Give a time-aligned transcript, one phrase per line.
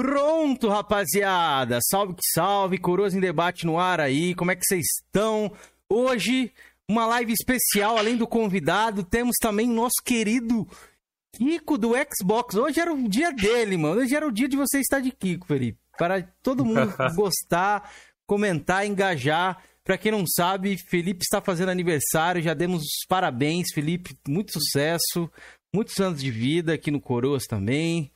[0.00, 1.78] Pronto, rapaziada.
[1.82, 4.34] Salve que salve, Coroas em debate no ar aí.
[4.34, 5.52] Como é que vocês estão?
[5.90, 6.50] Hoje,
[6.88, 10.66] uma live especial, além do convidado, temos também o nosso querido
[11.36, 12.54] Kiko do Xbox.
[12.54, 14.00] Hoje era o dia dele, mano.
[14.00, 15.78] Hoje era o dia de você estar de Kiko, Felipe.
[15.98, 16.80] Para todo mundo
[17.14, 17.92] gostar,
[18.26, 19.62] comentar, engajar.
[19.84, 22.40] Para quem não sabe, Felipe está fazendo aniversário.
[22.40, 24.16] Já demos os parabéns, Felipe.
[24.26, 25.30] Muito sucesso.
[25.74, 28.10] Muitos anos de vida aqui no Coroas também.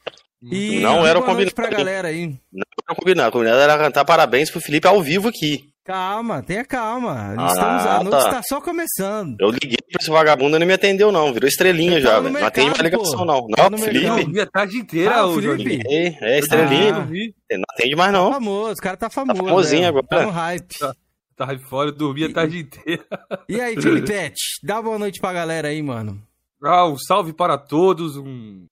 [0.51, 2.27] E não era o combinado pra galera aí.
[2.53, 3.29] Não era o combinado.
[3.29, 5.73] O combinado era cantar parabéns pro Felipe ao vivo aqui.
[5.85, 7.35] Calma, tenha calma.
[7.37, 9.37] Ah, Estamos, a noite está só começando.
[9.39, 11.31] Eu liguei pra esse vagabundo e não me atendeu, não.
[11.31, 12.33] Virou estrelinha já, velho.
[12.33, 13.25] Não atende mais ligação, pô.
[13.27, 13.47] não.
[13.71, 14.07] Não, Felipe.
[14.07, 15.83] Eu vi a tarde inteira, ah, o Felipe.
[15.87, 16.95] É, é estrelinha.
[16.97, 18.29] Ah, não atende mais, não.
[18.29, 19.39] Tá famoso, o cara tá famoso.
[19.39, 20.07] Tá famosinho agora.
[20.07, 20.79] Tá no hype.
[20.79, 20.95] Tá,
[21.37, 23.05] tá fora, eu dormi a tarde inteira.
[23.47, 24.33] E aí, Felipe,
[24.63, 26.19] dá boa noite pra galera aí, mano.
[26.65, 28.17] Ah, um salve para todos.
[28.17, 28.65] Um...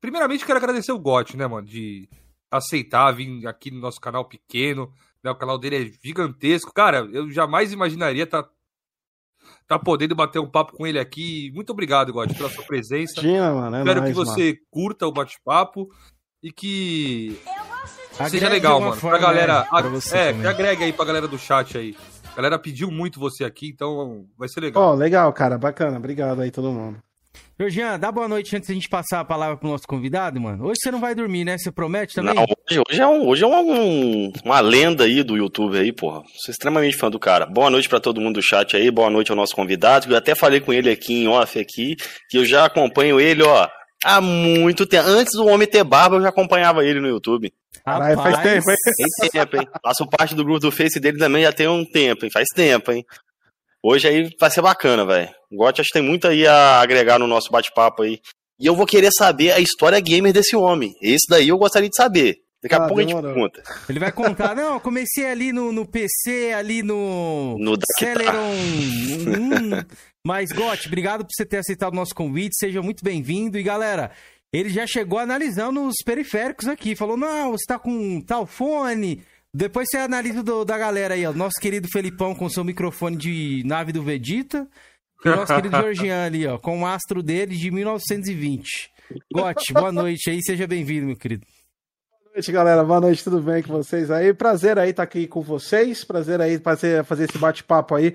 [0.00, 2.08] Primeiramente, quero agradecer o Gotti, né, mano, de
[2.50, 4.92] aceitar vir aqui no nosso canal pequeno.
[5.22, 6.72] Né, o canal dele é gigantesco.
[6.72, 8.50] Cara, eu jamais imaginaria estar tá,
[9.66, 11.50] tá podendo bater um papo com ele aqui.
[11.54, 13.20] Muito obrigado, Gotti, pela sua presença.
[13.20, 14.58] Tinha, mano, é Espero nóis, que você mano.
[14.70, 15.90] curta o bate-papo
[16.42, 17.40] e que
[18.28, 18.96] seja legal, mano.
[18.96, 19.60] Forma, pra galera.
[19.60, 20.40] Né, pra é, também.
[20.42, 21.96] que agregue aí pra galera do chat aí.
[22.32, 24.82] A galera pediu muito você aqui, então vai ser legal.
[24.82, 25.96] Ó, oh, legal, cara, bacana.
[25.96, 27.00] Obrigado aí todo mundo.
[27.56, 30.66] Georgian, dá boa noite antes da gente passar a palavra pro nosso convidado, mano.
[30.66, 31.56] Hoje você não vai dormir, né?
[31.56, 32.34] Você promete também?
[32.34, 36.22] Não, hoje, hoje é, um, hoje é um, uma lenda aí do YouTube aí, porra.
[36.44, 37.46] Sou extremamente fã do cara.
[37.46, 40.12] Boa noite para todo mundo do chat aí, boa noite ao nosso convidado.
[40.12, 41.94] Eu até falei com ele aqui em off aqui,
[42.28, 43.68] que eu já acompanho ele, ó,
[44.04, 45.06] há muito tempo.
[45.06, 47.52] Antes do homem ter barba, eu já acompanhava ele no YouTube.
[47.84, 48.76] Caralho, faz tempo, hein?
[49.20, 49.68] Tem tempo, hein?
[49.80, 52.30] Faço parte do grupo do Face dele também já tem um tempo, hein?
[52.32, 53.04] Faz tempo, hein?
[53.86, 55.28] Hoje aí vai ser bacana, velho.
[55.52, 58.18] Gotti acho que tem muito aí a agregar no nosso bate-papo aí.
[58.58, 60.94] E eu vou querer saber a história gamer desse homem.
[61.02, 62.38] Esse daí eu gostaria de saber.
[62.62, 63.30] Daqui a ah, pouco demorou.
[63.30, 63.62] a gente conta.
[63.86, 68.52] Ele vai contar, não, comecei ali no, no PC, ali no, no Celeron.
[68.54, 69.84] hum.
[70.26, 72.56] Mas, Gotti, obrigado por você ter aceitado o nosso convite.
[72.56, 73.58] Seja muito bem-vindo.
[73.58, 74.12] E, galera,
[74.50, 76.96] ele já chegou analisando os periféricos aqui.
[76.96, 79.22] Falou, não, você tá com tal fone,
[79.56, 81.32] depois você analisa do, da galera aí, ó.
[81.32, 84.66] Nosso querido Felipão com seu microfone de nave do Vegeta.
[85.24, 88.90] E o nosso querido Georgian ali, ó, com o astro dele de 1920.
[89.32, 91.46] Gotti, boa noite aí, seja bem-vindo, meu querido.
[92.24, 92.82] Boa noite, galera.
[92.82, 94.34] Boa noite, tudo bem com vocês aí?
[94.34, 96.02] Prazer aí estar tá aqui com vocês.
[96.02, 98.12] Prazer aí fazer, fazer esse bate-papo aí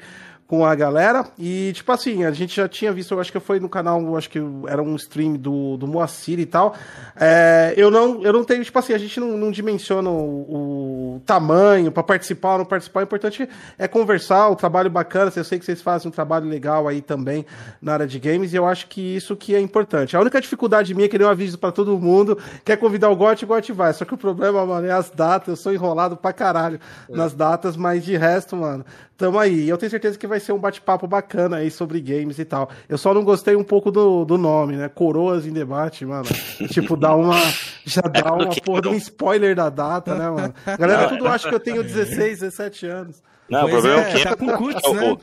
[0.50, 1.28] com a galera.
[1.38, 4.28] E, tipo assim, a gente já tinha visto, eu acho que foi no canal, acho
[4.28, 6.76] que era um stream do, do Moacir e tal.
[7.16, 11.22] É, eu, não, eu não tenho, tipo assim, a gente não, não dimensiona o, o
[11.24, 13.02] tamanho para participar ou não participar.
[13.02, 15.32] O importante é conversar, o trabalho bacana.
[15.36, 17.46] Eu sei que vocês fazem um trabalho legal aí também
[17.80, 20.18] na área de games, e eu acho que isso que é importante.
[20.18, 23.46] A única dificuldade minha é que eu aviso para todo mundo, quer convidar o Gotti,
[23.46, 23.94] o Gotti vai.
[23.94, 25.48] Só que o problema, mano, é as datas.
[25.50, 27.16] Eu sou enrolado pra caralho é.
[27.16, 28.84] nas datas, mas de resto, mano,
[29.16, 29.70] tamo aí.
[29.70, 32.70] Eu tenho certeza que vai vai ser um bate-papo bacana aí sobre games e tal.
[32.88, 34.90] Eu só não gostei um pouco do, do nome, né?
[34.90, 36.26] Coroas em debate, mano.
[36.72, 37.36] tipo, dá uma.
[37.86, 40.54] Já dá é uma porra de um spoiler da data, né, mano?
[40.66, 41.30] A galera não, tudo é...
[41.30, 43.22] acha que eu tenho 16, 17 anos.
[43.50, 45.18] Não, pois o problema é, é o Tá com cuts, né?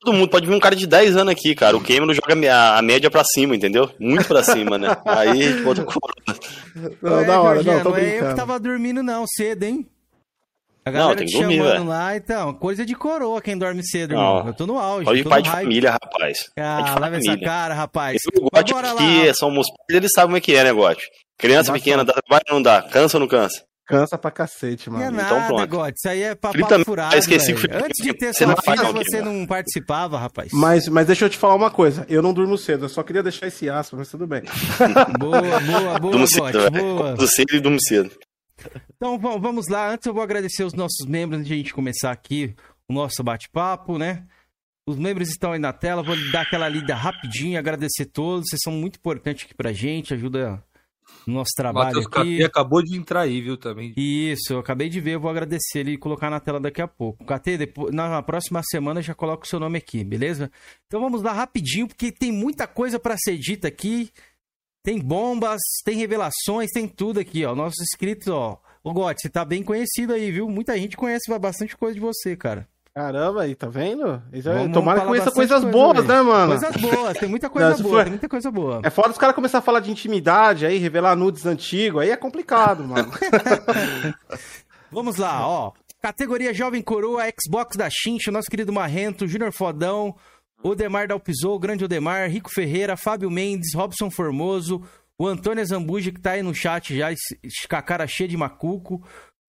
[0.00, 1.76] Todo mundo pode vir um cara de 10 anos aqui, cara.
[1.76, 2.34] O Cameron joga
[2.76, 3.90] a média pra cima, entendeu?
[3.98, 4.96] Muito pra cima, né?
[5.04, 5.72] Aí, pô,
[7.02, 9.86] Não, da hora, não, tô não é eu que tava dormindo, não, cedo, hein?
[10.86, 11.84] A galera não, tem que dormir, velho.
[11.84, 14.20] lá, então, coisa de coroa quem dorme cedo, não.
[14.20, 14.46] irmão.
[14.46, 15.10] Eu tô no auge.
[15.18, 16.38] Ir pai de família, rapaz.
[16.56, 18.18] Ah, leva essa cara, rapaz.
[18.32, 21.02] Eu gosto aqui, somos eles sabem como é que é negócio.
[21.36, 21.82] Criança Bastante.
[21.82, 22.82] pequena, dá trabalho ou não dá?
[22.82, 23.64] Cansa ou não cansa?
[23.88, 25.10] Cansa pra cacete, mano.
[25.10, 25.70] Não é então nada, então pronto.
[25.70, 30.16] God, isso aí é papo furado, esqueci Antes de ter sua filha, você não participava,
[30.16, 30.52] rapaz.
[30.52, 32.06] Mas, mas deixa eu te falar uma coisa.
[32.08, 34.42] Eu não durmo cedo, eu só queria deixar esse aspa, mas tudo bem.
[35.18, 37.14] boa, boa, boa, durmo cedo, boa.
[37.14, 38.10] Do cedo e durmo cedo.
[38.96, 39.90] Então vamos lá.
[39.90, 42.54] Antes eu vou agradecer os nossos membros antes de a gente começar aqui
[42.88, 44.26] o nosso bate-papo, né?
[44.88, 48.72] Os membros estão aí na tela, vou dar aquela lida rapidinho, agradecer todos, vocês são
[48.72, 50.62] muito importantes aqui pra gente, ajuda
[51.26, 52.44] no nosso trabalho Matheus aqui.
[52.44, 53.92] acabou de entrar aí, viu, também.
[53.96, 56.86] Isso, eu acabei de ver, eu vou agradecer ele e colocar na tela daqui a
[56.86, 57.24] pouco.
[57.24, 60.50] KT, depois, na próxima semana já coloco o seu nome aqui, beleza?
[60.86, 64.10] Então vamos lá rapidinho, porque tem muita coisa para ser dita aqui.
[64.86, 67.56] Tem bombas, tem revelações, tem tudo aqui, ó.
[67.56, 68.56] Nossos inscritos, ó.
[68.84, 70.48] Ô, Gotti, você tá bem conhecido aí, viu?
[70.48, 72.68] Muita gente conhece bastante coisa de você, cara.
[72.94, 74.22] Caramba, aí, tá vendo?
[74.44, 76.56] Vamos, Tomara que conheça coisas coisa boas, né, mano?
[76.56, 78.02] Coisas boas, tem muita coisa Não, boa, for...
[78.04, 78.80] tem muita coisa boa.
[78.84, 82.16] É foda os caras começarem a falar de intimidade aí, revelar nudes antigos, aí é
[82.16, 83.10] complicado, mano.
[84.92, 85.72] Vamos lá, ó.
[86.00, 90.14] Categoria Jovem Coroa, Xbox da Chincha, nosso querido Marrento, Júnior Fodão,
[90.62, 94.82] Odemar Dalpizou, Grande Odemar, Rico Ferreira, Fábio Mendes, Robson Formoso,
[95.18, 97.08] O Antônio Zambuja, que tá aí no chat já,
[97.68, 99.02] com a cara cheia de macuco.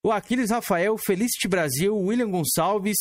[0.04, 2.98] O Aquiles Rafael, Felicity Brasil, William Gonçalves,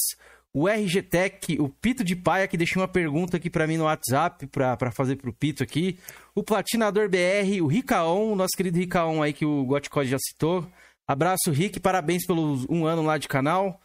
[0.52, 3.84] o RG Tech, o Pito de Paia, que deixou uma pergunta aqui para mim no
[3.84, 5.98] WhatsApp, para fazer pro Pito aqui.
[6.34, 10.66] O Platinador BR, o Ricaon, nosso querido Ricaon aí que o Gotcode já citou.
[11.06, 13.80] Abraço, Rick, parabéns pelos um ano lá de canal.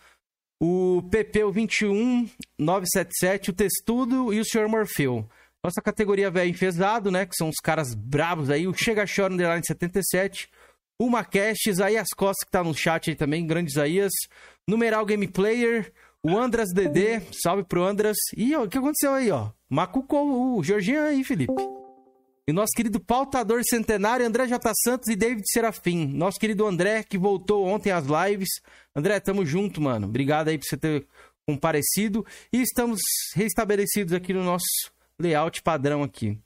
[0.62, 4.68] O PP, o 21977, o Testudo e o Sr.
[4.70, 5.28] Morfeu.
[5.64, 7.26] Nossa categoria velho enfesado, né?
[7.26, 8.68] Que são os caras bravos aí.
[8.68, 10.48] O Chega Chora Underline 77.
[11.00, 13.48] O Macash, Isaías Costa, que tá no chat aí também.
[13.48, 14.12] Grande Isaías.
[14.68, 15.92] Numeral Game Player.
[16.24, 17.22] O Andras DD.
[17.32, 18.18] Salve pro Andras.
[18.38, 19.50] E ó, o que aconteceu aí, ó?
[19.68, 21.81] Macucou o Jorginho aí, Felipe.
[22.48, 24.72] E nosso querido pautador centenário, André J.
[24.84, 26.08] Santos e David Serafim.
[26.08, 28.50] Nosso querido André, que voltou ontem às lives.
[28.96, 30.08] André, tamo junto, mano.
[30.08, 31.08] Obrigado aí por você ter
[31.46, 32.26] comparecido.
[32.52, 33.00] E estamos
[33.36, 34.66] restabelecidos aqui no nosso
[35.20, 36.38] layout padrão aqui.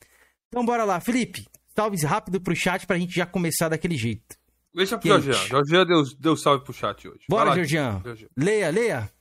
[0.50, 1.46] Então bora lá, Felipe.
[1.76, 4.38] Salve rápido pro chat pra gente já começar daquele jeito.
[4.74, 5.48] Deixa pro Jorgian.
[5.48, 7.22] Jorgian deu, deu salve pro chat hoje.
[7.30, 8.02] Bora, Jorgian.
[8.38, 9.12] Leia, leia.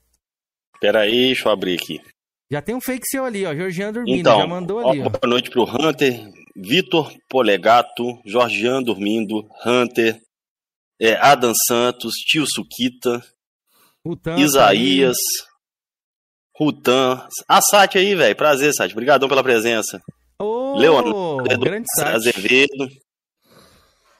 [0.80, 2.00] Pera aí, deixa eu abrir aqui.
[2.50, 3.54] Já tem um fake seu ali, ó.
[3.54, 5.00] Jorgian dormindo, então, já mandou ali.
[5.00, 10.20] Ó, boa noite pro Hunter, Vitor Polegato, Jorgian dormindo, Hunter,
[11.00, 13.22] é, Adam Santos, Tio Suquita,
[14.04, 15.16] Rutan, Isaías,
[16.56, 17.26] Rutan.
[17.48, 18.36] A Sati aí, velho.
[18.36, 18.92] Prazer, Sati.
[18.92, 20.00] Obrigadão pela presença.
[20.38, 21.86] Ô, Leonardo, grande.
[22.00, 22.88] Azevedo,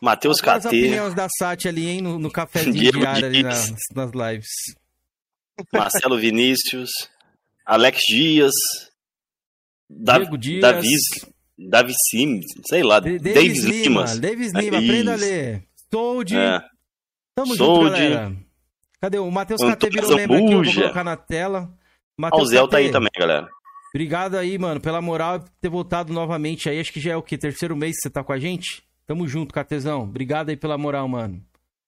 [0.01, 3.73] Matheus Qual as KT, opiniões da Sati ali, hein, no, no cafezinho diário ali nas,
[3.95, 4.49] nas lives.
[5.73, 6.91] Marcelo Vinícius,
[7.65, 8.53] Alex Dias,
[9.89, 10.61] Da Diego Dias.
[10.61, 10.89] Davi,
[11.59, 13.63] Davi Sim, sei lá, D- Davis.
[13.65, 15.65] Davis Lima, É aprenda a ler.
[15.93, 16.37] Sold.
[16.37, 16.61] É.
[17.35, 17.85] Tamo Sold.
[17.85, 18.37] junto, galera.
[19.01, 19.61] Cadê o Matheus
[19.91, 20.53] virou membro aqui?
[20.53, 21.73] Eu vou colocar na tela.
[22.19, 23.47] Matheus o Zé tá aí também, galera.
[23.95, 26.81] Obrigado aí, mano, pela moral por ter voltado novamente aí.
[26.81, 27.37] Acho que já é o quê?
[27.39, 28.83] Terceiro mês que você tá com a gente?
[29.07, 30.03] Tamo junto, Catezão.
[30.03, 31.41] Obrigado aí pela moral, mano.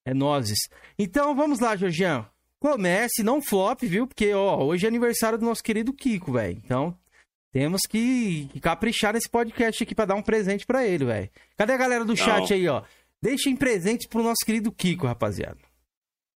[0.04, 0.58] É nozes.
[0.98, 2.26] Então, vamos lá, Jorgian.
[2.60, 4.06] Comece, não flop, viu?
[4.06, 6.60] Porque, ó, hoje é aniversário do nosso querido Kiko, velho.
[6.64, 6.96] Então,
[7.56, 11.30] temos que, caprichar nesse podcast aqui pra dar um presente pra ele, velho.
[11.56, 12.82] Cadê a galera do chat aí, ó?
[13.22, 15.56] Deixem presentes pro nosso querido Kiko, rapaziada.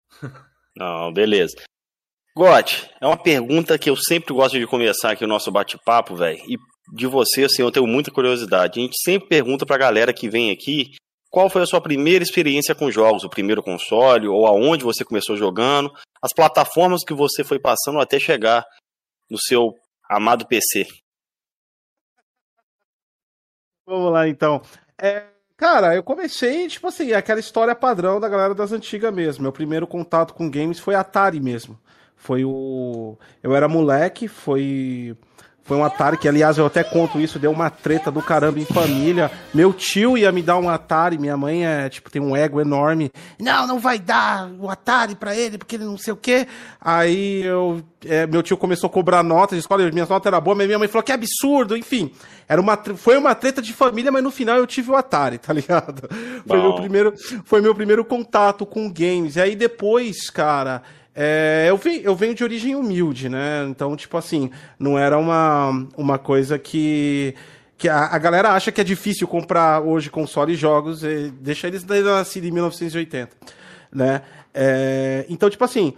[0.74, 1.57] Não, beleza.
[2.33, 6.39] Gotti, é uma pergunta que eu sempre gosto de começar aqui o nosso bate-papo, velho.
[6.48, 6.56] E
[6.95, 8.80] de você, assim, eu tenho muita curiosidade.
[8.80, 10.94] A gente sempre pergunta pra galera que vem aqui
[11.30, 15.36] qual foi a sua primeira experiência com jogos, o primeiro console, ou aonde você começou
[15.36, 15.92] jogando,
[16.22, 18.63] as plataformas que você foi passando até chegar
[19.30, 19.74] no seu
[20.10, 20.88] amado PC.
[23.89, 24.62] Vamos lá, então.
[25.01, 25.24] É,
[25.57, 29.41] cara, eu comecei, tipo assim, aquela história padrão da galera das antigas mesmo.
[29.41, 31.80] Meu primeiro contato com games foi Atari mesmo.
[32.15, 33.18] Foi o.
[33.41, 35.18] Eu era moleque, foi.
[35.69, 38.66] Foi um Atari que, aliás, eu até conto isso, deu uma treta do caramba em
[38.66, 39.30] família.
[39.54, 43.12] Meu tio ia me dar um Atari, minha mãe é, tipo, tem um ego enorme.
[43.39, 46.48] Não, não vai dar o Atari pra ele, porque ele não sei o quê.
[46.81, 50.57] Aí eu, é, meu tio começou a cobrar notas de escola, minhas notas eram boas,
[50.57, 52.12] mas minha mãe falou que absurdo, enfim.
[52.48, 55.54] Era uma, foi uma treta de família, mas no final eu tive o Atari, tá
[55.54, 56.10] ligado?
[56.48, 56.63] Foi Bom.
[56.63, 57.13] meu primeiro,
[57.45, 59.36] foi meu primeiro contato com games.
[59.36, 60.81] E aí depois, cara,
[61.15, 63.65] é, eu, venho, eu venho de origem humilde, né?
[63.69, 67.35] Então, tipo assim, não era uma, uma coisa que.
[67.77, 71.65] Que a, a galera acha que é difícil comprar hoje console e jogos, e deixa
[71.65, 73.29] eles daí nascido em 1980,
[73.89, 74.22] né?
[74.53, 75.93] É, então, tipo assim,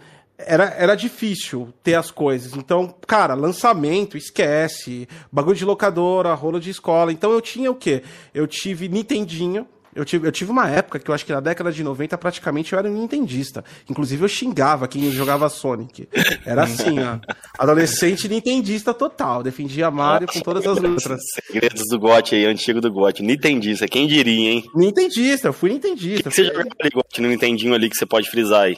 [0.45, 2.55] era, era difícil ter as coisas.
[2.55, 5.07] Então, cara, lançamento, esquece.
[5.31, 7.12] Bagulho de locadora, rolo de escola.
[7.12, 8.03] Então eu tinha o quê?
[8.33, 9.67] Eu tive Nintendinho.
[9.95, 12.71] Eu tive, eu tive uma época que eu acho que na década de 90 praticamente
[12.74, 13.63] eu era um nintendista.
[13.89, 16.07] Inclusive eu xingava quem jogava Sonic.
[16.45, 17.19] Era assim, ó.
[17.57, 19.43] Adolescente nintendista total.
[19.43, 21.19] Defendia Mario com todas as letras.
[21.45, 23.21] Segredos do GOT aí, antigo do GOT.
[23.21, 24.63] Nintendista, quem diria, hein?
[24.75, 26.29] Nintendista, eu fui O nintendista.
[26.29, 28.77] que você Fui- jogava ali, GOT, no Nintendinho ali que você pode frisar aí?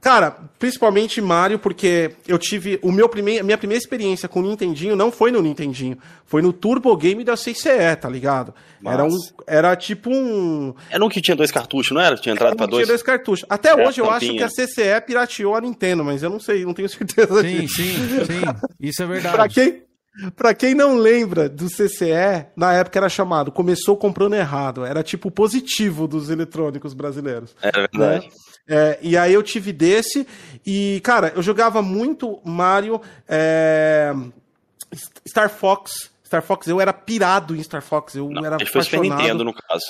[0.00, 2.78] Cara, principalmente Mario, porque eu tive.
[2.82, 6.42] O meu primeir, a minha primeira experiência com o Nintendinho não foi no Nintendinho, foi
[6.42, 8.54] no Turbo Game da CCE, tá ligado?
[8.86, 10.74] Era, um, era tipo um.
[10.90, 12.16] Era um que tinha dois cartuchos, não era?
[12.16, 12.88] Tinha entrado pra tinha dois?
[12.88, 13.46] dois cartuchos.
[13.48, 14.38] Até É, hoje eu acho tampinha.
[14.48, 17.74] que a CCE pirateou a Nintendo, mas eu não sei, não tenho certeza Sim, disso.
[17.76, 17.94] sim,
[18.26, 18.42] sim.
[18.80, 19.34] Isso é verdade.
[19.36, 19.82] Pra quem,
[20.36, 24.84] pra quem não lembra do CCE, na época era chamado Começou Comprando Errado.
[24.84, 27.56] Era tipo o positivo dos eletrônicos brasileiros.
[27.62, 28.26] Era verdade.
[28.26, 28.32] né?
[28.66, 30.26] É, e aí eu tive desse,
[30.64, 34.14] e, cara, eu jogava muito Mario, é,
[35.28, 36.10] Star Fox.
[36.24, 39.20] Star Fox, eu era pirado em Star Fox, eu Não, era ele foi Super apaixonado.
[39.22, 39.84] Nintendo, no caso.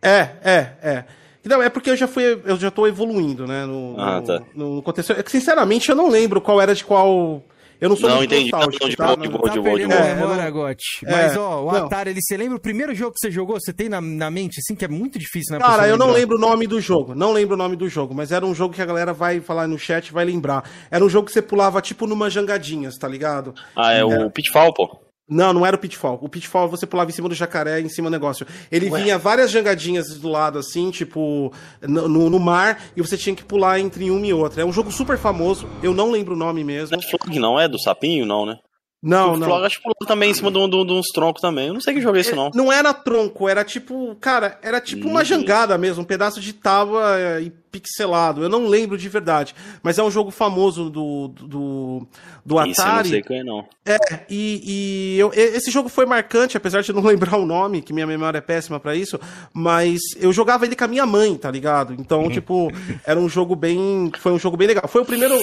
[0.00, 1.04] É, é, é.
[1.44, 4.42] Não, é porque eu já fui, eu já tô evoluindo, né, no, Ah, no, tá.
[4.54, 5.12] no contexto.
[5.12, 7.42] É que, sinceramente, eu não lembro qual era de qual.
[7.82, 8.50] Eu não sou Não, muito entendi.
[8.52, 9.04] nostálgico, Não, de tá?
[9.06, 10.02] boa, de boa, Tá de boa, de perdendo boa.
[10.02, 10.84] a É, memória, Gotti.
[11.04, 11.84] É, Mas, ó, o não.
[11.86, 13.58] Atari, ele, você lembra o primeiro jogo que você jogou?
[13.60, 15.58] Você tem na, na mente, assim, que é muito difícil, né?
[15.58, 16.20] Cara, eu não lembrar.
[16.20, 17.12] lembro o nome do jogo.
[17.14, 19.66] Não lembro o nome do jogo, mas era um jogo que a galera vai falar
[19.66, 20.62] no chat e vai lembrar.
[20.92, 23.52] Era um jogo que você pulava tipo numa jangadinhas, tá ligado?
[23.76, 24.04] Ah, é É.
[24.04, 25.00] o Pitfall, pô.
[25.28, 26.18] Não, não era o Pitfall.
[26.20, 28.46] O Pitfall você pulava em cima do jacaré, em cima do negócio.
[28.70, 33.34] Ele vinha várias jangadinhas do lado, assim, tipo, no, no- no mar, e você tinha
[33.34, 34.62] que pular entre uma e outra.
[34.62, 36.96] É um jogo super famoso, eu não lembro o nome mesmo.
[36.96, 37.68] Não é Flog, não é?
[37.68, 38.56] Do sapinho, não, né?
[39.02, 39.46] Não, o não.
[39.48, 41.68] Flog acho que pulou também em cima de, um- de um- de uns troncos também.
[41.68, 42.50] Eu não sei que jogo é esse, não.
[42.54, 45.24] Não era tronco, era tipo, cara, era tipo uma Hum.
[45.24, 48.42] jangada mesmo, um pedaço de tábua é, e pixelado.
[48.42, 52.06] Eu não lembro de verdade, mas é um jogo famoso do do,
[52.44, 53.08] do Esse eu não Atari.
[53.08, 53.66] sei qual é, não.
[53.84, 53.96] É,
[54.30, 58.06] e, e eu- esse jogo foi marcante, apesar de não lembrar o nome, que minha
[58.06, 59.18] memória é péssima pra isso,
[59.54, 61.94] mas eu jogava ele com a minha mãe, tá ligado?
[61.94, 62.70] Então, tipo,
[63.06, 64.86] era um jogo bem, foi um jogo bem legal.
[64.86, 65.34] Foi o primeiro,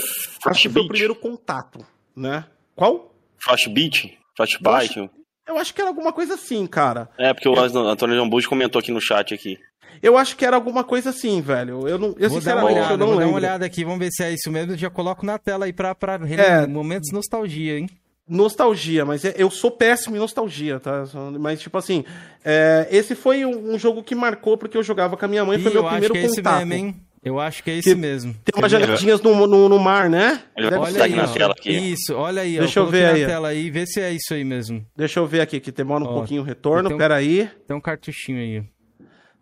[0.45, 1.83] acho que foi o primeiro contato,
[2.15, 2.45] né?
[2.75, 3.11] Qual?
[3.39, 4.17] Frostbeat?
[4.37, 5.09] Frostbite?
[5.47, 7.09] Eu acho que era alguma coisa assim, cara.
[7.17, 9.57] É, porque o Antônio Jambuji comentou aqui no chat aqui.
[10.01, 11.87] Eu acho que era alguma coisa assim, velho.
[11.87, 13.35] Eu não, eu Vou dar uma sinceramente olhada, eu não vou dar uma lembro.
[13.35, 14.73] olhada aqui, vamos ver se é isso mesmo.
[14.73, 16.65] Eu já coloco na tela aí pra, pra É.
[16.67, 17.89] momentos de nostalgia, hein?
[18.27, 21.03] Nostalgia, mas é- eu sou péssimo em nostalgia, tá?
[21.39, 22.05] Mas, tipo assim,
[22.45, 25.63] é, esse foi um, jogo que marcou porque eu jogava com a minha mãe, Ih,
[25.63, 26.57] foi meu eu acho primeiro que é esse contato.
[26.65, 26.95] mesmo, hein?
[27.23, 28.33] Eu acho que é esse Que mesmo.
[28.45, 30.41] Tem umas jangadinhas no, no, no mar, né?
[30.55, 31.33] Eu já Olha aí, aqui na ó.
[31.33, 31.69] tela aqui.
[31.71, 32.59] Isso, olha aí, ó.
[32.61, 33.27] Deixa eu Coloquei ver na aí, ó.
[33.27, 34.85] tela aí, vê se é isso aí mesmo.
[34.95, 36.87] Deixa eu ver aqui, que demora um Ó, pouquinho o retorno.
[36.87, 37.49] então- Pera aí.
[37.67, 38.63] Tem um cartuchinho aí.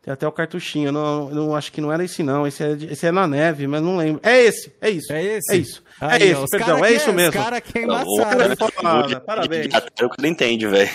[0.08, 0.88] Tem até o cartuchinho.
[0.88, 2.48] Eu Não, não acho que não era esse, não.
[2.48, 4.22] Esse é, esse é na neve, mas não lembro.
[4.24, 5.12] É esse, é isso.
[5.12, 5.52] É esse?
[5.52, 5.84] É isso.
[6.00, 7.38] Aí, é esse, ó, perdão, cara é isso mesmo.
[7.38, 8.16] Os caras que é embaçado.
[8.16, 8.56] cara.
[8.56, 9.74] foda, De- parabéns.
[9.76, 10.90] Até o que ele entende, velho.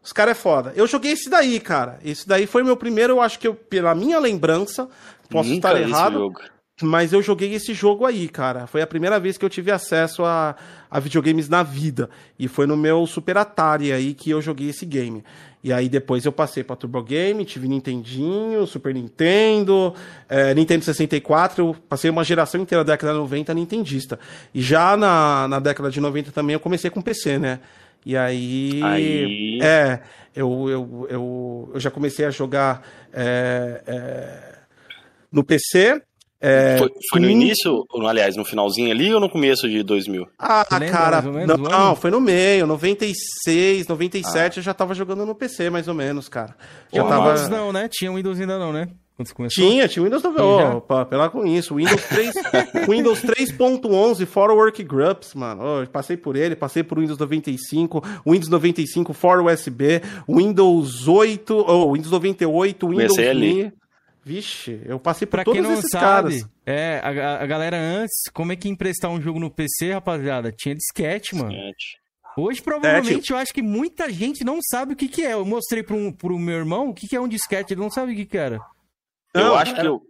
[0.00, 0.72] Os caras é foda.
[0.76, 1.98] Eu joguei esse daí, cara.
[2.04, 4.88] Esse daí foi meu primeiro, eu acho que eu, pela minha lembrança,
[5.28, 6.40] posso Nunca estar errado, jogo.
[6.82, 8.66] Mas eu joguei esse jogo aí, cara.
[8.66, 10.56] Foi a primeira vez que eu tive acesso a,
[10.90, 12.10] a videogames na vida.
[12.38, 15.22] E foi no meu Super Atari aí que eu joguei esse game.
[15.62, 19.94] E aí depois eu passei pra Turbo Game, tive Nintendinho, Super Nintendo,
[20.28, 24.18] eh, Nintendo 64, eu passei uma geração inteira da década de 90 nintendista.
[24.52, 27.60] E já na, na década de 90 também eu comecei com PC, né?
[28.04, 28.80] E aí.
[28.82, 30.00] Aí- É,
[30.36, 34.54] eu, eu, eu, eu já comecei a jogar é, é,
[35.32, 36.02] no PC.
[36.46, 40.26] É, Foi, foi no início, aliás, no finalzinho ali ou no começo de 2000?
[40.38, 41.96] Ah, lembra cara, menos não, o ano?
[41.96, 44.60] foi no meio, 96, 97 Ah.
[44.60, 46.54] eu já tava jogando no PC, mais ou menos, cara.
[46.92, 47.32] Já Tinha tava...
[47.32, 47.88] Windows não, né?
[47.90, 48.88] Tinha Windows ainda não, né?
[49.16, 49.64] Quando você começou.
[49.64, 50.36] Tinha, tinha Windows 9.
[50.36, 50.74] Tinha já?
[50.74, 51.76] Opa, pela com isso.
[51.76, 52.34] Windows 3,
[52.88, 55.62] Windows 3.11 for Workgroups, mano.
[55.62, 61.54] Ô, eu passei por ele, passei por Windows 95, Windows 95 for USB, Windows 8,
[61.54, 63.72] ou Windows 98, Windows Comecei ali.
[64.24, 66.48] Vixe, eu passei por Pra todos quem não esses sabe, caras.
[66.64, 70.50] é, a, a galera antes, como é que ia emprestar um jogo no PC, rapaziada?
[70.50, 71.50] Tinha disquete, mano.
[71.50, 71.98] Gente.
[72.36, 75.34] Hoje, provavelmente, eu acho que muita gente não sabe o que, que é.
[75.34, 77.90] Eu mostrei pro, um, pro meu irmão o que, que é um disquete, ele não
[77.90, 78.58] sabe o que, que era.
[79.34, 80.02] Eu Não, acho que era- eu.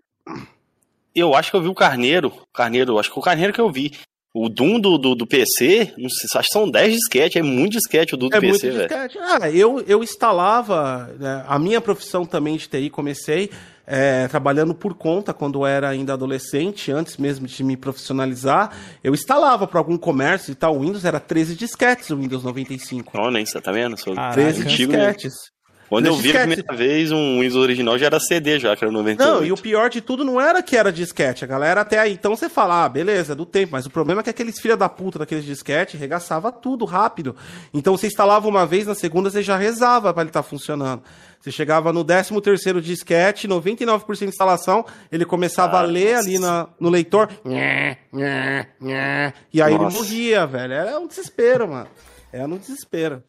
[1.14, 2.32] Eu acho que eu vi o Carneiro.
[2.52, 3.92] Carneiro, acho que o Carneiro que eu vi.
[4.36, 7.74] O Doom do, do, do PC, não sei, acho que são 10 disquete, é muito
[7.74, 8.88] disquete o Doom do É PC, muito velho.
[8.88, 9.18] disquete.
[9.20, 13.48] Ah, eu, eu instalava, né, a minha profissão também de TI, comecei
[13.86, 19.66] é, trabalhando por conta quando era ainda adolescente, antes mesmo de me profissionalizar, eu instalava
[19.66, 23.16] para algum comércio e tal, o Windows era 13 disquetes, o Windows 95.
[23.16, 23.96] Não, nem tá vendo?
[23.96, 24.34] Sou Caraca.
[24.34, 25.12] 13 antigo, né?
[25.12, 25.53] disquetes.
[25.88, 28.84] Quando eu 13 vi a primeira vez um Windows original já era CD já, que
[28.84, 29.32] era o 98.
[29.32, 31.44] Não, e o pior de tudo não era que era disquete.
[31.44, 33.72] A galera até aí, então você fala, ah, beleza, é do tempo.
[33.72, 37.36] Mas o problema é que aqueles filha da puta daqueles disquete regaçava tudo rápido.
[37.72, 41.02] Então você instalava uma vez, na segunda você já rezava para ele estar funcionando.
[41.40, 46.28] Você chegava no 13 terceiro disquete, 99% de instalação, ele começava a Ah, ler nossa.
[46.28, 47.28] ali na, no leitor.
[47.44, 49.84] nhé, nhé, nhé, E aí Nossa.
[49.86, 50.72] ele morria, velho.
[50.72, 51.88] Era um desespero, mano.
[52.32, 53.22] Era um desespero.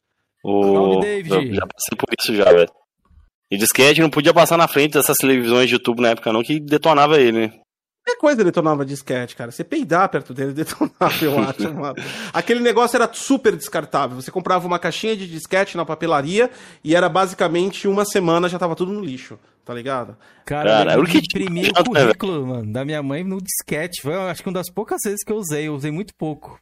[0.47, 0.99] O...
[0.99, 1.33] David.
[1.33, 2.69] Eu já passei por isso já, velho.
[3.49, 6.59] E disquete não podia passar na frente dessas televisões de tubo na época não, que
[6.59, 7.53] detonava ele, né?
[8.05, 9.49] Qualquer coisa detonava disquete, cara.
[9.49, 11.95] Você peidar perto dele detonava, eu acho, mano.
[12.31, 14.21] Aquele negócio era super descartável.
[14.21, 16.51] Você comprava uma caixinha de disquete na papelaria
[16.83, 20.15] e era basicamente uma semana já tava tudo no lixo, tá ligado?
[20.45, 24.03] Cara, Cara, eu o que imprimi o né, currículo, mano, da minha mãe no disquete.
[24.03, 25.67] Foi, acho que uma das poucas vezes que eu usei.
[25.67, 26.59] Eu usei muito pouco.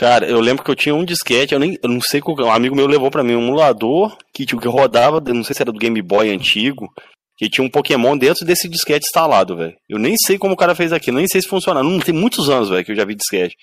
[0.00, 2.50] Cara, eu lembro que eu tinha um disquete, eu, nem, eu não sei qual, um
[2.50, 5.70] amigo meu levou pra mim um emulador que, tipo, que rodava, não sei se era
[5.70, 6.88] do Game Boy antigo,
[7.36, 9.74] que tinha um Pokémon dentro desse disquete instalado, velho.
[9.86, 11.82] Eu nem sei como o cara fez aquilo, nem sei se funciona.
[11.82, 13.54] Não tem muitos anos, velho, que eu já vi disquete.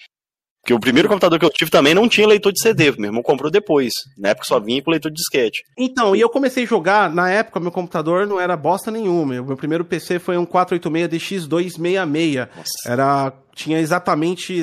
[0.62, 3.24] Porque o primeiro computador que eu tive também não tinha leitor de CD, meu irmão
[3.24, 3.92] comprou depois.
[4.16, 5.64] Na época só vinha com leitor de disquete.
[5.76, 9.42] Então, e eu comecei a jogar, na época meu computador não era bosta nenhuma.
[9.42, 12.50] O meu primeiro PC foi um 486 DX266.
[12.56, 12.70] Nossa.
[12.86, 14.54] Era tinha exatamente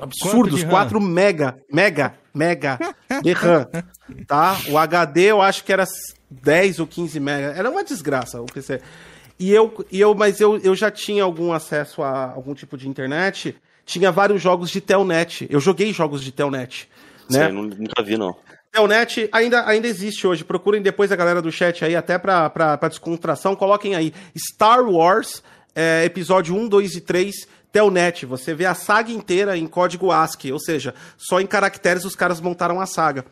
[0.00, 0.70] absurdos, de RAM?
[0.70, 2.78] 4 mega, mega, mega
[3.22, 3.66] de RAM,
[4.26, 4.56] tá?
[4.68, 5.84] O HD eu acho que era
[6.30, 8.80] 10 ou 15 mega, era uma desgraça o PC.
[9.38, 12.88] E eu, e eu mas eu, eu já tinha algum acesso a algum tipo de
[12.88, 16.88] internet, tinha vários jogos de Telnet, eu joguei jogos de Telnet,
[17.30, 17.48] né?
[17.48, 18.36] Nu- nunca vi, não.
[18.72, 20.44] Telnet ainda, ainda existe hoje.
[20.44, 23.56] Procurem depois a galera do chat aí, até pra, pra, pra descontração.
[23.56, 25.42] Coloquem aí Star Wars,
[25.74, 27.34] é, episódio 1, 2 e 3,
[27.72, 28.26] Telnet.
[28.26, 32.40] Você vê a saga inteira em código ASCII, ou seja, só em caracteres os caras
[32.40, 33.24] montaram a saga.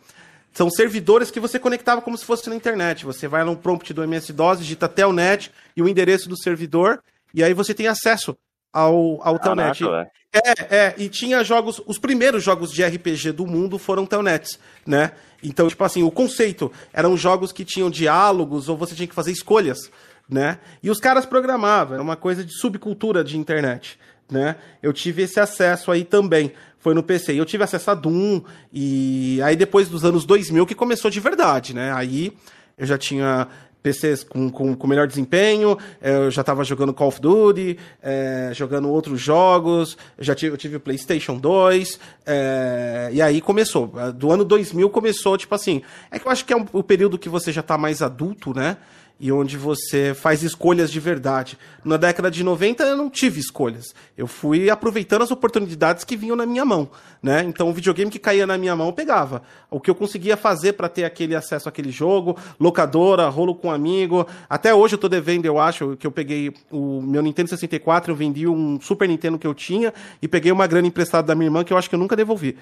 [0.53, 3.05] São servidores que você conectava como se fosse na internet.
[3.05, 7.03] Você vai no prompt do MS-DOS, digita Telnet e o endereço do servidor,
[7.33, 8.37] e aí você tem acesso
[8.73, 9.85] ao, ao Telnet.
[10.33, 15.13] É, é, e tinha jogos, os primeiros jogos de RPG do mundo foram Telnets, né?
[15.43, 19.33] Então, tipo assim, o conceito eram jogos que tinham diálogos ou você tinha que fazer
[19.33, 19.91] escolhas,
[20.29, 20.59] né?
[20.83, 23.99] E os caras programavam, era uma coisa de subcultura de internet,
[24.31, 24.57] né?
[24.83, 27.33] Eu tive esse acesso aí também, foi no PC.
[27.33, 28.43] Eu tive acesso a Doom
[28.73, 31.93] e aí depois dos anos 2000 que começou de verdade, né?
[31.93, 32.33] Aí
[32.77, 33.49] eu já tinha
[33.83, 38.51] PCs com, com, com melhor desempenho, eh, eu já estava jogando Call of Duty, eh,
[38.53, 43.93] jogando outros jogos, já tive, eu tive PlayStation 2, eh, e aí começou.
[44.15, 45.81] Do ano 2000 começou, tipo assim,
[46.11, 48.53] é que eu acho que é um- o período que você já está mais adulto,
[48.53, 48.77] né?
[49.21, 51.59] E onde você faz escolhas de verdade.
[51.85, 53.93] Na década de 90 eu não tive escolhas.
[54.17, 56.89] Eu fui aproveitando as oportunidades que vinham na minha mão,
[57.21, 57.43] né?
[57.43, 59.43] Então o videogame que caía na minha mão eu pegava.
[59.69, 64.25] O que eu conseguia fazer para ter aquele acesso àquele jogo, locadora, rolo com amigo.
[64.49, 68.17] Até hoje eu tô devendo, eu acho, que eu peguei o meu Nintendo 64, eu
[68.17, 71.65] vendi um Super Nintendo que eu tinha e peguei uma grana emprestada da minha irmã
[71.65, 72.57] que eu acho que eu nunca devolvi.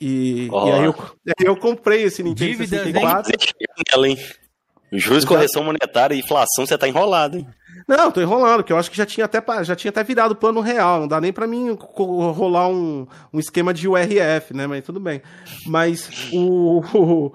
[0.00, 0.68] E, Ó.
[0.68, 0.94] e aí, eu,
[1.38, 2.92] aí eu comprei esse Nintendo Dívidas, hein?
[2.92, 3.32] 64.
[3.32, 4.18] Você chega nela, hein?
[4.92, 7.46] Juros, correção monetária e inflação, você tá enrolado, hein?
[7.88, 10.60] Não, tô enrolando, que eu acho que já tinha até, já tinha até virado plano
[10.60, 11.00] real.
[11.00, 14.66] Não dá nem pra mim rolar um, um esquema de URF, né?
[14.66, 15.20] Mas tudo bem.
[15.66, 16.82] Mas o.
[16.94, 17.32] o,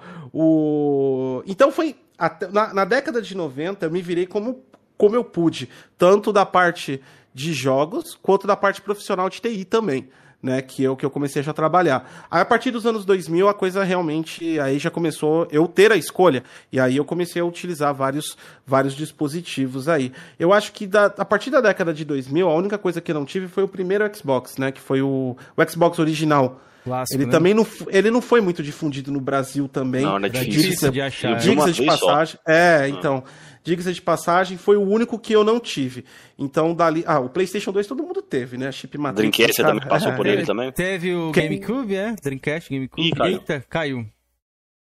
[1.40, 1.96] o- então foi.
[2.18, 4.63] até- na, na década de 90, eu me virei como,
[4.98, 5.67] como eu pude.
[5.98, 7.02] Tanto da parte
[7.34, 10.10] de jogos, quanto da parte profissional de TI também.
[10.41, 12.28] Né, que é o que eu comecei a já trabalhar.
[12.30, 15.95] Aí, a partir dos anos 2000, a coisa realmente aí já começou eu ter a
[15.95, 16.43] escolha.
[16.71, 20.12] E aí eu comecei a utilizar vários, vários dispositivos aí.
[20.39, 23.15] Eu acho que da- a partir da década de 2000, a única coisa que eu
[23.15, 24.71] não tive foi o primeiro Xbox, né?
[24.71, 26.62] Que foi o, o Xbox original.
[26.84, 27.32] Clássico, Ele né?
[27.32, 30.04] também não, ele não foi muito difundido no Brasil também.
[30.04, 30.62] Não, não é difícil.
[30.62, 31.30] difícil de achar.
[31.32, 31.39] Eu é.
[31.39, 32.06] Diga-se de vez só.
[32.08, 32.39] passagem.
[32.47, 33.23] É, então.
[33.67, 36.06] Diga-se de passagem, foi o único que eu não tive.
[36.39, 37.03] Então, dali.
[37.06, 38.71] Ah, o PlayStation 2 todo mundo teve, né?
[38.71, 39.17] Chip Matrix.
[39.38, 39.73] Dreamcast você cara.
[39.75, 40.71] também passou por ele também?
[40.71, 42.15] Teve o Quem- GameCube, é?
[42.15, 43.08] Dreamcast, GameCube.
[43.10, 43.34] Ih, caiu.
[43.34, 44.10] Eita, caiu.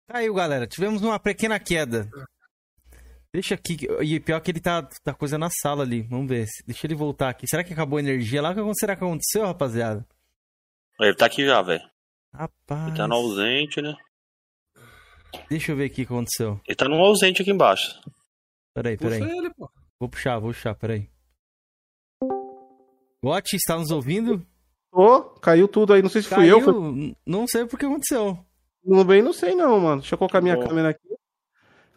[0.07, 0.67] Caiu, galera.
[0.67, 2.07] Tivemos uma pequena queda.
[3.33, 3.79] Deixa aqui.
[4.03, 6.03] E pior que ele tá, tá coisa na sala ali.
[6.03, 6.45] Vamos ver.
[6.67, 7.47] Deixa ele voltar aqui.
[7.49, 8.51] Será que acabou a energia lá?
[8.51, 10.07] O que será que aconteceu, rapaziada?
[11.01, 11.81] Ele tá aqui já, velho.
[12.35, 12.89] Rapaz.
[12.89, 13.95] Ele tá no ausente, né?
[15.49, 16.61] Deixa eu ver aqui o que aconteceu.
[16.69, 17.99] Ele tá no ausente aqui embaixo.
[18.77, 19.39] Peraí, Puxa peraí.
[19.39, 19.71] ele, pô.
[19.99, 21.09] Vou puxar, vou puxar, peraí.
[23.25, 24.47] Got, está nos ouvindo?
[24.93, 26.03] Ô, caiu tudo aí.
[26.03, 26.61] Não sei se fui eu.
[26.61, 27.17] Foi...
[27.27, 28.39] Não sei porque aconteceu.
[28.85, 30.03] Não bem, não sei não, mano.
[30.03, 30.67] Deixa eu colocar minha Bom.
[30.69, 31.09] câmera aqui.
[31.09, 31.17] Já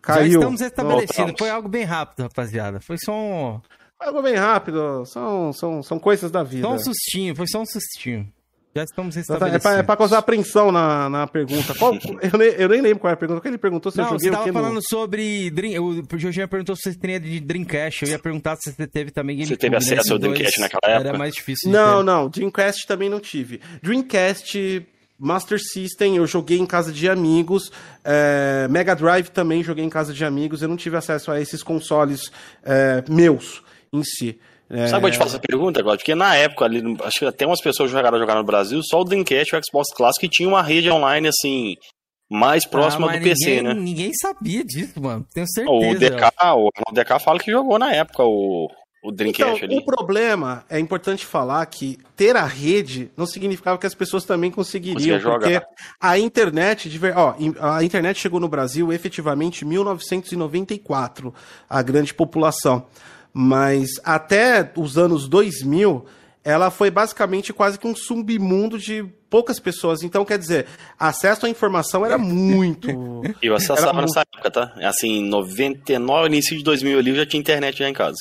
[0.01, 0.39] Caiu.
[0.39, 1.15] estamos restabelecidos.
[1.17, 1.39] Voltamos.
[1.39, 2.79] Foi algo bem rápido, rapaziada.
[2.79, 3.61] Foi só um,
[3.99, 5.05] Algo bem rápido.
[5.05, 6.65] São, são, são coisas da vida.
[6.65, 7.35] só um sustinho.
[7.35, 8.31] Foi só um sustinho.
[8.75, 9.61] Já estamos É restabelecidos.
[9.63, 11.73] pra, é pra causar apreensão na, na pergunta.
[11.73, 13.39] Qual, eu, nem, eu nem lembro qual era a pergunta.
[13.39, 15.49] O que ele perguntou se eu Não, joguei você o tava que falando sobre.
[15.49, 15.83] Dream...
[15.83, 18.05] O Jorginho perguntou se você teria de Dreamcast.
[18.05, 19.99] Eu ia perguntar se você teve também Você teve acesso né?
[20.01, 21.09] Esses ao Dreamcast dois naquela época?
[21.09, 21.71] Era mais difícil.
[21.71, 22.03] Não, ter.
[22.05, 22.29] não.
[22.29, 23.59] Dreamcast também não tive.
[23.81, 24.85] Dreamcast,
[25.17, 27.71] Master System, eu joguei em casa de amigos.
[28.03, 30.61] É, Mega Drive também joguei em casa de amigos.
[30.61, 32.31] Eu não tive acesso a esses consoles
[32.63, 34.39] é, meus em si.
[34.69, 35.97] É, Sabe onde eu te faço a pergunta, agora?
[35.97, 39.01] Porque na época, ali, acho que até umas pessoas jogaram a jogar no Brasil, só
[39.01, 41.73] o Dreamcast e o Xbox Clássico que tinha uma rede online, assim,
[42.29, 43.73] mais próxima Ah, do mas PC, ninguém, né?
[43.73, 45.25] Ninguém sabia disso, mano.
[45.33, 45.75] Tenho certeza.
[45.75, 46.21] O DK,
[46.55, 49.77] o Arnaldo DK fala que jogou na época o, o Então, Dreamcast ali.
[49.77, 54.51] o problema é importante falar que ter a rede não significava que as pessoas também
[54.51, 55.59] conseguiriam, porque
[55.99, 61.33] a internet, de ver- ó, a internet chegou no Brasil efetivamente em 1994,
[61.69, 62.85] a grande população.
[63.41, 66.05] Mas até os anos 2000,
[66.43, 70.03] ela foi basicamente quase que um submundo de poucas pessoas.
[70.03, 70.65] Então, quer dizer,
[70.99, 72.89] acesso à informação era muito.
[73.41, 74.73] Eu acessava Era nessa época, tá?
[74.83, 78.17] Assim, 99, início de 2000 ali, eu já tinha internet já em casa.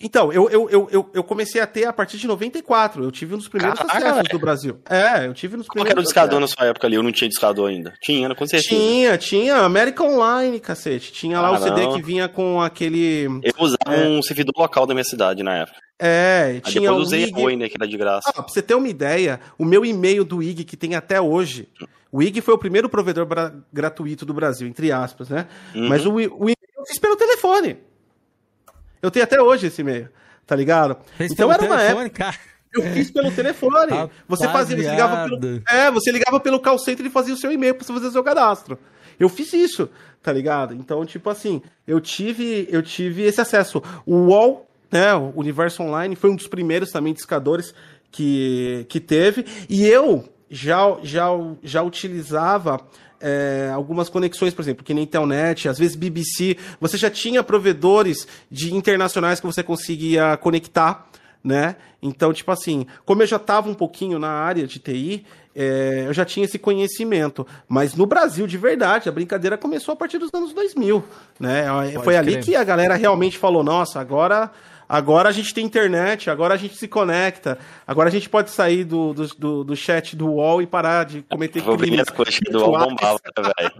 [0.00, 3.02] Então, eu, eu, eu, eu, comecei a ter a partir de 94.
[3.02, 4.78] Eu tive um dos primeiros Caraca, acessos do Brasil.
[4.88, 6.96] É, eu tive nos Qual que era o primeiros discador na sua época ali?
[6.96, 7.94] Eu não tinha discador ainda.
[8.02, 8.68] Tinha, com certeza.
[8.68, 11.10] Tinha, tinha América Online, cacete.
[11.10, 11.94] Tinha lá Ah, o CD não.
[11.94, 13.24] que vinha com aquele.
[13.42, 14.06] Eu usava É.
[14.06, 15.78] um servidor local da minha cidade na época.
[15.98, 17.32] É, Aí tinha depois o usei IG.
[17.34, 18.28] a Oi, né, que era de graça.
[18.30, 21.68] Ah, pra você ter uma ideia, o meu e-mail do IG que tem até hoje,
[22.12, 23.26] o IG foi o primeiro provedor
[23.72, 25.48] gratuito do Brasil, entre aspas, né?
[25.74, 25.88] Uhum.
[25.88, 27.78] Mas o, o e-mail eu fiz pelo telefone.
[29.02, 30.08] Eu tenho até hoje esse e-mail,
[30.46, 30.96] tá ligado?
[31.16, 32.10] Fez então era uma época.
[32.10, 32.36] cara.
[32.74, 33.92] Eu fiz pelo telefone.
[34.28, 37.50] Você fazia, você ligava pelo, é, você ligava pelo call center e fazia o seu
[37.50, 38.78] e-mail pra você fazer o seu cadastro.
[39.18, 39.88] Eu fiz isso,
[40.22, 40.74] tá ligado?
[40.74, 43.82] Então, tipo assim, eu tive, eu tive esse acesso.
[44.04, 47.74] O UOL, né, o Universo Online, foi um dos primeiros também discadores
[48.10, 49.46] que, que teve.
[49.68, 51.28] E eu já, já,
[51.62, 52.80] já utilizava
[53.20, 56.56] é, algumas conexões, por exemplo, que nem Telnet, às vezes BBC.
[56.80, 61.08] Você já tinha provedores de internacionais que você conseguia conectar
[61.42, 61.76] né?
[62.02, 66.12] Então, tipo assim, como eu já estava um pouquinho na área de TI, é, eu
[66.12, 67.46] já tinha esse conhecimento.
[67.68, 71.02] Mas no Brasil, de verdade, a brincadeira começou a partir dos anos 2000,
[71.40, 71.64] né?
[72.04, 72.44] Foi ali crer.
[72.44, 74.50] que a galera realmente falou, nossa, agora...
[74.88, 78.84] Agora a gente tem internet, agora a gente se conecta, agora a gente pode sair
[78.84, 82.08] do, do, do, do chat do UOL e parar de cometer a crimes.
[82.10, 83.72] que do UOL bombava, né, velho?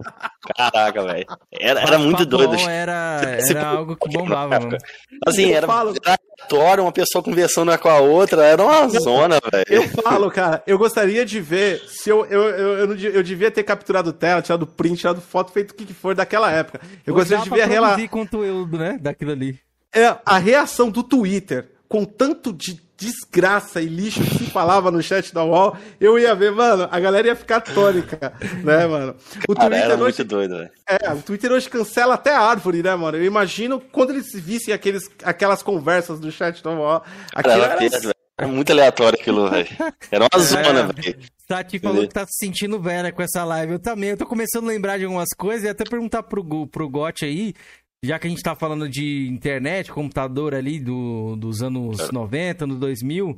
[0.55, 1.25] Caraca, velho.
[1.51, 2.55] Era, era muito doido.
[2.69, 4.77] Era, era algo que bombava, mano.
[5.25, 9.81] Assim, Eu era falo- aleatório, uma pessoa conversando com a outra, era uma zona, Eu
[9.81, 9.89] velho.
[10.03, 14.13] falo, cara, eu gostaria de ver se eu, eu, eu, eu, eu devia ter capturado
[14.13, 16.79] tela, tirado print, tirado foto, feito o que que for daquela época.
[17.05, 18.97] Eu gostaria de ver a, rela, produzir conteúdo, né?
[19.01, 19.59] Daquilo ali.
[19.93, 25.01] É, a reação do Twitter com tanto de desgraça e lixo que se falava no
[25.01, 25.75] chat da UOL.
[25.99, 29.15] Eu ia ver, mano, a galera ia ficar tônica, né, mano?
[29.47, 30.69] O Cara, era Twitter, hoje, muito doido, velho.
[30.87, 33.17] é, o Twitter hoje cancela até a árvore, né, mano?
[33.17, 36.99] Eu imagino quando eles vissem aqueles, aquelas conversas do chat da UOL.
[36.99, 38.19] Cara, Aquilo era, era.
[38.37, 39.67] Era muito aleatório aquilo, velho.
[40.11, 41.19] Era uma zona, velho.
[41.45, 43.73] Tati falou que tá se sentindo velha com essa live.
[43.73, 44.11] Eu também.
[44.11, 47.53] Eu tô começando a lembrar de algumas coisas e até perguntar pro, pro Gotti aí,
[48.03, 52.79] já que a gente tá falando de internet, computador ali do, dos anos 90, anos
[52.79, 53.37] 2000.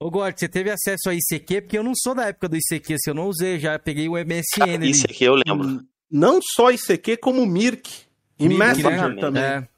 [0.00, 1.62] Ô, Gotti, você teve acesso a ICQ?
[1.62, 4.14] Porque eu não sou da época do ICQ, se eu não usei, já peguei o
[4.14, 4.90] MSN ali.
[4.90, 5.80] Isso aqui eu lembro.
[6.10, 7.88] não só ICQ, como Mirk.
[8.38, 9.20] E Mirk, Messenger né?
[9.20, 9.42] também.
[9.42, 9.68] É.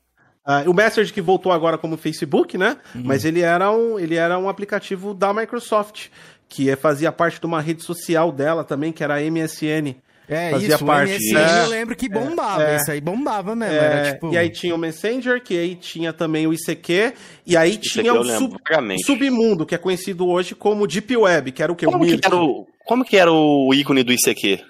[0.47, 2.79] Ah, o Messenger que voltou agora como Facebook, né?
[2.95, 6.09] Mas ele era, um, ele era um aplicativo da Microsoft,
[6.49, 9.95] que é- fazia parte de uma rede social dela também, que era a MSN.
[10.27, 11.65] É, Fazia isso, parte, o MSN né?
[11.65, 12.77] eu lembro que bombava, é.
[12.77, 14.33] isso aí bombava mesmo, É, era tipo...
[14.33, 17.13] E aí tinha o Messenger, que aí tinha também o ICQ,
[17.47, 18.57] e aí Isso tinha o, sub-
[19.05, 21.87] submundo, que é conhecido hoje como Deep Web, que era o que?
[21.87, 22.27] O Como que, Mirk.
[22.27, 24.65] era o, como que era o ícone do ICQ?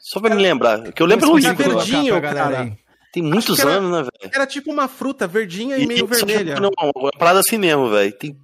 [0.00, 0.92] Só pra me lembrar.
[0.92, 2.76] Que eu lembro o Vamos ícone verdinho, cara.
[3.10, 4.32] Tem muitos que era- anos, né, velho?
[4.34, 6.60] Era tipo uma fruta verdinha e meio isso, vermelha.
[6.60, 8.12] Não, uma parada assim mesmo, velho.
[8.18, 8.36] Tem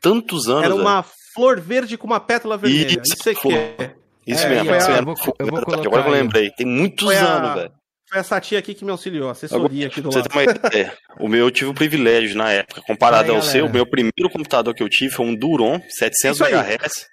[0.00, 0.80] tantos anos, Era velho.
[0.80, 1.04] uma
[1.34, 3.02] flor verde com uma pétala vermelha.
[3.04, 3.94] Isso, Isso aqui é.
[4.28, 4.74] Isso É, mesmo.
[4.76, 6.10] isso a- eu vou- eu vou Agora que eu aí.
[6.10, 6.50] lembrei.
[6.50, 7.72] Tem muitos a- anos, velho.
[8.10, 10.28] Foi essa tia aqui que me auxiliou, assessoria aqui do você lado.
[10.30, 10.42] ter uma
[10.86, 13.70] ideia, o meu eu tive o privilégio na época, comparado Aí, ao seu, galera.
[13.70, 16.54] o meu primeiro computador que eu tive foi um Duron 700 Isso aí.
[16.54, 17.06] MHz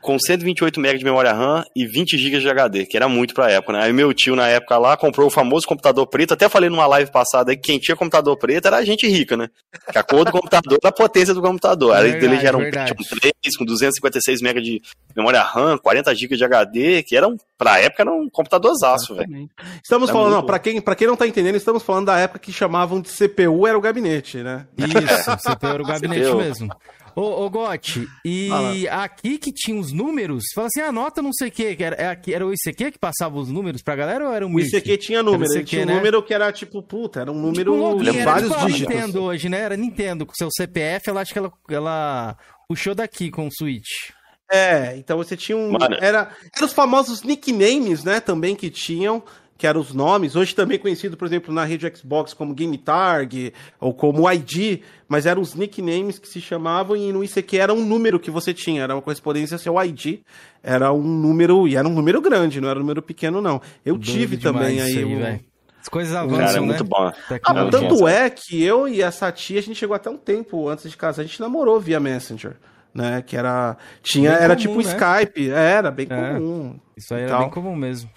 [0.00, 3.50] com 128 MB de memória RAM e 20 GB de HD, que era muito pra
[3.50, 3.84] época, né?
[3.84, 7.10] Aí meu tio na época lá comprou o famoso computador preto, até falei numa live
[7.10, 9.48] passada aí que quem tinha computador preto era a gente rica, né?
[9.92, 11.94] Que a cor do computador era a potência do computador.
[11.94, 12.94] Aí Verdade, dele já era um verdade.
[12.94, 14.82] Pentium 3 com 256 MB de
[15.16, 19.48] memória RAM, 40 GB de HD, que era um, pra época era um computadorzaço, velho.
[19.82, 22.38] Estamos Tá falando, muito pra quem, pra quem não tá entendendo, estamos falando da época
[22.40, 24.66] que chamavam de CPU, era o gabinete, né?
[24.76, 26.38] Isso, você era o gabinete CPU.
[26.38, 26.68] mesmo.
[27.16, 28.50] Ô, ô Gotti, e
[28.88, 32.46] aqui que tinha os números, fala assim, anota não sei o que, era, é era
[32.46, 34.68] o ICQ que passava os números pra galera ou era o O Mirk?
[34.76, 35.94] ICQ tinha número, Era o ele tinha um ICQ, né?
[35.96, 38.66] número que era tipo, puta, era um número Tipo, um login, de era vários tipo
[38.66, 38.94] dígitos.
[38.94, 39.60] Nintendo hoje, né?
[39.60, 42.36] Era Nintendo, com seu CPF, ela acho que ela, ela
[42.68, 44.10] puxou daqui com o Switch.
[44.52, 45.70] É, então você tinha um.
[45.72, 45.96] Mano.
[46.00, 48.18] Era, eram os famosos nicknames, né?
[48.18, 49.22] Também que tinham,
[49.60, 50.36] que eram os nomes.
[50.36, 55.26] Hoje também conhecido, por exemplo, na rede Xbox como Game Targ ou como ID, mas
[55.26, 58.82] eram os nicknames que se chamavam e no ICQ era um número que você tinha,
[58.82, 60.20] era uma correspondência ao seu ID.
[60.62, 63.60] Era um número, e era um número grande, não era um número pequeno, não.
[63.84, 65.02] Eu tive Doido também demais aí.
[65.02, 65.40] isso o- velho.
[65.82, 66.66] As coisas avançam, Cara, é né?
[66.66, 67.10] muito bom.
[67.42, 70.90] Ah, tanto é que eu e essa tia, a gente chegou até um tempo antes
[70.90, 72.56] de casar, a gente namorou via Messenger.
[72.92, 73.76] Né, que era.
[74.02, 74.82] Tinha, Bem era comum, tipo né?
[74.82, 76.34] Skype, era bem É.
[76.34, 76.76] comum.
[76.96, 77.40] Isso aí era tal.
[77.42, 78.10] bem comum mesmo.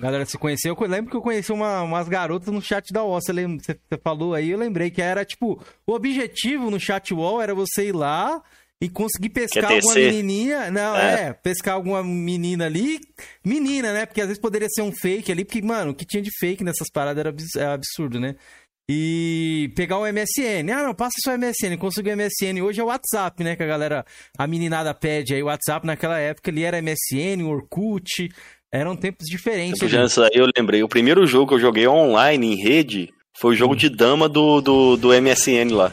[0.00, 0.76] Galera se conheceu.
[0.80, 3.20] Eu lembro que eu conheci uma- umas garotas no chat da UOL.
[3.20, 5.62] Você, lembra, você falou aí, eu lembrei que era tipo.
[5.86, 8.42] O objetivo no chat UOL era você ir lá
[8.82, 10.70] e conseguir pescar alguma menininha.
[10.70, 11.22] Não, É.
[11.28, 11.32] é.
[11.34, 12.98] pescar alguma menina ali.
[13.44, 14.06] Menina, né?
[14.06, 15.44] Porque às vezes poderia ser um fake ali.
[15.44, 18.36] Porque, mano, o que tinha de fake nessas paradas era é absurdo, né?
[18.92, 20.68] E pegar o MSN.
[20.72, 21.76] Ah, não, passa só o MSN.
[21.78, 22.60] Consegui o MSN.
[22.60, 23.54] Hoje é o WhatsApp, né?
[23.54, 24.04] Que a galera,
[24.36, 25.42] a meninada pede aí.
[25.42, 28.28] O WhatsApp naquela época ele era MSN, Orkut.
[28.72, 29.80] Eram tempos diferentes.
[29.82, 30.82] isso aí, eu lembrei.
[30.82, 34.60] O primeiro jogo que eu joguei online, em rede, foi o jogo de dama do,
[34.60, 35.92] do, do MSN lá.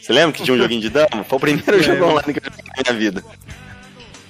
[0.00, 1.24] Você lembra que tinha um joguinho de dama?
[1.24, 3.24] Foi o primeiro jogo online que eu joguei na minha vida.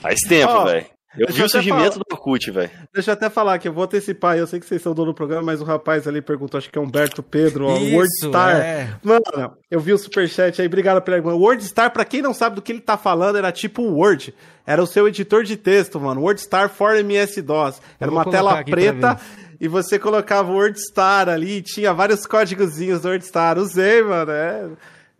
[0.01, 0.87] Faz tempo, Ó, velho.
[1.19, 2.05] Eu deixa vi eu o até surgimento falar.
[2.09, 2.71] do Orkut, velho.
[2.93, 5.15] Deixa eu até falar que eu vou antecipar, eu sei que vocês são dono do
[5.15, 8.57] programa, mas o rapaz ali perguntou, acho que é Humberto Pedro, ó, Isso, Wordstar.
[8.57, 8.95] é.
[9.03, 11.35] Mano, eu vi o superchat aí, obrigado pela irmã.
[11.35, 14.35] Wordstar, pra quem não sabe do que ele tá falando, era tipo Word.
[14.67, 16.23] Era o seu editor de texto, mano.
[16.23, 17.83] Wordstar for MS-DOS.
[18.01, 19.21] Era uma tela preta
[19.61, 23.59] e você colocava o Wordstar ali, e tinha vários códigozinhos do Wordstar.
[23.59, 24.67] Usei, mano, é...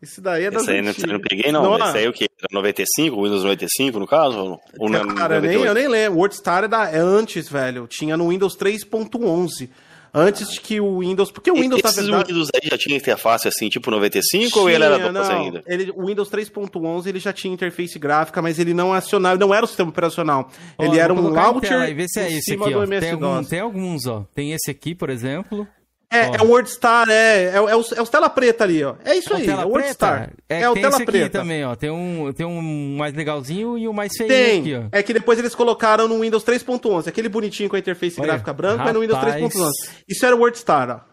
[0.03, 1.63] Isso daí é das Esse aí não, não peguei, não.
[1.79, 2.27] Não, Esse aí é o quê?
[2.39, 3.23] Era 95?
[3.23, 4.37] Windows 95, no caso?
[4.37, 5.67] Ou, ou não, Cara, eu nem, 98?
[5.67, 6.19] eu nem lembro.
[6.19, 7.87] O WordStar é, da- é antes, velho.
[7.87, 9.69] Tinha no Windows 3.11.
[10.15, 11.31] Antes de que o Windows.
[11.31, 12.29] Porque o Windows, Esses verdade.
[12.33, 15.23] Windows aí já tinha interface assim, tipo 95, ou ele era tinha, não.
[15.23, 15.63] ainda?
[15.67, 19.65] Ele, o Windows 3.11 ele já tinha interface gráfica, mas ele não acionava, não era
[19.65, 20.51] o sistema operacional.
[20.77, 22.87] Ó, ele era um launcher aí, vê se é esse cima aqui, do ó.
[22.87, 24.27] Tem, algum- tem alguns, ó.
[24.35, 25.67] Tem esse aqui, por exemplo.
[26.13, 28.95] É, é o WordStar, é, é, o- é, os, é os tela preta ali, ó.
[29.05, 30.19] É isso aí, é o WordStar.
[30.19, 30.33] preta?
[30.49, 31.39] É, É, o tela esse aqui preta.
[31.41, 31.75] também, ó.
[31.75, 34.61] Tem um, tem um mais legalzinho e o mais feio Tem.
[34.61, 34.83] aqui, ó.
[34.93, 38.53] É que depois eles colocaram no Windows 3.11, aquele bonitinho com a interface Olha, gráfica
[38.53, 39.37] branca, é no Windows rapaz.
[39.43, 39.71] 3.11.
[40.09, 41.13] Isso era o WordStar, ó.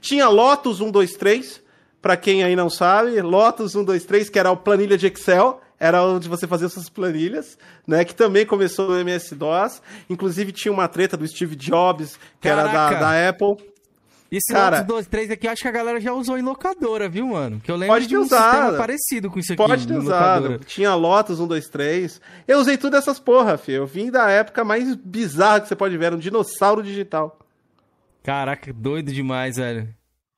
[0.00, 1.60] Tinha Lotus 123,
[2.00, 6.28] pra quem aí não sabe, Lotus 123, que era a planilha de Excel, era onde
[6.28, 9.82] você fazia suas planilhas, né, que também começou no MS-DOS.
[10.08, 13.00] Inclusive tinha uma treta do Steve Jobs, que era da, Caraca.
[13.00, 13.73] da Apple.
[14.36, 17.08] Esse Cara- Lotus 2, 3 aqui, eu acho que a galera já usou em locadora,
[17.08, 17.60] viu, mano?
[17.60, 18.50] Que eu lembro Pode de ter um usado.
[18.52, 19.62] sistema parecido com isso aqui.
[19.62, 20.42] Pode ter usado.
[20.42, 20.58] locadora.
[20.66, 22.20] Tinha Lotus 123.
[22.48, 23.76] Eu usei tudo essas porra, filho.
[23.78, 27.38] Eu vim da época mais bizarra que você pode ver, era um dinossauro digital.
[28.22, 29.88] Caraca, doido demais, velho.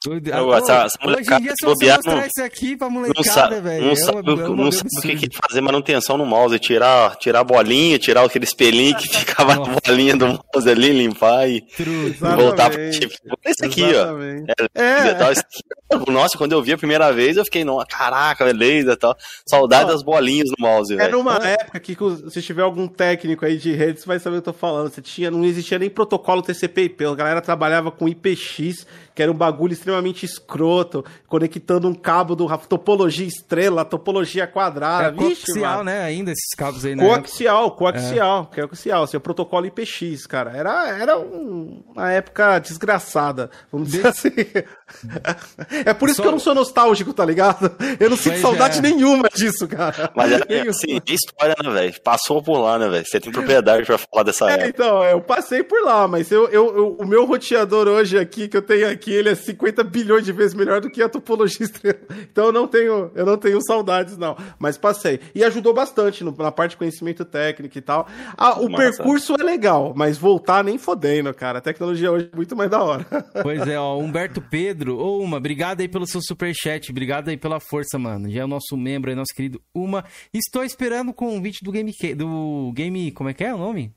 [0.07, 0.29] Doido.
[0.31, 2.87] Eu- essa- essa hoje em molecada dia, se você bobear, mostrar não- isso aqui pra
[2.89, 5.01] Não, molecada, sabe, velho, não é sabe, uma- o- é um não bagulho sabe o
[5.19, 9.55] que, que fazer manutenção no mouse, tirar, tirar a bolinha, tirar aquele espelhinho que ficava
[9.57, 13.15] na bolinha do mouse ali, limpar e, e voltar pro tipo.
[13.45, 13.89] Esse aqui, ó.
[13.89, 14.53] Exatamente.
[14.75, 15.15] É, É.
[15.15, 16.11] tal, esse aqui.
[16.11, 19.17] Nossa, quando eu vi a primeira vez, eu fiquei, não, caraca, beleza e tal.
[19.49, 21.21] Saudade Ó, das bolinhas no mouse, Era velho.
[21.21, 21.97] uma época que,
[22.31, 24.91] se tiver algum técnico aí de rede, você vai saber o que eu tô falando.
[24.93, 27.05] Você tinha, não existia nem protocolo TCP/IP.
[27.05, 28.85] A galera trabalhava com IPX,
[29.17, 35.09] que era um bagulho extremamente escroto, conectando um cabo do topologia estrela, topologia quadrada.
[35.09, 35.85] É Vixe, coaxial, mano.
[35.85, 36.03] né?
[36.05, 37.03] Ainda esses cabos aí, né?
[37.05, 40.53] Coaxial, coaxial, que é coaxial, assim, o protocolo IPX, cara.
[40.55, 44.29] Era, era um- uma época desgraçada, vamos dizer assim.
[45.85, 47.75] É por isso Só- que eu não sou nostálgico, tá ligado?
[47.99, 48.83] Eu não sinto Pois saudade é.
[48.83, 50.11] nenhuma disso, cara.
[50.15, 50.71] Mas era Nenhuma.
[50.71, 52.01] assim, é história, né, velho?
[52.03, 53.05] Passou por lá, né, velho?
[53.07, 54.69] Você tem propriedade pra falar dessa É, época.
[54.69, 58.57] então, eu passei por lá, mas eu, eu, eu- o meu roteador hoje aqui, que
[58.57, 61.99] eu tenho aqui, ele é 50 bilhões de vezes melhor do que a topologia estrela.
[62.37, 64.37] Então eu não tenho, eu não tenho saudades, não.
[64.59, 65.21] Mas passei.
[65.35, 68.07] E ajudou bastante no- na parte de conhecimento técnico e tal.
[68.37, 68.83] Ah, o Massa.
[68.97, 71.59] percurso é legal, mas voltar nem fodendo, cara.
[71.59, 73.07] A tecnologia hoje é muito mais da hora.
[73.43, 77.61] Pois é, ó, Humberto Pedro, ô Uma, obrigado aí pelo seu superchat, obrigado aí pela
[77.61, 78.29] força, mano.
[78.31, 80.05] Já é o nosso membro aí, nosso querido Uma.
[80.33, 83.93] Estou esperando o convite do Game, do Game, como é que é o nome?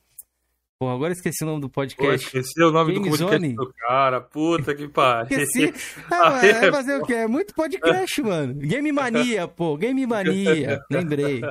[0.81, 2.25] Pô, agora esqueci o nome do Pô, podcast.
[2.25, 3.53] esqueci o nome Game do podcast Zone.
[3.53, 4.21] do cara.
[4.21, 5.37] Puta que pariu.
[5.37, 5.73] Esqueci.
[6.09, 7.15] Ah, vai fazer o quê?
[7.15, 8.53] É muito podcast, mano.
[8.53, 9.75] Game Mania, pô.
[9.75, 10.79] Game Mania.
[10.89, 11.41] Lembrei.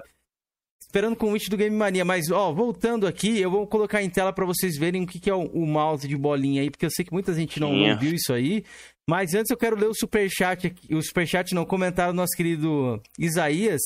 [0.80, 2.06] Esperando o convite do Game Mania.
[2.06, 5.28] Mas, ó, voltando aqui, eu vou colocar em tela pra vocês verem o que, que
[5.28, 7.98] é o, o mouse de bolinha aí, porque eu sei que muita gente não, não
[7.98, 8.64] viu isso aí.
[9.06, 10.94] Mas antes eu quero ler o superchat aqui.
[10.94, 13.82] O superchat não, comentário do nosso querido Isaías.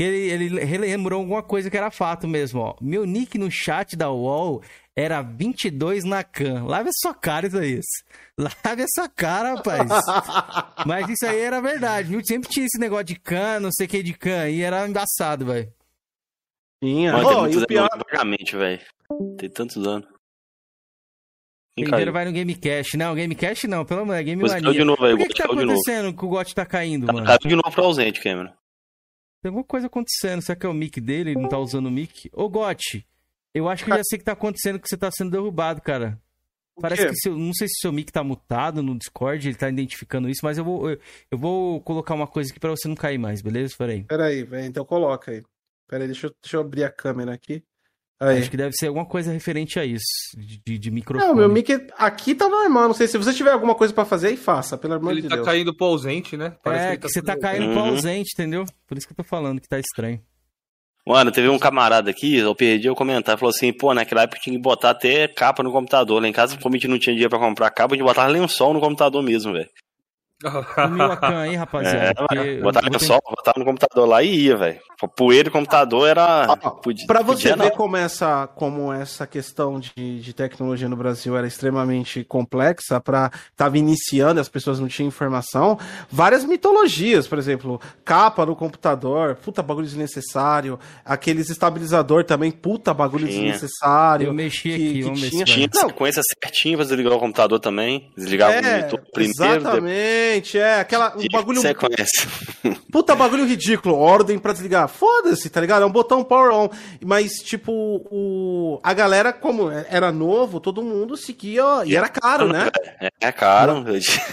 [0.00, 2.74] Que ele, ele relembrou alguma coisa que era fato mesmo, ó.
[2.80, 4.62] Meu nick no chat da UOL
[4.96, 6.64] era 22 na can.
[6.64, 7.84] Lave a sua cara, Isaías.
[8.64, 9.86] Lave a sua cara, rapaz.
[10.86, 12.24] Mas isso aí era verdade, viu?
[12.24, 14.48] Sempre tinha esse negócio de can, não sei o que de can.
[14.48, 15.70] E era embaçado, velho.
[16.82, 17.10] Tinha.
[17.10, 18.80] E muitos o pior, vagamente, velho.
[19.36, 20.08] Tem tantos anos.
[21.74, 22.96] Primeiro vai no Gamecast.
[22.96, 24.72] Não, Gamecast não, pelo amor de Deus, Game Pois Mania.
[24.72, 27.26] de novo aí, Por que, que tá acontecendo que o GOT tá caindo, mano?
[27.26, 28.58] Caiu de novo pro ausente, Cameron.
[29.42, 30.42] Tem alguma coisa acontecendo.
[30.42, 31.30] Será que é o mic dele?
[31.30, 32.30] Ele não tá usando o mic?
[32.32, 33.06] Ô, Gotti,
[33.54, 35.80] eu acho que eu já sei o que tá acontecendo, que você tá sendo derrubado,
[35.80, 36.20] cara.
[36.76, 37.08] O Parece quê?
[37.08, 40.40] que seu, não sei se seu mic tá mutado no Discord, ele tá identificando isso,
[40.42, 40.98] mas eu vou, eu,
[41.30, 43.74] eu vou colocar uma coisa aqui pra você não cair mais, beleza?
[43.76, 44.04] Pera aí.
[44.04, 45.42] Peraí, velho, então coloca aí.
[45.88, 47.62] Peraí, deixa eu, deixa eu abrir a câmera aqui.
[48.22, 48.38] Aí.
[48.40, 50.04] Acho que deve ser alguma coisa referente a isso,
[50.36, 51.26] de, de, microfone.
[51.26, 54.28] Não, meu mic aqui tá normal, não sei se você tiver alguma coisa pra fazer
[54.28, 55.46] aí, faça, pelo amor Ele de tá Deus.
[55.46, 56.54] caindo pro ausente, né?
[56.62, 58.66] Parece É, ele que você tá caindo pro ausente, entendeu?
[58.86, 60.20] Por isso que eu tô falando que tá estranho.
[61.06, 64.54] Mano, teve um camarada aqui, eu perdi o comentário, falou assim, pô, naquela época tinha
[64.54, 66.20] que botar até capa no computador.
[66.20, 68.28] Lá em casa, como a gente não tinha dinheiro pra comprar capa, a gente botava
[68.28, 69.68] lençol no computador mesmo, velho.
[70.42, 72.14] O Milacan aí, rapaziada.
[72.32, 74.80] É, botava no só, botava no computador lá e ia, velho.
[75.16, 76.44] Poeira do computador era.
[76.44, 81.36] Ah, podia, pra você ver como essa, como essa questão de, de tecnologia no Brasil
[81.36, 85.78] era extremamente complexa, pra tava iniciando, as pessoas não tinham informação.
[86.10, 90.78] Várias mitologias, por exemplo, capa no computador, puta bagulho desnecessário.
[91.04, 93.52] Aqueles estabilizador também, puta bagulho tinha.
[93.52, 94.28] desnecessário.
[94.28, 95.44] Eu mexi aqui, que, que tinha.
[95.44, 98.10] Tinha sequência certinha pra desligar o computador também.
[98.16, 99.60] Desligava é, o monitor primeiro.
[99.60, 100.29] Exatamente.
[100.30, 100.80] Exatamente, é.
[100.80, 101.60] Aquela, um bagulho.
[101.60, 102.28] Você conhece.
[102.90, 103.96] Puta bagulho ridículo.
[103.96, 104.88] Ordem pra desligar.
[104.88, 105.82] Foda-se, tá ligado?
[105.82, 106.68] É um botão power on.
[107.04, 107.72] Mas, tipo,
[108.10, 108.80] o...
[108.82, 111.84] a galera, como era novo, todo mundo seguia.
[111.84, 112.70] E era caro, né?
[113.00, 113.84] É, é caro.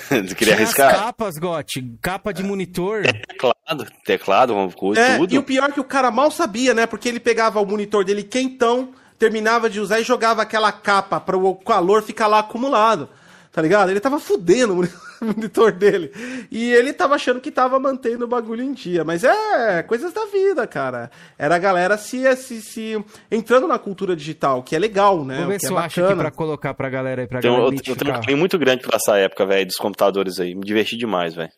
[0.09, 0.93] Eu queria arriscar.
[0.93, 1.97] As capas, Gotti.
[2.01, 3.03] Capa de monitor.
[3.03, 5.33] Teclado, teclado, coisa, é, tudo.
[5.33, 6.85] E o pior é que o cara mal sabia, né?
[6.85, 11.37] Porque ele pegava o monitor dele quentão, terminava de usar e jogava aquela capa para
[11.37, 13.09] o calor ficar lá acumulado
[13.57, 13.89] tá ligado?
[13.89, 14.75] Ele tava fudendo o
[15.25, 16.11] monitor dele.
[16.51, 19.03] E ele tava achando que tava mantendo o bagulho em dia.
[19.03, 21.11] Mas é coisas da vida, cara.
[21.37, 25.39] Era a galera se, se, se entrando na cultura digital, que é legal, né?
[25.39, 27.75] Vou ver se é eu acho aqui pra colocar pra galera aí, pra Tem, galera
[27.75, 30.55] eu, eu tenho um carinho muito grande pra essa época, velho, dos computadores aí.
[30.55, 31.51] Me diverti demais, velho.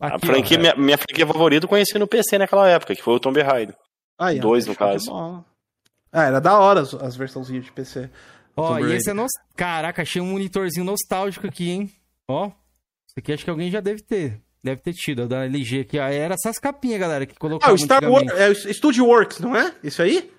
[0.00, 3.14] A franquia, ó, minha, minha franquia favorita eu conheci no PC naquela época, que foi
[3.14, 3.76] o Tomb Raider.
[4.18, 5.44] Ah, Dois, no caso.
[6.12, 8.10] Ah, era da hora as, as versãozinhas de PC.
[8.56, 9.30] Ó, e esse é nos...
[9.56, 11.90] Caraca, achei um monitorzinho nostálgico aqui, hein?
[12.28, 12.50] Ó.
[13.12, 14.40] Isso aqui acho que alguém já deve ter.
[14.64, 15.98] Deve ter tido, da LG aqui.
[15.98, 17.70] Ah, era essas capinhas, galera, que colocava.
[17.70, 18.26] Ah, o Star Wars.
[18.38, 19.74] É o Studio Works, não é?
[19.84, 20.30] Isso aí?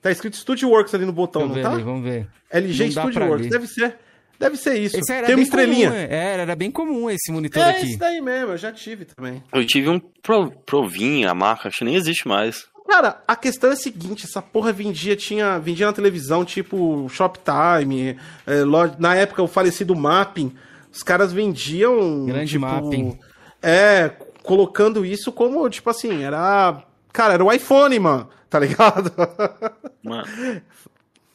[0.00, 1.72] Tá escrito Studio Works ali no botão, não tá?
[1.72, 2.28] Ali, vamos ver.
[2.50, 3.96] LG Studio Works, deve ser.
[4.38, 5.00] Deve ser isso.
[5.26, 5.88] Tem uma estrelinha.
[5.88, 7.80] Comum, é, era bem comum esse monitor é aqui.
[7.80, 9.42] É esse daí mesmo, eu já tive também.
[9.52, 12.64] Eu tive um Pro, Provinha, a marca, acho que nem existe mais.
[12.88, 18.18] Cara, a questão é a seguinte, essa porra vendia, tinha, vendia na televisão, tipo Shoptime,
[18.46, 18.64] é,
[18.98, 20.54] na época o falecido Mapping,
[20.92, 22.26] os caras vendiam...
[22.26, 23.18] Grande tipo, Mapping.
[23.62, 24.10] É,
[24.42, 26.84] colocando isso como, tipo assim, era...
[27.12, 29.12] Cara, era o iPhone, mano, tá ligado?
[30.02, 30.24] Mano...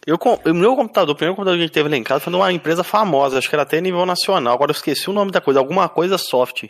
[0.08, 2.32] Eu, o meu computador, o primeiro computador que a gente teve lá em casa foi
[2.32, 4.54] numa empresa famosa, acho que era até nível nacional.
[4.54, 6.64] Agora eu esqueci o nome da coisa, alguma coisa soft.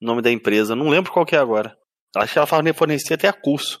[0.00, 1.76] O nome da empresa, não lembro qual que é agora.
[2.16, 3.78] Acho que ela fornecia até a curso.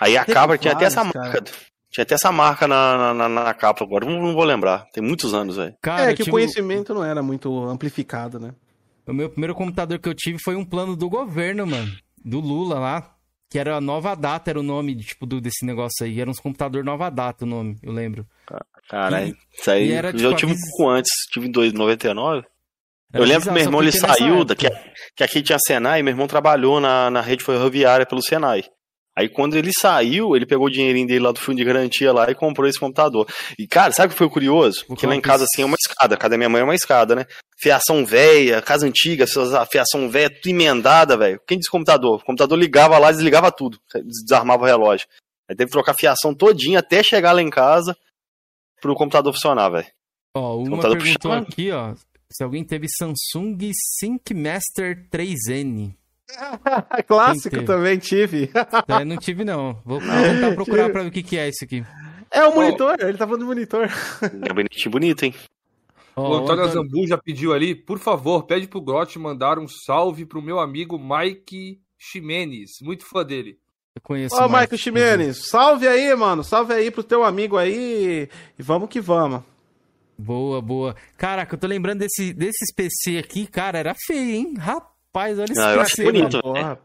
[0.00, 1.42] Aí a capa tinha até essa marca.
[1.42, 1.71] Cara.
[1.92, 4.86] Tinha até essa marca na, na, na capa agora, não, não, vou lembrar.
[4.94, 5.74] Tem muitos anos, velho.
[6.06, 6.30] É que tive...
[6.30, 8.54] o conhecimento não era muito amplificado, né?
[9.06, 11.92] O meu primeiro computador que eu tive foi um plano do governo, mano.
[12.24, 13.14] Do Lula lá.
[13.50, 16.18] Que era Nova Data, era o nome, tipo, do, desse negócio aí.
[16.18, 18.26] Era uns computador Nova Data o nome, eu lembro.
[18.88, 19.92] Caralho, isso aí.
[19.92, 22.46] Era, tipo, eu tive um pouco antes, tive em 99.
[23.12, 24.70] Eu lembro que meu irmão ele saiu, da, que,
[25.14, 28.64] que aqui tinha Senai, meu irmão trabalhou na, na rede ferroviária pelo Senai.
[29.16, 32.30] Aí quando ele saiu, ele pegou o dinheirinho dele lá do fundo de garantia lá
[32.30, 33.28] e comprou esse computador.
[33.58, 34.86] E cara, sabe o que foi curioso?
[34.96, 36.74] Que lá em casa assim é uma escada, a casa da minha mãe é uma
[36.74, 37.26] escada, né?
[37.60, 39.26] Fiação velha, casa antiga,
[39.70, 41.40] fiação velha, tudo emendada, velho.
[41.46, 42.20] Quem disse computador?
[42.20, 43.78] O computador ligava lá, desligava tudo,
[44.24, 45.06] desarmava o relógio.
[45.48, 47.94] Aí teve que trocar a fiação todinha até chegar lá em casa
[48.80, 49.86] pro computador funcionar, velho.
[50.34, 51.94] Ó, uma perguntou aqui, ó,
[52.32, 55.94] se alguém teve Samsung SyncMaster 3N.
[57.06, 58.50] Clássico também tive.
[58.88, 59.80] É, não tive, não.
[59.84, 61.84] Vou tentar procurar pra ver o que, que é isso aqui.
[62.30, 63.06] É o monitor, oh.
[63.06, 63.88] ele tá falando do monitor.
[64.22, 65.34] É bonitinho, bonito, hein?
[66.14, 70.26] Oh, o Antônio Azambu já pediu ali, por favor, pede pro Grotti mandar um salve
[70.26, 73.58] pro meu amigo Mike Ximenes, muito fã dele.
[73.94, 78.28] Eu conheço Ó, oh, Mike Ximenes, salve aí, mano, salve aí pro teu amigo aí
[78.58, 79.42] e vamos que vamos.
[80.18, 80.94] Boa, boa.
[81.16, 84.54] Caraca, eu tô lembrando desse, desses PC aqui, cara, era feio, hein?
[84.58, 84.91] Rapaz.
[85.14, 86.40] Rapaz, olha esse ah, eu acho bonito.
[86.54, 86.78] Né?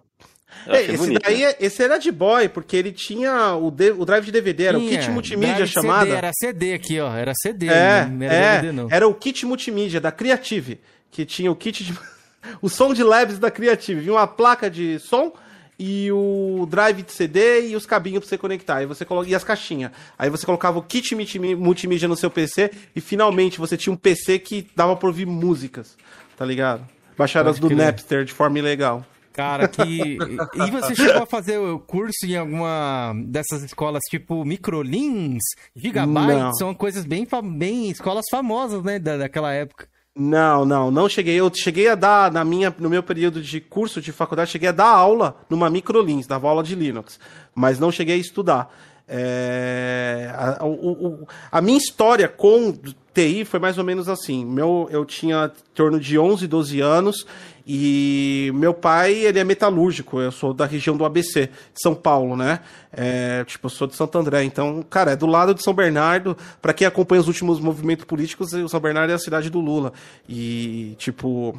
[0.68, 1.56] É, esse bonito, daí, né?
[1.62, 4.92] esse era de boy, porque ele tinha o, de, o drive de DVD, era tinha,
[4.92, 6.08] o kit multimídia chamado.
[6.08, 8.88] CD, era CD aqui, ó, era CD, é, não era é, DVD não.
[8.92, 10.78] Era o kit multimídia da Creative,
[11.10, 11.98] que tinha o kit de...
[12.62, 15.32] o som de labs da Creative, vinha uma placa de som
[15.80, 18.78] e o drive de CD e os cabinhos para você conectar.
[18.78, 19.92] Aí você coloca e as caixinhas.
[20.20, 21.16] Aí você colocava o kit
[21.56, 25.96] multimídia no seu PC e finalmente você tinha um PC que dava para ouvir músicas,
[26.36, 26.97] tá ligado?
[27.18, 29.06] Baixadas do Napster de forma ilegal.
[29.34, 30.18] Cara, que.
[30.56, 35.44] e você chegou a fazer o curso em alguma dessas escolas tipo Microlins,
[35.76, 36.40] Gigabyte?
[36.40, 36.54] Não.
[36.56, 37.92] São coisas bem, bem.
[37.92, 38.98] escolas famosas, né?
[38.98, 39.88] Da, daquela época.
[40.16, 41.36] Não, não, não cheguei.
[41.36, 44.72] Eu cheguei a dar, na minha, no meu período de curso de faculdade, cheguei a
[44.72, 47.20] dar aula numa Microlins, dava aula de Linux.
[47.54, 48.74] Mas não cheguei a estudar.
[49.08, 52.74] É, a, o, o, a minha história com
[53.14, 54.46] TI foi mais ou menos assim.
[54.46, 57.26] Meu, eu tinha em torno de 11, 12 anos
[57.66, 60.22] e meu pai, ele é metalúrgico.
[60.22, 62.60] Eu sou da região do ABC, São Paulo, né?
[62.94, 64.44] É, tipo, eu sou de Santo André.
[64.44, 66.38] Então, cara, é do lado de São Bernardo.
[66.62, 69.92] Para quem acompanha os últimos movimentos políticos, o São Bernardo é a cidade do Lula.
[70.30, 71.58] E, tipo,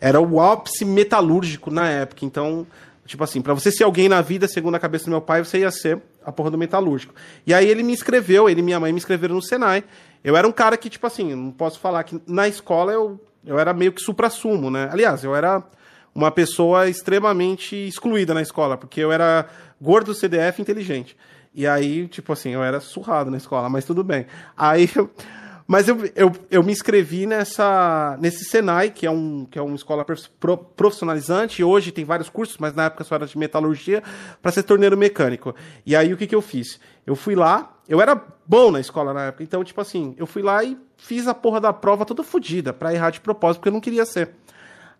[0.00, 2.24] era o ápice metalúrgico na época.
[2.24, 2.66] Então,
[3.12, 5.58] tipo assim, para você ser alguém na vida, segundo a cabeça do meu pai, você
[5.58, 7.14] ia ser a porra do metalúrgico.
[7.46, 9.84] E aí ele me inscreveu, ele e minha mãe me inscreveram no Senai.
[10.24, 13.58] Eu era um cara que, tipo assim, não posso falar que na escola eu, eu
[13.58, 14.88] era meio que supra-sumo, né?
[14.90, 15.62] Aliás, eu era
[16.14, 19.46] uma pessoa extremamente excluída na escola, porque eu era
[19.78, 21.14] gordo CDF inteligente.
[21.54, 24.26] E aí, tipo assim, eu era surrado na escola, mas tudo bem.
[24.56, 25.10] Aí eu,
[25.66, 29.76] mas eu, eu, eu me inscrevi nessa, nesse Senai, que é, um, que é uma
[29.76, 30.04] escola
[30.76, 31.62] profissionalizante.
[31.62, 34.02] Hoje tem vários cursos, mas na época só era de metalurgia,
[34.40, 35.54] para ser torneiro mecânico.
[35.86, 36.80] E aí o que, que eu fiz?
[37.06, 40.42] Eu fui lá, eu era bom na escola na época, então, tipo assim, eu fui
[40.42, 43.72] lá e fiz a porra da prova toda fodida, pra errar de propósito, porque eu
[43.72, 44.30] não queria ser.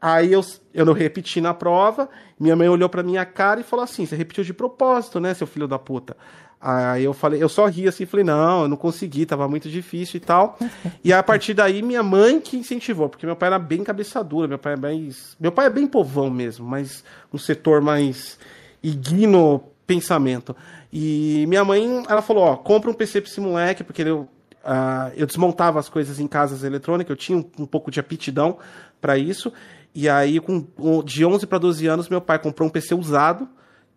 [0.00, 0.44] Aí eu,
[0.74, 2.08] eu não repeti na prova,
[2.38, 5.46] minha mãe olhou pra minha cara e falou assim: você repetiu de propósito, né, seu
[5.46, 6.16] filho da puta?
[6.64, 10.18] Aí eu falei, eu só ri assim, falei, não, eu não consegui, tava muito difícil
[10.18, 10.56] e tal.
[11.02, 14.58] e a partir daí, minha mãe que incentivou, porque meu pai era bem cabeçadura, meu
[14.58, 15.10] pai é bem.
[15.40, 17.02] Meu pai é bem povão mesmo, mas
[17.32, 18.38] um setor mais
[18.80, 20.54] igno pensamento.
[20.92, 24.28] E minha mãe, ela falou, ó, compra um PC pra esse moleque, porque eu,
[24.64, 28.58] uh, eu desmontava as coisas em casas eletrônicas, eu tinha um, um pouco de aptidão
[29.00, 29.52] para isso.
[29.92, 30.64] E aí, com,
[31.04, 33.48] de 11 para 12 anos, meu pai comprou um PC usado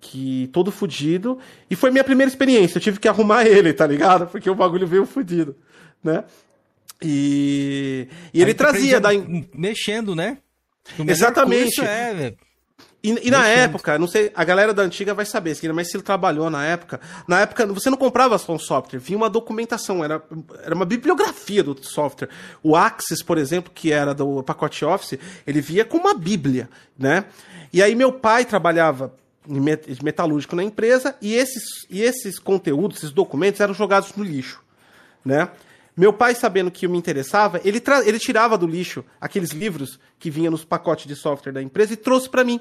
[0.05, 1.39] que todo fudido.
[1.69, 2.77] E foi minha primeira experiência.
[2.77, 4.27] Eu tive que arrumar ele, tá ligado?
[4.27, 5.55] Porque o bagulho veio fudido,
[6.03, 6.23] né?
[7.01, 9.09] E, e ele trazia da.
[9.53, 10.37] Mexendo, né?
[11.07, 11.81] Exatamente.
[11.81, 12.35] É,
[13.03, 16.03] e, e na época, não sei, a galera da antiga vai saber, mas se ele
[16.03, 20.23] trabalhou na época, na época você não comprava só um software, vinha uma documentação, era,
[20.63, 22.29] era uma bibliografia do software.
[22.63, 27.25] O Axis, por exemplo, que era do pacote Office, ele via com uma bíblia, né?
[27.73, 29.13] E aí meu pai trabalhava
[30.03, 34.61] metalúrgico na empresa e esses, e esses conteúdos, esses documentos eram jogados no lixo,
[35.23, 35.49] né?
[35.97, 40.29] Meu pai, sabendo que eu me interessava, ele, ele tirava do lixo aqueles livros que
[40.29, 42.59] vinham nos pacotes de software da empresa e trouxe para mim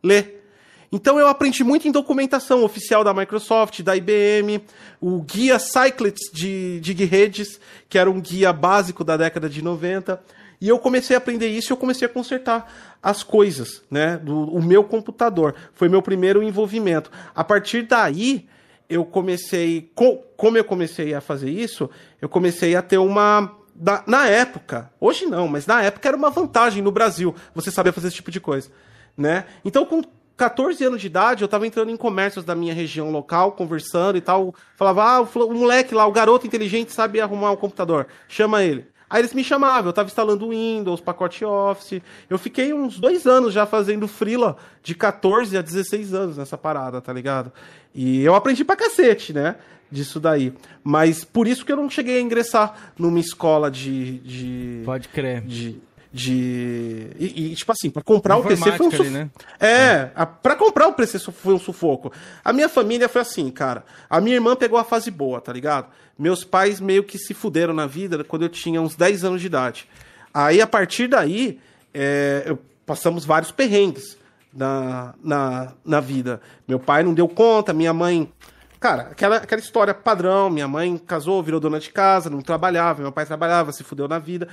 [0.00, 0.44] ler.
[0.92, 4.62] Então eu aprendi muito em documentação oficial da Microsoft, da IBM,
[5.00, 10.22] o guia Cyclets de, de redes, que era um guia básico da década de 90.
[10.60, 14.16] E eu comecei a aprender isso e eu comecei a consertar as coisas, né?
[14.16, 15.54] Do, o meu computador.
[15.72, 17.08] Foi meu primeiro envolvimento.
[17.32, 18.48] A partir daí,
[18.90, 19.92] eu comecei.
[19.94, 21.88] Com, como eu comecei a fazer isso,
[22.20, 23.54] eu comecei a ter uma.
[23.76, 27.92] Da, na época, hoje não, mas na época era uma vantagem no Brasil você saber
[27.92, 28.70] fazer esse tipo de coisa,
[29.16, 29.44] né?
[29.64, 30.02] Então, com
[30.36, 34.20] 14 anos de idade, eu estava entrando em comércios da minha região local, conversando e
[34.20, 34.52] tal.
[34.74, 38.08] Falava, ah, o, moleque lá, o garoto inteligente sabe arrumar um computador.
[38.26, 38.88] Chama ele.
[39.08, 42.02] Aí eles me chamavam, eu tava instalando Windows, pacote Office.
[42.28, 47.00] Eu fiquei uns dois anos já fazendo freela de 14 a 16 anos nessa parada,
[47.00, 47.52] tá ligado?
[47.94, 49.56] E eu aprendi pra cacete, né?
[49.90, 50.52] Disso daí.
[50.82, 54.18] Mas por isso que eu não cheguei a ingressar numa escola de.
[54.18, 55.42] de Pode crer.
[55.42, 55.80] De,
[56.16, 57.08] de.
[57.18, 59.10] E, e, tipo assim, pra comprar o PC foi um sufoco.
[59.10, 59.30] Né?
[59.60, 62.10] É, a, pra comprar o PC foi um sufoco.
[62.42, 63.84] A minha família foi assim, cara.
[64.08, 65.88] A minha irmã pegou a fase boa, tá ligado?
[66.18, 69.46] Meus pais meio que se fuderam na vida quando eu tinha uns 10 anos de
[69.46, 69.86] idade.
[70.32, 71.60] Aí, a partir daí,
[71.92, 74.16] é, eu, passamos vários perrengues
[74.52, 76.40] na, na, na vida.
[76.66, 78.32] Meu pai não deu conta, minha mãe.
[78.80, 83.12] Cara, aquela, aquela história padrão: minha mãe casou, virou dona de casa, não trabalhava, meu
[83.12, 84.48] pai trabalhava, se fudeu na vida.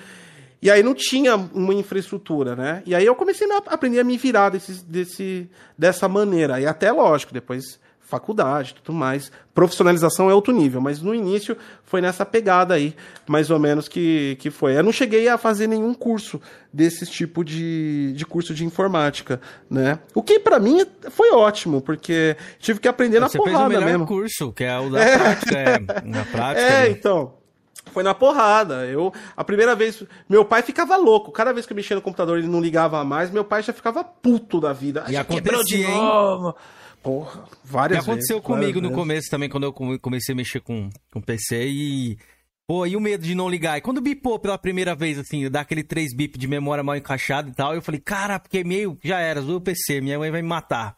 [0.64, 2.82] E aí não tinha uma infraestrutura, né?
[2.86, 6.57] E aí eu comecei a aprender a me virar desse, desse, dessa maneira.
[6.57, 9.30] E até, lógico, depois faculdade, tudo mais.
[9.53, 12.95] Profissionalização é outro nível, mas no início foi nessa pegada aí,
[13.28, 14.78] mais ou menos que, que foi.
[14.78, 16.39] Eu não cheguei a fazer nenhum curso
[16.72, 19.99] desse tipo de, de curso de informática, né?
[20.16, 23.70] O que para mim foi ótimo, porque tive que aprender na Você porrada fez o
[23.70, 24.07] melhor mesmo.
[24.07, 25.18] curso, que é o da é.
[25.18, 26.64] prática, é, na prática.
[26.64, 26.89] É, né?
[26.89, 27.42] então.
[27.91, 28.86] Foi na porrada.
[28.86, 31.31] Eu, a primeira vez, meu pai ficava louco.
[31.31, 34.03] Cada vez que eu mexia no computador ele não ligava mais, meu pai já ficava
[34.03, 35.05] puto da vida.
[35.07, 36.55] E quebrou de novo.
[37.03, 38.09] Porra, várias vezes.
[38.09, 38.95] aconteceu vezes, comigo no vezes.
[38.95, 42.17] começo também, quando eu comecei a mexer com, com PC e.
[42.65, 43.77] Pô, e o medo de não ligar?
[43.77, 47.49] E quando bipou pela primeira vez, assim, dá aquele 3 bip de memória mal encaixada
[47.49, 50.47] e tal, eu falei, cara, porque meio já era, o PC, minha mãe vai me
[50.47, 50.95] matar.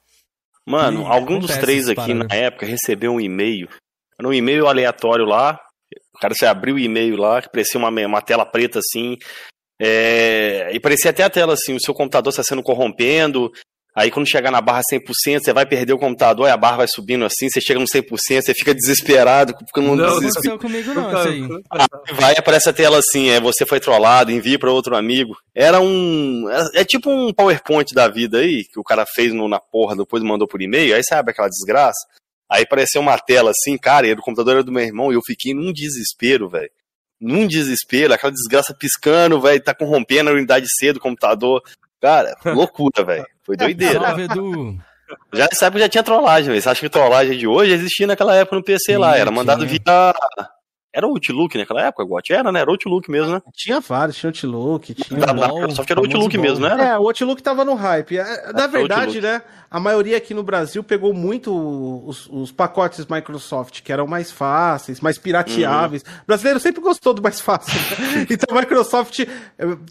[0.64, 3.68] Mano, e algum dos três aqui na época recebeu um e-mail.
[4.18, 5.60] Era um e-mail aleatório lá,
[6.20, 9.18] cara você abriu o e-mail lá, que parecia uma, uma tela preta assim.
[9.80, 13.52] É, e parecia até a tela assim, o seu computador está sendo corrompendo.
[13.96, 16.88] Aí quando chegar na barra 100%, você vai perder o computador e a barra vai
[16.88, 21.08] subindo assim, você chega no 100%, você fica desesperado, num Não Não, aconteceu comigo não,
[21.08, 21.48] isso aí.
[22.14, 25.34] Vai e aparece a tela assim, é você foi trollado, envia para outro amigo.
[25.56, 26.46] Era um.
[26.50, 29.96] É, é tipo um PowerPoint da vida aí, que o cara fez no, na porra,
[29.96, 32.06] depois mandou por e-mail, aí sabe aquela desgraça.
[32.50, 35.22] Aí apareceu uma tela assim, cara, e o computador era do meu irmão, e eu
[35.26, 36.70] fiquei num desespero, velho.
[37.20, 41.62] Num desespero, aquela desgraça piscando, velho, tá corrompendo a unidade C do computador.
[42.02, 43.26] Cara, loucura, velho.
[43.44, 44.00] Foi doideira.
[44.00, 44.78] Salve, Edu.
[45.34, 46.62] Já nessa época já tinha trollagem, velho.
[46.62, 49.14] Você acha que trollagem de hoje existia naquela época no PC lá?
[49.14, 49.80] Sim, Era mandado tinha.
[49.86, 50.16] via.
[50.96, 52.32] Era o Outlook naquela época, Got?
[52.32, 52.62] Era, né?
[52.62, 53.42] Era o Outlook mesmo, né?
[53.54, 55.20] Tinha vários, tinha Outlook, tinha.
[55.20, 56.72] Da, Microsoft era o Outlook mesmo, né?
[56.72, 56.84] Era?
[56.86, 58.18] É, o Outlook tava no hype.
[58.18, 61.54] É, Na É, verdade, né, a maioria aqui no Brasil pegou muito
[62.08, 66.02] os, os pacotes Microsoft, que eram mais fáceis, mais pirateáveis.
[66.02, 66.14] Uhum.
[66.24, 67.74] O brasileiro sempre gostou do mais fácil.
[67.74, 68.26] né?
[68.32, 69.28] Então a Microsoft, eh,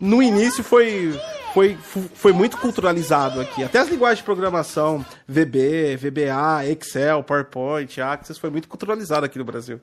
[0.00, 1.12] no início, foi,
[1.52, 1.76] foi,
[2.14, 3.62] foi muito culturalizado aqui.
[3.62, 9.44] Até as linguagens de programação, VB, VBA, Excel, PowerPoint, Access, foi muito culturalizado aqui no
[9.44, 9.80] Brasil.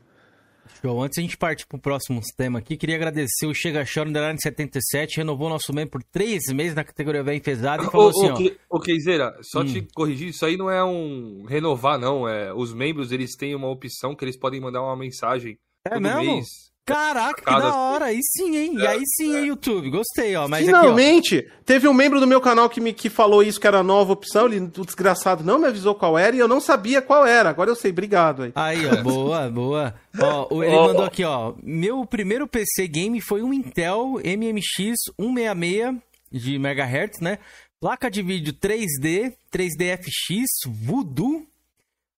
[0.82, 1.04] Show.
[1.04, 5.18] Antes a gente partir pro próximo tema aqui, queria agradecer o Chega Chora Underline 77,
[5.18, 8.34] renovou nosso membro por três meses na categoria Velho Pesado e falou Ô, assim, ô,
[8.34, 8.38] ó.
[8.38, 9.66] Ke- ô, Keizeira, só Hum.
[9.66, 12.28] te corrigir, isso aí não é um renovar, não.
[12.28, 16.02] É, os membros, eles têm uma opção que eles podem mandar uma mensagem É todo
[16.02, 16.20] mesmo?
[16.22, 16.71] mês.
[16.94, 18.06] Caraca, que da hora.
[18.06, 18.76] Aí sim, hein?
[18.78, 19.90] E aí sim, hein, YouTube.
[19.90, 20.48] Gostei, ó.
[20.48, 23.80] Mas Finalmente, teve um membro do meu canal que me que falou isso, que era
[23.80, 24.46] a nova opção.
[24.46, 27.50] Ele, o desgraçado, não me avisou qual era e eu não sabia qual era.
[27.50, 28.50] Agora eu sei, obrigado aí.
[28.50, 28.62] aqui, ó.
[28.62, 29.02] Aí, ó.
[29.04, 29.96] Boa, boa.
[30.20, 30.88] Ó, ele Ó.
[30.88, 31.54] mandou aqui, ó.
[31.62, 35.96] Meu primeiro PC game foi um Intel MMX 166
[36.32, 37.40] de MHz, né?
[37.80, 41.48] Placa de vídeo 3D, 3D-FX, Voodoo.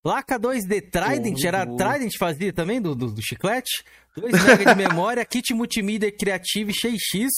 [0.04, 1.78] Placa 2D Trident, era Voodoo.
[1.78, 3.86] Trident fazia também do, do, do chiclete?
[4.18, 7.30] 2 MB de memória, kit multimídia Creative XX,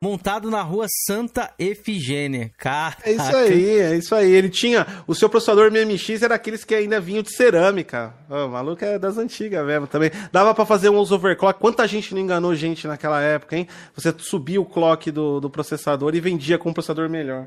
[0.00, 2.50] montado na rua Santa Efigênia.
[2.56, 3.02] Caraca.
[3.06, 4.32] É isso aí, é isso aí.
[4.32, 4.86] Ele tinha.
[5.06, 8.14] O seu processador MMX era aqueles que ainda vinham de cerâmica.
[8.30, 10.10] Ó, o maluco é das antigas mesmo também.
[10.32, 11.60] Dava pra fazer uns overclock.
[11.60, 13.68] Quanta gente não enganou gente naquela época, hein?
[13.94, 17.46] Você subia o clock do, do processador e vendia com um processador melhor.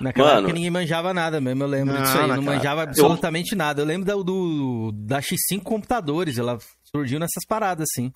[0.00, 0.38] Naquela Mano.
[0.40, 2.28] época ninguém manjava nada mesmo, eu lembro Não, disso aí.
[2.28, 3.82] Não manjava absolutamente nada.
[3.82, 8.12] Eu lembro do, do- da X5 computadores, ela surgiu nessas paradas, assim.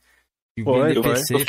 [0.62, 1.46] Foi, foi.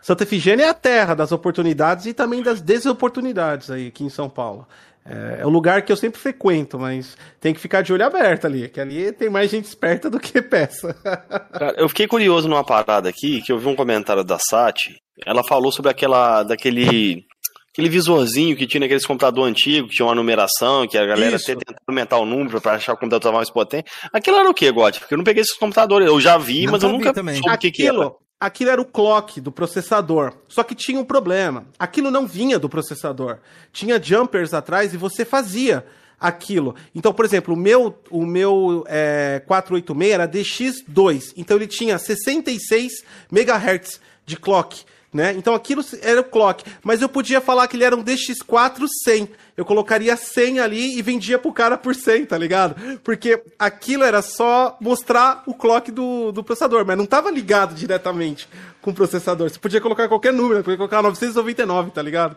[0.00, 4.28] Santa Efigênia é a terra das oportunidades e também das desoportunidades aí aqui em São
[4.30, 4.66] Paulo.
[5.04, 8.44] É, é o lugar que eu sempre frequento, mas tem que ficar de olho aberto
[8.46, 10.94] ali, que ali tem mais gente esperta do que peça.
[11.52, 14.94] Cara, eu fiquei curioso numa parada aqui, que eu vi um comentário da Sati.
[15.26, 16.44] Ela falou sobre aquela.
[16.44, 17.26] daquele.
[17.72, 21.50] Aquele visorzinho que tinha naqueles computador antigo, que tinha uma numeração, que a galera Isso.
[21.50, 23.90] até tentava aumentar o número pra achar o computador mais potente.
[24.12, 24.98] Aquilo era o que, God?
[24.98, 26.06] Porque eu não peguei esses computadores.
[26.06, 27.36] Eu já vi, mas eu Nunca também.
[27.36, 27.92] soube o que, que era.
[27.92, 30.34] Aquilo, aquilo era o clock do processador.
[30.48, 31.66] Só que tinha um problema.
[31.78, 33.38] Aquilo não vinha do processador.
[33.72, 35.82] Tinha jumpers atrás e você fazia
[36.20, 36.74] aquilo.
[36.94, 41.32] Então, por exemplo, o meu, o meu é, 486 era DX2.
[41.38, 42.92] Então ele tinha 66
[43.30, 44.84] MHz de clock.
[45.12, 45.34] Né?
[45.36, 49.28] Então aquilo era o clock, mas eu podia falar que ele era um DX4 100.
[49.54, 52.98] Eu colocaria 100 ali e vendia pro cara por 100, tá ligado?
[53.00, 58.48] Porque aquilo era só mostrar o clock do, do processador, mas não tava ligado diretamente
[58.80, 59.50] com o processador.
[59.50, 62.34] Você podia colocar qualquer número, podia colocar 999, tá ligado?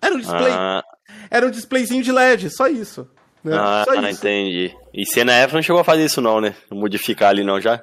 [0.00, 0.82] Era um display, Ah,
[1.30, 3.08] era um displayzinho de LED, só isso.
[3.44, 3.56] Né?
[3.56, 4.08] ah, só isso.
[4.08, 4.74] entendi.
[4.92, 6.52] E você na época não chegou a fazer isso, não, né?
[6.68, 7.80] Modificar ali, não, já?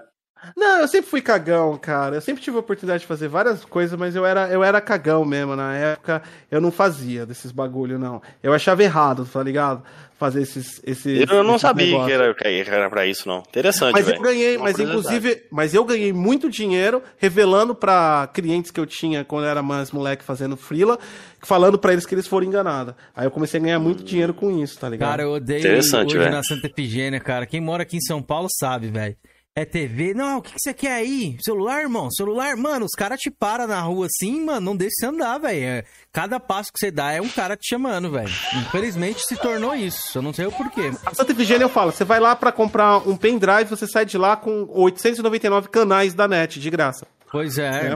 [0.55, 2.15] Não, eu sempre fui cagão, cara.
[2.15, 5.25] Eu sempre tive a oportunidade de fazer várias coisas, mas eu era, eu era cagão
[5.25, 5.55] mesmo.
[5.55, 8.21] Na época, eu não fazia desses bagulho, não.
[8.41, 9.83] Eu achava errado, tá ligado?
[10.17, 10.81] Fazer esses.
[10.85, 12.13] esses Eu não esses sabia que negócios.
[12.13, 13.39] era, que era pra isso, não.
[13.39, 14.17] Interessante, Mas velho.
[14.17, 18.85] eu ganhei, Uma mas inclusive, mas eu ganhei muito dinheiro revelando pra clientes que eu
[18.85, 20.97] tinha quando eu era mais moleque fazendo freela,
[21.41, 22.95] falando pra eles que eles foram enganados.
[23.15, 25.09] Aí eu comecei a ganhar muito dinheiro com isso, tá ligado?
[25.09, 26.31] Cara, eu odeio Interessante, hoje velho.
[26.31, 27.45] na Santa Efigênia, cara.
[27.45, 29.15] Quem mora aqui em São Paulo sabe, velho.
[29.55, 30.13] É TV.
[30.13, 31.35] Não, o que, que você quer aí?
[31.43, 32.09] Celular, irmão?
[32.11, 32.55] Celular?
[32.55, 35.63] Mano, os caras te param na rua assim, mano, não deixa você andar, velho.
[35.63, 35.83] É,
[36.13, 38.29] Cada passo que você dá é um cara te chamando, velho.
[38.55, 40.17] Infelizmente se tornou isso.
[40.17, 40.91] Eu não sei o porquê.
[41.05, 44.17] A Santa Efigênia eu falo, você vai lá pra comprar um pendrive, você sai de
[44.17, 47.05] lá com 899 canais da net, de graça.
[47.31, 47.95] Pois é.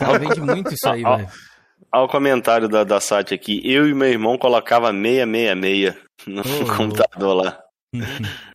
[0.00, 1.28] Ela vende muito isso aí, velho.
[1.92, 3.62] Olha o comentário da, da Sati aqui.
[3.64, 5.94] Eu e meu irmão colocava 666
[6.26, 7.58] no Ô, computador lá.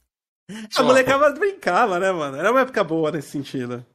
[0.76, 2.38] A molecada brincava, né, mano?
[2.38, 3.86] Era uma época boa nesse sentido.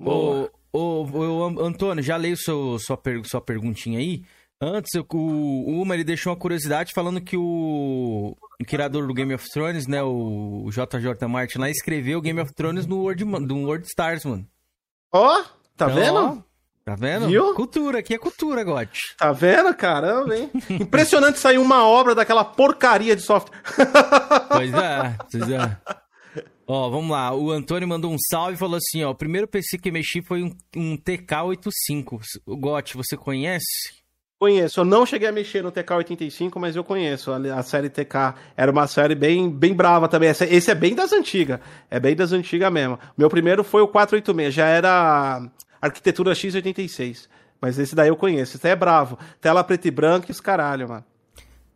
[0.00, 4.24] Ô, ô, ô, Antônio, já leio seu, sua, per- sua perguntinha aí.
[4.60, 9.32] Antes, o, o Uma, ele deixou uma curiosidade falando que o, o criador do Game
[9.34, 13.64] of Thrones, né, o, o JJ Martin lá, escreveu Game of Thrones no World, no
[13.66, 14.46] World Stars, mano.
[15.12, 15.42] Ó,
[15.76, 16.44] tá Então, vendo?
[16.88, 17.26] Tá vendo?
[17.26, 17.54] Viu?
[17.54, 19.14] Cultura, aqui é cultura, Gotti.
[19.18, 19.74] Tá vendo?
[19.74, 20.50] Caramba, hein?
[20.70, 23.58] Impressionante sair uma obra daquela porcaria de software.
[24.48, 25.76] Pois é, pois é.
[26.66, 27.34] Ó, vamos lá.
[27.34, 30.42] O Antônio mandou um salve e falou assim: ó, o primeiro PC que mexi foi
[30.42, 32.20] um, um TK85.
[32.46, 33.92] O Gotti, você conhece?
[34.40, 34.80] Conheço.
[34.80, 37.30] Eu não cheguei a mexer no TK85, mas eu conheço.
[37.30, 40.30] A, a série TK era uma série bem, bem brava também.
[40.30, 41.60] Esse, esse é bem das antigas.
[41.90, 42.98] É bem das antigas mesmo.
[43.16, 44.54] Meu primeiro foi o 486.
[44.54, 45.42] Já era
[45.80, 47.28] arquitetura X86.
[47.60, 48.56] Mas esse daí eu conheço.
[48.56, 49.18] Esse daí é bravo.
[49.40, 51.04] Tela preto e branco e os caralho, mano.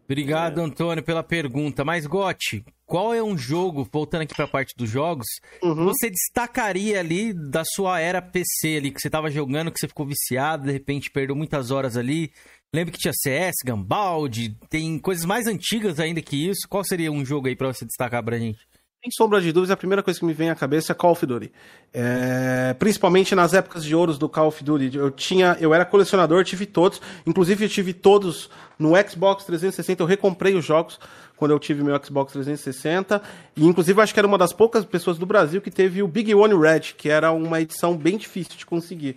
[0.04, 1.84] Obrigado, Antônio, pela pergunta.
[1.84, 5.26] Mas, Gotti, qual é um jogo, voltando aqui pra parte dos jogos,
[5.62, 5.84] Uhum.
[5.86, 10.04] você destacaria ali da sua era PC ali, que você tava jogando, que você ficou
[10.06, 12.30] viciado, de repente perdeu muitas horas ali?
[12.74, 16.66] Lembra que tinha CS, Gambald, tem coisas mais antigas ainda que isso.
[16.68, 18.58] Qual seria um jogo aí pra você destacar pra gente?
[19.02, 21.26] Sem sombra de dúvidas, a primeira coisa que me vem à cabeça é Call of
[21.26, 21.50] Duty.
[21.92, 24.96] É, principalmente nas épocas de ouros do Call of Duty.
[24.96, 27.02] Eu tinha, eu era colecionador, tive todos.
[27.26, 28.48] Inclusive, eu tive todos
[28.78, 30.00] no Xbox 360.
[30.00, 31.00] Eu recomprei os jogos
[31.36, 33.20] quando eu tive meu Xbox 360.
[33.56, 36.32] E, inclusive, acho que era uma das poucas pessoas do Brasil que teve o Big
[36.32, 39.16] One Red, que era uma edição bem difícil de conseguir.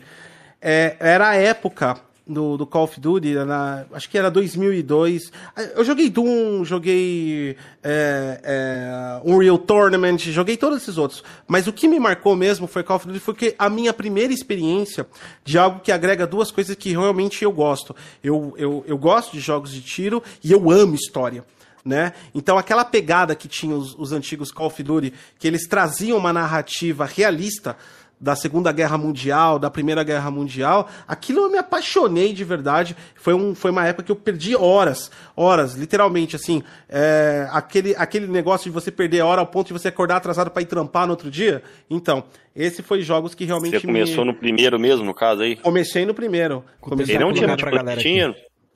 [0.60, 5.32] É, era a época do, do Call of Duty, na- acho que era 2002.
[5.76, 11.24] Eu joguei Doom, joguei é, é, Unreal Tournament, joguei todos esses outros.
[11.48, 14.34] Mas o que me marcou mesmo foi Call of Duty, foi que a minha primeira
[14.34, 15.06] experiência
[15.44, 17.96] de algo que agrega duas coisas que realmente eu gosto.
[18.24, 21.44] Eu, eu, eu gosto de jogos de tiro e eu amo história.
[21.84, 22.14] Né?
[22.34, 26.34] Então aquela pegada que tinha os, os antigos Call of Duty, que eles traziam uma
[26.34, 27.78] narrativa realista
[28.20, 32.96] da Segunda Guerra Mundial, da Primeira Guerra Mundial, aquilo eu me apaixonei de verdade.
[33.16, 38.28] Foi, um, foi uma época que eu perdi horas, horas, literalmente, assim, é, aquele, aquele
[38.28, 41.12] negócio de você perder hora ao ponto de você acordar atrasado para ir trampar no
[41.12, 41.62] outro dia.
[41.90, 42.24] Então,
[42.56, 44.32] esse foi jogos que realmente Você começou me...
[44.32, 45.56] no primeiro mesmo, no caso aí?
[45.58, 46.64] Comecei no primeiro.
[46.80, 47.84] Comecei Ele não no tinha multiplayer?
[47.84, 48.36] galera Tinha?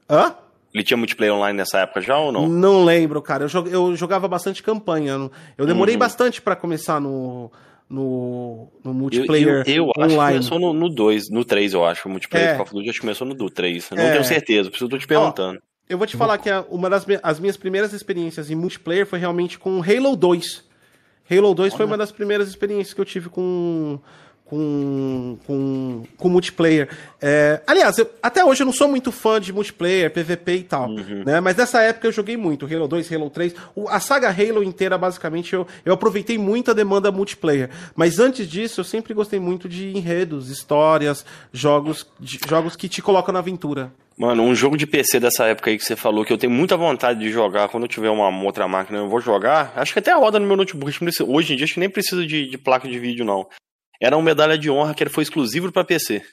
[0.10, 0.36] Hã?
[0.74, 2.48] Ele tinha multiplayer online nessa época já ou não?
[2.48, 3.48] Não lembro, cara.
[3.52, 5.30] Eu, eu jogava bastante campanha.
[5.58, 6.00] Eu demorei Uhum.
[6.00, 7.52] bastante para começar no,
[7.90, 10.38] no, no Eu, multiplayer eu, eu acho que online.
[10.40, 12.08] começou no, no 2, no 3, eu acho.
[12.08, 12.52] O multiplayer É.
[12.52, 13.92] do Call of Duty acho que começou no do 3.
[13.92, 14.12] Eu não É.
[14.12, 15.60] tenho certeza, eu tô te perguntando.
[15.90, 19.58] Eu vou te falar que uma das as minhas primeiras experiências em multiplayer foi realmente
[19.58, 20.64] com Halo 2.
[21.32, 24.00] Halo 2 foi uma das primeiras experiências que eu tive com
[24.50, 26.90] com, com, com multiplayer.
[27.22, 30.90] É, aliás, eu- até hoje eu não sou muito fã de multiplayer, PVP e tal,
[30.90, 31.40] né?
[31.40, 33.54] Mas nessa época eu joguei muito, Halo 2, Halo 3.
[33.76, 37.70] O- a saga Halo inteira, basicamente, eu, eu aproveitei muito a demanda multiplayer.
[37.96, 41.24] Mas antes disso, eu sempre gostei muito de enredos, histórias,
[41.54, 43.92] jogos, de- jogos que te colocam na aventura.
[44.18, 46.76] Mano, um jogo de PC dessa época aí que você falou que eu tenho muita
[46.76, 49.72] vontade de jogar quando eu tiver uma outra máquina, eu vou jogar.
[49.78, 50.92] Acho que até roda no meu notebook.
[51.26, 53.48] Hoje em dia acho que nem precisa de, de placa de vídeo, não.
[54.02, 56.24] Era uma medalha de honra que foi exclusivo pra PC.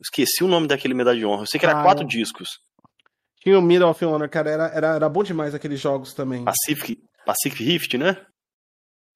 [0.00, 1.42] Esqueci o nome daquele medalha de honra.
[1.42, 2.58] Eu sei que era Ah, quatro eu- discos.
[3.40, 6.44] Tinha o Middle of Honor, cara, era, era, era bom demais aqueles jogos também.
[6.44, 8.16] Pacific, Pacific Rift, né?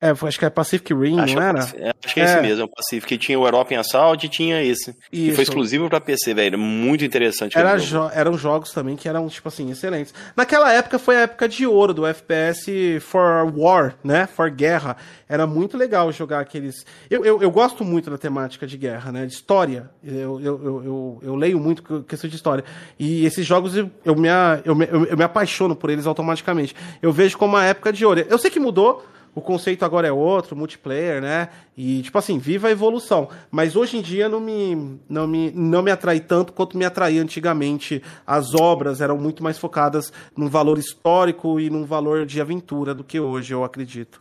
[0.03, 1.59] É, acho que é Pacific Rim, acho, não era?
[1.61, 1.75] Acho
[2.15, 2.27] que é, É.
[2.27, 3.07] esse mesmo, é o Pacific.
[3.07, 4.95] Que tinha o European Assault e tinha esse.
[5.11, 5.35] Que Isso.
[5.35, 6.59] foi exclusivo pra PC, velho.
[6.59, 7.59] Muito interessante.
[7.59, 10.15] Era jo- eram jogos também que eram, tipo assim, excelentes.
[10.35, 14.27] Naquela época foi a época de ouro do FPS for War, né?
[14.27, 14.97] For Guerra.
[15.29, 16.87] Era muito legal jogar aqueles.
[17.11, 19.27] Eu, eu, eu gosto muito da temática de guerra, né?
[19.27, 19.91] De história.
[20.03, 22.65] Eu, eu, eu, eu, eu leio muito que- questão de história.
[22.99, 24.29] E esses jogos eu, eu, me,
[24.65, 26.75] eu, me, eu me apaixono por eles automaticamente.
[27.03, 28.25] Eu vejo como uma época de ouro.
[28.29, 29.05] Eu sei que mudou.
[29.35, 31.49] O conceito agora é outro, multiplayer, né?
[31.77, 33.29] E, tipo assim, viva a evolução.
[33.51, 37.23] Mas hoje em dia não me, não me, não me atrai tanto quanto me atraía
[37.23, 38.03] antigamente.
[38.27, 43.05] As obras eram muito mais focadas num valor histórico e num valor de aventura do
[43.05, 44.21] que hoje, eu acredito.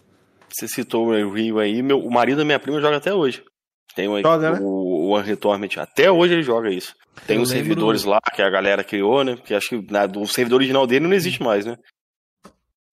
[0.51, 1.82] Você citou o Rio aí.
[1.82, 3.43] Meu, o marido da minha prima joga até hoje.
[3.95, 4.60] Tem o, Joga, né?
[4.62, 5.78] o, o Unreal Tournament.
[5.78, 6.93] Até hoje ele joga isso.
[7.26, 9.36] Tem Eu os lembro- servidores lá que a galera criou, né?
[9.36, 11.76] Porque acho que né, o servidor original dele não existe mais, né?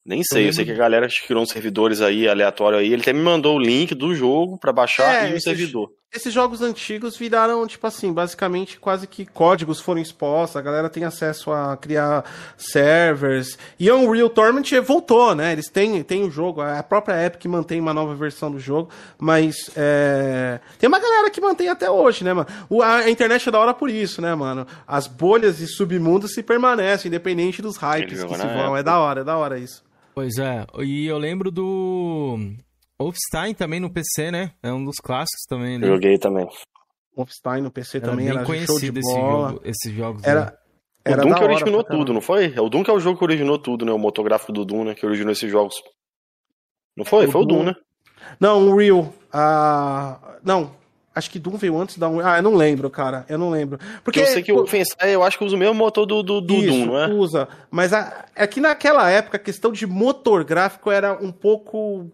[0.06, 2.92] Nem sei, eu, sei que a galera criou uns servidores aí aleatório aí.
[2.92, 5.90] Ele até me mandou o link do jogo pra baixar É, e o servidor.
[6.14, 11.02] Esses jogos antigos viraram, tipo assim, basicamente quase que códigos foram expostos, a galera tem
[11.04, 12.24] acesso a criar
[12.56, 13.58] servers.
[13.78, 15.52] E o Unreal Tournament voltou, né?
[15.52, 18.88] Eles têm, têm o jogo, a própria Epic mantém uma nova versão do jogo,
[19.18, 22.46] mas é, tem uma galera que mantém até hoje, né, mano?
[22.70, 24.66] O- a, internet é da hora por isso, né, mano?
[24.86, 28.76] As bolhas e submundos se permanecem, independente dos hypes que se vão.
[28.76, 29.84] É da hora, é da hora isso.
[30.16, 32.38] Pois é, e eu lembro do
[32.98, 34.52] Wolfenstein também no PC, né?
[34.62, 35.78] É um dos clássicos também.
[35.78, 35.86] Né?
[35.86, 36.46] Joguei também.
[37.14, 39.48] Wolfenstein no PC Era também bem era show de conhecido esse bola.
[39.50, 40.22] jogo, esses jogos.
[40.22, 40.28] né?
[40.30, 40.58] Era,
[41.06, 41.98] O era Doom que hora originou caramba.
[42.04, 42.54] tudo, não foi?
[42.54, 43.92] É o Doom que é o jogo que originou tudo, né?
[43.92, 44.94] O motográfico do Doom, né?
[44.94, 45.74] Que originou esses jogos.
[46.96, 47.26] Não foi?
[47.26, 47.74] O foi o Doom, Doom- né?
[48.40, 49.12] Não, o Real.
[49.30, 50.74] Ah, não.
[51.16, 52.20] Acho que Doom veio antes da um.
[52.20, 53.24] Ah, eu não lembro, cara.
[53.26, 53.80] Eu não lembro.
[54.04, 56.42] Porque eu sei que o Wolfenstein, eu acho que usa o mesmo motor do, do,
[56.42, 57.08] do Isso, Doom, não é?
[57.08, 57.48] usa.
[57.70, 62.10] Mas a, é que naquela época a questão de motor gráfico era um pouco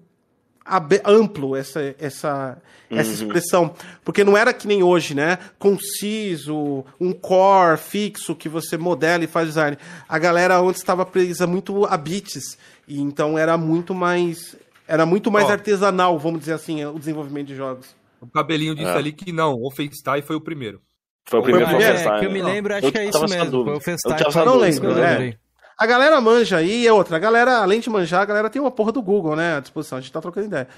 [1.05, 2.57] amplo essa, essa,
[2.89, 3.15] essa Uhum.
[3.15, 3.75] expressão.
[4.05, 5.37] Porque não era que nem hoje, né?
[5.59, 9.77] Conciso, um core fixo que você modela e faz design.
[10.09, 12.57] A galera antes estava presa muito a bits.
[12.87, 14.55] E então era muito mais.
[14.87, 15.53] Era muito mais Ó.
[15.53, 18.01] artesanal, vamos dizer assim, o desenvolvimento de jogos.
[18.23, 18.97] O cabelinho disse É.
[18.97, 20.81] ali que não, o Wolfenstein foi o primeiro.
[21.29, 21.99] Foi o primeiro o primeiro?
[21.99, 22.53] É, que eu me né?
[22.53, 23.65] lembro, acho Eu que é isso mesmo.
[23.65, 24.17] Foi o Fenstein.
[24.19, 25.11] Eu tava Não lembro, eu é.
[25.11, 25.39] lembrei.
[25.79, 28.71] A galera manja aí, e outra, a galera, além de manjar, a galera tem uma
[28.71, 29.99] porra do Google, né, à disposição.
[29.99, 30.69] A gente tá trocando ideia.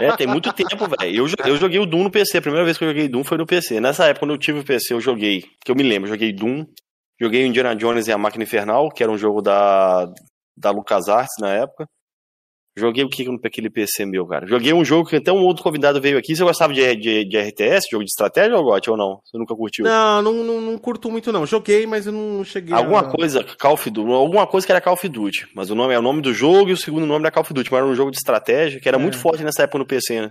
[0.00, 1.26] É, tem muito tempo, velho.
[1.26, 2.38] Eu, eu joguei o Doom no PC.
[2.38, 3.80] A primeira vez que eu joguei Doom foi no PC.
[3.80, 6.32] Nessa época, quando eu tive o PC, eu joguei, que eu me lembro, eu joguei
[6.32, 6.66] Doom,
[7.18, 10.06] joguei o Indiana Jones e a Máquina Infernal, que era um jogo da,
[10.56, 11.86] da LucasArts na época.
[12.76, 14.46] Joguei o que no aquele PC meu, cara?
[14.46, 16.36] Joguei um jogo que até um outro convidado veio aqui.
[16.36, 19.20] Você gostava de, de, de RTS, jogo de estratégia ou gote ou não?
[19.24, 19.84] Você nunca curtiu?
[19.84, 21.44] Não, não, não, não curto muito, não.
[21.44, 23.04] Joguei, mas eu não cheguei Alguma a...
[23.10, 25.98] coisa, Call of Duty, alguma coisa que era Call of Duty, mas o nome é
[25.98, 27.94] o nome do jogo e o segundo nome era Call of Duty, mas era um
[27.94, 29.00] jogo de estratégia que era É.
[29.00, 30.30] muito forte nessa época no PC, né?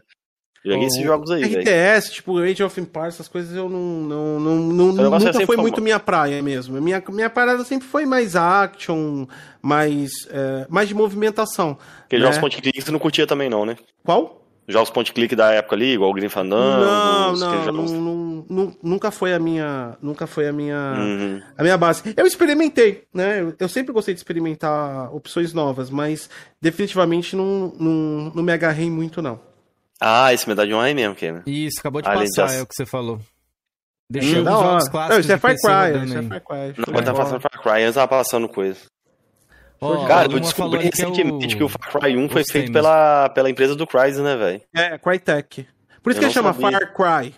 [0.66, 1.44] Joguei esses jogos aí.
[1.44, 5.46] RTS, tipo Age of Empires, essas coisas eu não, não, não, não é nunca sempre
[5.46, 6.80] foi muito minha praia mesmo.
[6.82, 9.26] Minha, minha parada sempre foi mais action,
[9.62, 11.78] mais, é, mais de movimentação.
[12.02, 12.24] Porque né?
[12.24, 13.78] jogos point click você não curtia também não, né?
[14.04, 14.38] Qual?
[14.68, 18.78] Jogos point click da época ali, igual o Green Fandango, não, não, não, não, nu-
[18.84, 21.42] nunca foi a minha, nunca foi a minha, Uhum.
[21.58, 22.04] a minha base.
[22.16, 23.42] Eu experimentei, né?
[23.42, 26.30] Eu, eu sempre gostei de experimentar opções novas, mas
[26.62, 29.40] definitivamente não, não, não me agarrei muito não.
[30.00, 31.44] Ah, esse Medalha de Honra é mesmo, que né?
[31.46, 33.18] Isso, acabou de passar, é o que você falou.
[33.18, 33.22] Hum,
[34.10, 34.68] Deixou da os hora.
[34.70, 36.24] jogos Não, clássicos isso é de Far Cry, isso é.
[36.24, 36.74] Far Cry.
[36.78, 37.16] Não, tá bola.
[37.26, 38.80] passando Far Cry, antes tava passando coisa.
[39.82, 42.44] Ó, Cara, eu descobri ali que é o- recentemente que o Far Cry 1 foi
[42.44, 44.62] feito pela, pela empresa do Crysis, né, velho?
[44.76, 45.68] É, Crytek.
[46.02, 46.80] Por isso Eu que não chama sabia.
[46.80, 47.36] Far Cry.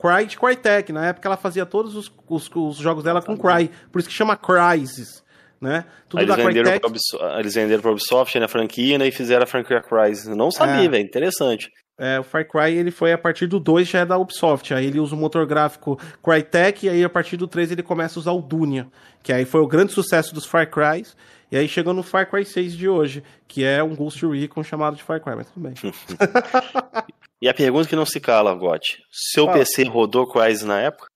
[0.00, 0.92] Cry de Crytek.
[0.92, 3.70] Na época ela fazia todos os, os, os jogos dela com Cry.
[3.92, 5.22] Por isso que chama Crysis.
[5.60, 5.84] Né?
[6.08, 6.86] Tudo eles da venderam, Crytek.
[6.86, 10.26] Ubisoft, eles venderam pra Ubisoft na franquia né, e fizeram a franquia Crysis.
[10.26, 10.88] Eu Não sabia, É.
[10.88, 11.04] velho.
[11.04, 11.70] Interessante.
[11.96, 14.74] É, o Far Cry ele foi a partir do 2 já é da Ubisoft.
[14.74, 18.18] Aí ele usa o motor gráfico Crytek e aí a partir do 3 ele começa
[18.18, 18.88] a usar o Dunia,
[19.22, 21.16] que aí foi o grande sucesso dos Far Crys.
[21.52, 24.96] E aí chegou no Far Cry 6 de hoje, que é um Ghost Recon chamado
[24.96, 25.74] de Far Cry, mas tudo bem.
[27.44, 29.02] E a pergunta que não se cala, Gotti.
[29.12, 29.52] Seu.
[29.52, 31.08] PC rodou Crysis na época?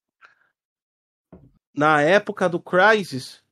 [1.74, 3.42] Na época do Crysis,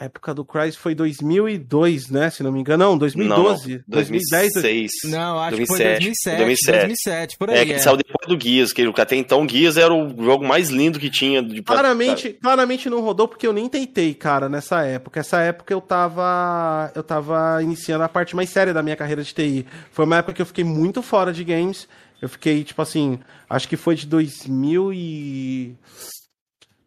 [0.00, 2.30] a época do Crysis foi 2002, né?
[2.30, 4.92] Se não me engano, não, 2012, Não, 2010, 2006.
[5.04, 6.36] Não, acho que 2007, foi 2007.
[6.36, 6.78] 2007.
[6.78, 7.58] 2007, por aí.
[7.58, 11.00] É, que saiu depois do Gears, que até então Gears era o jogo mais lindo
[11.00, 11.42] que tinha.
[11.42, 15.18] De, Claramente, claramente não rodou porque eu nem tentei, cara, nessa época.
[15.18, 19.34] Essa época eu tava eu tava iniciando a parte mais séria da minha carreira de
[19.34, 19.66] TI.
[19.90, 21.88] Foi uma época que eu fiquei muito fora de games.
[22.22, 23.18] Eu fiquei, tipo assim,
[23.50, 25.76] acho que foi de 2000 e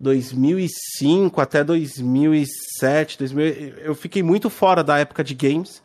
[0.01, 3.45] 2005 até 2007, 2000,
[3.83, 5.81] eu fiquei muito fora da época de games.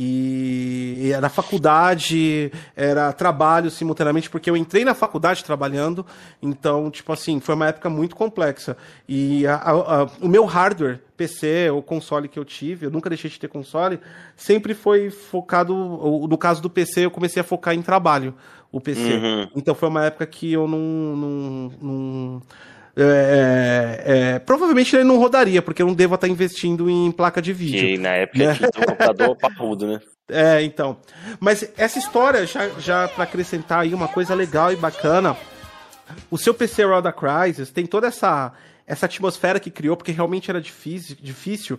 [0.00, 6.06] E era faculdade, era trabalho simultaneamente, porque eu entrei na faculdade trabalhando,
[6.40, 8.76] então, tipo assim, foi uma época muito complexa.
[9.08, 13.08] E a- a- a- o meu hardware, PC ou console que eu tive, eu nunca
[13.10, 13.98] deixei de ter console,
[14.36, 18.36] sempre foi focado, no caso do PC, eu comecei a focar em trabalho,
[18.70, 19.14] o PC.
[19.14, 19.48] Uhum.
[19.56, 20.78] Então foi uma época que eu não.
[20.78, 22.42] não, não-
[23.00, 27.52] é, é, provavelmente ele não rodaria, porque eu não devo estar investindo em placa de
[27.52, 27.80] vídeo.
[27.80, 28.52] Que na época Né?
[28.52, 30.00] um computador parrudo, né?
[30.28, 30.98] É, então.
[31.40, 35.36] Mas essa história, já, já para acrescentar aí uma coisa legal e bacana,
[36.30, 38.52] o seu PC Roda Crisis tem toda essa,
[38.88, 41.78] essa atmosfera que criou, porque realmente era difícil, difícil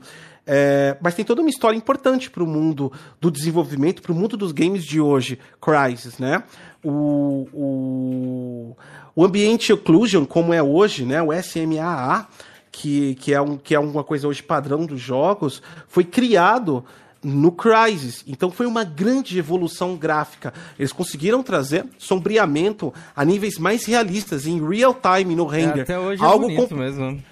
[0.52, 2.92] é, mas tem toda uma história importante para o mundo
[3.22, 6.44] do desenvolvimento, para o mundo dos games de hoje, Crisis, né?
[6.84, 8.78] O, o,
[9.16, 11.22] o ambiente occlusion, como é hoje, né?
[11.22, 12.28] O SMAA,
[12.72, 16.84] que, que, é um, que é uma coisa hoje padrão dos jogos, foi criado
[17.24, 18.24] no Crysis.
[18.28, 20.54] Então foi uma grande evolução gráfica.
[20.78, 25.82] Eles conseguiram trazer sombreamento a níveis mais realistas, em real time no É, render.
[25.82, 27.24] até hoje é algo, bonito com- mesmo.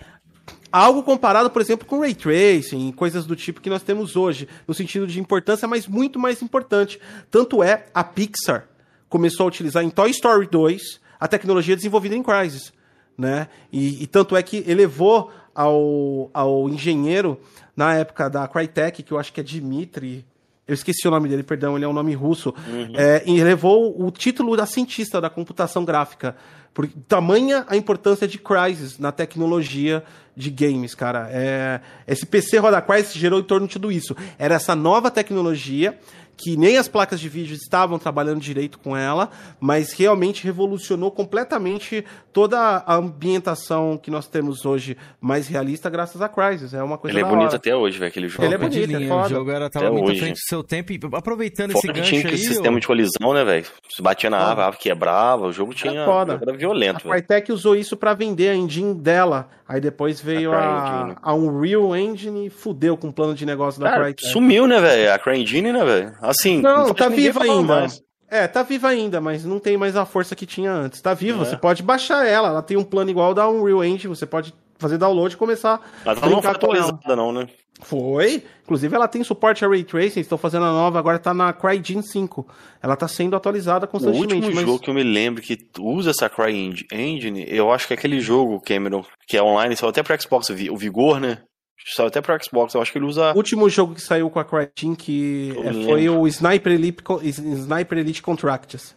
[0.72, 4.74] algo comparado, por exemplo, com Ray Tracing, coisas do tipo que nós temos hoje, no
[4.74, 7.00] sentido de importância, mas muito mais importante.
[7.32, 8.68] Tanto é, a Pixar
[9.10, 12.74] começou a utilizar em Toy Story 2 a tecnologia desenvolvida em Crysis.
[13.18, 13.48] Né?
[13.74, 17.40] E, e tanto é que elevou ao, ao engenheiro,
[17.76, 20.24] na época da Crytek, que eu acho que é Dmitry,
[20.68, 22.54] eu esqueci o nome dele, perdão, ele é um nome russo,
[22.96, 26.36] é, e elevou o título da cientista da computação gráfica.
[26.74, 30.04] Por tamanha a importância de Crysis na tecnologia
[30.36, 31.28] de games, cara.
[31.32, 34.16] É, esse PC roda Crysis gerou em torno de tudo isso.
[34.38, 35.98] Era essa nova tecnologia
[36.38, 39.30] que nem as placas de vídeo estavam trabalhando direito com ela,
[39.60, 46.30] mas realmente revolucionou completamente toda a ambientação que nós temos hoje mais realista graças a
[46.30, 46.74] Crysis.
[46.74, 48.46] É uma coisa Ele é bonito até hoje, velho, aquele jogo.
[48.46, 49.26] Ele é bonito, é foda.
[49.26, 50.20] O jogo era, tava Até muito à hoje.
[50.22, 50.92] frente do seu tempo.
[50.94, 52.28] E aproveitando Fora esse que gancho tinha aí...
[52.28, 53.66] aquele sistema ô- de colisão, né, velho?
[53.90, 54.50] Se batia na Foda.
[54.50, 56.06] árvore, a árvore quebrava, o jogo tinha.
[56.06, 56.40] foda.
[56.42, 57.10] Era A violento, velho.
[57.12, 59.50] Crytek usou isso pra vender a engine dela.
[59.68, 63.82] Aí depois veio A a, a Unreal Engine e fudeu com o plano de negócio
[63.82, 64.32] da Cara, Crytek.
[64.32, 65.14] sumiu, né, velho?
[65.14, 66.14] A CryEngine, né, velho?
[66.30, 66.62] Assim.
[66.62, 67.76] Não, tá viva ainda.
[67.82, 68.02] mais.
[68.30, 71.02] É, tá viva ainda, mas não tem mais a força que tinha antes.
[71.02, 71.46] Tá viva, É.
[71.46, 72.50] você pode baixar ela.
[72.50, 76.18] Ela tem um plano igual da Unreal Engine, você pode fazer download e começar Mas
[76.22, 77.48] a ela não foi atualizada, não, né?
[77.82, 78.44] Foi.
[78.64, 82.04] Inclusive, ela tem suporte a Ray Tracing, estão fazendo a nova, agora tá na CryEngine
[82.04, 82.46] 5.
[82.82, 84.34] Ela tá sendo atualizada O constantemente.
[84.36, 84.66] último mas...
[84.66, 88.60] jogo que eu me lembro que usa essa CryEngine, eu acho que é aquele jogo,
[88.62, 91.38] Cameron, que é online, saiu até pro Xbox, o o Vigor, né?
[91.86, 93.32] Saiu até pro Xbox, eu acho que ele usa.
[93.34, 97.98] O último jogo que saiu com a CryEngine que é, foi o Sniper Elite, Sniper
[98.00, 98.96] Elite Contracts.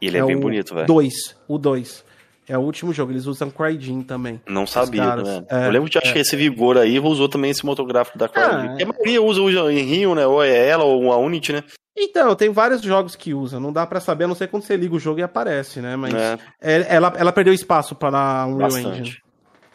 [0.00, 0.86] E ele é, bem o bonito, velho.
[0.86, 1.12] 2,
[1.48, 2.04] o 2.
[2.48, 4.40] É o último jogo, eles usam CryEngine também.
[4.46, 5.44] Não sabia, né?
[5.50, 8.82] é, eu lembro que acho que esse Vigor aí usou também esse motográfico da CryEngine.
[8.82, 10.26] Ah, a maioria usa, em Rio, né?
[10.26, 11.64] Ou é ela ou a Unity, né?
[12.00, 14.76] Então, tem vários jogos que usam, não dá pra saber, a não ser quando você
[14.76, 15.96] liga o jogo e aparece, né?
[15.96, 16.38] Mas É.
[16.62, 19.16] é- ela, ela perdeu espaço para um Unreal Engine.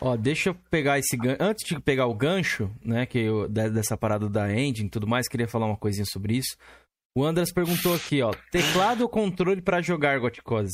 [0.06, 1.38] Ó, deixa eu pegar esse gancho.
[1.39, 5.08] Antes de pegar o gancho, né, que eu, de- dessa parada da engine e tudo
[5.08, 6.58] mais, queria falar uma coisinha sobre isso.
[7.16, 10.74] O Andras perguntou aqui, ó, teclado ou controle pra jogar Goticoses?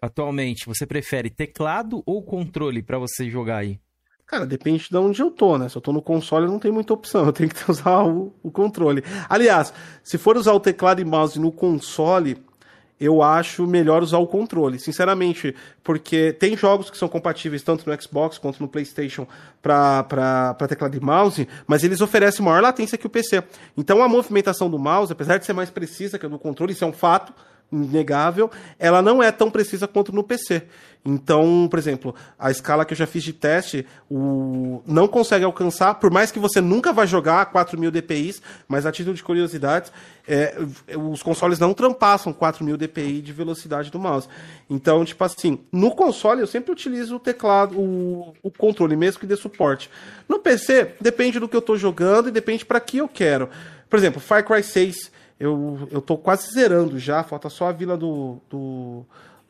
[0.00, 3.78] Atualmente, você prefere teclado ou controle pra você jogar aí?
[4.26, 5.68] Cara, depende de onde eu tô, né?
[5.68, 7.26] Se eu tô no console, não tem muita opção.
[7.28, 9.02] Eu tenho que usar o, o controle.
[9.28, 9.72] Aliás,
[10.02, 12.42] se for usar o teclado e mouse no console,
[13.00, 18.02] eu acho melhor usar o controle, sinceramente, porque tem jogos que são compatíveis tanto no
[18.02, 19.26] Xbox quanto no PlayStation
[19.60, 23.42] para teclado e mouse, mas eles oferecem maior latência que o PC.
[23.76, 26.84] Então a movimentação do mouse, apesar de ser mais precisa que a do controle, isso
[26.84, 27.32] é um fato
[27.72, 30.62] inegável, ela não é tão precisa quanto no PC.
[31.06, 34.82] Então, por exemplo, a escala que eu já fiz de teste, o...
[34.86, 38.34] não consegue alcançar, por mais que você nunca vai jogar a 4000 dpi,
[38.66, 39.92] mas a título de curiosidade,
[40.26, 40.56] é,
[40.96, 44.28] os consoles não ultrapassam 4000 dpi de velocidade do mouse.
[44.70, 49.26] Então, tipo assim, no console eu sempre utilizo o teclado, o, o controle, mesmo que
[49.26, 49.90] dê suporte.
[50.26, 53.50] No PC, depende do que eu tô jogando e depende para que eu quero.
[53.90, 58.38] Por exemplo, Far Cry 6, eu, eu quase zerando já, falta só a vila do,
[58.48, 59.04] do,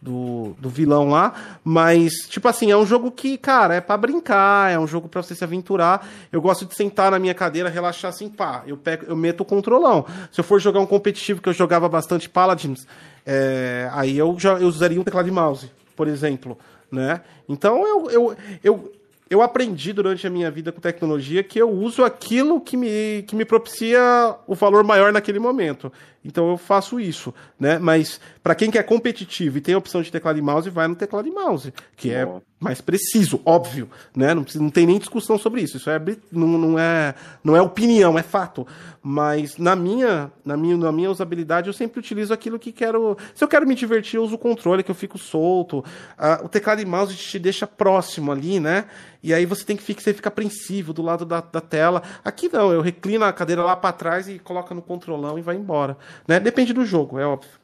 [0.05, 4.71] do, do vilão lá, mas, tipo assim, é um jogo que, cara, é pra brincar,
[4.71, 6.07] é um jogo pra você se aventurar.
[6.31, 9.45] Eu gosto de sentar na minha cadeira, relaxar assim, pá, eu, pego, eu meto o
[9.47, 10.05] controlão.
[10.31, 12.87] Se eu for jogar um competitivo que eu jogava bastante Paladins,
[13.25, 16.59] é, aí eu, já, eu usaria um teclado e mouse, por exemplo,
[16.93, 17.23] né?
[17.49, 18.93] Então eu, eu, eu,
[19.35, 23.35] eu aprendi durante a minha vida com tecnologia que eu uso aquilo que me, que
[23.35, 24.01] me propicia
[24.47, 25.93] o valor maior naquele momento.
[26.25, 27.79] Então eu faço isso, né?
[27.79, 30.95] Mas para quem quer competitivo e tem a opção de teclado e mouse, vai no
[30.95, 32.43] teclado e mouse, que é Boa.
[32.65, 34.33] Mais preciso, óbvio, né?
[34.33, 35.77] Não, não tem nem discussão sobre isso.
[35.77, 36.01] Isso é,
[36.33, 38.67] não, não é, não é opinião, é fato.
[39.03, 43.19] Mas na minha, na minha, na minha usabilidade, eu sempre utilizo aquilo que quero.
[43.35, 45.85] Se eu quero me divertir, eu uso o controle, que eu fico solto.
[46.17, 48.87] Ah, o teclado e mouse te deixa próximo ali, né?
[49.23, 52.03] E aí você tem que ficar, você fica apreensivo do lado da, da tela.
[52.25, 55.57] Aqui não, eu reclino a cadeira lá para trás e coloca no controlão e vai
[55.57, 55.99] embora.
[56.27, 56.41] Né?
[56.41, 57.64] Depende do jogo, é óbvio.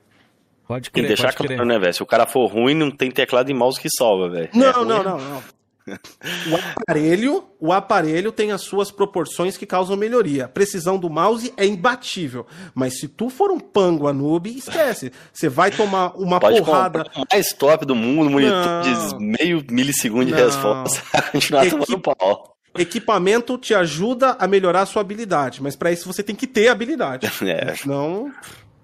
[0.70, 1.56] Pode Tem crer, que deixar pode crer.
[1.56, 1.92] claro, né, velho?
[1.94, 4.48] Se o cara for ruim, não tem teclado e mouse que salva, velho.
[4.54, 5.42] Não, É não, não, não.
[5.88, 10.44] O aparelho, o aparelho tem as suas proporções que causam melhoria.
[10.44, 12.46] A precisão do mouse é imbatível.
[12.72, 15.10] Mas se tu for um pango a noob, esquece.
[15.32, 17.04] Você vai tomar uma Pode porrada.
[17.32, 18.82] mais top do mundo, monitor Não.
[19.18, 20.38] de meio milissegundo de Não.
[20.38, 21.02] resposta.
[21.32, 22.56] Continuar Equipe- tomando pau.
[22.78, 26.68] Equipamento te ajuda a melhorar a sua habilidade, mas para isso você tem que ter
[26.68, 27.26] habilidade.
[27.42, 27.74] É.
[27.74, 28.30] Senão.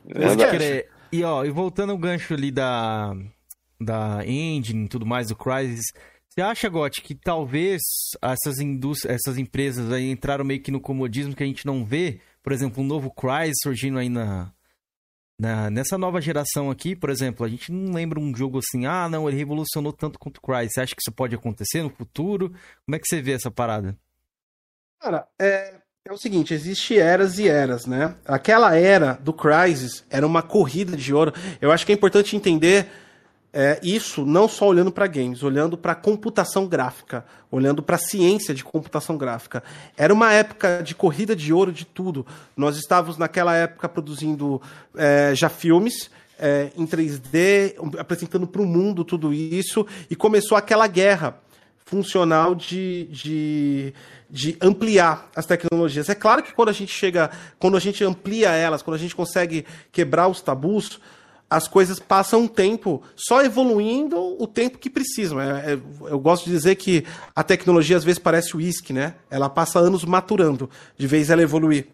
[0.08, 0.88] É Pode crer.
[1.12, 3.14] E ó, e voltando ao gancho ali da,
[3.80, 5.86] da engine e tudo mais, do Crysis,
[6.28, 7.80] você acha, Gotti, que talvez
[8.20, 12.20] essas, indústrias, essas empresas aí entraram meio que no comodismo que a gente não vê?
[12.42, 14.52] Por exemplo, um novo Crysis surgindo aí na,
[15.38, 19.08] na, nessa nova geração aqui, por exemplo, a gente não lembra um jogo assim, ah,
[19.08, 20.74] não, ele revolucionou tanto quanto o Crysis.
[20.74, 22.50] Você acha que isso pode acontecer no futuro?
[22.84, 23.96] Como é que você vê essa parada?
[25.00, 28.14] Cara, é, é o seguinte, existe eras e eras, né?
[28.24, 31.32] Aquela era do Crysis era uma corrida de ouro.
[31.60, 32.86] Eu acho que é importante entender
[33.52, 38.62] é, isso não só olhando para games, olhando para computação gráfica, olhando para ciência de
[38.62, 39.64] computação gráfica.
[39.96, 42.24] Era uma época de corrida de ouro de tudo.
[42.56, 44.62] Nós estávamos naquela época produzindo
[44.94, 50.86] é, já filmes é, em 3D, apresentando para o mundo tudo isso, e começou aquela
[50.86, 51.40] guerra
[51.86, 53.94] funcional de, de,
[54.28, 56.08] de ampliar as tecnologias.
[56.08, 59.14] É claro que quando a gente chega, quando a gente amplia elas, quando a gente
[59.14, 61.00] consegue quebrar os tabus,
[61.48, 65.40] as coisas passam um tempo só evoluindo o tempo que precisam.
[65.40, 65.80] É, é,
[66.10, 69.14] eu gosto de dizer que a tecnologia às vezes parece uísque, né?
[69.30, 70.68] Ela passa anos maturando,
[70.98, 71.86] de vez ela evoluir.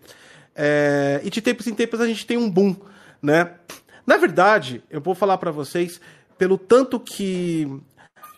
[0.56, 2.74] É, e de tempos em tempos a gente tem um boom,
[3.20, 3.52] né?
[4.06, 6.00] Na verdade, eu vou falar para vocês,
[6.38, 7.68] pelo tanto que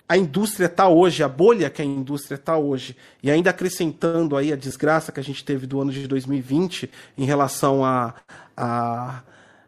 [0.08, 4.52] a indústria está hoje, a bolha que a indústria está hoje, e ainda acrescentando aí
[4.52, 8.14] a desgraça que a gente teve do ano de 2020 em relação a,
[8.56, 9.22] a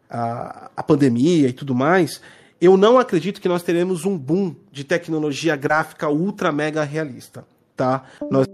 [0.09, 2.21] a, a pandemia e tudo mais,
[2.59, 8.09] eu não acredito que nós teremos um boom de tecnologia gráfica ultra mega realista, tá?
[8.29, 8.47] Nós...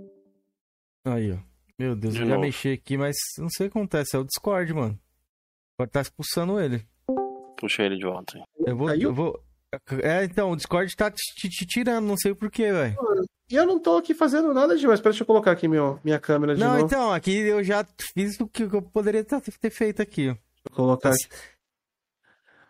[1.06, 1.38] Aí, ó.
[1.80, 2.40] Meu Deus, de eu novo.
[2.40, 4.16] já mexi aqui, mas não sei o que acontece.
[4.16, 5.00] É o Discord, mano.
[5.78, 6.86] Pode estar tá expulsando ele.
[7.58, 8.40] Puxa ele de volta.
[8.66, 9.44] Eu vou, eu vou.
[10.02, 12.96] É, então, o Discord tá te, te tirando, não sei porquê, velho.
[13.50, 15.00] E eu não tô aqui fazendo nada demais.
[15.00, 16.80] Espera, deixa eu colocar aqui meu, minha câmera de não, novo.
[16.80, 20.36] Não, então, aqui eu já fiz o que eu poderia ter feito aqui, ó.
[20.70, 21.28] Vou colocar aqui.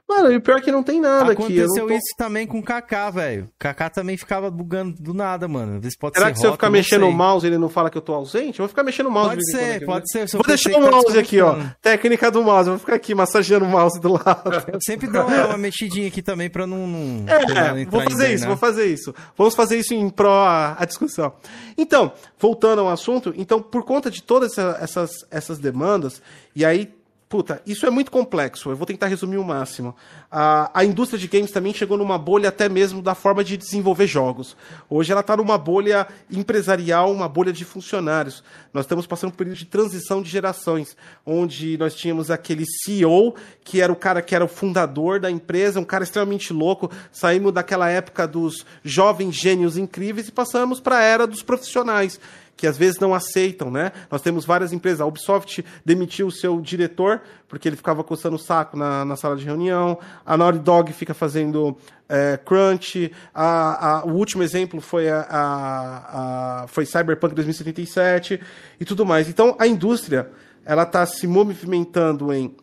[0.07, 1.59] Mano, e o pior é que não tem nada Aconteceu aqui.
[1.61, 1.93] Aconteceu tô...
[1.93, 3.49] isso também com o Kaká, velho.
[3.57, 5.79] Kaká também ficava bugando do nada, mano.
[5.83, 7.97] Às pode Será ser que se eu ficar mexendo o mouse ele não fala que
[7.97, 8.59] eu tô ausente?
[8.59, 9.29] Eu vou ficar mexendo o mouse.
[9.29, 10.27] Pode ser, aqui, pode né?
[10.27, 10.37] ser.
[10.37, 11.57] Vou deixar o mouse aqui, ó.
[11.81, 12.67] Técnica do mouse.
[12.67, 14.63] Eu vou ficar aqui massageando o mouse do lado.
[14.71, 16.85] Eu sempre dou uma mexidinha aqui também pra não...
[16.85, 19.15] não é, vou fazer isso, vou fazer isso.
[19.37, 21.33] Vamos fazer isso em pró a, a, discussão.
[21.77, 26.21] Então, voltando ao assunto, então, por conta de todas essa, essas, essas demandas,
[26.55, 26.93] e aí
[27.33, 28.69] Puta, isso é muito complexo.
[28.69, 29.95] Eu vou tentar resumir o máximo.
[30.29, 34.05] A, a indústria de games também chegou numa bolha até mesmo da forma de desenvolver
[34.05, 34.55] jogos.
[34.87, 38.43] Hoje ela está numa bolha empresarial, uma bolha de funcionários.
[38.71, 43.33] Nós estamos passando por um período de transição de gerações, onde nós tínhamos aquele CEO,
[43.63, 46.91] que era o cara que era o fundador da empresa, um cara extremamente louco.
[47.11, 52.19] Saímos daquela época dos jovens gênios incríveis e passamos para a era dos profissionais
[52.55, 53.91] que às vezes não aceitam, né?
[54.09, 55.01] Nós temos várias empresas.
[55.01, 59.35] A Ubisoft demitiu o seu diretor porque ele ficava coçando o saco na, na sala
[59.35, 59.99] de reunião.
[60.25, 61.77] A Naughty Dog fica fazendo
[62.07, 63.11] é, crunch.
[63.33, 68.39] A, a, o último exemplo foi a, a, foi Cyberpunk 2077
[68.79, 69.27] e tudo mais.
[69.27, 70.29] Então a indústria
[70.65, 72.55] ela está se movimentando em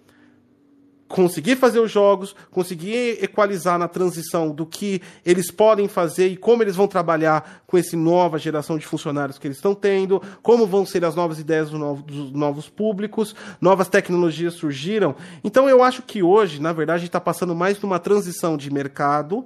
[1.10, 6.62] conseguir fazer os jogos, conseguir equalizar na transição do que eles podem fazer e como
[6.62, 10.86] eles vão trabalhar com essa nova geração de funcionários que eles estão tendo, como vão
[10.86, 15.16] ser as novas ideias dos novos, dos novos públicos, novas tecnologias surgiram.
[15.42, 19.44] Então eu acho que hoje, na verdade, está passando mais numa transição de mercado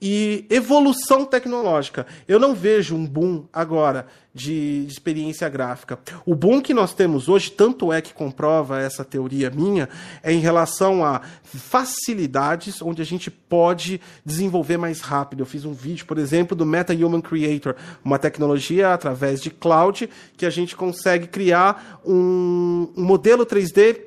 [0.00, 2.06] e evolução tecnológica.
[2.28, 4.06] Eu não vejo um boom agora
[4.38, 5.98] de, de, experiência gráfica.
[6.24, 9.88] O boom que nós temos hoje, tanto é que comprova essa teoria minha,
[10.22, 15.40] é em relação a facilidades onde a gente pode desenvolver mais rápido.
[15.40, 17.74] Eu fiz um vídeo, por exemplo, do Meta Human Creator,
[18.04, 24.02] uma tecnologia através de cloud que a gente consegue criar um, um modelo 3D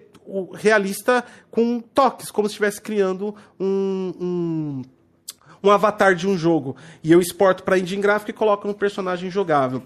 [0.53, 4.81] realista com toques, como se estivesse criando um, um
[5.63, 9.29] um avatar de um jogo e eu exporto para engine gráfica e coloco no personagem
[9.29, 9.83] jogável.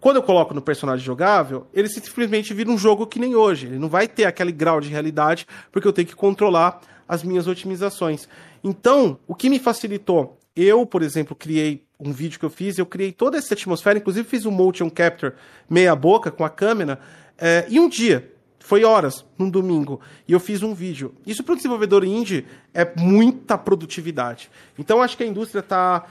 [0.00, 3.66] Quando eu coloco no personagem jogável, ele simplesmente vira um jogo que nem hoje.
[3.66, 7.46] Ele não vai ter aquele grau de realidade, porque eu tenho que controlar as minhas
[7.46, 8.28] otimizações.
[8.62, 10.38] Então, o que me facilitou?
[10.54, 14.28] Eu, por exemplo, criei um vídeo que eu fiz, eu criei toda essa atmosfera, inclusive
[14.28, 15.34] fiz um motion capture
[15.68, 17.00] meia boca com a câmera,
[17.36, 20.00] é, e um dia foi horas, num domingo.
[20.26, 21.14] E eu fiz um vídeo.
[21.26, 24.50] Isso para o desenvolvedor indie é muita produtividade.
[24.78, 26.04] Então acho que a indústria está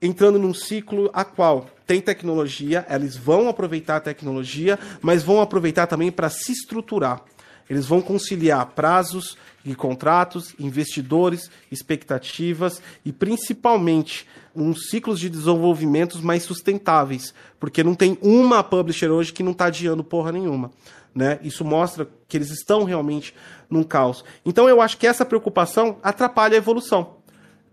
[0.00, 5.86] entrando num ciclo a qual tem tecnologia, eles vão aproveitar a tecnologia, mas vão aproveitar
[5.86, 7.22] também para se estruturar.
[7.68, 16.42] Eles vão conciliar prazos e contratos, investidores, expectativas e principalmente uns ciclos de desenvolvimento mais
[16.42, 20.70] sustentáveis, porque não tem uma publisher hoje que não está adiando porra nenhuma.
[21.14, 21.38] Né?
[21.42, 23.34] Isso mostra que eles estão realmente
[23.70, 24.22] num caos.
[24.44, 27.17] Então eu acho que essa preocupação atrapalha a evolução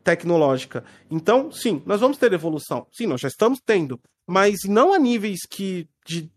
[0.05, 0.85] tecnológica.
[1.09, 2.85] Então, sim, nós vamos ter evolução.
[2.91, 6.31] Sim, nós já estamos tendo, mas não a níveis que de,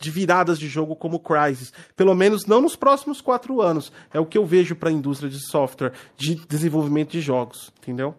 [0.00, 1.72] de viradas de jogo como Crysis.
[1.96, 3.92] Pelo menos não nos próximos quatro anos.
[4.14, 8.14] É o que eu vejo para a indústria de software, de desenvolvimento de jogos, entendeu?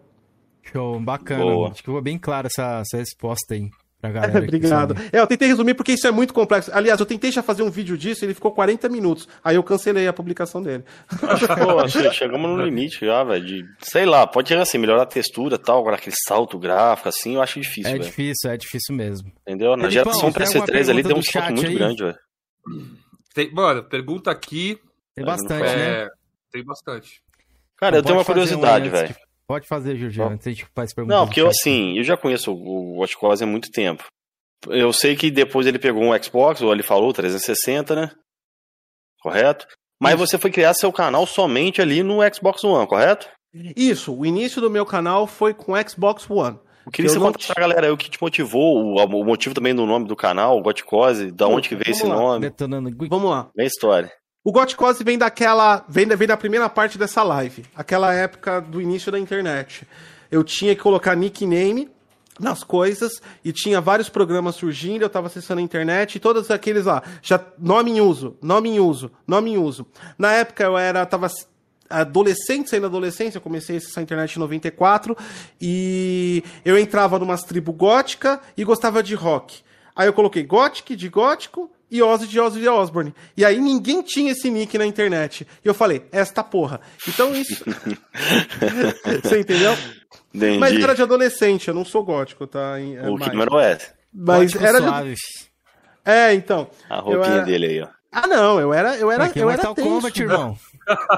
[0.62, 1.42] Show, bacana.
[1.42, 1.68] Boa.
[1.68, 3.70] Acho que ficou bem clara essa, essa resposta aí.
[4.02, 4.94] Galera Obrigado.
[5.12, 6.70] É, eu tentei resumir porque isso é muito complexo.
[6.72, 9.28] Aliás, eu tentei já fazer um vídeo disso, ele ficou 40 minutos.
[9.44, 10.84] Aí eu cancelei a publicação dele.
[11.20, 13.44] Pô, chegamos no limite já, velho.
[13.44, 17.08] De, sei lá, pode chegar assim, melhorar a textura e tal, agora aquele salto gráfico,
[17.08, 17.90] assim, eu acho difícil.
[17.90, 18.04] É véio.
[18.04, 19.30] difícil, é difícil mesmo.
[19.46, 19.76] Entendeu?
[19.76, 21.74] Na geração PS3 ali deu um salto muito aí?
[21.74, 22.18] grande, velho.
[23.34, 24.78] Tem, mano, pergunta aqui.
[25.14, 26.08] Tem bastante, é, né?
[26.50, 27.22] Tem bastante.
[27.76, 29.14] Cara, eu tenho uma curiosidade, velho.
[29.50, 31.18] Pode fazer, Jorge, antes a gente faz perguntas.
[31.18, 34.04] Não, porque eu, assim, eu já conheço o Watch Cause há muito tempo.
[34.68, 38.12] Eu sei que depois ele pegou um Xbox, ou ele falou 360, né?
[39.20, 39.66] Correto?
[40.00, 40.24] Mas Isso.
[40.24, 43.28] você foi criar seu canal somente ali no Xbox One, correto?
[43.74, 46.56] Isso, o início do meu canal foi com Xbox One.
[46.86, 49.74] Eu queria que você contar pra galera o que te motivou, o, o, motivo também
[49.74, 52.14] do nome do canal, Gotcose, da onde que veio esse lá.
[52.14, 52.42] nome.
[52.42, 52.88] Detonando.
[53.08, 53.50] Vamos lá.
[53.56, 54.12] Vem a história.
[54.42, 55.84] O Gotcose vem daquela.
[55.86, 57.64] Vem, vem da primeira parte dessa live.
[57.74, 59.86] Aquela época do início da internet.
[60.30, 61.90] Eu tinha que colocar nickname
[62.38, 66.86] nas coisas e tinha vários programas surgindo, eu estava acessando a internet e todos aqueles
[66.86, 69.86] lá, já nome em uso, nome em uso, nome em uso.
[70.16, 71.28] Na época eu era tava
[71.90, 75.14] adolescente, saindo da adolescência, eu comecei a acessar a internet em 94
[75.60, 79.60] e eu entrava numa tribo gótica e gostava de rock.
[79.94, 83.14] Aí eu coloquei Gothic de gótico e Ozzy de Ozzy Osbourne.
[83.36, 85.46] E aí ninguém tinha esse nick na internet.
[85.64, 86.80] E eu falei, esta porra.
[87.08, 87.64] Então isso.
[89.22, 89.76] Você entendeu?
[90.32, 90.58] Entendi.
[90.58, 92.78] Mas era de adolescente, eu não sou gótico, tá?
[92.78, 93.78] É o que número é?
[94.12, 95.14] Mas gótico era de.
[96.04, 96.68] É, então.
[96.88, 97.44] A roupinha era...
[97.44, 97.88] dele aí, ó.
[98.12, 98.96] Ah, não, eu era.
[98.96, 100.58] Eu era, Aqui eu era Mortal Kombat, irmão.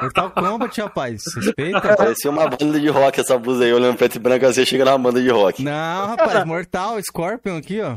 [0.03, 1.23] Mortal Kombat, rapaz.
[1.35, 1.81] Respeita.
[1.97, 4.99] Parecia uma banda de rock essa blusa aí, olhando preto e branco, você chega na
[4.99, 5.63] banda de rock.
[5.63, 7.97] Não, rapaz, Mortal, Scorpion aqui, ó.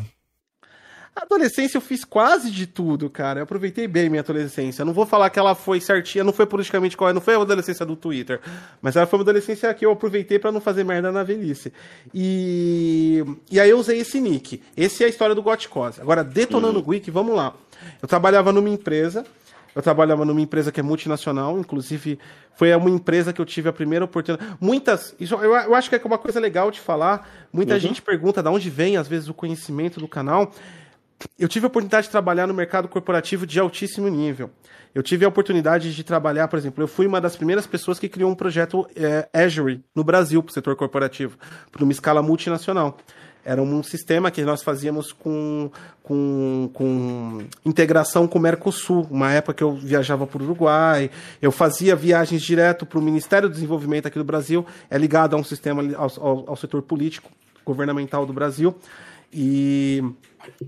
[1.15, 3.39] Adolescência eu fiz quase de tudo, cara.
[3.39, 4.81] Eu aproveitei bem minha adolescência.
[4.81, 7.39] Eu não vou falar que ela foi certinha, não foi politicamente correta, não foi a
[7.39, 8.41] adolescência do Twitter.
[8.81, 11.71] Mas ela foi uma adolescência que eu aproveitei para não fazer merda na velhice.
[12.13, 14.61] E, e aí eu usei esse nick.
[14.75, 16.01] Esse é a história do Gotcose.
[16.01, 17.53] Agora, detonando o Wiki, vamos lá.
[18.01, 19.25] Eu trabalhava numa empresa.
[19.73, 22.17] Eu trabalhava numa empresa que é multinacional, inclusive
[22.55, 24.55] foi uma empresa que eu tive a primeira oportunidade.
[24.59, 27.29] Muitas, isso eu, eu acho que é uma coisa legal de falar.
[27.51, 27.79] Muita uhum.
[27.81, 30.51] gente pergunta de onde vem, às vezes, o conhecimento do canal
[31.37, 34.49] eu tive a oportunidade de trabalhar no mercado corporativo de altíssimo nível.
[34.93, 38.07] Eu tive a oportunidade de trabalhar, por exemplo, eu fui uma das primeiras pessoas que
[38.07, 41.37] criou um projeto é, Azure no Brasil para o setor corporativo,
[41.71, 42.97] por uma escala multinacional.
[43.43, 45.69] Era um sistema que nós fazíamos com,
[46.01, 49.05] com, com integração com o Mercosul.
[49.11, 53.47] Uma época que eu viajava para o Uruguai, eu fazia viagens direto para o Ministério
[53.47, 57.29] do Desenvolvimento aqui do Brasil, é ligado a um sistema ao, ao, ao setor político
[57.63, 58.75] governamental do Brasil.
[59.35, 60.01] E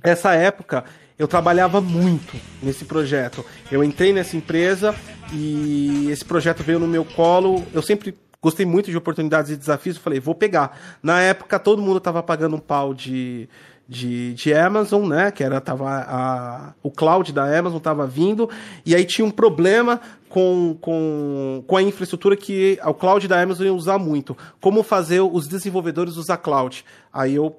[0.04, 0.84] essa época
[1.18, 3.44] eu trabalhava muito nesse projeto.
[3.72, 4.94] Eu entrei nessa empresa
[5.32, 7.66] e esse projeto veio no meu colo.
[7.74, 9.96] Eu sempre gostei muito de oportunidades e desafios.
[9.96, 10.78] Eu falei, vou pegar.
[11.02, 13.50] Na época, todo mundo estava pagando um pau de,
[13.88, 15.32] de, de Amazon, né?
[15.32, 18.50] Que era tava a, o cloud da Amazon estava vindo
[18.86, 23.66] e aí tinha um problema com, com, com a infraestrutura que o cloud da Amazon
[23.66, 24.38] ia usar muito.
[24.62, 26.84] Como fazer os desenvolvedores usar cloud?
[27.12, 27.56] Aí eu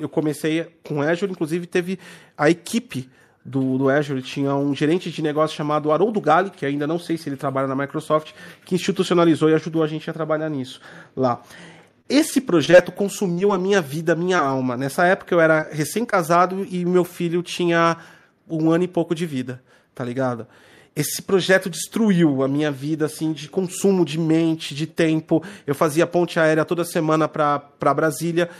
[0.00, 1.98] eu comecei com Azure, inclusive teve
[2.36, 3.08] a equipe
[3.44, 7.16] do, do Azure, tinha um gerente de negócio chamado Haroldo Gali, que ainda não sei
[7.16, 8.32] se ele trabalha na Microsoft,
[8.64, 10.80] que institucionalizou e ajudou a gente a trabalhar nisso
[11.16, 11.42] lá.
[12.08, 14.76] Esse projeto consumiu a minha vida, a minha alma.
[14.76, 17.96] Nessa época eu era recém-casado e meu filho tinha
[18.48, 19.62] um ano e pouco de vida,
[19.94, 20.46] tá ligado?
[20.94, 25.42] Esse projeto destruiu a minha vida, assim, de consumo de mente, de tempo.
[25.64, 28.50] Eu fazia ponte aérea toda semana para Brasília.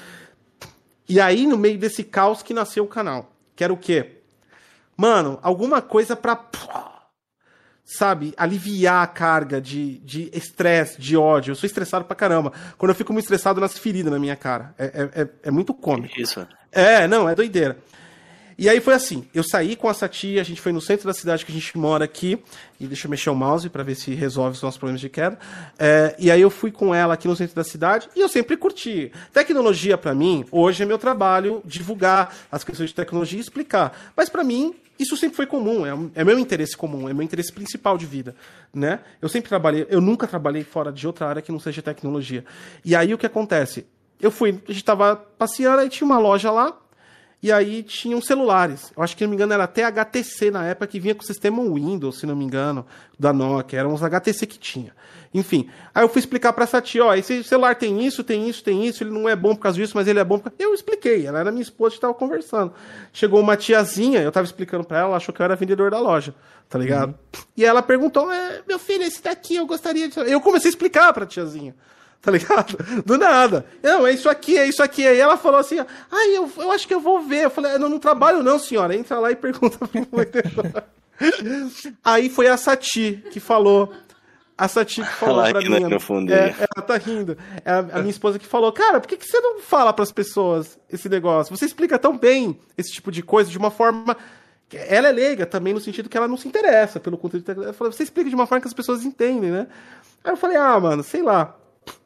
[1.11, 3.33] E aí, no meio desse caos que nasceu o canal.
[3.57, 4.19] Que era o quê?
[4.97, 6.41] Mano, alguma coisa pra.
[7.85, 11.51] Sabe, aliviar a carga de estresse, de, de ódio.
[11.51, 12.53] Eu sou estressado pra caramba.
[12.79, 14.73] Quando eu fico muito estressado, nasce ferida na minha cara.
[14.79, 16.21] É, é, é, é muito cômico.
[16.21, 16.47] Isso.
[16.71, 17.77] É, não, é doideira.
[18.61, 21.15] E aí foi assim, eu saí com essa tia, a gente foi no centro da
[21.15, 22.39] cidade que a gente mora aqui,
[22.79, 25.39] e deixa eu mexer o mouse para ver se resolve os nossos problemas de queda.
[25.79, 28.59] É, e aí eu fui com ela aqui no centro da cidade e eu sempre
[28.59, 29.11] curti.
[29.33, 34.13] Tecnologia para mim, hoje é meu trabalho divulgar as questões de tecnologia e explicar.
[34.15, 37.51] Mas para mim, isso sempre foi comum, é, é, meu interesse comum, é meu interesse
[37.51, 38.37] principal de vida,
[38.75, 39.01] né?
[39.23, 42.45] Eu sempre trabalhei, eu nunca trabalhei fora de outra área que não seja tecnologia.
[42.85, 43.87] E aí o que acontece?
[44.21, 46.77] Eu fui, a gente tava passeando, aí tinha uma loja lá,
[47.43, 48.93] e aí tinham celulares.
[48.95, 51.27] Eu acho que, não me engano, era até HTC na época que vinha com o
[51.27, 52.85] sistema Windows, se não me engano,
[53.19, 53.81] da Nokia.
[53.81, 54.93] Eram os HTC que tinha.
[55.33, 55.71] Enfim.
[55.95, 58.85] Aí eu fui explicar pra essa tia, ó, esse celular tem isso, tem isso, tem
[58.85, 60.53] isso, ele não é bom por causa disso, mas ele é bom por...
[60.59, 62.75] Eu expliquei, ela era minha esposa, gente tava conversando.
[63.13, 66.01] Chegou uma tiazinha, eu tava explicando pra ela, ela achou que eu era vendedor da
[66.01, 66.35] loja,
[66.69, 67.11] tá ligado?
[67.11, 67.43] Uhum.
[67.57, 70.19] E ela perguntou, é, meu filho, esse daqui eu gostaria de...
[70.19, 71.75] Eu comecei a explicar pra tiazinha
[72.23, 72.77] tá ligado?
[73.05, 73.65] Do nada.
[73.83, 75.07] Não, é isso aqui, é isso aqui.
[75.07, 75.79] Aí ela falou assim:
[76.11, 77.45] ai, eu, eu acho que eu vou ver.
[77.45, 78.95] Eu falei: não, não trabalho não, senhora.
[78.95, 79.91] Entra lá e pergunta pro
[82.05, 83.93] Aí foi a Sati que falou.
[84.57, 85.95] A Sati que falou pra mim.
[86.33, 87.37] É, ela tá rindo.
[87.65, 90.13] É a, a, minha esposa que falou: Cara, por que, que você não fala pras
[90.13, 91.57] pessoas esse negócio?
[91.57, 94.17] Você explica tão bem esse tipo de coisa de uma forma.
[94.73, 97.51] Ela é leiga também no sentido que ela não se interessa pelo conteúdo.
[97.51, 99.67] Ela falou, você explica de uma forma que as pessoas entendem, né?
[100.23, 101.57] Aí eu falei, ah, mano, sei lá.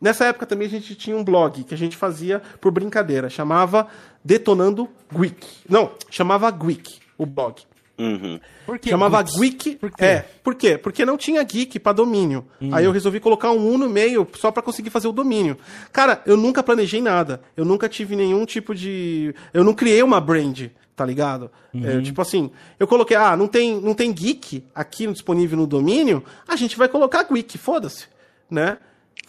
[0.00, 3.86] Nessa época também a gente tinha um blog que a gente fazia por brincadeira, chamava
[4.24, 5.46] Detonando Geek.
[5.68, 7.62] Não, chamava Geek, o blog.
[7.98, 8.40] Uhum.
[8.66, 9.22] Por que chamava?
[9.22, 9.76] Geek.
[9.76, 10.04] Por quê?
[10.04, 10.76] É, por quê?
[10.76, 12.44] Porque não tinha geek pra domínio.
[12.72, 15.56] Aí eu resolvi colocar um 1 no meio só pra conseguir fazer o domínio.
[15.92, 17.40] Cara, eu nunca planejei nada.
[17.56, 19.34] Eu nunca tive nenhum tipo de.
[19.52, 21.50] Eu não criei uma brand, tá ligado?
[21.74, 26.24] É, tipo assim, eu coloquei, ah, não tem, não tem geek aqui disponível no domínio,
[26.48, 28.06] a gente vai colocar geek, foda-se,
[28.50, 28.78] né?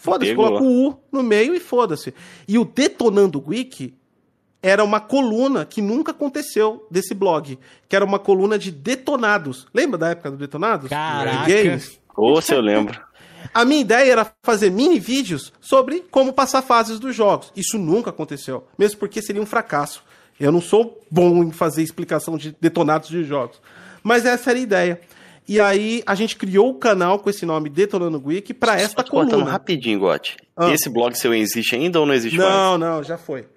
[0.05, 2.13] Foda-se, coloca o U no meio e foda-se.
[2.47, 3.93] E o Detonando Geek
[4.61, 9.67] era uma coluna que nunca aconteceu desse blog, que era uma coluna de detonados.
[9.73, 10.89] Lembra da época do detonados?
[10.89, 11.47] Caraca.
[11.47, 11.99] Games?
[12.15, 12.99] Ou se eu lembro.
[13.53, 17.51] A minha ideia era fazer mini vídeos sobre como passar fases dos jogos.
[17.55, 20.03] Isso nunca aconteceu, mesmo porque seria um fracasso.
[20.39, 23.61] Eu não sou bom em fazer explicação de detonados de jogos.
[24.03, 25.01] Mas essa era a ideia.
[25.47, 29.03] E aí a gente criou o canal com esse nome Detonando Geek para esta Só
[29.03, 29.51] te cortando coluna.
[29.51, 30.37] rapidinho, Gotti.
[30.57, 30.71] Ah.
[30.71, 32.49] Esse blog seu existe ainda ou não existe mais?
[32.49, 33.47] Não, não, já foi.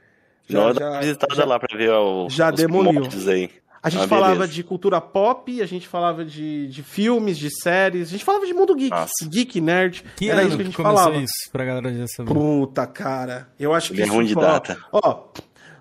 [0.49, 3.09] Já, dá uma visitada já- lá pra ver o, já os demoliu.
[3.29, 3.51] aí.
[3.81, 8.09] A gente Ah, falava de cultura pop, a gente falava de, de filmes, de séries,
[8.09, 9.13] a gente falava de mundo geek, Nossa.
[9.31, 10.05] geek, nerd.
[10.17, 11.17] Que era ano isso que a gente falava.
[11.17, 12.33] isso, pra galera já saber.
[12.35, 13.49] Puta, cara.
[13.59, 14.77] Eu acho que Ele é ruim de ó, data.
[14.93, 15.29] Ó,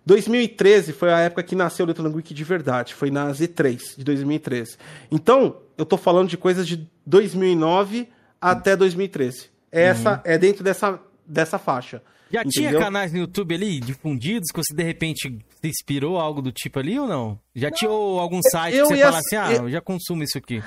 [0.07, 2.93] 2013 foi a época que nasceu o Detonando Geek de verdade.
[2.95, 4.77] Foi na Z3 de 2013.
[5.11, 8.07] Então, eu tô falando de coisas de 2009
[8.39, 9.49] até 2013.
[9.69, 12.01] Essa é dentro dessa, dessa faixa.
[12.31, 12.79] Já tinha entendeu?
[12.81, 15.29] canais no YouTube ali difundidos que você de repente
[15.61, 17.39] se inspirou algo do tipo ali ou não?
[17.55, 19.81] Já tinha ou algum site eu que você ia- fala assim, ah, eu- eu já
[19.81, 20.61] consumo isso aqui.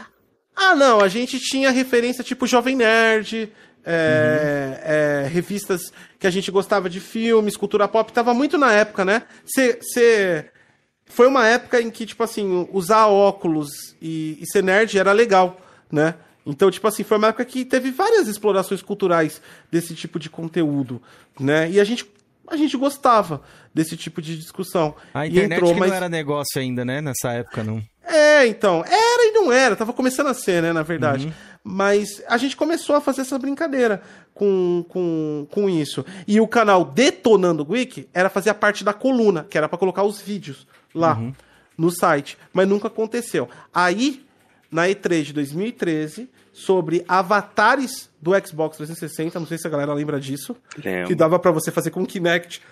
[0.57, 3.51] Ah, não, a gente tinha referência tipo Jovem Nerd,
[3.85, 5.81] é, é, revistas
[6.19, 9.23] que a gente gostava de filmes, cultura pop, tava muito na época, né?
[9.45, 10.47] Cê, cê-
[11.07, 13.71] Foi uma época em que, tipo assim, usar óculos
[14.01, 16.15] e, e ser nerd era legal, né?
[16.47, 19.41] Então, tipo assim, foi uma época que teve várias explorações culturais
[19.71, 21.01] desse tipo de conteúdo,
[21.39, 21.71] né?
[21.71, 22.07] E a gente,
[22.49, 23.43] a gente gostava
[23.75, 24.95] desse tipo de discussão.
[25.15, 27.01] A internet entrou, mas- não era negócio ainda, né?
[27.01, 27.83] Nessa época, não.
[28.05, 28.83] é, então.
[28.87, 29.77] Era e não era.
[29.77, 31.33] Tava começando a ser, né, na verdade.
[31.63, 36.05] Mas a gente começou a fazer essa brincadeira com, com, com isso.
[36.27, 40.03] E o canal Detonando Geek era fazer a parte da coluna, que era pra colocar
[40.03, 41.21] os vídeos lá
[41.77, 42.39] no site.
[42.53, 43.49] Mas nunca aconteceu.
[43.75, 44.25] Aí,
[44.71, 50.21] na E3 de 2013, sobre avatares do Xbox 360, não sei se a galera lembra
[50.21, 51.09] disso, Lembro.
[51.09, 52.63] que dava pra você fazer com o Kinect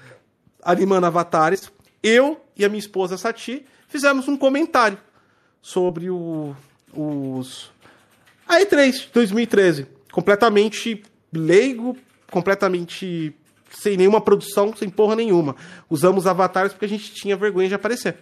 [0.62, 1.70] animando avatares.
[2.02, 4.98] Eu e a minha esposa Sati fizemos um comentário
[5.62, 6.54] sobre o,
[6.92, 7.70] os.
[8.48, 9.86] A E3 de 2013.
[10.10, 11.02] Completamente
[11.32, 11.96] leigo,
[12.30, 13.34] completamente
[13.70, 15.54] sem nenhuma produção, sem porra nenhuma.
[15.90, 18.16] Usamos avatares porque a gente tinha vergonha de aparecer.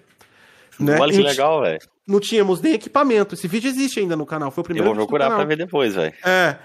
[0.78, 0.98] Né?
[1.00, 1.78] Olha que legal, velho.
[2.06, 3.34] Não tínhamos nem equipamento.
[3.34, 4.50] Esse vídeo existe ainda no canal.
[4.50, 6.14] Foi o Eu primeiro vou vídeo do procurar pra ver depois, velho.
[6.24, 6.56] É.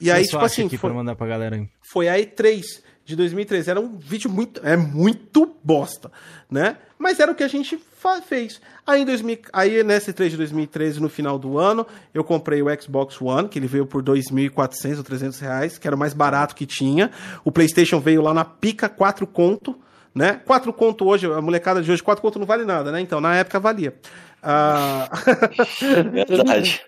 [0.00, 1.68] E aí, Você só tipo assim, foi, pra mandar pra galera aí.
[1.80, 2.62] foi a E3
[3.04, 3.70] de 2013.
[3.70, 4.60] Era um vídeo muito.
[4.66, 6.10] É muito bosta,
[6.50, 6.76] né?
[6.98, 7.78] Mas era o que a gente
[8.22, 8.60] fez.
[8.86, 12.82] Aí, em 2000, aí nessa E3 de 2013, no final do ano, eu comprei o
[12.82, 16.54] Xbox One, que ele veio por 2.400 ou 300 reais, que era o mais barato
[16.54, 17.10] que tinha.
[17.44, 19.78] O PlayStation veio lá na pica, 4 conto.
[20.14, 20.40] Né?
[20.46, 23.00] 4 conto hoje, a molecada de hoje, 4 conto não vale nada, né?
[23.00, 23.98] Então, na época valia.
[24.40, 25.08] Ah,
[26.12, 26.82] Verdade.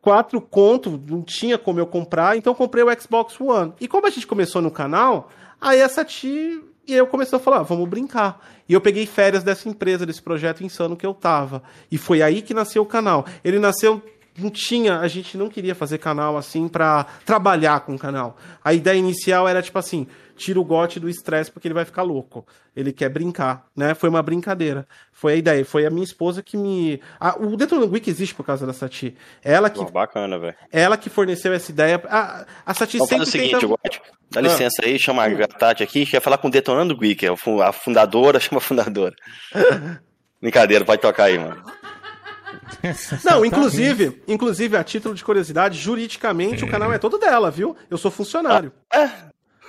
[0.00, 3.74] quatro conto, não tinha como eu comprar, então eu comprei o Xbox One.
[3.80, 5.30] E como a gente começou no canal,
[5.60, 6.60] aí essa tia
[6.92, 8.44] e eu comecei a falar, "Ah, vamos brincar.
[8.68, 11.62] E eu peguei férias dessa empresa, desse projeto insano que eu tava.
[11.90, 13.26] E foi aí que nasceu o canal.
[13.44, 14.02] Ele nasceu
[14.38, 18.36] não tinha, a gente não queria fazer canal assim pra trabalhar com o canal.
[18.64, 20.06] A ideia inicial era tipo assim,
[20.42, 22.46] tira o gote do estresse porque ele vai ficar louco.
[22.74, 23.94] Ele quer brincar, né?
[23.94, 24.86] Foi uma brincadeira.
[25.12, 28.44] Foi a ideia, foi a minha esposa que me a, o Detonando Week existe por
[28.44, 29.16] causa da Sati.
[29.42, 30.54] Ela que bacana, velho.
[30.72, 32.02] ela que forneceu essa ideia.
[32.08, 33.66] A, a Sati Vamos fazer sempre o seguinte, tenta...
[33.66, 34.02] Gotti.
[34.30, 37.72] Dá licença aí, chama a Tati aqui, quer falar com o Detonando Geek, é a
[37.72, 39.14] fundadora, chama a fundadora.
[40.40, 41.62] Brincadeira, pode tocar aí, mano.
[43.24, 47.76] Não, inclusive, inclusive, a título de curiosidade, juridicamente o canal é todo dela, viu?
[47.90, 48.72] Eu sou funcionário.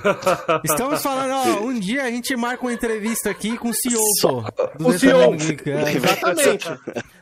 [0.64, 4.42] Estamos falando, ó, um dia a gente marca uma entrevista aqui com o CEO, Só-
[4.42, 4.68] pô.
[4.78, 5.34] do O CEO.
[5.66, 5.94] É.
[5.96, 6.70] Exatamente.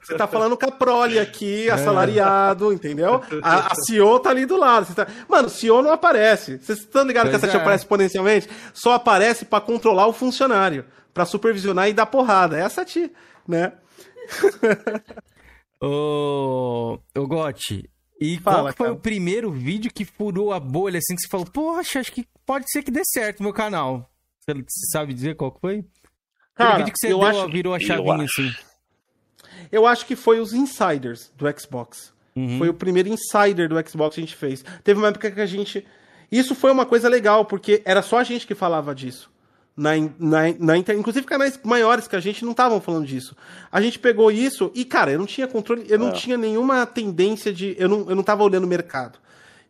[0.04, 3.22] Você tá falando com a Prole aqui, assalariado, entendeu?
[3.44, 4.86] A, a CEO tá ali do lado.
[4.88, 5.08] Você tá...
[5.28, 6.58] Mano, o CEO não aparece.
[6.58, 7.62] Vocês estão ligados que Pois essa tia é.
[7.62, 8.50] aparece exponencialmente?
[8.74, 12.58] Só aparece pra controlar o funcionário, pra supervisionar e dar porrada.
[12.58, 13.12] É essa tia,
[13.48, 13.74] né?
[15.84, 17.90] Ô, ô Gotti,
[18.22, 18.98] e qual Fala, que foi cara.
[18.98, 22.66] o primeiro vídeo que furou a bolha, assim, que você falou, poxa, acho que pode
[22.72, 24.10] ser que dê certo no meu canal.
[24.48, 24.62] Você
[24.92, 25.86] sabe dizer qual que foi?
[26.54, 28.42] Cara, o vídeo que você eu deu, acho- virou a eu chavinha, acho.
[28.42, 28.52] assim.
[29.72, 32.14] Eu acho que foi os insiders do Xbox.
[32.36, 32.58] Uhum.
[32.58, 34.64] Foi o primeiro insider do Xbox que a gente fez.
[34.84, 35.86] Teve uma época que a gente.
[36.32, 39.30] Isso foi uma coisa legal, porque era só a gente que falava disso.
[39.76, 40.98] Na, na, na inter...
[40.98, 43.36] Inclusive canais maiores que a gente não estavam falando disso.
[43.72, 46.12] A gente pegou isso e, cara, eu não tinha controle, eu não É.
[46.12, 47.76] tinha nenhuma tendência de.
[47.80, 49.18] Eu não, eu não tava olhando o mercado.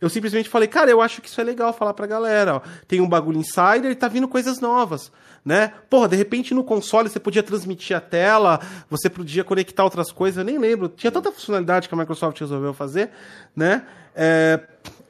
[0.02, 2.56] Eu simplesmente falei, cara, eu acho que isso é legal falar pra galera.
[2.56, 2.62] Ó.
[2.88, 5.12] Tem um bagulho insider e tá vindo coisas novas.
[5.46, 5.72] Né?
[5.90, 8.60] Porra, de repente no console você podia transmitir a tela,
[8.90, 10.88] você podia conectar outras coisas, eu nem lembro.
[10.88, 13.10] Tinha tanta funcionalidade que a Microsoft resolveu fazer,
[13.56, 13.84] né?
[14.16, 14.60] É,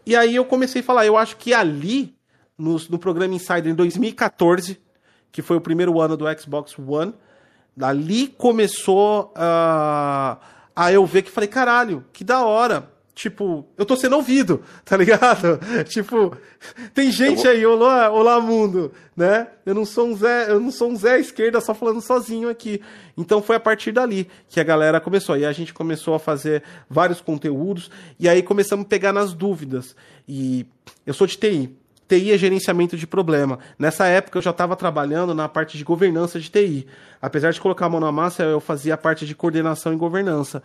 [0.06, 2.16] E aí eu comecei a falar, eu acho que ali,
[2.62, 4.80] no, no programa Insider em 2014,
[5.32, 7.14] que foi o primeiro ano do Xbox One,
[7.82, 10.38] ali começou ah,
[10.76, 12.90] a eu ver que falei, caralho, que da hora.
[13.14, 15.60] Tipo, eu tô sendo ouvido, tá ligado?
[15.86, 16.36] tipo,
[16.94, 19.48] tem gente aí, olá, olá mundo, né?
[19.66, 22.82] Eu não sou um Zé, eu não sou um Zé esquerda só falando sozinho aqui.
[23.18, 25.36] Então foi a partir dali que a galera começou.
[25.36, 29.96] E a gente começou a fazer vários conteúdos e aí começamos a pegar nas dúvidas.
[30.28, 30.66] E
[31.06, 31.81] eu sou de TI.
[32.16, 33.60] TI é gerenciamento de problema.
[33.80, 36.88] Nessa época eu já estava trabalhando na parte de governança de TI.
[37.22, 40.62] Apesar de colocar a mão na massa, eu fazia a parte de coordenação e governança.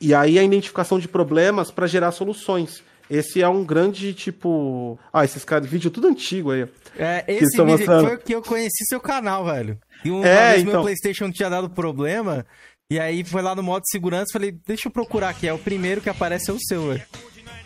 [0.00, 2.82] E aí a identificação de problemas para gerar soluções.
[3.08, 4.98] Esse é um grande tipo.
[5.12, 6.66] Ah, esses caras, vídeo tudo antigo aí.
[6.98, 8.06] É, esse vídeo mostrando.
[8.06, 9.78] foi o que eu conheci seu canal, velho.
[10.04, 10.72] E uma É, vez então.
[10.72, 12.44] meu PlayStation tinha dado problema.
[12.90, 15.46] E aí foi lá no modo segurança, falei, deixa eu procurar aqui.
[15.46, 17.02] É o primeiro que aparece é o seu, velho.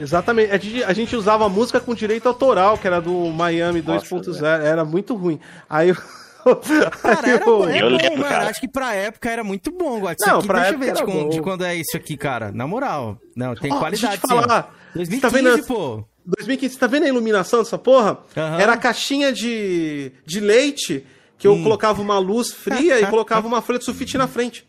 [0.01, 0.51] Exatamente.
[0.53, 4.43] A gente, a gente usava música com direito autoral, que era do Miami Nossa, 2.0.
[4.45, 5.39] Era muito ruim.
[5.69, 5.97] Aí eu.
[7.03, 8.23] Cara, era eu- bom, Eu bom, lembro, mano.
[8.25, 8.49] cara.
[8.49, 9.99] Acho que pra época era muito bom.
[10.11, 11.43] Isso Não, aqui, pra deixa eu ver de, quan- de bom.
[11.43, 12.51] quando é isso aqui, cara.
[12.51, 13.19] Na moral.
[13.37, 14.75] Não, tem Ó, qualidade, deixa eu te falar.
[14.95, 16.05] 2015, Você tá vendo- pô.
[16.25, 18.19] 2015, você tá vendo a iluminação dessa porra?
[18.59, 21.05] Era a caixinha de, de leite
[21.37, 24.67] que eu colocava uma luz fria e colocava uma folha de sulfite na frente.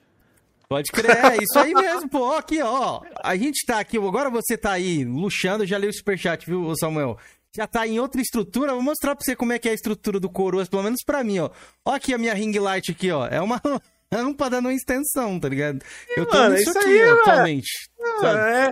[0.72, 2.19] Pode crer, é isso aí mesmo, pô.
[2.19, 3.02] Ó, Aqui, ó.
[3.22, 7.18] A gente tá aqui, agora você tá aí luxando, já leu o superchat, viu, Samuel?
[7.53, 10.18] Já tá em outra estrutura, vou mostrar pra você como é que é a estrutura
[10.18, 11.49] do Coroas, pelo menos pra mim, ó.
[11.84, 13.27] Ó aqui a minha ring light aqui, ó.
[13.27, 13.61] É uma
[14.10, 15.84] lâmpada numa extensão, tá ligado?
[16.15, 17.69] Eu tô mano, nisso isso aqui, aí, atualmente.
[18.23, 18.72] É,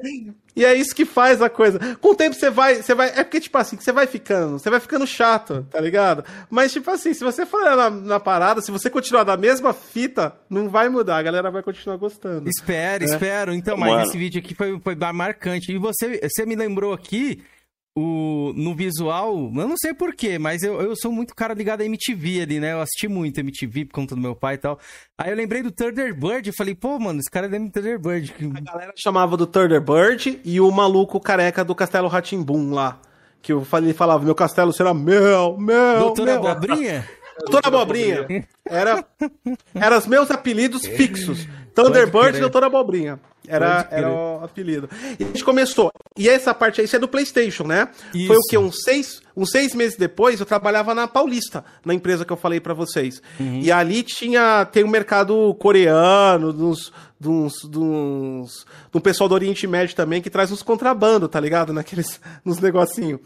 [0.55, 1.80] e é isso que faz a coisa.
[2.01, 3.09] Com o tempo você vai, você vai.
[3.09, 6.23] É porque, tipo assim, que você vai ficando, você vai ficando chato, tá ligado?
[6.49, 10.34] Mas, tipo assim, se você for na, na parada, se você continuar na mesma fita,
[10.49, 12.49] não vai mudar, a galera vai continuar gostando.
[12.49, 13.53] Espero, espero.
[13.53, 14.03] Então, mas Mano.
[14.03, 15.71] esse vídeo aqui foi, foi marcante.
[15.71, 17.43] E você, você me lembrou aqui,
[17.99, 21.85] o, no visual, eu não sei porquê, mas eu, eu sou muito cara ligado à
[21.85, 22.71] MTV ali, né?
[22.71, 24.80] Eu assisti muito MTV por conta do meu pai e tal.
[25.17, 28.34] Aí eu lembrei do Thunderbird e falei, pô, mano, esse cara é do Thunderbird.
[28.55, 33.01] A galera chamava do Thunderbird e o maluco careca do Castelo Ratimbum lá.
[33.41, 36.47] Que eu falei, falava, meu castelo será meu, meu, Doutor meu.
[36.47, 37.07] Abobrinha?
[37.40, 38.28] Doutor Abobrinha.
[38.66, 39.06] Era,
[39.74, 41.48] era os meus apelidos fixos.
[41.74, 43.20] Thunderbird e Doutor Abobrinha.
[43.48, 44.88] Era, era o apelido.
[45.20, 45.91] E a gente começou.
[46.16, 47.90] E essa parte aí, isso é do PlayStation, né?
[48.14, 48.28] Isso.
[48.28, 48.57] Foi o quê?
[48.60, 52.60] Uns seis, uns seis meses depois, eu trabalhava na Paulista, na empresa que eu falei
[52.60, 53.22] pra vocês.
[53.40, 53.61] Uhum.
[53.61, 59.95] E ali tinha, tem um mercado coreano, dos, dos, dos, do pessoal do Oriente Médio
[59.95, 61.74] também, que traz uns contrabando, tá ligado?
[61.74, 63.20] Naqueles, nos negocinhos.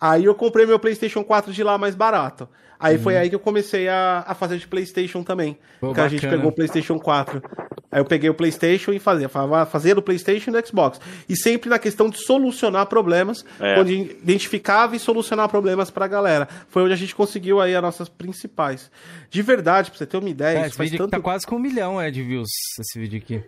[0.00, 2.48] Aí eu comprei meu PlayStation 4 de lá mais barato.
[2.78, 5.58] Aí foi aí que eu comecei a, a fazer de PlayStation também.
[5.80, 5.88] Uhum.
[5.88, 7.42] Pô, que a gente pegou o PlayStation 4.
[7.90, 9.28] Aí eu peguei o PlayStation e fazia.
[9.28, 11.00] Falava, Fazia do PlayStation e do Xbox.
[11.28, 13.80] E sempre na questão de solucionar problemas, É.
[13.80, 16.46] onde identificava e solucionar problemas pra galera.
[16.68, 18.90] Foi onde a gente conseguiu aí as nossas principais.
[19.30, 21.46] De verdade, pra você ter uma ideia, É, esse faz vídeo aqui tanto tá quase
[21.46, 22.48] com um milhão é, de views,
[22.80, 23.42] esse vídeo aqui.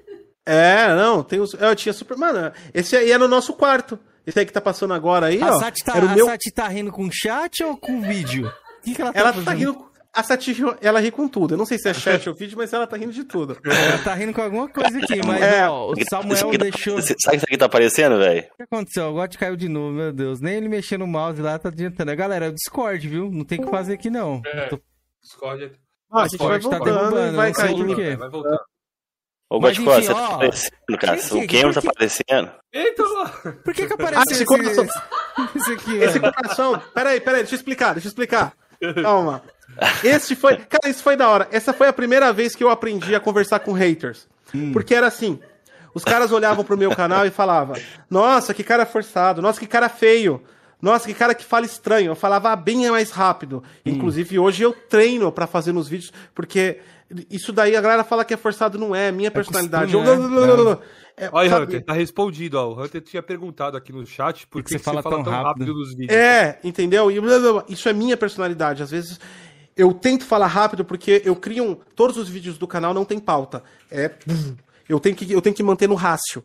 [0.46, 1.52] É, não, tem os.
[1.52, 2.16] Eu tinha super.
[2.16, 3.98] Mano, esse aí é no nosso quarto.
[4.26, 5.58] Esse aí que tá passando agora aí, A ó.
[5.58, 6.26] Sati tá, era o a meu.
[6.26, 8.50] Sati tá rindo com chat ou com vídeo?
[8.78, 9.88] O que, que ela tá Ela tá rindo.
[10.10, 11.54] A Sati, ela ri com tudo.
[11.54, 13.56] Eu não sei se é chat ou vídeo, mas ela tá rindo de tudo.
[13.62, 15.68] Ela tá rindo com alguma coisa aqui, mas É.
[15.68, 16.96] ó, o Samuel aqui tá- deixou.
[16.98, 18.42] O Sabe o que isso aqui tá aparecendo, velho?
[18.56, 19.10] que aconteceu?
[19.10, 20.40] O God caiu de novo, meu Deus.
[20.40, 22.16] Nem ele mexendo no mouse lá tá adiantando.
[22.16, 23.30] Galera, é o Discord, viu?
[23.30, 24.40] Não tem o que fazer aqui, não.
[24.46, 24.66] É.
[24.68, 24.80] Tô-
[25.22, 25.70] Discord é-
[26.10, 27.86] Ah, a gente vai Discord tá voltando derrubando, e vai caindo.
[27.86, 28.16] por quê.
[28.16, 28.58] Vai voltar.
[29.50, 31.16] Ô, Mas, Goticó, enfim, você tá aparecendo, cara.
[31.16, 32.52] que- O Cameron tá aparecendo.
[32.72, 33.02] Eita!
[33.64, 34.86] Por que que Ah, apareceu esse esse, coração.
[35.54, 36.82] esse aqui, Esse coração.
[36.94, 38.52] Peraí, peraí, deixa eu explicar, deixa eu explicar.
[39.02, 39.42] Calma.
[40.02, 40.56] Esse foi.
[40.56, 41.48] Cara, isso foi da hora.
[41.50, 44.26] Essa foi a primeira vez que eu aprendi a conversar com haters.
[44.72, 45.38] Porque era assim.
[45.94, 47.76] Os caras olhavam pro meu canal e falavam:
[48.08, 50.42] Nossa, que cara forçado, nossa, que cara feio.
[50.80, 52.12] Nossa, que cara que fala estranho.
[52.12, 53.64] Eu falava bem mais rápido.
[53.84, 56.78] Inclusive, hoje eu treino pra fazer nos vídeos, porque
[57.30, 59.92] isso daí a galera fala que é forçado, não é, minha personalidade.
[59.92, 60.78] costume, Eu- né?
[61.16, 61.64] É, Olha, sabe?
[61.64, 62.68] Hunter, tá respondido, ó.
[62.68, 65.24] O Hunter tinha perguntado aqui no chat por que, você que fala você fala tão
[65.24, 65.48] tão rápido?
[65.48, 66.16] rápido nos vídeos.
[66.16, 67.10] É, entendeu?
[67.10, 67.64] E blá, blá, blá.
[67.68, 68.82] isso é minha personalidade.
[68.84, 69.18] Às vezes
[69.76, 73.18] eu tento falar rápido porque eu crio um, todos os vídeos do canal não tem
[73.18, 73.64] pauta.
[73.90, 74.12] É
[74.88, 76.44] eu tenho que eu tenho que manter no rácio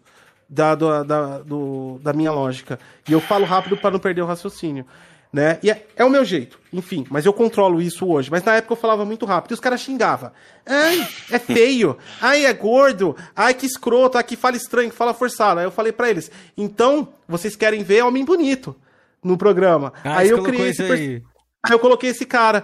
[0.50, 2.80] da, do- da, do- da minha lógica.
[3.08, 4.86] E eu falo rápido para não perder o raciocínio.
[5.34, 5.58] Né?
[5.64, 8.30] E é, é, o meu jeito, enfim, mas eu controlo isso hoje.
[8.30, 10.32] Mas na época eu falava muito rápido e os caras xingavam.
[10.64, 11.98] Ai, é feio.
[12.22, 13.18] Ai, é gordo.
[13.36, 14.16] Ai, que escroto.
[14.18, 15.60] Ai, que fala estranho, que fala forçado.
[15.60, 18.76] Aí eu falei para eles, então, vocês querem ver homem bonito
[19.24, 19.92] no programa.
[20.04, 21.24] Ah, aí eu criei esse aí.
[21.64, 22.62] Aí eu coloquei esse cara.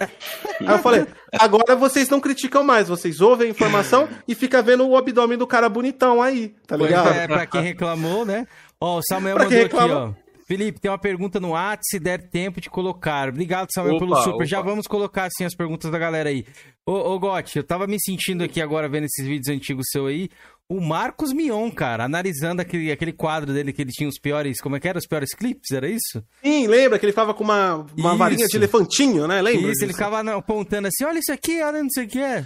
[0.60, 1.08] Aí eu falei,
[1.40, 5.48] agora vocês não criticam mais, vocês ouvem a informação e fica vendo o abdômen do
[5.48, 7.10] cara bonitão aí, tá ligado?
[7.10, 8.46] É, pra quem reclamou, né?
[8.80, 10.29] Ó, o Samuel pra mandou aqui, ó.
[10.50, 13.30] Felipe, tem uma pergunta no WhatsApp, se der tempo de colocar.
[13.30, 14.34] Obrigado, Samuel, opa, pelo super.
[14.34, 14.46] Opa.
[14.46, 16.44] Já vamos colocar, assim, as perguntas da galera aí.
[16.88, 20.28] Ô, ô Gotti, eu tava me sentindo aqui agora vendo esses vídeos antigos seu aí.
[20.68, 24.60] O Marcos Mion, cara, analisando aquele, aquele quadro dele que ele tinha os piores.
[24.60, 24.98] Como é que era?
[24.98, 26.24] Os piores clipes, era isso?
[26.44, 29.44] Sim, lembra que ele ficava com uma, uma varinha de elefantinho, né?
[29.44, 29.62] Lembra?
[29.62, 29.86] Isso, disso?
[29.86, 32.44] ele ficava apontando assim: olha isso aqui, olha não sei o que é.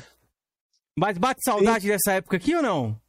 [1.00, 1.88] Mas bate saudade Sim.
[1.88, 3.02] dessa época aqui ou não?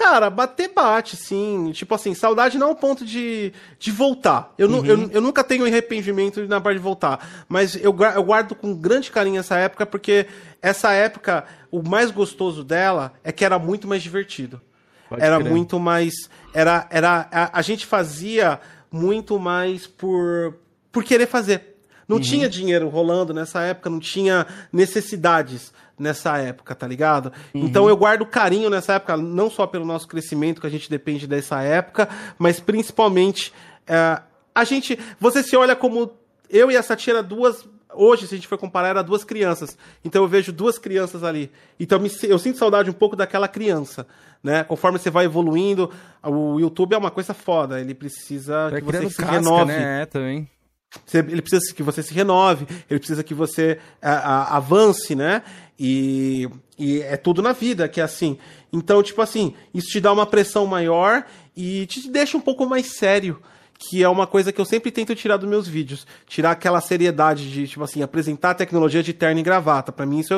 [0.00, 1.72] Cara, bater bate, sim.
[1.74, 4.54] Tipo assim, saudade não é um ponto de, de voltar.
[4.56, 4.86] Eu, uhum.
[4.86, 7.44] eu, eu nunca tenho arrependimento na parte de voltar.
[7.46, 10.26] Mas eu, eu guardo com grande carinho essa época, porque
[10.62, 14.58] essa época, o mais gostoso dela é que era muito mais divertido.
[15.06, 16.14] Pode era muito mais.
[16.54, 18.58] Era, era, a, a, gente fazia
[18.90, 20.54] muito mais por,
[20.90, 21.76] por querer fazer.
[22.08, 22.22] Não uhum.
[22.22, 27.32] tinha dinheiro rolando nessa época, não tinha necessidades nessa época, tá ligado?
[27.54, 27.66] Uhum.
[27.66, 31.26] Então eu guardo carinho nessa época, não só pelo nosso crescimento, que a gente depende
[31.26, 32.08] dessa época,
[32.38, 33.52] mas principalmente
[33.86, 34.22] é,
[34.54, 34.98] a gente.
[35.18, 36.12] Você se olha como.
[36.48, 37.66] Eu e a Sati era duas.
[37.92, 39.76] Hoje, se a gente for comparar, era duas crianças.
[40.04, 41.50] Então eu vejo duas crianças ali.
[41.78, 44.06] Então me, eu sinto saudade um pouco daquela criança.
[44.42, 44.62] Né?
[44.64, 45.90] Conforme você vai evoluindo,
[46.22, 47.80] o YouTube é uma coisa foda.
[47.80, 49.72] Ele precisa vai que você se casca, renove.
[49.72, 50.02] Né?
[50.02, 50.48] É, também.
[51.14, 55.42] Ele precisa que você se renove, ele precisa que você a, a, avance, né?
[55.78, 56.48] E,
[56.78, 58.38] e é tudo na vida que é assim.
[58.72, 61.24] Então, tipo assim, isso te dá uma pressão maior
[61.56, 63.40] e te deixa um pouco mais sério
[63.82, 66.06] que é uma coisa que eu sempre tento tirar dos meus vídeos.
[66.26, 69.90] Tirar aquela seriedade de, tipo assim, apresentar a tecnologia de terno e gravata.
[69.90, 70.34] Para mim isso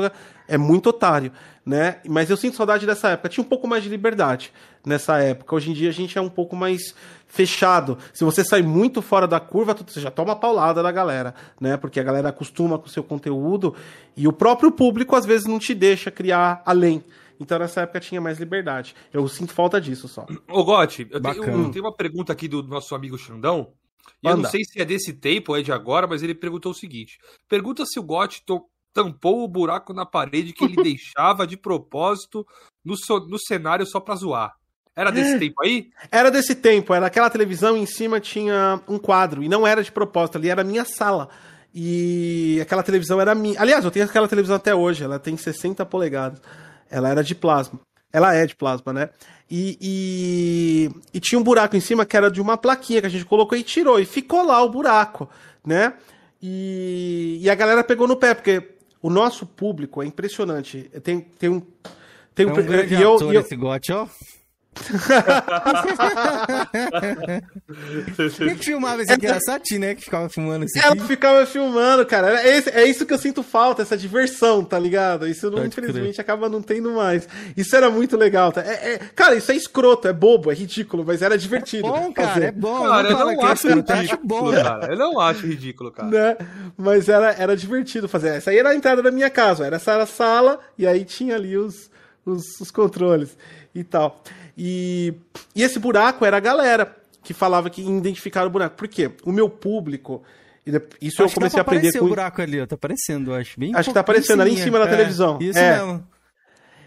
[0.47, 1.33] é muito otário,
[1.67, 1.97] né?
[2.09, 3.29] Mas eu sinto saudade dessa época.
[3.29, 4.53] Tinha um pouco mais de liberdade
[4.87, 5.57] nessa época.
[5.57, 6.95] Hoje em dia a gente é um pouco mais
[7.33, 7.97] fechado.
[8.13, 11.79] Se você sai muito fora da curva, você já toma paulada da galera, né?
[11.79, 13.75] Porque a galera acostuma com o seu conteúdo
[14.15, 17.03] e o próprio público às vezes não te deixa criar além.
[17.41, 18.95] Então nessa época tinha mais liberdade.
[19.11, 20.27] Eu sinto falta disso só.
[20.47, 23.73] Ô, Gotti, eu, tenho, eu tenho uma pergunta aqui do nosso amigo Xandão.
[24.23, 26.73] E eu não sei se é desse tempo ou é de agora, mas ele perguntou
[26.73, 27.19] o seguinte:
[27.49, 28.45] pergunta se o Gotti
[28.93, 32.47] tampou o buraco na parede que ele deixava de propósito
[32.85, 34.55] no, so no cenário só pra zoar.
[34.95, 35.91] Era desse tempo aí?
[36.11, 36.93] Era desse tempo.
[36.93, 39.43] Era aquela televisão em cima tinha um quadro.
[39.43, 41.29] E não era de propósito, ali era a minha sala.
[41.75, 43.59] E aquela televisão era minha.
[43.61, 45.03] Aliás, eu tenho aquela televisão até hoje.
[45.03, 46.41] Ela tem 60 polegadas.
[46.91, 47.81] Ela era de plasma.
[48.13, 49.09] Ela é de plasma, né?
[49.51, 53.11] E, e, e, tinha um buraco em cima que era de uma plaquinha que a
[53.11, 53.99] gente colocou e tirou.
[53.99, 55.29] E ficou lá o buraco,
[55.65, 55.95] né?
[56.43, 58.63] E, e a galera pegou no pé, porque
[59.01, 60.91] o nosso público é impressionante.
[61.03, 61.63] Tem, tem um.
[62.35, 64.07] Tem um, é um grande e eu, ator eu, esse gote, ó.
[68.37, 69.27] Quem que filmava esse aqui?
[69.27, 69.95] Era a Sati, né?
[69.95, 72.41] Que ficava filmando esse Ela ficava filmando, cara.
[72.41, 75.29] É, esse, é, isso que eu sinto falta, essa diversão, tá ligado?
[75.29, 76.21] Isso, não, infelizmente, crer.
[76.21, 77.29] acaba não tendo mais.
[77.55, 78.51] Isso era muito legal.
[78.51, 78.63] Tá?
[78.63, 81.87] É, é, cara, isso é escroto, é bobo, é ridículo, mas era divertido.
[81.87, 82.47] É bom, cara, fazer.
[82.47, 82.89] é bom.
[82.89, 84.87] Cara, eu não acho é ridículo, acho bom, cara.
[84.93, 86.09] Eu não acho ridículo, cara.
[86.09, 86.37] Né?
[86.77, 88.37] Mas era, era divertido fazer.
[88.37, 89.67] Essa aí era a entrada da minha casa.
[89.67, 91.91] Era essa era a sala, e aí tinha ali os,
[92.25, 93.37] os, os controles
[93.75, 94.23] e tal.
[94.57, 95.15] E,
[95.55, 98.77] e esse buraco era a galera que falava que identificaram o buraco.
[98.77, 99.11] Por quê?
[99.25, 100.23] O meu público.
[101.01, 102.05] Isso acho eu comecei a aprender com.
[102.05, 103.59] o buraco ali, ó, tá aparecendo, acho.
[103.59, 105.39] Bem acho que tá aparecendo ali em cima da é, televisão.
[105.41, 105.77] Isso é.
[105.77, 106.07] mesmo.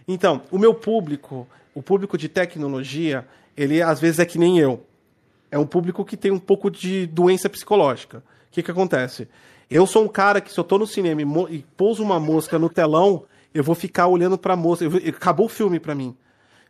[0.07, 3.25] Então, o meu público, o público de tecnologia,
[3.57, 4.85] ele às vezes é que nem eu.
[5.51, 8.19] É um público que tem um pouco de doença psicológica.
[8.19, 9.27] O que que acontece?
[9.69, 12.59] Eu sou um cara que se eu tô no cinema e, e pouso uma mosca
[12.59, 14.85] no telão, eu vou ficar olhando pra mosca.
[14.85, 16.15] Eu, acabou o filme pra mim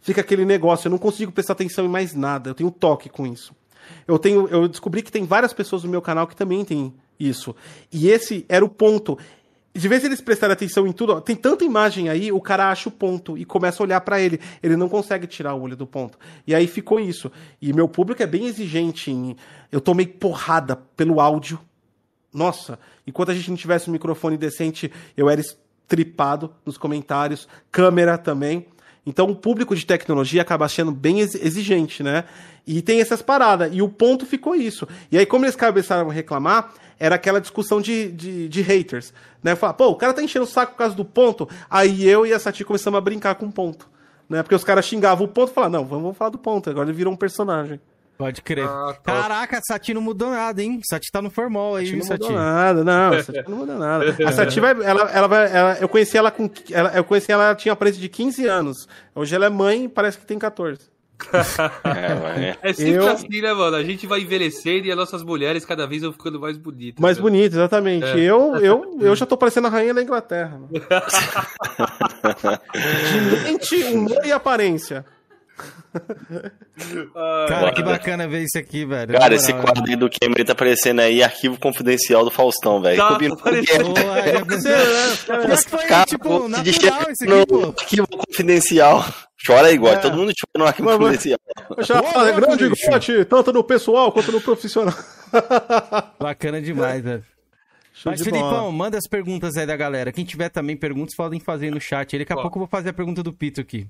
[0.06, 3.26] fica aquele negócio, eu não consigo prestar atenção em mais nada, eu tenho toque com
[3.26, 3.56] isso.
[4.08, 7.56] Eu tenho, eu descobri que tem várias pessoas no meu canal que também têm isso.
[7.92, 9.18] E esse era o ponto.
[9.74, 12.88] De vez em eles prestarem atenção em tudo, tem tanta imagem aí, o cara acha
[12.88, 14.40] o ponto e começa a olhar para ele.
[14.62, 16.20] Ele não consegue tirar o olho do ponto.
[16.46, 17.32] E aí ficou isso.
[17.60, 19.36] E meu público é bem exigente em.
[19.72, 21.60] Eu tomei porrada pelo áudio.
[22.32, 22.78] Nossa,
[23.08, 28.68] enquanto a gente não tivesse um microfone decente, eu era estripado nos comentários, câmera também.
[29.06, 32.24] Então o público de tecnologia acaba sendo bem exigente, né?
[32.66, 33.70] E tem essas paradas.
[33.72, 34.88] E o ponto ficou isso.
[35.12, 39.14] E aí, como eles começaram a reclamar, era aquela discussão de, de, de haters.
[39.44, 39.56] Né?
[39.56, 41.48] Falar, pô, o cara tá enchendo o saco por causa do ponto.
[41.70, 43.88] Aí eu e a Sati começamos a brincar com o ponto.
[44.28, 44.42] Né?
[44.42, 46.98] Porque os caras xingavam o ponto e falavam, não, vamos falar do ponto, agora ele
[46.98, 47.80] virou um personagem.
[48.18, 48.66] Pode crer.
[48.66, 48.96] Ah.
[49.04, 50.80] Caraca, a Sati não mudou nada, hein?
[50.90, 52.22] Sati tá no formal aí, Sati não Sati?
[52.24, 53.14] mudou nada, não.
[53.14, 54.16] A Sati não mudou nada.
[54.26, 54.72] A Sati vai.
[54.72, 56.50] Ela, ela vai ela- eu conheci ela com.
[56.72, 58.88] Ela, eu conheci ela, ela tinha aparência de 15 anos.
[59.14, 60.80] Hoje ela é mãe e parece que tem 14.
[61.86, 62.70] É.
[62.70, 63.76] É sempre Eu- assim, né, mano?
[63.78, 67.02] A gente vai envelhecendo e as nossas mulheres cada vez vão ficando mais bonitas.
[67.02, 67.22] Mais né?
[67.24, 68.06] bonito, exatamente.
[68.06, 68.18] É.
[68.20, 70.60] Eu, eu, eu já tô parecendo a rainha da Inglaterra.
[73.12, 75.06] De mente, humor e aparência.
[77.48, 79.14] Cara, que bacana ver isso aqui, velho.
[79.14, 82.82] Cara, Na esse moral, quadro aí do Cameron tá aparecendo aí, arquivo confidencial do Faustão,
[82.82, 82.98] velho.
[82.98, 83.78] Tá, Combinou com o apareceu.
[83.94, 84.04] Guedes.
[84.04, 84.72] Porra, já pensou?
[85.26, 87.74] Pior que foi, Cara, tipo, natural isso aqui, pô.
[87.80, 89.06] Arquivo confidencial.
[89.46, 89.94] Chora aí, igual.
[89.94, 89.98] É.
[89.98, 91.40] Todo mundo chora no arquivo Mas, mas- confidencial.
[91.80, 94.94] Já falo, é grande gote, tanto no pessoal quanto no profissional.
[96.20, 97.24] Bacana demais, velho.
[97.94, 98.72] Show Mas, Filipão, bola.
[98.74, 100.12] manda as perguntas aí da galera.
[100.12, 102.18] Quem tiver também perguntas, podem fazer aí no chat.
[102.18, 102.42] Daqui a Ó.
[102.42, 103.88] pouco eu vou fazer a pergunta do Pito aqui.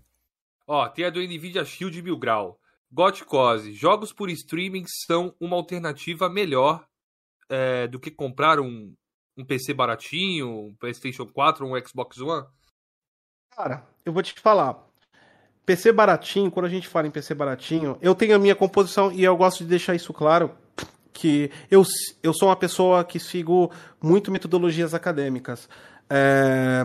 [0.68, 2.60] Ó, tem a do Nvidia Shield Mil Grau.
[2.92, 6.86] Gotcose, jogos por streaming são uma alternativa melhor
[7.50, 8.94] é, do que comprar um,
[9.38, 12.46] um PC baratinho, um PlayStation 4 ou um Xbox One?
[13.56, 14.84] Cara, eu vou te falar.
[15.66, 19.24] PC baratinho, quando a gente fala em PC baratinho, eu tenho a minha composição e
[19.24, 20.56] eu gosto de deixar isso claro
[21.12, 21.84] que eu,
[22.22, 23.72] eu sou uma pessoa que sigo
[24.02, 25.68] muito metodologias acadêmicas.
[26.10, 26.84] É,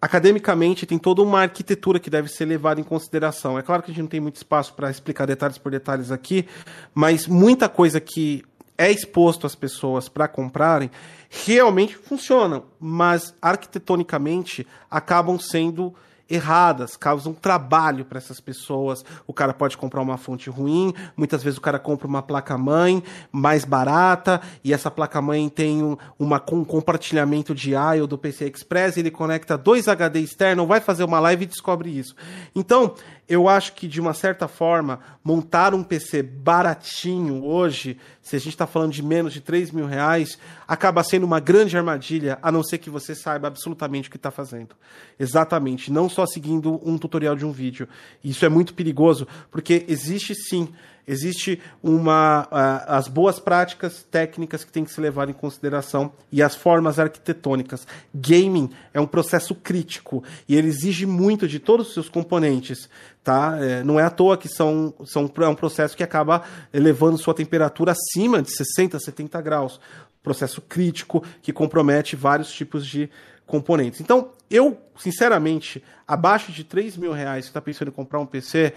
[0.00, 3.58] Academicamente, tem toda uma arquitetura que deve ser levada em consideração.
[3.58, 6.46] É claro que a gente não tem muito espaço para explicar detalhes por detalhes aqui,
[6.94, 8.44] mas muita coisa que
[8.76, 10.88] é exposto às pessoas para comprarem
[11.28, 15.92] realmente funcionam, mas arquitetonicamente acabam sendo
[16.28, 19.04] erradas, causam trabalho para essas pessoas.
[19.26, 23.02] O cara pode comprar uma fonte ruim, muitas vezes o cara compra uma placa-mãe
[23.32, 28.96] mais barata, e essa placa-mãe tem um, uma, um compartilhamento de I/O do PC Express,
[28.96, 32.14] ele conecta dois HD externo, vai fazer uma live e descobre isso.
[32.54, 32.94] Então,
[33.28, 38.50] eu acho que, de uma certa forma, montar um PC baratinho hoje, se a gente
[38.50, 42.62] está falando de menos de 3 mil reais, acaba sendo uma grande armadilha, a não
[42.62, 44.74] ser que você saiba absolutamente o que está fazendo.
[45.20, 45.92] Exatamente.
[45.92, 47.86] Não só seguindo um tutorial de um vídeo.
[48.24, 50.72] Isso é muito perigoso, porque existe sim.
[51.08, 52.46] Existe uma
[52.86, 57.86] as boas práticas técnicas que tem que ser levado em consideração e as formas arquitetônicas.
[58.14, 62.90] Gaming é um processo crítico e ele exige muito de todos os seus componentes,
[63.24, 63.56] tá?
[63.58, 67.32] É, não é à toa que são, são é um processo que acaba elevando sua
[67.32, 69.80] temperatura acima de 60, 70 graus.
[70.22, 73.08] Processo crítico que compromete vários tipos de
[73.46, 74.00] componentes.
[74.00, 78.74] Então, eu, sinceramente, abaixo de 3 mil reais, você está pensando em comprar um PC,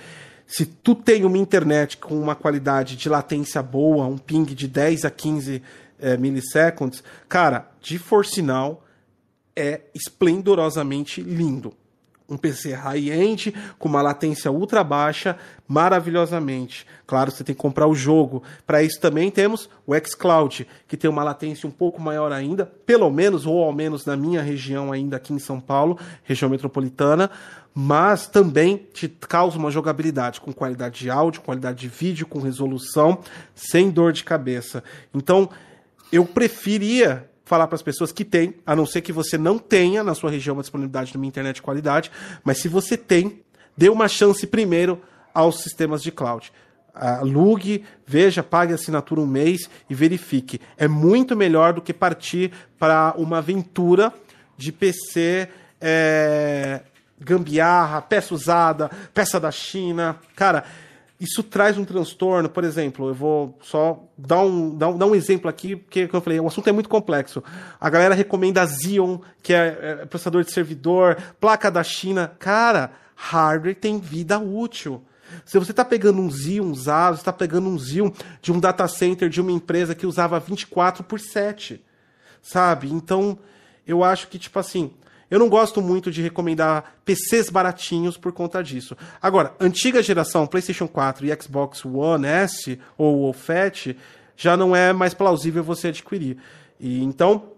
[0.52, 5.06] se tu tem uma internet com uma qualidade de latência boa, um ping de 10
[5.06, 5.64] a 15
[5.98, 8.86] eh, milisseconds, cara, de for sinal,
[9.56, 11.74] é esplendorosamente lindo.
[12.32, 15.38] Um PC high-end, com uma latência ultra baixa,
[15.68, 16.88] maravilhosamente.
[17.06, 18.42] Claro, você tem que comprar o jogo.
[18.66, 23.10] Para isso também temos o xCloud, que tem uma latência um pouco maior ainda, pelo
[23.12, 27.30] menos, ou ao menos na minha região ainda aqui em São Paulo, região metropolitana,
[27.74, 33.20] mas também te causa uma jogabilidade com qualidade de áudio, qualidade de vídeo, com resolução,
[33.54, 34.84] sem dor de cabeça.
[35.14, 35.50] Então,
[36.12, 40.06] eu preferia falar para as pessoas que tem, a não ser que você não tenha
[40.06, 42.10] na sua região uma disponibilidade de uma internet de qualidade,
[42.46, 43.42] mas se você tem,
[43.76, 45.02] dê uma chance primeiro
[45.34, 46.50] aos sistemas de cloud.
[46.96, 50.62] Alugue, veja, pague a assinatura um mês e verifique.
[50.78, 54.14] É muito melhor do que partir para uma aventura
[54.58, 55.50] de PC
[55.82, 56.84] é,
[57.20, 60.16] gambiarra, peça usada, peça da China.
[60.38, 60.64] Cara,
[61.22, 62.50] isso traz um transtorno.
[62.50, 66.18] Por exemplo, eu vou só dar um, dar um, dar um exemplo aqui, porque como
[66.18, 67.44] eu falei, o assunto é muito complexo.
[67.80, 72.34] A galera recomenda Xeon, que é, é processador de servidor, placa da China.
[72.40, 75.04] Cara, hardware tem vida útil.
[75.46, 78.12] Se você está pegando um Xeon usado, está pegando um Xeon
[78.42, 81.86] de um data center de uma empresa que usava 24 por 7,
[82.42, 82.92] sabe?
[82.92, 83.38] Então,
[83.86, 84.92] eu acho que, tipo assim,
[85.32, 88.98] eu não gosto muito de recomendar PCs baratinhos por conta disso.
[89.22, 93.96] Agora, antiga geração, PlayStation 4 e Xbox One S ou o Fat,
[94.36, 96.38] já não é mais plausível você adquirir.
[96.78, 97.54] E então,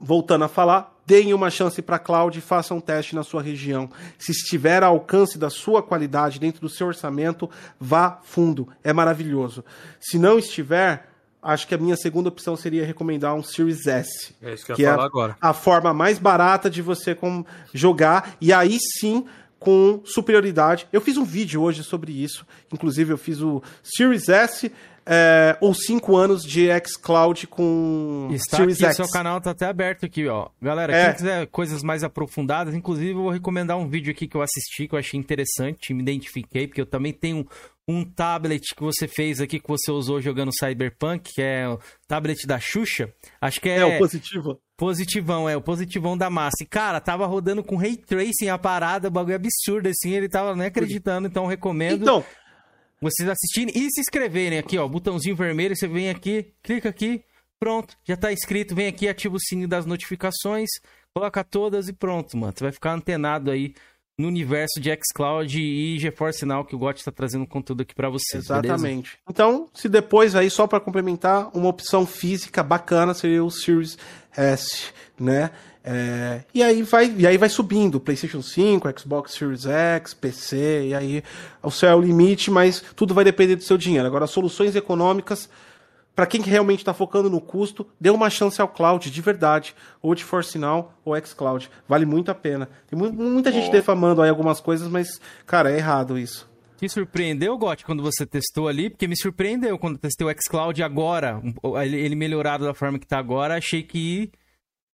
[0.00, 3.42] voltando a falar, deem uma chance para a cloud e façam um teste na sua
[3.42, 3.90] região.
[4.18, 8.68] Se estiver ao alcance da sua qualidade, dentro do seu orçamento, vá fundo.
[8.82, 9.62] É maravilhoso.
[10.00, 11.08] Se não estiver,
[11.46, 14.34] acho que a minha segunda opção seria recomendar um Series S.
[14.42, 15.36] É isso que eu que ia é falar a, agora.
[15.40, 19.24] a forma mais barata de você com, jogar, e aí sim
[19.58, 20.86] com superioridade.
[20.92, 24.70] Eu fiz um vídeo hoje sobre isso, inclusive eu fiz o Series S
[25.08, 28.96] é, ou 5 anos de xCloud com Está Series aqui, X.
[28.96, 30.48] seu canal tá até aberto aqui, ó.
[30.60, 31.06] Galera, É.
[31.06, 34.88] quem quiser coisas mais aprofundadas, inclusive eu vou recomendar um vídeo aqui que eu assisti,
[34.88, 37.46] que eu achei interessante, me identifiquei, porque eu também tenho
[37.88, 42.46] um tablet que você fez aqui, que você usou jogando Cyberpunk, que é o tablet
[42.46, 43.12] da Xuxa.
[43.40, 43.78] Acho que é.
[43.78, 44.60] É, o positivo.
[44.76, 46.62] Positivão, é, o positivão da massa.
[46.62, 50.66] E, cara, tava rodando com ray tracing a parada, bagulho absurdo, assim, ele tava nem
[50.66, 52.24] acreditando, então recomendo Então,
[53.00, 57.24] vocês assistirem e se inscreverem aqui, ó, botãozinho vermelho, você vem aqui, clica aqui,
[57.58, 60.68] pronto, já tá inscrito, vem aqui, ativa o sininho das notificações,
[61.14, 62.52] coloca todas e pronto, mano.
[62.54, 63.74] Você vai ficar antenado aí
[64.18, 68.08] no universo de xCloud e GeForce Now que o GOT tá trazendo conteúdo aqui pra
[68.08, 68.66] vocês, beleza?
[68.66, 69.18] Exatamente.
[69.28, 73.98] Então, se depois aí, só para complementar, uma opção física bacana seria o Series
[74.34, 74.86] S,
[75.20, 75.50] né?
[75.84, 80.94] É, e, aí vai, e aí vai subindo, PlayStation 5, Xbox Series X, PC, e
[80.94, 81.22] aí
[81.62, 84.06] o céu é o limite, mas tudo vai depender do seu dinheiro.
[84.06, 85.48] Agora, soluções econômicas,
[86.16, 90.14] para quem realmente está focando no custo, dê uma chance ao cloud, de verdade, ou
[90.14, 91.70] de Force Now ou xCloud.
[91.86, 92.68] Vale muito a pena.
[92.88, 96.48] Tem mu- muita gente defamando aí algumas coisas, mas, cara, é errado isso.
[96.78, 98.90] Te surpreendeu, Got, quando você testou ali?
[98.90, 101.40] Porque me surpreendeu quando eu testei o xCloud agora,
[101.84, 104.30] ele melhorado da forma que tá agora, achei que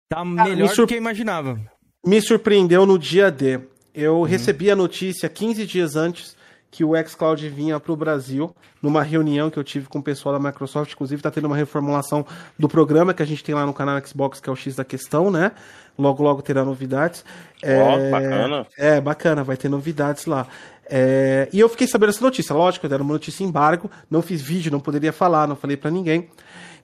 [0.08, 1.58] tá melhor me do sur- que eu imaginava.
[2.06, 3.58] me surpreendeu no dia D.
[3.94, 4.22] Eu Uhum.
[4.24, 6.36] recebi a notícia 15 dias antes
[6.76, 10.38] que o xCloud vinha para o Brasil, numa reunião que eu tive com o pessoal
[10.38, 10.92] da Microsoft.
[10.92, 12.26] Inclusive, está tendo uma reformulação
[12.58, 14.84] do programa que a gente tem lá no canal Xbox, que é o X da
[14.84, 15.52] questão, né?
[15.98, 17.24] Logo, logo terá novidades.
[17.64, 18.66] Ó, bacana.
[18.76, 20.46] É, bacana, vai ter novidades lá.
[20.84, 24.42] É, e eu fiquei sabendo essa notícia, lógico, era uma notícia em embargo, não fiz
[24.42, 26.28] vídeo, não poderia falar, não falei pra ninguém.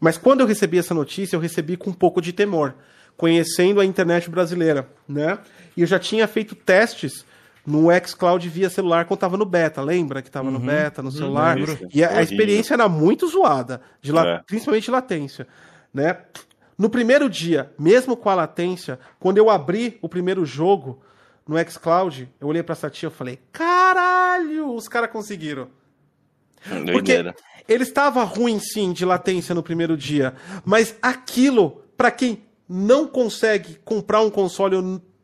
[0.01, 2.75] Mas quando eu recebi essa notícia, eu recebi com um pouco de temor,
[3.15, 5.39] conhecendo a internet brasileira, né?
[5.77, 7.27] E eu já tinha feito testes
[7.67, 11.57] no xCloud via celular quando tava no beta, lembra que tava no beta, no celular?
[11.57, 11.79] lembro.
[11.95, 14.43] E a, a experiência era muito zoada, de la- É.
[14.47, 15.47] principalmente latência,
[15.95, 16.19] né?
[16.77, 21.01] No primeiro dia, mesmo com a latência, quando eu abri o primeiro jogo
[21.47, 25.69] no xCloud, eu olhei pra essa tia e falei: caralho, os caras conseguiram.
[26.65, 27.35] Porque Doideira.
[27.69, 30.35] ele estava ruim sim de latência no primeiro dia,
[30.65, 34.77] mas aquilo, pra quem não consegue comprar um console,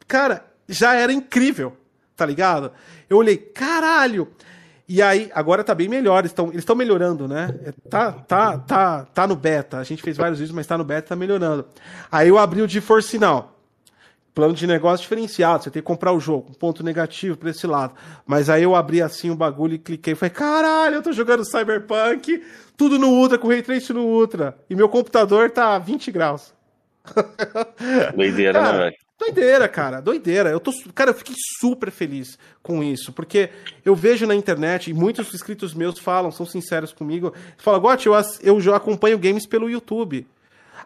[0.07, 1.77] cara, já era incrível,
[2.19, 2.73] tá ligado?
[3.09, 4.29] Eu olhei, caralho!
[4.89, 7.49] E aí, agora tá bem melhor, eles estão eles estão melhorando, né?
[7.89, 9.79] Tá, tá, tá, tá no beta.
[9.79, 11.67] A gente fez vários vídeos, mas tá no beta, tá melhorando.
[12.11, 13.55] Aí eu abri o GeForce Now.
[14.35, 17.67] Plano de negócio diferenciado, você tem que comprar o jogo, um ponto negativo pra esse
[17.67, 17.95] lado.
[18.25, 22.45] Mas aí eu abri assim o bagulho e cliquei falei, caralho, eu tô jogando Cyberpunk,
[22.77, 24.57] tudo no Ultra, com Ray Trace no Ultra.
[24.71, 26.55] E meu computador tá a 20 graus.
[28.15, 29.08] Doideira, né, velho?
[29.19, 30.49] Doideira, cara, doideira.
[30.51, 33.51] Eu tô, cara, eu fiquei super feliz com isso, porque
[33.85, 38.15] eu vejo na internet, e muitos inscritos meus falam, são sinceros comigo, falam, Gotti, eu,
[38.43, 40.27] eu já acompanho games pelo YouTube.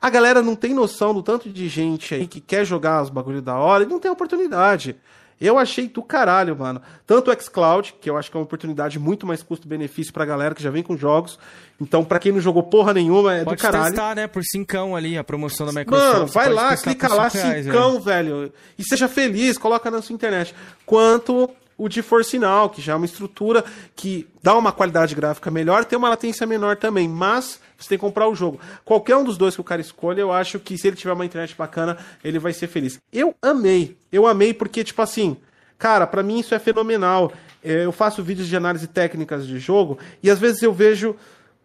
[0.01, 3.43] A galera não tem noção do tanto de gente aí que quer jogar os bagulho
[3.43, 4.97] da hora e não tem oportunidade.
[5.43, 6.81] Eu achei do caralho, mano.
[7.05, 10.55] Tanto o xCloud, que eu acho que é uma oportunidade muito mais custo-benefício pra galera
[10.55, 11.39] que já vem com jogos.
[11.81, 13.87] Então, pra quem não jogou porra nenhuma, é Pode do caralho.
[13.87, 16.13] testar, né, por cincão ali, a promoção da Microsoft.
[16.13, 18.53] Mano, vai pode lá, clica lá, reais, cincão, velho.
[18.79, 20.55] E seja feliz, coloca na sua internet.
[20.87, 22.05] Quanto o de
[22.39, 23.65] Now, que já é uma estrutura
[23.97, 28.05] que dá uma qualidade gráfica melhor, tem uma latência menor também, mas você tem que
[28.05, 28.61] comprar o jogo.
[28.85, 31.25] Qualquer um dos dois que o cara escolha, eu acho que se ele tiver uma
[31.25, 33.01] internet bacana, ele vai ser feliz.
[33.13, 35.37] Eu amei, eu amei porque, tipo assim,
[35.79, 37.33] cara, pra mim isso é fenomenal.
[37.65, 41.17] É, Eu faço vídeos de análise técnicas de jogo e às vezes eu vejo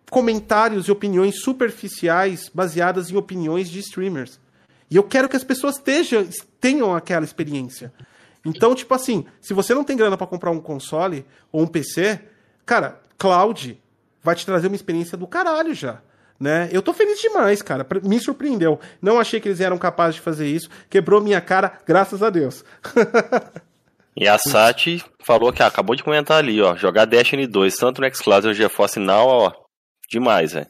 [0.10, 4.40] comentários e opiniões superficiais baseadas em opiniões de streamers.
[4.90, 5.76] E eu quero que as pessoas
[6.62, 7.92] tenham aquela experiência.
[8.48, 12.20] Então, tipo assim, se você não tem grana pra comprar um console ou um PC,
[12.66, 13.80] cara, cloud
[14.24, 16.02] vai te trazer uma experiência do caralho já.
[16.40, 16.70] Né?
[16.72, 17.86] Eu tô feliz demais, cara.
[18.04, 18.80] Me surpreendeu.
[19.02, 20.70] Não achei que eles eram capazes de fazer isso.
[20.90, 22.64] Quebrou minha cara, graças a Deus.
[24.20, 26.76] E a Sati falou que ah, acabou de comentar ali, ó.
[26.76, 29.52] Jogar Destiny 2, tanto no Xcloud ou GeForce Now, ó.
[30.10, 30.66] Demais, velho.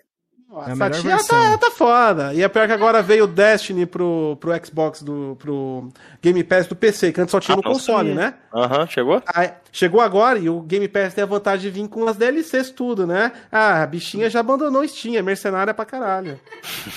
[0.50, 1.52] É a Essa melhor tia versão.
[1.52, 2.34] tá, tá foda.
[2.34, 5.90] E é pior que agora veio o Destiny pro, pro Xbox, do, pro
[6.22, 8.16] Game Pass do PC, que antes só tinha Ah, no console, sabia.
[8.16, 8.34] né?
[8.56, 9.22] Aham, chegou?
[9.36, 12.72] Aí, chegou agora e o Game Pass tem a vantagem de vir com as DLCs
[12.72, 13.34] tudo, né?
[13.52, 16.40] Ah, a bichinha já abandonou o Steam, é mercenária pra caralho.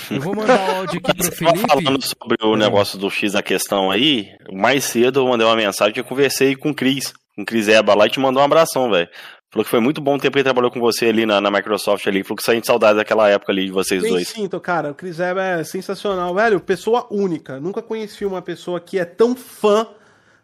[0.09, 1.67] Eu vou mandar o áudio aqui pro Felipe.
[1.83, 4.29] falando sobre o negócio do X da questão aí.
[4.53, 7.93] Mais cedo eu mandei uma mensagem eu conversei com o Cris, com o Cris Eba
[7.93, 9.09] lá e te mandou um abração, velho.
[9.51, 11.51] Falou que foi muito bom o tempo que ele trabalhou com você ali na, na
[11.51, 12.23] Microsoft ali.
[12.23, 14.29] Falou que saiu de saudade daquela época ali de vocês Nem dois.
[14.29, 14.91] sinto, cara.
[14.91, 16.61] O Chris Evans é sensacional, velho.
[16.61, 17.59] Pessoa única.
[17.59, 19.85] Nunca conheci uma pessoa que é tão fã,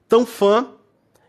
[0.10, 0.68] tão fã.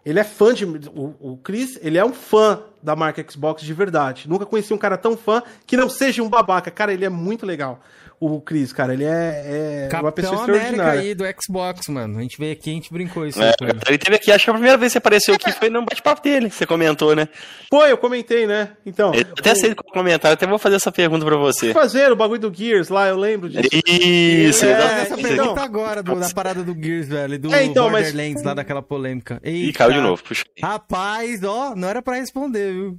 [0.04, 0.64] Ele é fã de.
[0.64, 4.28] O, o Chris, ele é um fã da marca Xbox de verdade.
[4.28, 6.72] Nunca conheci um cara tão fã que não seja um babaca.
[6.72, 7.80] Cara, ele é muito legal.
[8.20, 12.18] O Chris, cara, ele é, é uma pessoa Capitão América aí do Xbox, mano.
[12.18, 13.54] A gente veio aqui, a gente brincou isso É, aí
[13.88, 13.98] ele.
[13.98, 16.50] teve aqui, acho que a primeira vez que você apareceu aqui foi no bate-papo dele,
[16.50, 17.28] você comentou, né?
[17.70, 18.70] Pô, eu comentei, né?
[18.84, 19.14] Então.
[19.14, 21.72] Eu até sei qual comentário, até vou fazer essa pergunta pra você.
[21.72, 23.68] fazer o bagulho do Gears lá, eu lembro disso.
[23.86, 25.00] Isso, É, exatamente.
[25.02, 28.42] Essa então- pergunta agora, do- da parada do Gears, velho, do É, então, mas- Borderlands,
[28.42, 29.40] lá daquela polêmica.
[29.44, 29.78] Ih, Eita.
[29.78, 30.22] caiu de novo.
[30.24, 30.44] Puxa.
[30.60, 32.98] Rapaz, ó, não era pra responder, viu?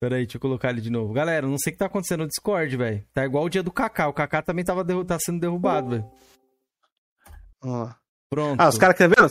[0.00, 1.12] Pera aí, deixa eu colocar ele de novo.
[1.14, 3.04] Galera, não sei o que tá acontecendo no Discord, velho.
[3.14, 4.08] Tá igual o dia do Kaká.
[4.08, 6.10] O Kaká também tava derru- tá sendo derrubado, velho.
[7.64, 7.90] Ó.
[8.28, 8.60] Pronto.
[8.60, 9.30] Ah, os caras querem ver?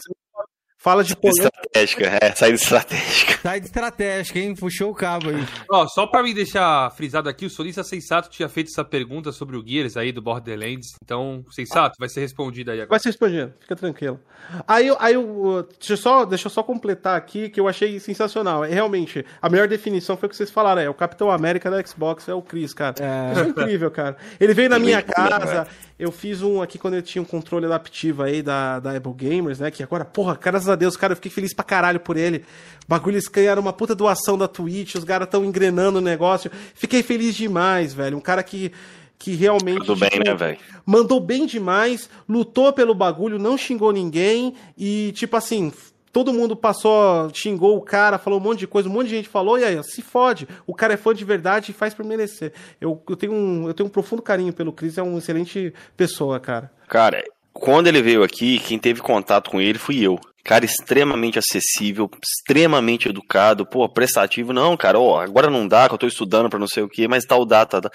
[0.86, 1.48] Fala de polêmica.
[1.48, 3.40] Estratégica, é, saída estratégica.
[3.41, 4.53] Sai de estratégica, hein?
[4.53, 5.44] Puxou o cabo aí.
[5.72, 9.57] Ó, só pra me deixar frisado aqui, o Solista Sensato tinha feito essa pergunta sobre
[9.57, 10.90] o Gears aí do Borderlands.
[11.03, 12.90] Então, Sensato, vai ser respondido aí agora.
[12.91, 14.20] Vai ser respondido, fica tranquilo.
[14.68, 17.99] Aí, eu- aí eu, deixa, eu só, deixa eu só completar aqui que eu achei
[17.99, 18.64] sensacional.
[18.64, 21.84] É, realmente, a melhor definição foi o que vocês falaram: é o Capitão América da
[21.84, 22.94] Xbox, é o Chris, cara.
[22.99, 23.32] É.
[23.32, 24.18] Isso é incrível, cara.
[24.40, 25.68] Ele veio na minha casa,
[25.98, 29.60] eu fiz um aqui quando eu tinha um controle adaptivo aí da, da Apple Gamers,
[29.60, 29.72] né?
[29.72, 32.46] Que agora, porra, graças a Deus, cara, eu fiquei feliz pra caralho por ele.
[32.88, 36.52] Bagulho, eles ganharam uma puta doação da Twitch, os caras tão engrenando o negócio.
[36.74, 38.18] Fiquei feliz demais, velho.
[38.18, 38.72] Um cara que.
[39.18, 39.80] Que realmente.
[39.86, 40.58] Tudo bem, tipo, né, velho?
[40.86, 45.74] mandou bem demais, lutou pelo bagulho, não xingou ninguém e, tipo assim,
[46.12, 49.28] todo mundo passou, xingou o cara, falou um monte de coisa, um monte de gente
[49.28, 50.48] falou, e aí, ó, se fode.
[50.66, 52.54] O cara é fã de verdade e faz por merecer.
[52.80, 56.40] Eu, eu, tenho um, eu tenho um profundo carinho pelo Chris, é uma excelente pessoa,
[56.40, 56.72] cara.
[56.88, 57.22] Cara,
[57.57, 60.19] quando ele veio aqui, quem teve contato com ele fui eu.
[60.44, 64.53] Cara extremamente acessível, extremamente educado, pô, prestativo.
[64.53, 67.07] Não, cara, ó, agora não dá, que eu tô estudando pra não sei o que,
[67.07, 67.90] mas tal data, tá,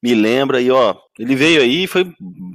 [0.00, 2.06] me lembra e ó, ele veio aí e foi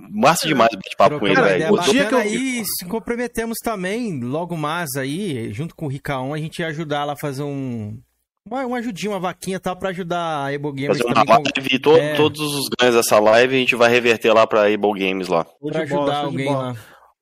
[0.10, 1.74] massa demais o bate-papo com ele, velho.
[1.74, 6.34] O dia que eu- aí, se comprometemos também, logo mais aí, junto com o Ricaon,
[6.34, 8.00] a gente ia ajudar lá a fazer um...
[8.46, 11.80] Uma, uma ajudinha, uma vaquinha tal, pra ajudar a Ebo Gamers Fazer uma com- live
[11.80, 12.16] to- É.
[12.16, 15.44] todos os ganhos dessa live a gente vai reverter lá pra Able Games lá.
[15.46, 16.68] Pra bola, ajudar de alguém bola.
[16.72, 16.76] lá.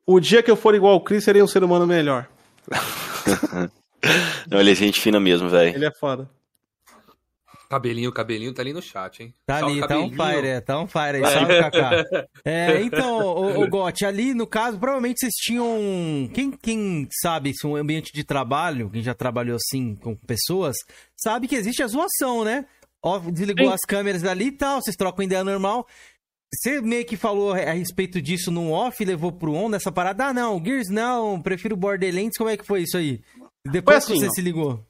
[0.07, 2.27] O dia que eu for igual o Chris, serei um ser humano melhor.
[4.49, 5.75] Não, ele é gente fina mesmo, velho.
[5.75, 6.29] Ele é foda.
[7.69, 9.33] Cabelinho, cabelinho tá ali no chat, hein?
[9.45, 10.35] Tá Salve, ali, tá on cabelinho.
[10.35, 12.27] fire, é, tá on fire aí, salve, Kaká.
[12.43, 16.27] É, então, o, Gotti, ali no caso, provavelmente vocês tinham.
[16.33, 20.75] Quem, quem sabe se um ambiente de trabalho, quem já trabalhou assim com pessoas,
[21.15, 22.65] sabe que existe a zoação, né?
[23.03, 23.73] Ó, desligou Sim.
[23.73, 25.85] as câmeras ali e tal, vocês trocam ideia normal.
[26.51, 30.25] Você meio que falou a respeito disso no off, levou pro on nessa parada.
[30.25, 32.35] Ah, não, Gears não, prefiro Borderlands.
[32.35, 33.21] Como é que foi isso aí?
[33.63, 34.33] Depois Foi que assim, você ó.
[34.33, 34.83] se ligou.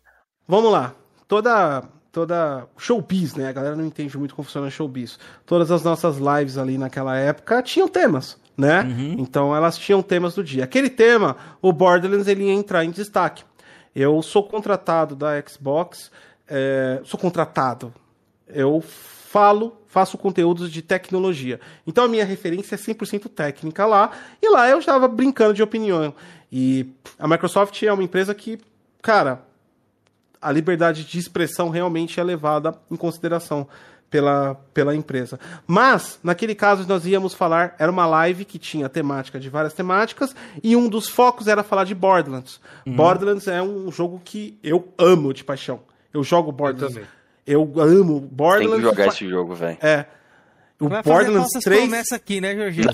[0.47, 0.95] Vamos lá.
[1.27, 3.47] Toda toda showbiz, né?
[3.47, 5.19] A galera não entende muito como funciona showbiz.
[5.45, 8.83] Todas as nossas lives ali naquela época tinham temas, né?
[9.19, 10.63] Então elas tinham temas do dia.
[10.63, 13.43] Aquele tema, o Borderlands, ele ia entrar em destaque.
[13.95, 16.11] Eu sou contratado da Xbox,
[16.47, 17.93] é, sou contratado.
[18.47, 21.59] Eu falo, faço conteúdos de tecnologia.
[21.85, 24.11] Então a minha referência é 100% técnica lá,
[24.41, 26.13] e lá eu estava brincando de opinião.
[26.51, 26.87] E
[27.17, 28.59] a Microsoft é uma empresa que,
[29.01, 29.43] cara,
[30.41, 33.67] a liberdade de expressão realmente é levada em consideração
[34.09, 35.39] pela, pela empresa.
[35.67, 40.35] Mas, naquele caso, nós íamos falar, era uma live que tinha temática de várias temáticas,
[40.63, 42.59] e um dos focos era falar de Borderlands.
[42.87, 45.81] Borderlands é um jogo que eu amo de paixão.
[46.13, 46.95] Eu jogo Borderlands.
[46.95, 47.09] também.
[47.45, 48.83] Eu, amo Tem Borderlands.
[48.83, 49.77] que jogar esse jogo, velho.
[49.81, 50.05] É.
[50.79, 51.81] O Vai Borderlands falsas 3.
[51.81, 52.87] promessas aqui, né, Jorginho?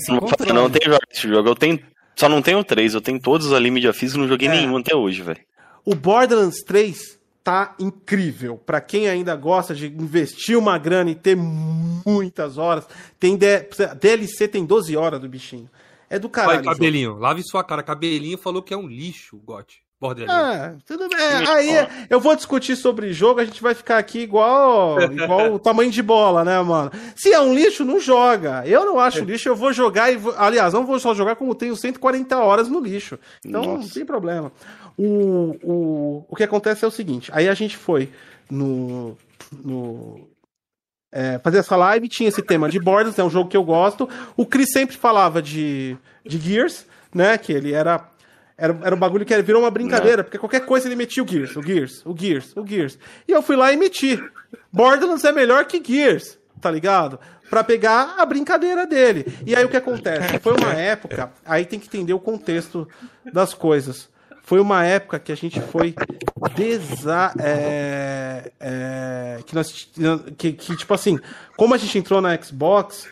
[0.48, 1.48] Não, não tem que jogar esse jogo.
[1.50, 1.80] Eu tenho.
[2.16, 4.52] Só não tenho três, eu tenho todos ali mídia física não joguei É.
[4.52, 5.40] nenhum até hoje, velho.
[5.84, 8.58] O Borderlands 3 tá incrível.
[8.58, 12.88] Pra quem ainda gosta de investir uma grana e ter muitas horas,
[13.20, 15.70] tem DLC tem 12 horas do bichinho.
[16.10, 16.64] É do Vai, caralho.
[16.64, 16.76] jogo.
[16.76, 17.84] cabelinho, lave sua cara.
[17.84, 19.86] Cabelinho falou que é um lixo, Gotti.
[20.02, 20.60] Borderlands.
[20.60, 21.48] Ah, tudo bem.
[21.48, 21.70] Aí
[22.10, 26.04] eu vou discutir sobre jogo, a gente vai ficar aqui igual, igual o tamanho de
[26.04, 26.92] bola, né, mano?
[27.16, 28.64] Se é um lixo, não joga.
[28.68, 31.56] Eu não acho lixo, eu vou jogar e vou, aliás, não vou só jogar como
[31.56, 33.18] tenho 140 horas no lixo.
[33.44, 33.94] Então não Nossa.
[33.94, 34.52] tem problema.
[34.98, 38.10] O, o, o que acontece é o seguinte, aí a gente foi
[38.50, 39.18] no
[39.52, 40.28] no
[41.16, 44.10] é, fazer essa live, tinha esse tema de Borderlands, é um jogo que eu gosto.
[44.36, 47.38] O Chris sempre falava de, de Gears, né?
[47.38, 48.06] Que ele era,
[48.58, 48.78] era.
[48.84, 51.64] Era um bagulho que virou uma brincadeira, porque qualquer coisa ele metia o Gears, o
[51.64, 53.00] Gears, o Gears, o Gears.
[53.26, 54.22] E eu fui lá e meti.
[54.74, 57.18] Borderlands é melhor que Gears, tá ligado?
[57.50, 59.26] Pra pegar a brincadeira dele.
[59.46, 60.40] E aí o que acontece?
[60.40, 62.86] Foi uma época, aí tem que entender o contexto
[63.32, 64.10] das coisas.
[64.46, 65.96] Foi uma época que a gente foi
[66.56, 67.34] desa...
[67.40, 69.90] é, é, que nós
[70.38, 71.20] que, que, tipo assim,
[71.58, 73.08] como a gente entrou na Xbox,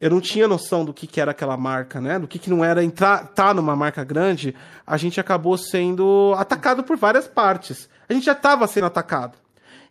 [0.00, 2.18] eu não tinha noção do que, que era aquela marca, né?
[2.18, 4.54] Do que, que não era entrar tá numa marca grande,
[4.86, 7.86] a gente acabou sendo atacado por várias partes.
[8.08, 9.36] A gente já estava sendo atacado.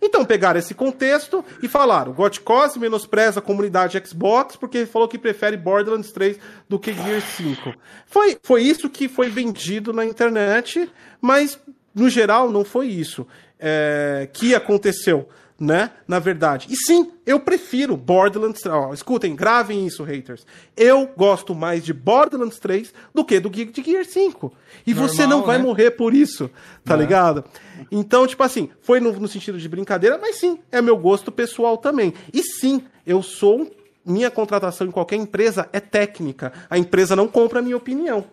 [0.02, 5.58] Então pegaram esse contexto e falaram: Gotcos menospreza a comunidade Xbox porque falou que prefere
[5.58, 6.38] Borderlands 3
[6.70, 7.74] do que Gear 5.
[8.06, 11.60] Foi, foi isso que foi vendido na internet, mas
[11.94, 13.26] no geral não foi isso
[13.60, 15.28] é, que aconteceu
[15.60, 15.92] né?
[16.08, 16.68] Na verdade.
[16.70, 18.76] E sim, eu prefiro Borderlands 3.
[18.76, 20.46] Ó, escutem, gravem isso, haters.
[20.76, 24.54] Eu gosto mais de Borderlands 3 do que do Geek de Gear 5.
[24.86, 25.64] E Normal, você não vai né?
[25.64, 26.50] morrer por isso,
[26.86, 26.98] tá é.
[26.98, 27.44] ligado?
[27.92, 31.78] Então, tipo assim, foi no, no, sentido de brincadeira, mas sim, é meu gosto pessoal
[31.78, 32.14] também.
[32.32, 33.72] E sim, eu sou.
[34.06, 36.54] Minha contratação em qualquer empresa é técnica.
[36.70, 38.24] A empresa não compra a minha opinião.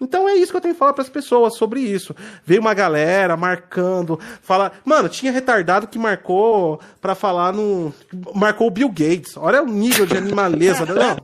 [0.00, 2.14] Então é isso que eu tenho que falar para as pessoas sobre isso.
[2.44, 7.92] Veio uma galera marcando, fala, mano, tinha retardado que marcou para falar no
[8.34, 9.36] marcou o Bill Gates.
[9.36, 10.94] Olha o nível de animaleza, né?
[10.94, 11.16] não.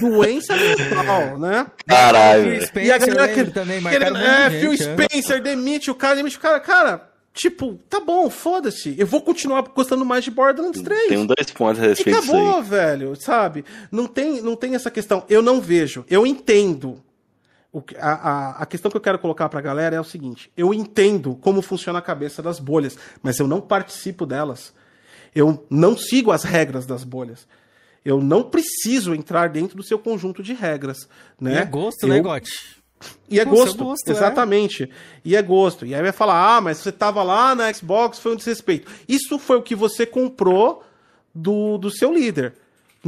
[0.10, 1.66] Doença mental, né?
[1.86, 2.60] Caralho.
[2.82, 4.76] E a galera que, também que, é, Phil né?
[4.76, 7.08] Spencer demite o cara, demite o cara, cara,
[7.38, 8.96] Tipo, tá bom, foda-se.
[8.98, 11.08] Eu vou continuar gostando mais de Borderlands 3.
[11.08, 13.64] Tem dois pontos a respeito e acabou, velho, sabe?
[13.92, 15.24] Não tem, não tem essa questão.
[15.28, 16.04] Eu não vejo.
[16.10, 17.00] Eu entendo
[17.72, 20.72] o, a, a, questão que eu quero colocar para a galera é o seguinte: eu
[20.72, 24.72] entendo como funciona a cabeça das bolhas, mas eu não participo delas.
[25.34, 27.46] Eu não sigo as regras das bolhas.
[28.04, 31.08] Eu não preciso entrar dentro do seu conjunto de regras.
[31.38, 31.54] Né?
[31.54, 32.16] E é gosto, né, eu...
[32.16, 32.78] né, Gotti?
[33.28, 34.12] E é gosto, gosto, é.
[34.12, 34.84] exatamente.
[34.84, 34.88] É.
[35.24, 35.84] E é gosto.
[35.84, 38.90] E aí vai falar: ah, mas você tava lá na Xbox, foi um desrespeito.
[39.06, 40.82] Isso foi o que você comprou
[41.34, 42.54] do, do seu líder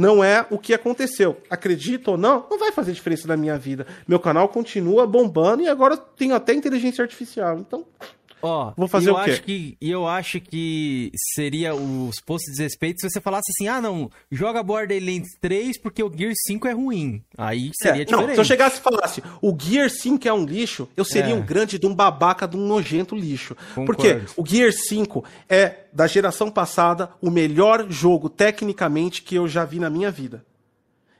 [0.01, 1.37] não é o que aconteceu.
[1.47, 3.85] Acredito ou não, não vai fazer diferença na minha vida.
[4.07, 7.59] Meu canal continua bombando e agora tenho até inteligência artificial.
[7.59, 7.85] Então,
[8.41, 9.31] Ó, vou fazer o quê?
[9.31, 13.81] Acho que, eu acho que seria os postos de desrespeito se você falasse assim: ah,
[13.81, 17.23] não, joga Borderlands 3 porque o Gear 5 é ruim.
[17.37, 18.27] Aí seria é, diferente.
[18.27, 21.35] Não, se eu chegasse e falasse o Gear 5 é um lixo, eu seria é.
[21.35, 23.55] um grande de um babaca, de um nojento lixo.
[23.75, 23.85] Concordo.
[23.85, 29.65] Porque o Gear 5 é, da geração passada, o melhor jogo tecnicamente que eu já
[29.65, 30.43] vi na minha vida.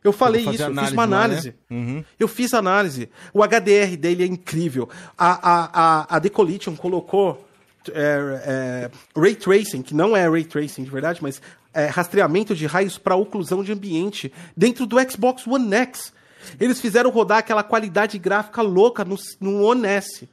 [0.03, 1.49] Eu falei isso, eu fiz uma análise.
[1.49, 1.77] Lá, né?
[1.77, 2.03] uhum.
[2.19, 3.09] Eu fiz análise.
[3.33, 4.89] O HDR dele é incrível.
[5.17, 7.47] A, a, a, a Decolition colocou
[7.89, 11.41] é, é, Ray Tracing, que não é Ray Tracing de verdade, mas
[11.73, 16.13] é, rastreamento de raios para oclusão de ambiente dentro do Xbox One X.
[16.59, 20.27] Eles fizeram rodar aquela qualidade gráfica louca no, no One S.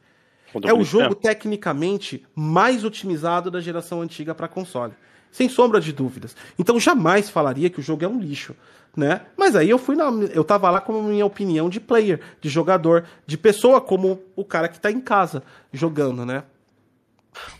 [0.65, 4.95] É o jogo tecnicamente mais otimizado da geração antiga para console.
[5.31, 6.35] Sem sombra de dúvidas.
[6.59, 8.57] Então jamais falaria que o jogo é um lixo
[8.99, 9.23] né?
[9.37, 12.49] Mas aí eu fui na, eu tava lá com a minha opinião de player, de
[12.49, 15.43] jogador, de pessoa como o cara que tá em casa
[15.73, 16.43] jogando, né?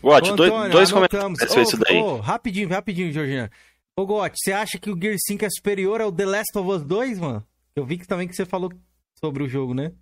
[0.01, 1.97] Gotti, dois, dois comentários oh, isso daí.
[1.97, 3.49] Oh, rapidinho, rapidinho, Georgina.
[3.95, 6.83] Ô, Gotti, você acha que o Gear 5 é superior ao The Last of Us
[6.83, 7.43] 2, mano?
[7.73, 8.69] Eu vi que também que você falou
[9.17, 9.93] sobre o jogo, né?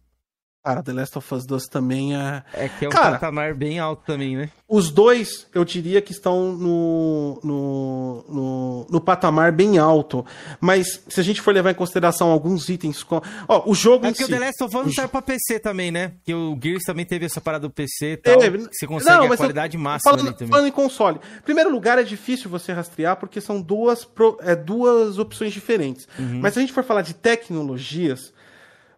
[0.68, 2.44] Cara, The Last of Us 2 também é.
[2.53, 4.49] É que é um Cara, patamar bem alto também, né?
[4.68, 10.26] Os dois, eu diria que estão no, no, no, no, patamar bem alto.
[10.60, 13.02] Mas se a gente for levar em consideração alguns itens.
[13.02, 13.22] Com...
[13.48, 14.07] Ó, o jogo.
[14.07, 14.94] É que si, o The Last of Us o...
[14.94, 16.11] sai pra PC também, né?
[16.26, 18.38] Que o Gears também teve essa parada do PC e tal.
[18.38, 19.81] Você consegue Não, a qualidade eu...
[19.81, 20.52] máxima falando, ali também.
[20.52, 21.19] Falando em console.
[21.45, 24.38] Primeiro lugar, é difícil você rastrear porque são duas, pro...
[24.41, 26.10] é, duas opções diferentes.
[26.19, 26.41] Uhum.
[26.41, 28.34] Mas se a gente for falar de tecnologias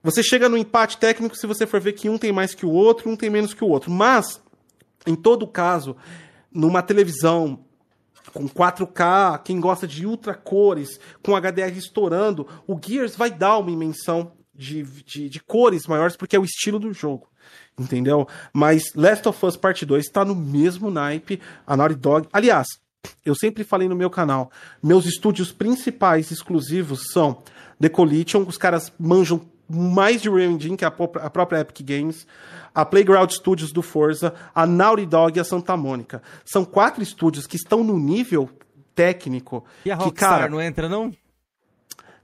[0.03, 2.71] você chega no empate técnico se você for ver que um tem mais que o
[2.71, 3.91] outro, um tem menos que o outro.
[3.91, 4.41] Mas,
[5.05, 5.95] em todo caso,
[6.51, 7.59] numa televisão
[8.33, 13.71] com 4K, quem gosta de ultra cores, com HDR estourando, o Gears vai dar uma
[13.71, 17.27] imensão de, de, de cores maiores, porque é o estilo do jogo.
[17.77, 18.27] Entendeu?
[18.53, 22.27] Mas Last of Us Part 2 está no mesmo naipe, a Naughty Dog.
[22.31, 22.67] Aliás,
[23.25, 24.51] eu sempre falei no meu canal,
[24.83, 27.41] meus estúdios principais exclusivos são
[27.79, 31.85] The Collision, os caras manjam mais de Real Engine, que é a, a própria Epic
[31.85, 32.25] Games,
[32.73, 36.21] a Playground Studios do Forza, a Naughty Dog e a Santa Mônica.
[36.43, 38.49] São quatro estúdios que estão no nível
[38.95, 39.63] técnico.
[39.85, 41.13] E a Rockstar que, cara, não entra, não?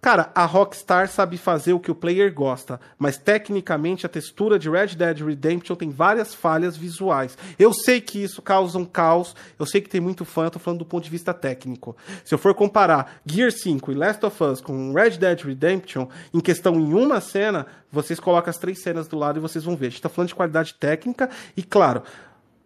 [0.06, 4.70] Cara, a Rockstar sabe fazer o que o player gosta, mas tecnicamente a textura de
[4.70, 7.36] Red Dead Redemption tem várias falhas visuais.
[7.58, 10.60] Eu sei que isso causa um caos, eu sei que tem muito fã, eu tô
[10.60, 11.98] falando do ponto de vista técnico.
[12.24, 16.40] Se eu for comparar Gear 5 e Last of Us com Red Dead Redemption, em
[16.40, 19.88] questão em uma cena, vocês colocam as três cenas do lado e vocês vão ver.
[19.88, 22.04] A gente tá falando de qualidade técnica e, claro,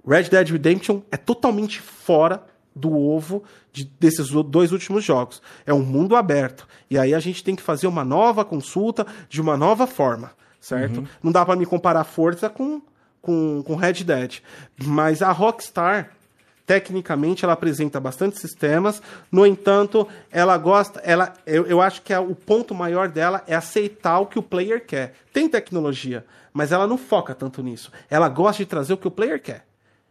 [0.06, 2.44] Red Dead Redemption é totalmente fora
[2.80, 5.42] do ovo de, desses dois últimos jogos.
[5.66, 6.68] É um mundo aberto.
[6.90, 11.02] E aí a gente tem que fazer uma nova consulta de uma nova forma, certo?
[11.02, 11.08] Uhum.
[11.22, 12.82] Não dá para me comparar Forza com,
[13.22, 14.40] com, com Red Dead.
[14.84, 16.12] Mas a Rockstar,
[16.66, 19.02] tecnicamente, ela apresenta bastante sistemas.
[19.32, 21.00] No entanto, ela gosta.
[21.02, 24.44] ela Eu, eu acho que é, o ponto maior dela é aceitar o que o
[24.44, 25.14] player quer.
[25.32, 27.92] Tem tecnologia, mas ela não foca tanto nisso.
[28.10, 29.69] Ela gosta de trazer o que o player quer.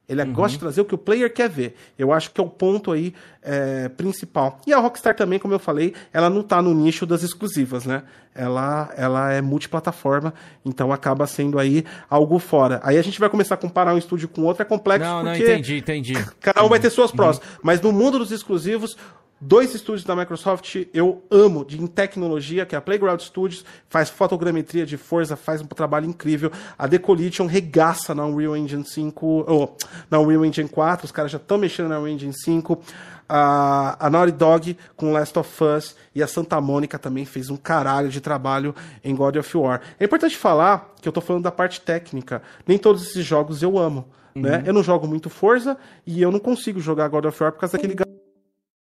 [0.08, 0.32] Ele uhum.
[0.32, 1.76] gosta de trazer o que o player quer ver.
[1.98, 3.12] Eu acho que é o ponto aí
[3.42, 4.58] é, principal.
[4.66, 8.02] E a Rockstar também, como eu falei, ela não tá no nicho das exclusivas, né?
[8.34, 10.32] Ela, ela é multiplataforma,
[10.64, 12.80] então acaba sendo aí algo fora.
[12.84, 15.44] Aí a gente vai começar a comparar um estúdio com outro, é complexo não, porque...
[15.44, 16.14] Não, entendi, entendi.
[16.40, 17.38] Cada um vai ter suas prós.
[17.38, 17.42] Uhum.
[17.62, 18.96] Mas no mundo dos exclusivos,
[19.40, 24.10] Dois estúdios da Microsoft eu amo de em tecnologia, que é a Playground Studios, faz
[24.10, 26.50] fotogrametria de Forza, faz um trabalho incrível.
[26.76, 29.76] A Decollision regaça na Unreal Engine 5, ou
[30.10, 32.82] na Unreal Engine 4, os caras já estão mexendo na Unreal Engine 5.
[33.28, 37.56] A, a Naughty Dog com Last of Us e a Santa Mônica também fez um
[37.56, 38.74] caralho de trabalho
[39.04, 39.82] em God of War.
[40.00, 42.42] É importante falar que eu tô falando da parte técnica.
[42.66, 44.08] Nem todos esses jogos eu amo.
[44.34, 44.50] Né?
[44.50, 44.56] Uhum.
[44.56, 44.62] Né?
[44.66, 47.76] Eu não jogo muito Forza e eu não consigo jogar God of War por causa
[47.76, 47.94] daquele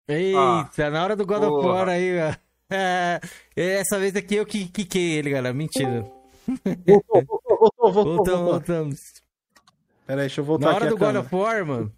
[0.07, 1.57] Eita, ah, na hora do God porra.
[1.57, 2.09] of War aí,
[2.69, 3.19] é,
[3.55, 5.53] essa vez aqui eu que quiquei ele, galera.
[5.53, 6.05] Mentira.
[6.85, 8.43] Voltou, voltou, voltou, voltou.
[8.45, 8.99] Voltamos,
[10.05, 10.79] Pera aí, deixa eu voltar aqui.
[10.79, 11.91] Na hora do God of War, mano.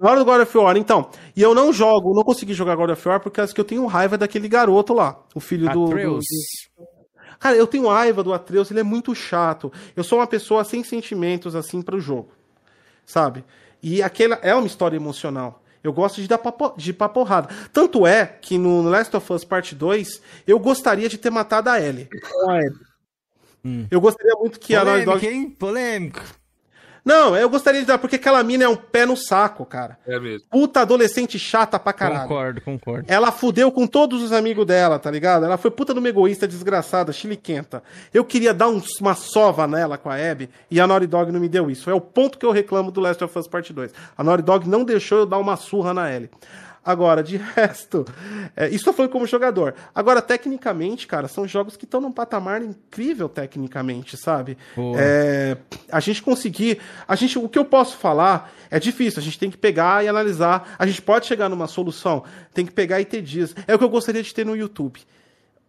[0.00, 1.10] Na hora do God of War, então.
[1.36, 3.84] E eu não jogo, não consegui jogar God of War porque acho que eu tenho
[3.86, 5.22] raiva daquele garoto lá.
[5.34, 6.20] O filho do, do,
[7.38, 9.70] Cara, eu tenho raiva do Atreus, ele é muito chato.
[9.94, 12.30] Eu sou uma pessoa sem sentimentos, assim, para o jogo.
[13.04, 13.44] Sabe?
[13.82, 15.61] E aquela é uma história emocional.
[15.82, 17.48] Eu gosto de dar papo, de paporrada.
[17.72, 21.80] Tanto é que no Last of Us Part 2, eu gostaria de ter matado a
[21.80, 22.08] Ellie.
[23.64, 23.86] Hum.
[23.90, 25.26] Eu gostaria muito que Polêmica, a Naughty Dog...
[25.26, 25.50] hein?
[25.50, 26.20] Polêmico.
[27.04, 29.98] Não, eu gostaria de dar, porque aquela mina é um pé no saco, cara.
[30.06, 30.46] É mesmo.
[30.48, 32.28] Puta adolescente chata pra caralho.
[32.28, 33.04] Concordo, concordo.
[33.08, 35.44] Ela fudeu com todos os amigos dela, tá ligado?
[35.44, 37.82] Ela foi puta no egoísta, desgraçada, chiliquenta.
[38.14, 41.40] Eu queria dar um, uma sova nela com a Abby e a Naughty Dog não
[41.40, 41.90] me deu isso.
[41.90, 43.92] É o ponto que eu reclamo do Last of Us Part 2.
[44.16, 46.30] A Naughty Dog não deixou eu dar uma surra na Ellie.
[46.84, 48.04] Agora, de resto,
[48.56, 49.74] é, isso eu falando como jogador.
[49.94, 54.58] Agora, tecnicamente, cara, são jogos que estão num patamar incrível tecnicamente, sabe?
[54.96, 55.56] É,
[55.90, 56.80] a gente conseguir.
[57.06, 60.08] A gente, o que eu posso falar é difícil, a gente tem que pegar e
[60.08, 60.74] analisar.
[60.78, 63.54] A gente pode chegar numa solução, tem que pegar e ter dias.
[63.66, 65.00] É o que eu gostaria de ter no YouTube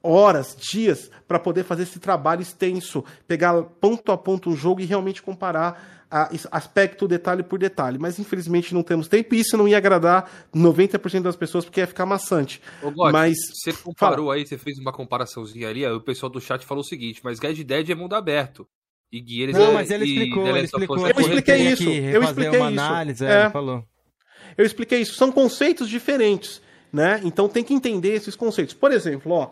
[0.04, 4.86] horas, dias para poder fazer esse trabalho extenso, pegar ponto a ponto um jogo e
[4.86, 6.03] realmente comparar
[6.52, 7.98] aspecto detalhe por detalhe.
[7.98, 11.88] Mas infelizmente não temos tempo e isso não ia agradar 90% das pessoas porque ia
[11.88, 12.62] ficar maçante.
[12.82, 14.36] Ô, God, mas você comparou fala.
[14.36, 17.64] aí, você fez uma comparaçãozinha ali, o pessoal do chat falou o seguinte, mas Red
[17.64, 18.68] Dead é mundo aberto.
[19.12, 20.98] E Gears Não, é, mas ele explicou, ele explicou.
[21.08, 21.90] Eu expliquei isso.
[21.90, 23.86] Eu expliquei uma análise, é, ele falou.
[24.58, 25.14] Eu expliquei isso.
[25.14, 26.62] São conceitos diferentes,
[26.92, 27.22] né?
[27.24, 28.74] Então tem que entender esses conceitos.
[28.74, 29.52] Por exemplo, ó,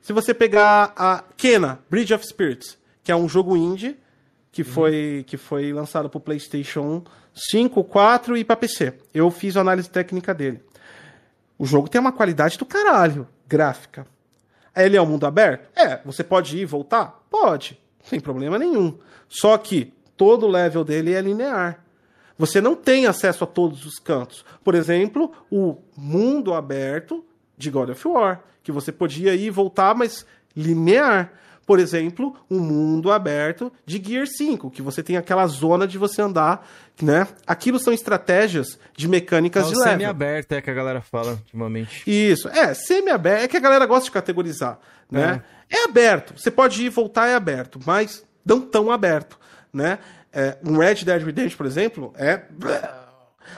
[0.00, 3.96] se você pegar a Kena, Bridge of Spirits, que é um jogo indie
[4.58, 8.92] que foi, que foi lançado para o PlayStation 5, 4 e para PC.
[9.14, 10.60] Eu fiz a análise técnica dele.
[11.56, 14.04] O jogo tem uma qualidade do caralho, gráfica.
[14.74, 15.68] Ele é um mundo aberto?
[15.78, 16.00] É.
[16.04, 17.24] Você pode ir e voltar?
[17.30, 17.78] Pode.
[18.02, 18.98] Sem problema nenhum.
[19.28, 21.84] Só que todo o level dele é linear.
[22.36, 24.44] Você não tem acesso a todos os cantos.
[24.64, 27.24] Por exemplo, o mundo aberto
[27.56, 30.26] de God of War, que você podia ir e voltar, mas
[30.56, 31.32] linear
[31.68, 36.22] por exemplo, um mundo aberto de Gear 5, que você tem aquela zona de você
[36.22, 36.66] andar,
[36.98, 37.28] né?
[37.46, 39.92] Aquilo são estratégias de mecânicas é de level.
[39.92, 42.02] semi-aberto é que a galera fala ultimamente.
[42.06, 44.78] Isso, é, semi-aberto, é que a galera gosta de categorizar,
[45.12, 45.42] né?
[45.68, 45.76] É.
[45.76, 49.38] é aberto, você pode ir e voltar, é aberto, mas não tão aberto,
[49.70, 49.98] né?
[50.32, 52.44] É, um Red Dead Redemption, por exemplo, é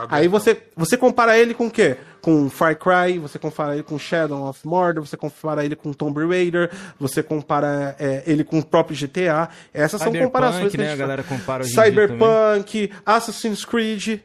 [0.08, 1.96] Aí você, você compara ele com o quê?
[2.20, 6.26] Com Far Cry, você compara ele com Shadow of Mordor, você compara ele com Tomb
[6.26, 9.48] Raider, você compara é, ele com o próprio GTA.
[9.72, 10.74] Essas Cyberpunk, são comparações.
[10.74, 10.92] Né?
[10.92, 14.20] A galera compara Cyberpunk, Assassin's Creed.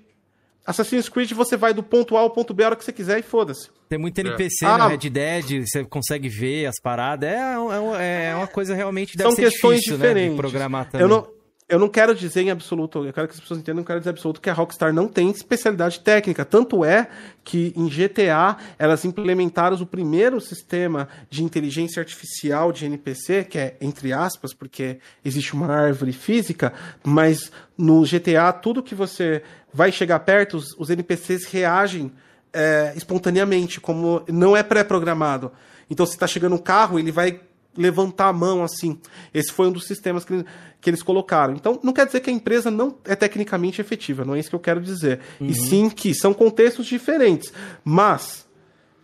[0.65, 3.19] Assassin's Creed você vai do ponto A ao ponto B a hora que você quiser
[3.19, 3.69] e foda-se.
[3.87, 4.67] Tem muito NPC é.
[4.67, 7.29] no ah, Red Dead, você consegue ver as paradas.
[7.29, 7.55] É,
[7.99, 10.29] é, é uma coisa realmente deve são questões difícil, diferentes.
[10.29, 11.01] Né, de programar também.
[11.01, 11.27] Eu não,
[11.67, 13.99] eu não quero dizer em absoluto, eu quero que as pessoas entendam, eu não quero
[13.99, 16.45] dizer absoluto que a Rockstar não tem especialidade técnica.
[16.45, 17.07] Tanto é
[17.43, 23.77] que em GTA elas implementaram o primeiro sistema de inteligência artificial de NPC, que é
[23.81, 26.71] entre aspas, porque existe uma árvore física,
[27.03, 29.41] mas no GTA tudo que você
[29.73, 32.11] vai chegar perto, os, os NPCs reagem
[32.53, 35.51] é, espontaneamente, como não é pré-programado.
[35.89, 37.41] Então, se está chegando um carro, ele vai
[37.77, 38.99] levantar a mão assim.
[39.33, 40.45] Esse foi um dos sistemas que,
[40.81, 41.53] que eles colocaram.
[41.53, 44.55] Então, não quer dizer que a empresa não é tecnicamente efetiva, não é isso que
[44.55, 45.19] eu quero dizer.
[45.39, 45.47] Uhum.
[45.47, 47.51] E sim que são contextos diferentes.
[47.83, 48.47] Mas,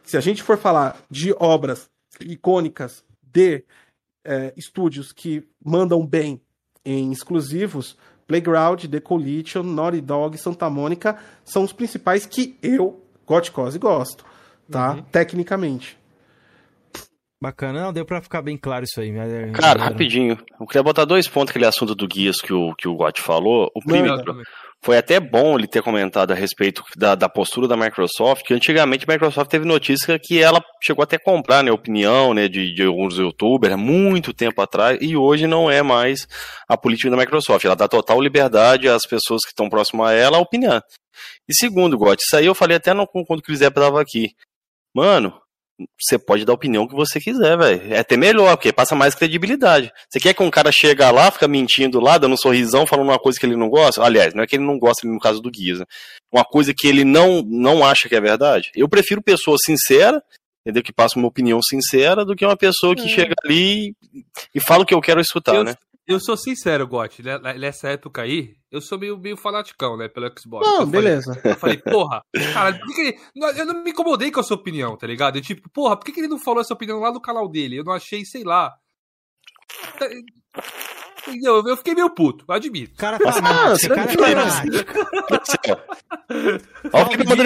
[0.04, 1.90] se a gente for falar de obras
[2.20, 3.64] icônicas de
[4.24, 6.42] é, estúdios que mandam bem
[6.84, 13.78] em exclusivos, Playground, The Collision, Naughty Dog, Santa Mônica são os principais que eu, Gotcose,
[13.78, 14.26] gosto,
[14.70, 14.94] tá?
[14.94, 15.02] Uhum.
[15.04, 16.01] Tecnicamente.
[17.42, 19.12] Bacana, não, deu pra ficar bem claro isso aí.
[19.12, 19.52] né?
[19.52, 19.84] Cara, Galera.
[19.84, 20.38] rapidinho.
[20.60, 23.72] Eu queria botar dois pontos aquele assunto do Guias que o, que o Gotti falou.
[23.76, 24.24] O primeiro,
[24.84, 29.06] foi até bom ele ter comentado a respeito da, da postura da Microsoft, que antigamente
[29.08, 32.84] a Microsoft teve notícia que ela chegou até a comprar, né, opinião, né, de, de
[32.84, 36.28] alguns youtubers, há muito tempo atrás, e hoje não é mais
[36.70, 37.66] a política da Microsoft.
[37.66, 40.84] Ela dá total liberdade às pessoas que estão próximas a ela a opinar.
[41.50, 44.30] E segundo, Gotti, isso aí eu falei até no, quando o Cris estava aqui.
[44.94, 45.41] Mano,
[46.00, 47.94] você pode dar a opinião que você quiser, velho.
[47.94, 49.92] É até melhor, porque passa mais credibilidade.
[50.10, 53.20] Você quer que um cara chega lá, fica mentindo lá, dando um sorrisão, falando uma
[53.20, 54.04] coisa que ele não gosta?
[54.04, 55.86] Aliás, não é que ele não gosta no caso do Guias, né?
[56.32, 58.72] Uma coisa que ele não, não acha que é verdade.
[58.76, 60.22] Eu prefiro pessoa sincera,
[60.66, 60.84] entendeu?
[60.84, 63.10] Que passa uma opinião sincera, do que uma pessoa que É.
[63.10, 64.24] chega ali e,
[64.56, 65.76] e fala o que eu quero escutar, eu, né?
[66.12, 70.32] Eu sou sincero, Gotti, né, nessa época aí, eu sou meio, meio fanaticão, né, pelo
[70.40, 70.66] Xbox.
[70.66, 71.42] Não, eu falei- beleza.
[71.44, 72.24] Eu falei, porra,
[72.54, 73.18] cara, por que, que ele.
[73.60, 75.38] Eu não me incomodei com a sua opinião, tá ligado?
[75.38, 77.78] Eu, tipo, porra, por que, que ele não falou essa opinião lá no canal dele?
[77.78, 78.74] Eu não achei, sei lá.
[79.98, 80.08] Tá-
[81.28, 81.64] Entendeu?
[81.68, 82.96] Eu fiquei meio puto, eu admito.
[82.98, 84.08] Cara Ah, fanático, cara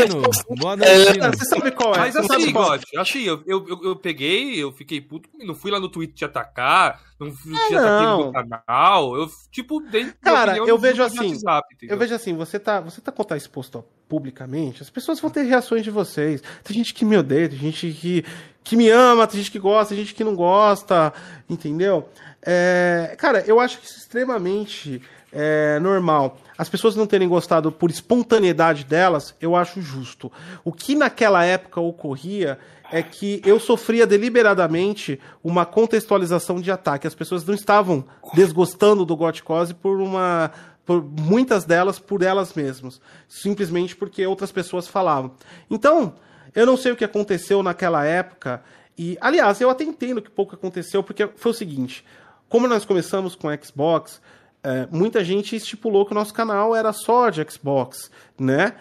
[0.07, 0.21] Dino.
[0.57, 1.17] Boa noite, É.
[1.17, 1.97] Cara, você sabe qual é?
[1.97, 5.71] Mas assim, qual- Gotti, assim, eu, eu, eu, eu peguei, eu fiquei puto, não fui
[5.71, 8.17] lá no Twitter te atacar, não, Ah, não.
[8.17, 11.67] meu canal, eu, tipo, dei Cara, eu no vejo assim, WhatsApp?
[11.83, 15.83] Eu vejo assim, você tá, você tá tá exposto publicamente, as pessoas vão ter reações
[15.83, 16.41] de vocês.
[16.63, 18.25] Tem gente que me odeia, tem gente que,
[18.63, 21.13] que me ama, tem gente que gosta, tem gente que não gosta,
[21.49, 22.09] entendeu?
[22.41, 25.01] É, cara, eu acho que isso é extremamente
[25.35, 26.37] é, normal.
[26.57, 30.31] As pessoas não terem gostado por espontaneidade delas, eu acho justo.
[30.63, 32.57] O que naquela época ocorria
[32.89, 37.05] é que eu sofria deliberadamente uma contextualização de ataque.
[37.05, 40.51] As pessoas não estavam desgostando do Goticose por uma
[40.85, 45.31] por muitas delas por elas mesmas, simplesmente porque outras pessoas falavam.
[45.67, 46.13] Então,
[46.53, 48.63] eu não sei o que aconteceu naquela época
[48.95, 52.05] e, aliás, eu até entendo que pouco aconteceu porque foi o seguinte:
[52.47, 54.21] como nós começamos com Xbox,
[54.65, 58.09] é, muita gente estipulou que o nosso canal era só de Xbox,
[58.39, 58.73] né?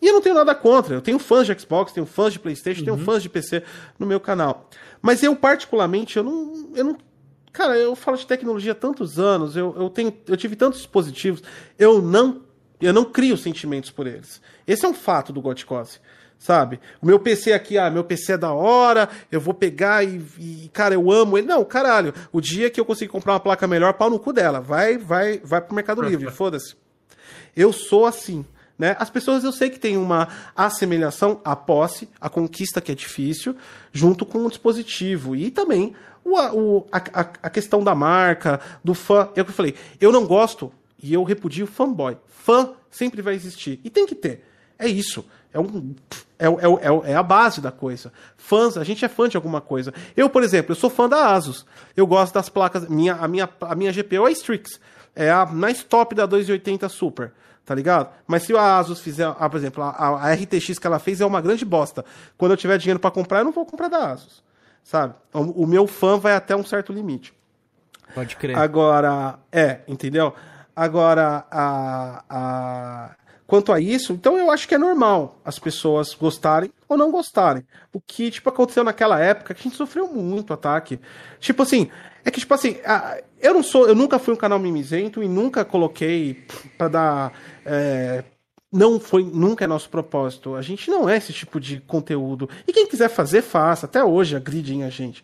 [0.00, 0.94] E eu não tenho nada contra.
[0.94, 3.62] Eu tenho fãs de Xbox, tenho fãs de PlayStation, tenho fãs de PC
[3.98, 4.68] no meu canal.
[5.00, 6.68] Mas eu, particularmente, eu não.
[6.74, 6.98] Eu não
[7.50, 11.42] cara, eu falo de tecnologia há tantos anos, eu, eu, tenho, eu tive tantos dispositivos,
[11.78, 12.42] eu não,
[12.80, 14.40] eu não crio sentimentos por eles.
[14.66, 15.98] Esse é um fato do Goticose.
[16.42, 16.80] Sabe?
[17.00, 20.70] O meu PC aqui, ah, meu PC é da hora, eu vou pegar e, e,
[20.72, 21.46] cara, eu amo ele.
[21.46, 24.60] Não, caralho, o dia que eu conseguir comprar uma placa melhor, pau no cu dela.
[24.60, 26.74] Vai, vai, vai pro Mercado Livre, foda-se.
[27.54, 28.44] Eu sou assim.
[28.76, 28.96] Né?
[28.98, 33.54] As pessoas eu sei que tem uma assemelhação à posse, à conquista que é difícil,
[33.92, 35.36] junto com o dispositivo.
[35.36, 35.94] E também
[36.24, 39.28] o, o, a, a, a questão da marca, do fã.
[39.36, 42.16] É o que eu falei, eu não gosto e eu repudio fanboy.
[42.26, 43.78] Fã sempre vai existir.
[43.84, 44.42] E tem que ter.
[44.76, 45.24] É isso.
[45.52, 45.94] É, um,
[46.38, 48.12] é, é, é, é a base da coisa.
[48.36, 49.92] Fãs, a gente é fã de alguma coisa.
[50.16, 51.66] Eu, por exemplo, eu sou fã da Asus.
[51.96, 52.88] Eu gosto das placas.
[52.88, 54.80] Minha, a, minha, a minha GPU é a Strix.
[55.14, 57.32] É a mais top da 280 Super
[57.64, 58.12] tá ligado?
[58.26, 61.26] Mas se a Asus fizer, ah, por exemplo, a, a, RTX que ela fez é
[61.26, 62.04] uma grande bosta.
[62.36, 64.42] Quando eu tiver dinheiro para comprar, eu não vou comprar da Asus,
[64.82, 65.14] sabe?
[65.32, 67.32] O, o, meu fã vai até um certo limite.
[68.14, 68.58] Pode crer.
[68.58, 70.34] Agora, é, entendeu?
[70.74, 73.10] Agora, a, a,
[73.52, 77.62] quanto a isso, então eu acho que é normal as pessoas gostarem ou não gostarem.
[77.92, 80.98] O que, tipo, aconteceu naquela época, que a gente sofreu muito ataque.
[81.38, 81.90] Tipo assim,
[82.24, 82.78] é que, tipo assim,
[83.38, 86.46] eu não sou, eu nunca fui um canal mimizento e nunca coloquei
[86.78, 87.32] para dar.
[87.66, 88.24] É,
[88.72, 90.54] não foi, nunca é nosso propósito.
[90.54, 92.48] A gente não é esse tipo de conteúdo.
[92.66, 93.84] E quem quiser fazer, faça.
[93.84, 95.22] Até hoje agridem a gente.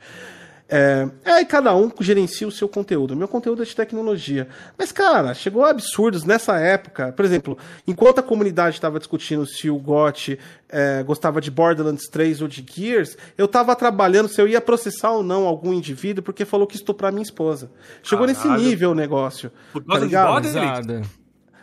[0.68, 3.16] É, é, cada um gerencia o seu conteúdo.
[3.16, 4.48] Meu conteúdo é de tecnologia.
[4.76, 7.12] Mas, cara, chegou a absurdos nessa época.
[7.12, 10.38] Por exemplo, enquanto a comunidade estava discutindo se o GOT
[10.68, 15.12] é, gostava de Borderlands 3 ou de Gears, eu estava trabalhando se eu ia processar
[15.12, 17.70] ou não algum indivíduo porque falou que estuprar minha esposa.
[18.02, 18.50] Chegou Caralho.
[18.50, 19.50] nesse nível o negócio.
[19.72, 20.28] Por tá causa de ligado?
[20.32, 21.17] Borderlands?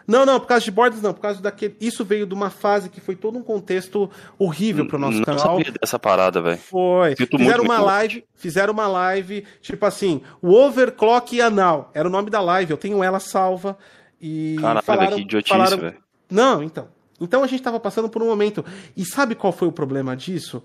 [0.07, 1.75] Não, não, por causa de Borderlands não, por causa daquele.
[1.81, 5.57] Isso veio de uma fase que foi todo um contexto horrível pro nosso não canal.
[5.57, 6.57] sabia dessa parada, velho.
[6.57, 7.15] Foi.
[7.15, 7.87] Sinto fizeram muito, uma muito.
[7.87, 12.77] live, fizeram uma live, tipo assim, o Overclock Anal, era o nome da live, eu
[12.77, 13.77] tenho ela salva
[14.21, 15.77] e Caralho, falaram, que idiotice, falaram...
[15.77, 15.97] velho.
[16.29, 16.87] Não, então.
[17.19, 18.63] Então a gente tava passando por um momento.
[18.95, 20.61] E sabe qual foi o problema disso?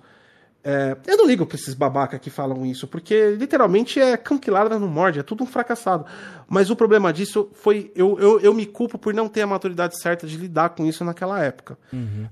[0.62, 4.50] É, eu não ligo pra esses babaca que falam isso, porque literalmente é cão que
[4.50, 6.04] ladra no morde, é tudo um fracassado.
[6.46, 7.90] Mas o problema disso foi.
[7.94, 11.02] Eu, eu, eu me culpo por não ter a maturidade certa de lidar com isso
[11.04, 11.78] naquela época.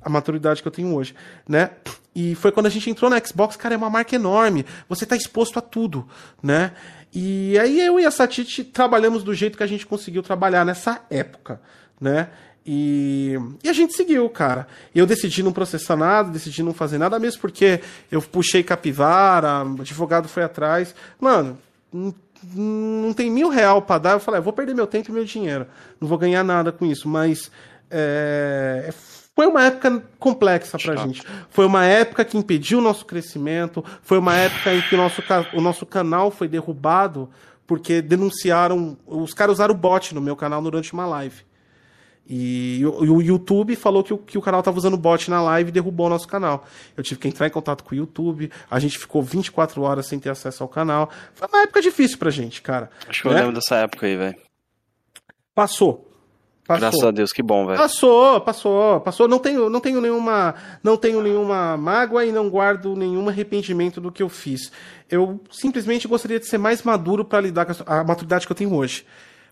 [0.02, 1.14] A maturidade que eu tenho hoje,
[1.48, 1.70] né?
[2.14, 4.66] E foi quando a gente entrou na Xbox, cara, é uma marca enorme.
[4.88, 6.06] Você tá exposto a tudo,
[6.42, 6.72] né?
[7.14, 11.00] E aí eu e a Satite trabalhamos do jeito que a gente conseguiu trabalhar nessa
[11.08, 11.60] época,
[11.98, 12.28] né?
[12.70, 13.34] E,
[13.64, 14.68] e a gente seguiu, cara.
[14.94, 17.80] Eu decidi não processar nada, decidi não fazer nada, mesmo porque
[18.12, 20.94] eu puxei capivara, o advogado foi atrás.
[21.18, 21.56] Mano,
[21.90, 24.10] não, tem mil real pra dar.
[24.10, 25.66] Eu falei, ah, vou perder meu tempo e meu dinheiro.
[25.98, 27.50] Não vou ganhar nada com isso, mas.
[27.90, 28.92] É,
[29.34, 31.06] foi uma época complexa pra Chato.
[31.06, 31.22] gente.
[31.48, 33.82] Foi uma época que impediu o nosso crescimento.
[34.02, 35.22] Foi uma época em que o nosso,
[35.54, 37.30] o nosso canal foi derrubado
[37.66, 38.94] porque denunciaram.
[39.06, 41.48] Os caras usaram bot no meu canal durante uma live.
[42.28, 45.72] E, o YouTube falou que o, que o canal estava usando bot na live e
[45.72, 46.66] derrubou o nosso canal.
[46.94, 50.18] Eu tive que entrar em contato com o YouTube, a gente ficou 24 horas sem
[50.18, 51.10] ter acesso ao canal.
[51.34, 52.90] Foi uma época difícil pra gente, cara.
[53.08, 53.34] Acho que né?
[53.34, 54.36] eu lembro dessa época aí, velho.
[55.54, 56.06] Passou.
[56.68, 56.80] Passou.
[56.80, 57.78] Graças a Deus, que bom, velho.
[57.78, 59.26] Passou, passou, passou.
[59.26, 64.12] Não tenho, não tenho nenhuma, não tenho nenhuma mágoa e não guardo nenhum arrependimento do
[64.12, 64.70] que eu fiz.
[65.08, 68.74] Eu simplesmente gostaria de ser mais maduro para lidar com a maturidade que eu tenho
[68.74, 69.06] hoje.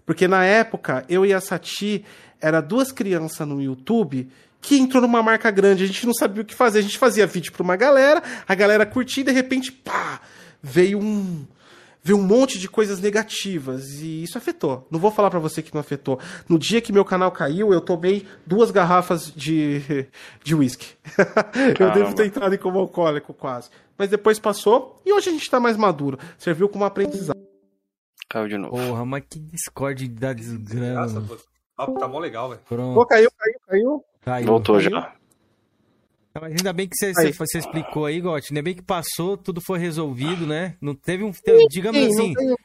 [0.07, 2.05] Porque na época, eu e a Sati
[2.41, 4.28] era duas crianças no YouTube
[4.61, 6.78] que entrou numa marca grande, a gente não sabia o que fazer.
[6.78, 10.20] A gente fazia vídeo para uma galera, a galera curtia e de repente, pá,
[10.62, 11.45] veio um
[12.03, 14.87] veio um monte de coisas negativas e isso afetou.
[14.93, 16.20] Não vou falar para você que não afetou.
[16.49, 20.07] No dia que meu canal caiu, eu tomei duas garrafas de
[20.43, 20.95] de whisky.
[21.81, 23.70] eu devo ter entrado em como alcoólico quase.
[23.99, 26.16] Mas depois passou e hoje a gente tá mais maduro.
[26.39, 27.37] Serviu como aprendizado.
[28.28, 28.77] Caiu de novo.
[28.77, 31.07] Porra, mas que discorde da desgrama.
[31.78, 32.61] Ah, tá mó legal, velho.
[32.66, 34.05] Pô, caiu, caiu, caiu.
[34.23, 34.90] caiu Voltou caiu.
[34.90, 35.15] já.
[36.40, 38.53] Mas ainda bem que você, você, você, explicou aí, Gotti.
[38.53, 40.77] Ainda bem que passou, tudo foi resolvido, né?
[40.81, 41.32] Não teve um.
[41.32, 42.35] Teve, digamos sim, assim.
[42.35, 42.57] Não,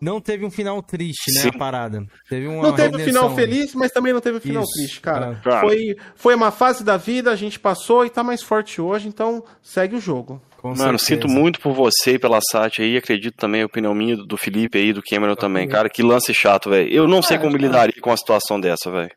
[0.00, 1.42] não, teve um final triste, né?
[1.42, 1.48] Sim.
[1.48, 2.06] A parada.
[2.28, 5.00] Teve uma não teve um final feliz, mas também não teve um final Isso, triste,
[5.00, 5.40] cara.
[5.60, 9.42] Foi, foi uma fase da vida, a gente passou e tá mais forte hoje, então
[9.62, 10.40] segue o jogo.
[10.60, 11.04] Com Mano, certeza.
[11.04, 14.78] sinto muito por você e pela Sati aí, acredito também a opinião minha do Felipe
[14.78, 16.90] aí, do Cameron também, cara, que lance chato, velho.
[16.90, 19.10] Eu não sei é, como lidaria com uma situação dessa, velho.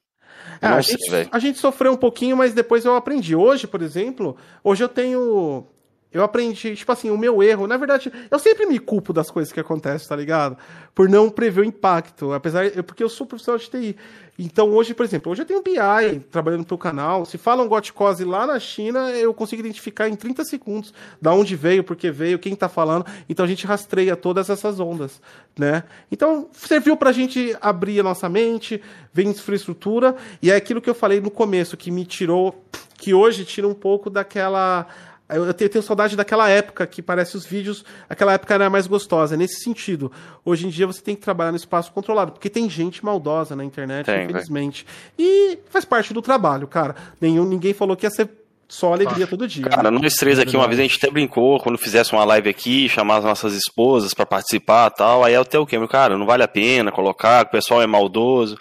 [0.62, 3.36] É, a, gente, a gente sofreu um pouquinho, mas depois eu aprendi.
[3.36, 5.66] Hoje, por exemplo, hoje eu tenho
[6.12, 7.68] eu aprendi, tipo assim, o meu erro.
[7.68, 10.58] Na verdade, eu sempre me culpo das coisas que acontecem, tá ligado?
[10.96, 12.34] Por não prever o impacto.
[12.34, 12.70] Apesar.
[12.84, 13.96] Porque eu sou profissional de TI.
[14.42, 17.26] Então, hoje, por exemplo, hoje eu tenho BI trabalhando pro canal.
[17.26, 21.84] Se falam Gotcose lá na China, eu consigo identificar em 30 segundos da onde veio,
[21.84, 23.06] por que veio, quem tá falando.
[23.28, 25.22] Então a gente rastreia todas essas ondas,
[25.58, 25.84] né?
[26.10, 28.82] Então, serviu pra gente abrir a nossa mente,
[29.14, 30.16] ver infraestrutura.
[30.42, 32.64] E é aquilo que eu falei no começo, que me tirou.
[32.98, 34.88] Que hoje tira um pouco daquela
[35.30, 39.38] eu tenho, saudade daquela época que parece os vídeos, aquela época era mais gostosa.
[39.38, 40.12] Nesse sentido,
[40.44, 43.64] hoje em dia você tem que trabalhar no espaço controlado, porque tem gente maldosa na
[43.64, 44.86] internet, tem, infelizmente.
[45.18, 45.30] Véio.
[45.30, 46.96] E faz parte do trabalho, cara.
[47.22, 48.30] Nenhum, ninguém falou que ia ser
[48.68, 49.66] só alegria todo dia.
[49.66, 50.00] Cara, né?
[50.00, 53.18] nós três aqui, uma vez a gente até brincou, quando fizesse uma live aqui, chamar
[53.18, 56.44] as nossas esposas para participar e tal, aí é até o que, cara, não vale
[56.44, 58.58] a pena colocar, o pessoal é maldoso.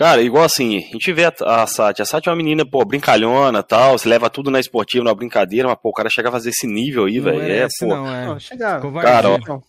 [0.00, 2.00] Cara, igual assim, a gente vê a, a Sati.
[2.00, 3.98] A Sati é uma menina, pô, brincalhona tal.
[3.98, 6.66] Você leva tudo na esportiva, na brincadeira, mas, pô, o cara chega a fazer esse
[6.66, 7.42] nível aí, velho.
[7.42, 7.86] É, pô.
[7.86, 8.24] Não, é.
[8.24, 8.80] Não, chegar.
[8.80, 9.60] Cara, ó,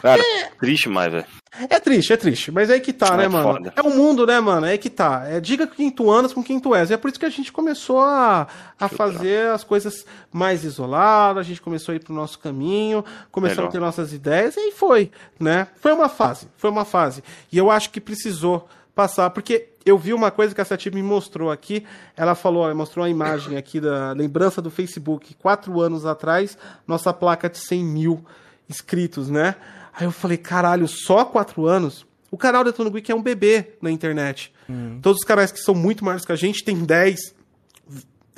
[0.00, 0.44] Cara, é...
[0.60, 1.24] triste mais, velho.
[1.68, 2.52] É triste, é triste.
[2.52, 3.54] Mas é aí que tá, é né, mano?
[3.54, 3.72] Foda.
[3.74, 4.64] É o mundo, né, mano?
[4.64, 5.24] É aí que tá.
[5.26, 6.90] É, diga quem tu andas com quem tu és.
[6.90, 8.46] E é por isso que a gente começou a,
[8.78, 13.56] a fazer as coisas mais isoladas, a gente começou a ir pro nosso caminho, começou
[13.56, 13.68] Melhor.
[13.68, 15.66] a ter nossas ideias, e aí foi, né?
[15.80, 17.24] Foi uma fase, foi uma fase.
[17.50, 21.02] E eu acho que precisou passar, porque eu vi uma coisa que a Sati me
[21.02, 21.84] mostrou aqui.
[22.16, 26.56] Ela falou, mostrou uma imagem aqui da lembrança do Facebook, quatro anos atrás,
[26.86, 28.24] nossa placa de 100 mil
[28.68, 29.56] inscritos, né?
[29.92, 32.06] Aí eu falei, caralho, só quatro anos?
[32.30, 34.52] O canal da Tony Geek é um bebê na internet.
[34.68, 34.98] Hum.
[35.02, 37.34] Todos os canais que são muito maiores que a gente têm 10,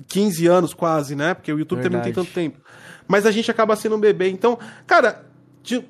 [0.08, 1.32] 15 anos quase, né?
[1.32, 2.02] Porque o YouTube Verdade.
[2.02, 2.58] também não tem tanto tempo.
[3.06, 4.28] Mas a gente acaba sendo um bebê.
[4.30, 5.24] Então, cara,
[5.62, 5.84] de,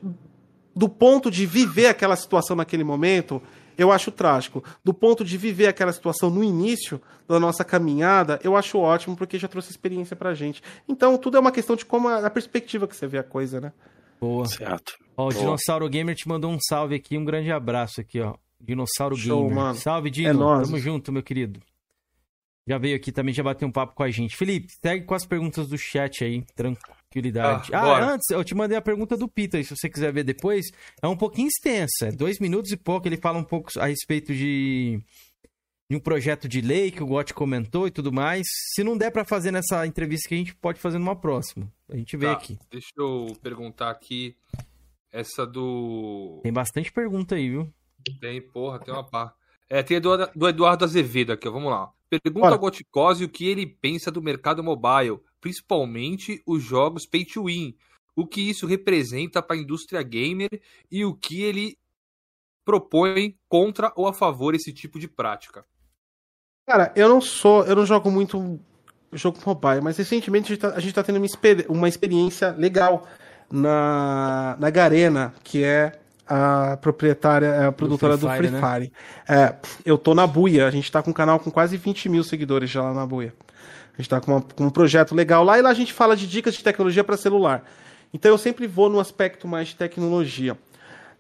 [0.77, 3.41] do ponto de viver aquela situação naquele momento,
[3.77, 4.63] eu acho trágico.
[4.83, 9.39] Do ponto de viver aquela situação no início da nossa caminhada, eu acho ótimo, porque
[9.39, 10.63] já trouxe experiência pra gente.
[10.89, 13.61] Então, tudo é uma questão de como a, a perspectiva que você vê a coisa,
[13.61, 13.73] né?
[14.21, 14.47] Boa.
[14.47, 14.95] Certo.
[15.17, 15.41] Ó, o Boa.
[15.41, 18.35] Dinossauro Gamer te mandou um salve aqui, um grande abraço aqui, ó.
[18.61, 19.57] Dinossauro Show, Gamer.
[19.57, 19.75] Mano.
[19.79, 20.29] Salve, Dino.
[20.29, 20.69] É nóis.
[20.69, 21.61] Tamo junto, meu querido.
[22.67, 24.37] Já veio aqui também, já bateu um papo com a gente.
[24.37, 27.75] Felipe, segue com as perguntas do chat aí, tranquilo tranquilidade.
[27.75, 30.67] Ah, ah antes, eu te mandei a pergunta do Peter, se você quiser ver depois.
[31.01, 33.07] É um pouquinho extensa, é dois minutos e pouco.
[33.07, 35.01] Ele fala um pouco a respeito de,
[35.89, 38.47] de um projeto de lei que o Gotti comentou e tudo mais.
[38.75, 41.71] Se não der para fazer nessa entrevista que a gente pode fazer numa próxima.
[41.89, 42.59] A gente vê tá, aqui.
[42.71, 44.37] Deixa eu perguntar aqui.
[45.13, 46.41] Essa do.
[46.43, 47.73] Tem bastante pergunta aí, viu?
[48.21, 49.33] Tem, porra, tem uma pá.
[49.71, 51.53] É, tem do, do Eduardo Azevedo aqui, ó.
[51.53, 51.93] Vamos lá.
[52.11, 52.55] Pergunta Olha.
[52.55, 57.77] ao Goticose o que ele pensa do mercado mobile principalmente os jogos pay to win,
[58.17, 60.49] o que isso representa para a indústria gamer
[60.91, 61.77] e o que ele
[62.65, 65.63] propõe contra ou a favor esse tipo de prática.
[66.67, 67.63] Cara, eu não sou.
[67.67, 68.59] Eu não jogo muito
[69.13, 73.07] jogo mobile, mas recentemente a gente tá, gente tá tendo uma, experi uma experiência legal
[73.53, 75.93] na, na Garena, que é
[76.27, 78.51] a proprietária, é a produtora do Free Fire.
[78.51, 78.93] Do Free Fire.
[79.29, 79.45] Né?
[79.45, 82.25] É, eu tô na Buia, a gente tá com um canal com quase 20 mil
[82.25, 83.35] seguidores já lá na Buia.
[83.95, 86.27] A gente tá com, com um projeto legal lá e lá a gente fala de
[86.27, 87.65] dicas de tecnologia para celular.
[88.13, 90.59] Então eu sempre vou no aspecto mais de tecnologia.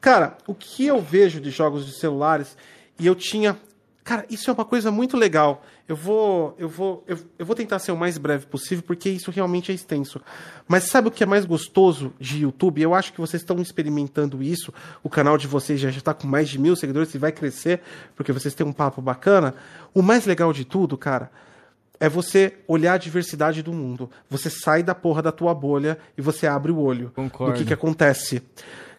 [0.01, 2.56] Cara, o que eu vejo de jogos de celulares,
[2.98, 3.56] e eu tinha
[4.05, 5.64] Cara, isso é uma coisa muito legal.
[5.88, 9.30] Eu vou, eu vou, eu, eu, vou tentar ser o mais breve possível, porque isso
[9.30, 10.20] realmente é extenso.
[10.68, 12.82] Mas sabe o que é mais gostoso de YouTube?
[12.82, 14.74] Eu acho que vocês estão experimentando isso.
[15.02, 17.80] O canal de vocês já está com mais de mil seguidores e vai crescer,
[18.14, 19.55] porque vocês têm um papo bacana.
[19.94, 21.30] O mais legal de tudo, cara,
[21.99, 24.11] é você olhar a diversidade do mundo.
[24.29, 27.55] Você sai da porra da tua bolha e você abre o olho Concordo.
[27.55, 28.43] do que, que acontece.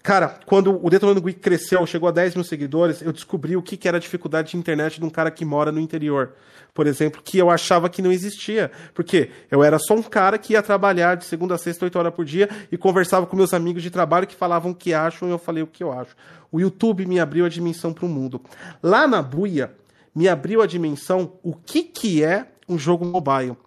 [0.05, 3.75] Cara, quando o Detonando Geek cresceu, chegou a 10 mil seguidores, eu descobri o que,
[3.75, 6.33] que era a dificuldade de internet de um cara que mora no interior.
[6.75, 8.71] Por exemplo, que eu achava que não existia.
[8.93, 12.13] Porque eu era só um cara que ia trabalhar de segunda a sexta, 8 horas
[12.13, 15.31] por dia, e conversava com meus amigos de trabalho que falavam o que acham, e
[15.31, 16.15] eu falei o que eu acho.
[16.51, 18.39] O YouTube me abriu a dimensão para o mundo.
[18.83, 19.73] Lá na Buia,
[20.13, 23.57] me abriu a dimensão o que, que é um jogo mobile.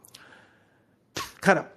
[1.41, 1.73] Cara,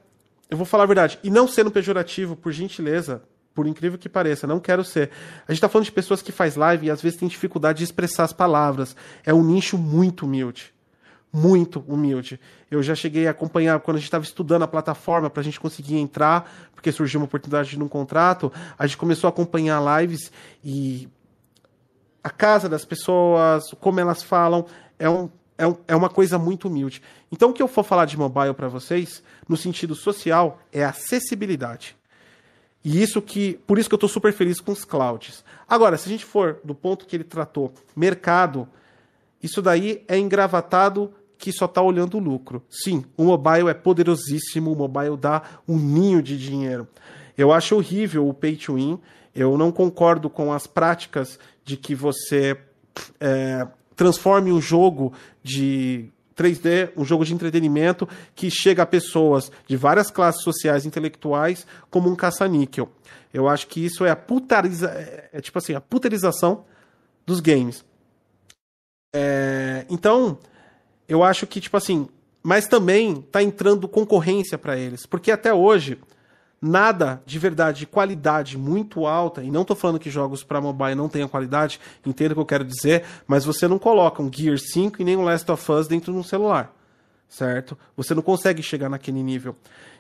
[0.50, 3.24] eu vou falar a verdade, e não sendo pejorativo, por gentileza,
[3.54, 5.10] por incrível que pareça, não quero ser.
[5.48, 7.84] A gente está falando de pessoas que faz live e às vezes tem dificuldade de
[7.84, 8.96] expressar as palavras.
[9.26, 10.74] É um nicho muito humilde.
[11.34, 12.40] Muito humilde.
[12.70, 15.60] Eu já cheguei a acompanhar quando a gente estava estudando a plataforma para a gente
[15.60, 18.52] conseguir entrar, porque surgiu uma oportunidade de um contrato.
[18.78, 20.32] A gente começou a acompanhar lives
[20.64, 21.08] e
[22.24, 24.66] a casa das pessoas, como elas falam,
[25.00, 25.30] é, um,
[25.62, 27.02] é, é uma coisa muito humilde.
[27.32, 31.96] Então, o que eu for falar de mobile para vocês, no sentido social, é acessibilidade.
[32.84, 35.44] E isso que, por isso que eu estou super feliz com os clouds.
[35.70, 38.68] Agora, se a gente for do ponto que ele tratou, mercado,
[39.42, 42.64] isso daí é engravatado que só está olhando o lucro.
[42.70, 46.88] Sim, o mobile é poderosíssimo, o mobile dá um ninho de dinheiro.
[47.38, 49.00] Eu acho horrível o pay to win.
[49.34, 52.58] Eu não concordo com as práticas de que você
[53.20, 53.68] é,
[54.02, 55.14] transforme um jogo
[55.44, 61.68] de 3D, um jogo de entretenimento que chega a pessoas de várias classes sociais intelectuais
[61.88, 62.90] como um caça-níquel.
[63.32, 66.66] Eu acho que isso é a putariza, é, é tipo assim, a puterização
[67.28, 67.86] dos games.
[69.14, 70.40] É, então,
[71.08, 72.10] eu acho que tipo assim,
[72.42, 76.00] mas também tá entrando concorrência para eles, porque até hoje
[76.62, 80.94] nada de verdade, de qualidade muito alta, e não estou falando que jogos para mobile
[80.94, 84.58] não tenham qualidade, entendo o que eu quero dizer, mas você não coloca um Gear
[84.58, 86.72] 5 e nem um Last of Us dentro de um celular,
[87.28, 87.78] certo?
[87.98, 89.56] Você não consegue chegar naquele nível.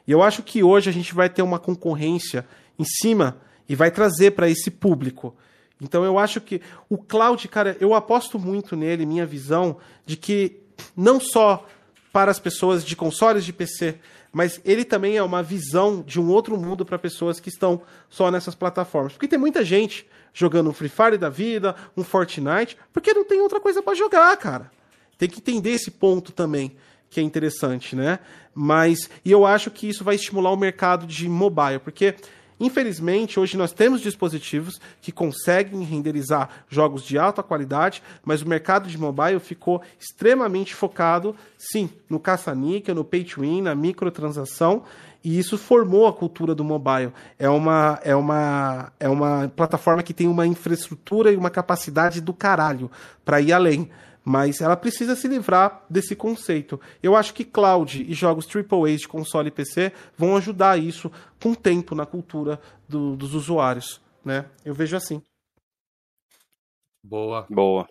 [0.07, 2.45] E eu acho que hoje a gente vai ter uma concorrência
[2.77, 5.35] em cima e vai trazer para esse público.
[5.81, 10.61] Então eu acho que o cloud, cara, eu aposto muito nele, minha visão, de que
[10.95, 11.65] não só
[12.11, 13.97] para as pessoas de consoles de PC,
[14.31, 18.31] mas ele também é uma visão de um outro mundo para pessoas que estão só
[18.31, 19.13] nessas plataformas.
[19.13, 23.41] Porque tem muita gente jogando um Free Fire da vida, um Fortnite, porque não tem
[23.41, 24.71] outra coisa para jogar, cara.
[25.17, 26.75] Tem que entender esse ponto também,
[27.09, 28.19] que é interessante, né?
[28.55, 32.15] Mas, e eu acho que isso vai estimular o mercado de mobile, porque
[32.61, 38.87] Infelizmente, hoje nós temos dispositivos que conseguem renderizar jogos de alta qualidade, mas o mercado
[38.87, 44.83] de mobile ficou extremamente focado, sim, no caça-níquel, no pay to win, na microtransação,
[45.23, 47.11] e isso formou a cultura do mobile.
[47.39, 52.31] É uma, é uma, é uma plataforma que tem uma infraestrutura e uma capacidade do
[52.31, 52.91] caralho
[53.25, 53.89] para ir além
[54.23, 56.79] mas ela precisa se livrar desse conceito.
[57.01, 61.11] Eu acho que cloud e jogos AAA de console e PC vão ajudar isso
[61.41, 64.45] com o tempo na cultura do, dos usuários, né?
[64.63, 65.21] Eu vejo assim.
[67.03, 67.47] Boa.
[67.49, 67.87] Boa.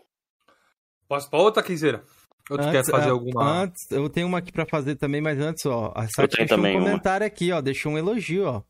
[1.08, 2.04] Posso para outra, Quiseira?
[2.48, 3.62] Ou tu antes, quer fazer é, alguma?
[3.62, 6.72] Antes, eu tenho uma aqui para fazer também, mas antes, ó, a Sati deixou um
[6.72, 7.28] comentário uma.
[7.28, 8.62] aqui, ó, deixou um elogio, ó.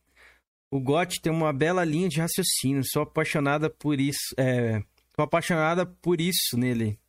[0.71, 4.81] O Got tem uma bela linha de raciocínio, sou apaixonada por isso, é,
[5.17, 7.00] sou apaixonada por isso nele.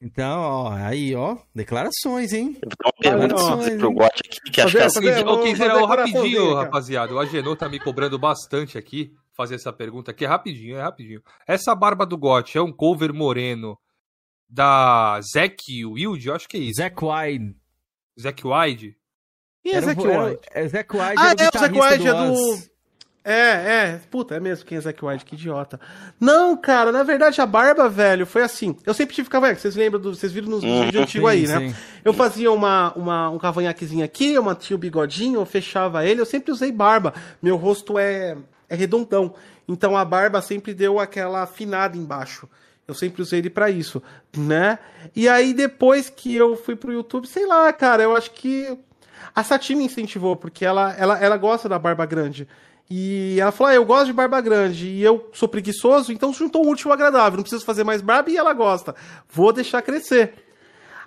[0.00, 2.56] Então, ó, aí, ó, declarações, hein?
[2.62, 6.54] Eu vou dar uma pergunta pro Gotti aqui, que acho que é Ô, Quinzeira, rapidinho,
[6.54, 7.12] rapaziada.
[7.12, 10.24] O Agenor tá me cobrando bastante aqui, fazer essa pergunta aqui.
[10.24, 11.20] É rapidinho, é rapidinho.
[11.46, 13.76] Essa barba do Gotti é um cover moreno
[14.48, 16.28] da Zack Wild?
[16.28, 16.76] Eu acho que é isso.
[16.80, 17.56] Zack Wide.
[18.20, 18.96] Zack Wide?
[19.64, 20.40] Quem é Zack Wide?
[20.52, 22.75] É Zack Wide, ah, é, é o Zack Wide, é do...
[23.26, 24.00] É, é.
[24.08, 25.80] Puta, é mesmo quem é Zack White, que idiota.
[26.20, 28.76] Não, cara, na verdade a barba, velho, foi assim.
[28.86, 30.14] Eu sempre tive cavanhaque, vocês lembram do.
[30.14, 30.84] Vocês viram nos uhum.
[30.84, 31.58] vídeos antigos aí, né?
[31.58, 31.74] Sim.
[32.04, 36.26] Eu fazia uma, uma, um cavanhaquezinho aqui, eu mantinha o bigodinho, eu fechava ele, eu
[36.26, 37.12] sempre usei barba.
[37.42, 38.36] Meu rosto é,
[38.68, 39.34] é redondão.
[39.66, 42.48] Então a barba sempre deu aquela afinada embaixo.
[42.86, 44.00] Eu sempre usei ele para isso,
[44.36, 44.78] né?
[45.16, 48.78] E aí depois que eu fui pro YouTube, sei lá, cara, eu acho que
[49.34, 52.46] a Sati me incentivou, porque ela, ela, ela gosta da barba grande.
[52.88, 56.64] E ela falou: ah, eu gosto de barba grande e eu sou preguiçoso, então juntou
[56.64, 57.36] um útil ao agradável.
[57.36, 58.94] Não preciso fazer mais barba e ela gosta.
[59.28, 60.34] Vou deixar crescer.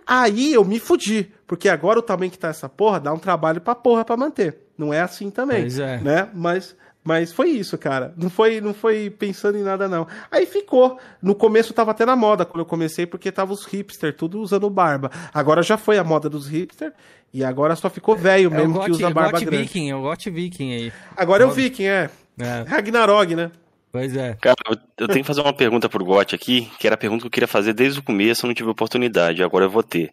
[0.06, 3.61] Aí eu me fudi, porque agora o tamanho que tá essa porra dá um trabalho
[3.61, 4.57] pra porra pra manter.
[4.77, 5.97] Não é assim também, Pois é.
[5.99, 6.30] né?
[6.34, 6.76] Mas
[7.10, 8.14] mas foi isso, cara.
[8.15, 10.06] Não foi, não foi pensando em nada, não.
[10.30, 10.99] Aí ficou.
[11.19, 14.69] No começo tava até na moda quando eu comecei, porque tava os hipster, tudo usando
[14.69, 15.10] barba.
[15.34, 16.94] Agora já foi a moda dos hipster,
[17.34, 19.64] e agora só ficou velho É o mesmo Got, que usa barba Got grande.
[19.64, 20.94] Viking, é o Got Viking aí.
[21.18, 22.11] Agora é o Viking, é.
[22.38, 23.49] É, Ragnarok, né?
[23.91, 24.38] pois é.
[24.40, 27.22] Cara, eu, eu tenho que fazer uma pergunta pro Gotti aqui, que era a pergunta
[27.22, 30.11] que eu queria fazer desde o começo, eu não tive oportunidade, agora eu vou ter.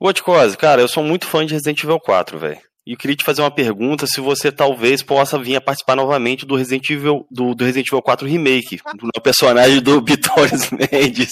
[0.00, 2.60] Gotti Cose, cara, eu sou muito fã de Resident Evil 4, velho.
[2.86, 6.44] E eu queria te fazer uma pergunta se você talvez possa vir a participar novamente
[6.44, 8.78] do Resident Evil, do, do Resident Evil 4 Remake,
[9.14, 11.30] do personagem do Vitórios Mendes.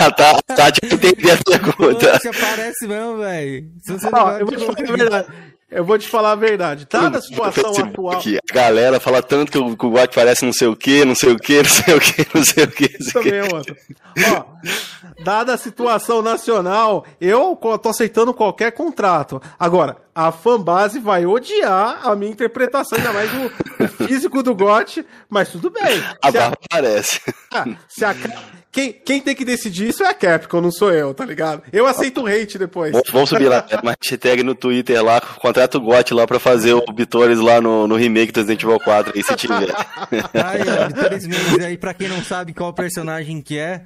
[0.00, 2.10] A Tá- Tati não entendeu a pergunta.
[2.18, 3.66] Poxa, parece mesmo, velho.
[3.84, 5.28] Se você não vai- eu vou te falar a verdade.
[5.70, 6.86] Eu vou te falar a verdade.
[6.90, 8.20] Dada a situação Facebook, atual.
[8.50, 11.32] A galera fala tanto que o, que o parece não sei o que, não sei
[11.32, 12.96] o que, não sei o que, não sei o que.
[12.98, 13.42] Isso também é.
[14.32, 14.44] Ó,
[15.22, 19.40] dada a situação nacional, eu tô aceitando qualquer contrato.
[19.58, 25.06] Agora, a fanbase vai odiar a minha interpretação, ainda mais o, o físico do Gotti,
[25.28, 26.02] mas tudo bem.
[26.22, 27.20] A Se a- aparece.
[27.52, 28.14] Ah, se a
[28.72, 31.62] quem, quem tem que decidir isso é a Capcom, não sou eu, tá ligado?
[31.72, 32.92] Eu aceito o hate depois.
[33.12, 36.84] Vamos- subir lá, uma hashtag no Twitter lá, contrata o Gotti lá pra fazer o
[36.92, 39.70] Bitores lá no, no remake do Resident Evil 4 aí, se tiver.
[40.34, 43.82] Aí, ó, Vitórias Mendes aí, pra quem não sabe qual personagem que é,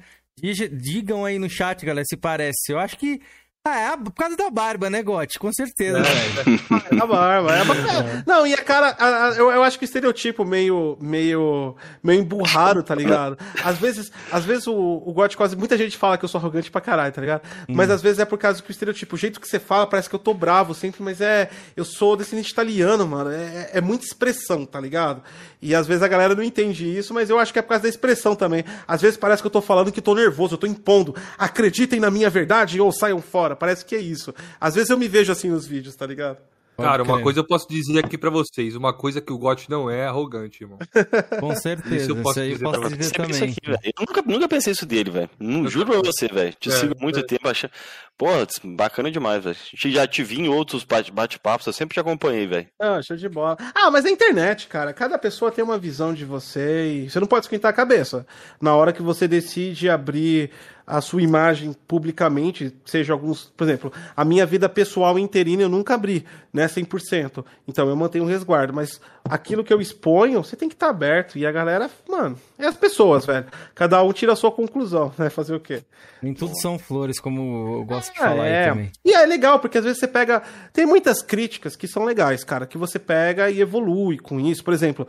[0.71, 2.71] digam aí no chat, galera, se parece.
[2.71, 3.21] Eu acho que.
[3.67, 5.39] Ah, é por causa da barba, né, Gotti?
[5.39, 6.59] Com certeza, velho.
[6.91, 8.23] É a barba, é a barba.
[8.27, 12.21] Não, e a cara, a- a- eu, eu acho que o estereotipo meio, meio, meio
[12.21, 13.37] emburrado, tá ligado?
[13.63, 16.69] Às vezes, às vezes o, o Gotti quase, muita gente fala que eu sou arrogante
[16.69, 17.41] pra caralho, tá ligado?
[17.67, 20.07] Mas às vezes é por causa que o estereotipo, o jeito que você fala parece
[20.09, 24.05] que eu tô bravo sempre, mas é, eu sou descendente italiano, mano, é, é muita
[24.05, 25.23] expressão, tá ligado?
[25.59, 27.81] E às vezes a galera não entende isso, mas eu acho que é por causa
[27.83, 28.63] da expressão também.
[28.87, 31.15] Às vezes parece que eu tô falando que tô nervoso, eu tô impondo.
[31.35, 33.54] Acreditem na minha verdade ou saiam fora.
[33.55, 34.33] Parece que é isso.
[34.59, 36.37] Às vezes eu me vejo assim nos vídeos, tá ligado?
[36.77, 38.75] Cara, uma coisa eu posso dizer aqui pra vocês.
[38.75, 40.77] Uma coisa que o Gotti não é arrogante, irmão.
[41.39, 41.95] Com certeza.
[41.95, 43.43] Isso eu posso Isso aí eu dizer posso pra dizer também.
[43.43, 45.29] aqui, eu nunca, nunca pensei isso dele, velho.
[45.39, 46.53] Não juro pra você, velho.
[46.59, 47.23] Te É, sigo há muito é.
[47.23, 47.47] tempo.
[47.47, 47.71] Acha...
[48.17, 48.27] Pô,
[48.75, 49.55] bacana demais, velho.
[49.73, 52.67] Já te vi em outros bate- bate-papos, eu sempre te acompanhei, velho.
[52.77, 53.55] Ah, show de bola.
[53.73, 57.27] Ah, mas na internet, cara, cada pessoa tem uma visão de você e você não
[57.27, 58.27] pode esquentar a cabeça.
[58.61, 60.49] Na hora que você decide abrir
[60.87, 65.95] a sua imagem publicamente, seja alguns, por exemplo, a minha vida pessoal interina eu nunca
[65.95, 67.43] abri, né, 100%.
[67.67, 71.37] Então eu mantenho um resguardo, mas aquilo que eu exponho, você tem que estar aberto
[71.37, 73.45] e a galera, mano, é as pessoas, velho.
[73.73, 75.83] Cada um tira a sua conclusão, né, fazer o quê?
[76.21, 78.63] Nem tudo são flores, como eu gosto de Ah, falar é.
[78.63, 78.91] aí também.
[79.03, 80.41] E é legal, porque às vezes você pega.
[80.71, 84.63] Tem muitas críticas que são legais, cara, que você pega e evolui com isso.
[84.63, 85.07] Por exemplo,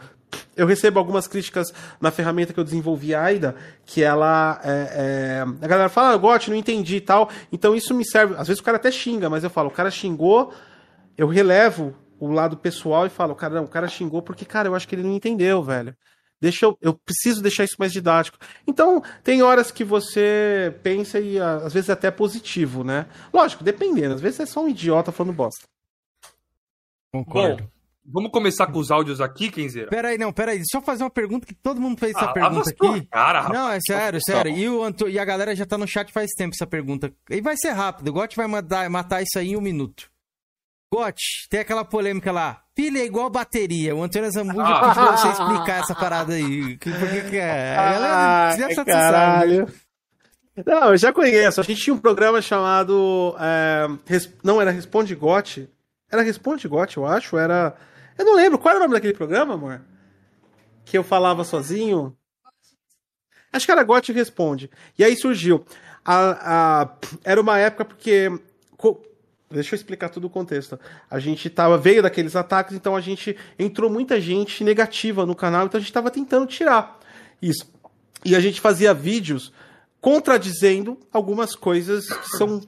[0.56, 4.60] eu recebo algumas críticas na ferramenta que eu desenvolvi, AIDA, que ela.
[4.64, 7.30] é, é, a galera fala, ah, gosto, não entendi e tal.
[7.52, 8.34] Então isso me serve.
[8.36, 10.52] Às vezes o cara até xinga, mas eu falo, o cara xingou,
[11.16, 14.74] eu relevo o lado pessoal e falo, cara, não, o cara xingou porque, cara, eu
[14.74, 15.94] acho que ele não entendeu, velho.
[16.40, 18.38] Deixa eu, eu preciso deixar isso mais didático.
[18.66, 23.06] Então, tem horas que você pensa e ah, às vezes é até positivo, né?
[23.32, 24.14] Lógico, dependendo.
[24.14, 25.66] Às vezes é só um idiota falando bosta.
[27.10, 27.62] Concordo.
[27.62, 27.70] Bom,
[28.04, 29.88] vamos começar com os áudios aqui, Kenzeira?
[29.88, 30.58] Peraí, não, peraí.
[30.58, 33.06] Deixa eu fazer uma pergunta que todo mundo fez essa Ah, pergunta aqui.
[33.06, 33.58] Cara, rapaz.
[33.58, 34.52] Não, é sério, sério.
[34.54, 35.08] E, o Anto...
[35.08, 37.10] e a galera já tá no chat faz tempo essa pergunta.
[37.30, 38.08] E vai ser rápido.
[38.08, 40.10] O Gotti vai mandar, matar isso aí em um minuto.
[40.96, 42.62] Gotti, tem aquela polêmica lá.
[42.74, 43.94] Pilha é igual bateria.
[43.94, 44.94] O Antônio Zambuja Ah.
[44.94, 46.78] pediu você explicar essa parada aí.
[46.78, 47.76] Por que que é?
[47.76, 48.90] A galera- Ai, já tá- sabe.
[48.92, 49.72] caralho.
[50.64, 51.60] Não, eu já conheço.
[51.60, 53.36] A gente tinha um programa chamado.
[53.38, 55.68] é, Res- Não era Responde Gote.
[56.10, 57.36] Era Responde Gote, eu acho.
[57.36, 57.74] Era.
[58.16, 58.58] Eu não lembro.
[58.58, 59.82] Qual era o nome daquele programa, amor?
[60.84, 62.16] Que eu falava sozinho.
[63.52, 64.70] Acho que era Gote Responde.
[64.98, 65.64] E aí surgiu.
[66.04, 68.30] A, a- Era uma época porque.
[69.50, 70.78] Deixa eu explicar todo o contexto.
[71.08, 75.66] A gente tava, veio daqueles ataques, então a gente entrou muita gente negativa no canal,
[75.66, 76.98] então a gente tava tentando tirar
[77.40, 77.66] isso.
[78.24, 79.52] E a gente fazia vídeos
[80.00, 82.60] contradizendo algumas coisas que são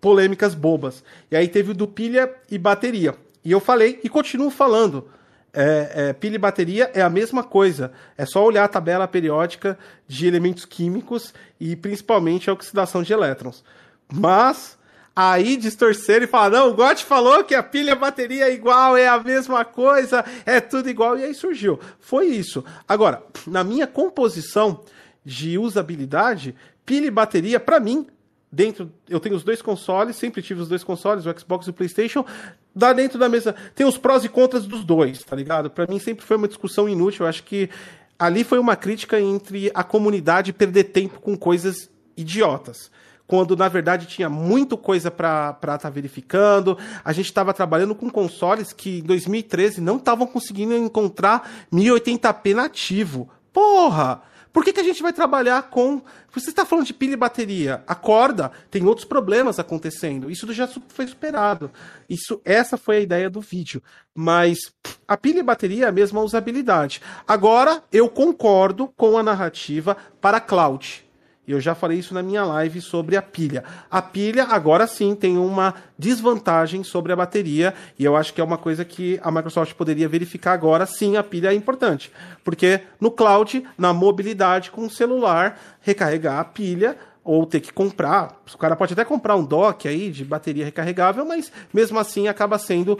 [0.00, 1.04] polêmicas bobas.
[1.30, 3.14] E aí teve o do pilha e bateria.
[3.44, 5.08] E eu falei e continuo falando.
[5.52, 7.92] É, é, pilha e bateria é a mesma coisa.
[8.16, 13.64] É só olhar a tabela periódica de elementos químicos e principalmente a oxidação de elétrons.
[14.12, 14.77] Mas
[15.20, 18.96] aí distorcer e falar, não, o Gotti falou que a pilha a bateria é igual,
[18.96, 21.80] é a mesma coisa, é tudo igual, e aí surgiu.
[21.98, 22.64] Foi isso.
[22.86, 24.84] Agora, na minha composição
[25.24, 26.54] de usabilidade,
[26.86, 28.06] pilha e bateria, para mim,
[28.50, 31.72] dentro, eu tenho os dois consoles, sempre tive os dois consoles, o Xbox e o
[31.72, 32.24] PlayStation,
[32.72, 35.68] dá dentro da mesa, tem os prós e contras dos dois, tá ligado?
[35.68, 37.68] Para mim sempre foi uma discussão inútil, eu acho que
[38.16, 42.88] ali foi uma crítica entre a comunidade perder tempo com coisas idiotas
[43.28, 46.76] quando na verdade tinha muito coisa para estar tá verificando.
[47.04, 53.28] A gente estava trabalhando com consoles que em 2013 não estavam conseguindo encontrar 1080p nativo.
[53.52, 54.22] Porra!
[54.50, 56.00] Por que, que a gente vai trabalhar com.
[56.32, 57.82] Você está falando de pilha e bateria.
[57.86, 60.30] Acorda, tem outros problemas acontecendo.
[60.30, 61.70] Isso já foi superado.
[62.08, 63.82] Isso, essa foi a ideia do vídeo.
[64.14, 64.58] Mas
[65.06, 67.00] a pilha e bateria é a mesma usabilidade.
[67.26, 71.07] Agora, eu concordo com a narrativa para cloud.
[71.48, 73.64] E eu já falei isso na minha live sobre a pilha.
[73.90, 78.44] A pilha, agora sim, tem uma desvantagem sobre a bateria, e eu acho que é
[78.44, 80.84] uma coisa que a Microsoft poderia verificar agora.
[80.84, 82.12] Sim, a pilha é importante.
[82.44, 86.98] Porque no cloud, na mobilidade com o celular, recarregar a pilha
[87.28, 88.40] ou ter que comprar.
[88.54, 92.58] O cara pode até comprar um dock aí de bateria recarregável, mas mesmo assim acaba
[92.58, 92.98] sendo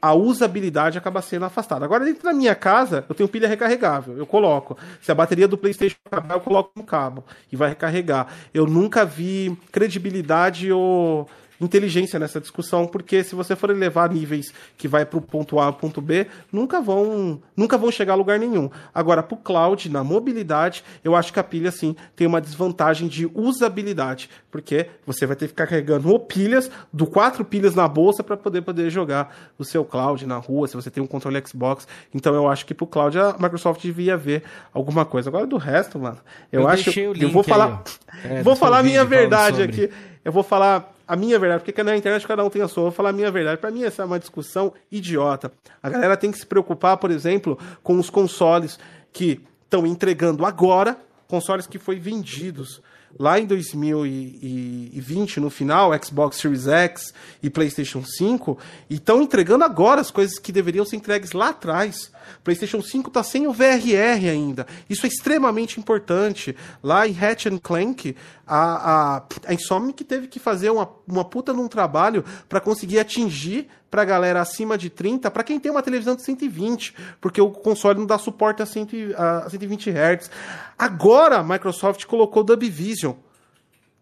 [0.00, 1.82] a usabilidade acaba sendo afastada.
[1.82, 4.76] Agora dentro da minha casa, eu tenho pilha recarregável, eu coloco.
[5.00, 8.26] Se a bateria do PlayStation acabar, eu coloco no cabo e vai recarregar.
[8.52, 11.26] Eu nunca vi credibilidade ou
[11.64, 15.66] inteligência nessa discussão, porque se você for levar níveis que vai para o ponto A
[15.66, 18.70] ao ponto B, nunca vão, nunca vão chegar a lugar nenhum.
[18.94, 23.08] Agora, para o cloud, na mobilidade, eu acho que a pilha, sim, tem uma desvantagem
[23.08, 27.86] de usabilidade, porque você vai ter que ficar carregando ou pilhas, do quatro pilhas na
[27.86, 31.42] bolsa para poder, poder jogar o seu cloud na rua, se você tem um controle
[31.46, 31.86] Xbox.
[32.14, 35.30] Então, eu acho que para o cloud a Microsoft devia ver alguma coisa.
[35.30, 36.18] Agora, do resto, mano,
[36.50, 36.90] eu, eu acho.
[36.98, 37.82] eu vou falar,
[38.24, 39.90] é, vou falar a minha verdade aqui.
[40.24, 42.82] Eu vou falar a minha verdade, porque na internet cada um tem a sua.
[42.82, 43.60] Eu vou falar a minha verdade.
[43.60, 45.52] Para mim, essa é uma discussão idiota.
[45.82, 48.78] A galera tem que se preocupar, por exemplo, com os consoles
[49.12, 52.82] que estão entregando agora, consoles que foi vendidos
[53.18, 57.12] lá em 2020, no final, Xbox Series X
[57.42, 58.58] e PlayStation 5,
[58.88, 62.10] e estão entregando agora as coisas que deveriam ser entregues lá atrás.
[62.44, 64.66] PlayStation 5 está sem o VRR ainda.
[64.88, 66.56] Isso é extremamente importante.
[66.82, 71.68] Lá em Hatch Clank, a, a, a Insomniac teve que fazer uma, uma puta num
[71.68, 76.22] trabalho para conseguir atingir pra galera acima de 30, para quem tem uma televisão de
[76.22, 80.30] 120, porque o console não dá suporte a, 100, a 120 Hz.
[80.78, 83.12] Agora a Microsoft colocou o Dub Vision,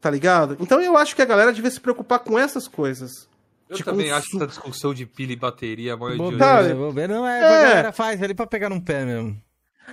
[0.00, 0.56] tá ligado?
[0.60, 3.29] Então eu acho que a galera devia se preocupar com essas coisas.
[3.70, 7.08] Eu tipo, também acho essa discussão de pilha e bateria maior de tá, vou ver.
[7.08, 7.44] Não, é, é.
[7.44, 9.40] a galera faz ali pra pegar no pé mesmo.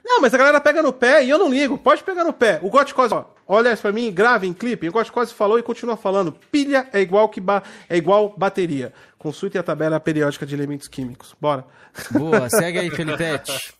[0.03, 1.77] Não, mas a galera pega no pé e eu não ligo.
[1.77, 2.59] Pode pegar no pé.
[2.63, 4.89] O Gotcose, ó, olha isso pra mim, grave em clipe.
[4.89, 6.31] O Gotcose falou e continua falando.
[6.51, 8.91] Pilha é igual que ba é igual bateria.
[9.17, 11.35] Consulte a tabela periódica de elementos químicos.
[11.39, 11.63] Bora.
[12.11, 13.73] Boa, segue aí, Felipete.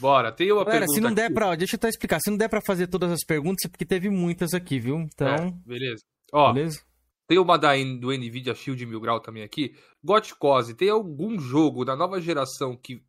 [0.00, 0.94] Bora, tem uma Galera, pergunta.
[0.94, 2.18] Se não der para, deixa eu te explicar.
[2.20, 4.98] Se não der para fazer todas as perguntas, é porque teve muitas aqui, viu?
[4.98, 6.02] Então, é, beleza.
[6.32, 6.80] Ó, beleza?
[7.26, 9.76] Tem uma da, do Nvidia Shield Mil Grau também aqui.
[10.02, 13.02] Gotcose, tem algum jogo da nova geração que,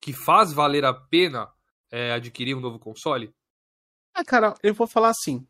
[0.00, 1.48] que faz valer a pena
[1.90, 3.32] é, adquirir um novo console?
[4.12, 5.46] Ah, cara, eu vou falar assim.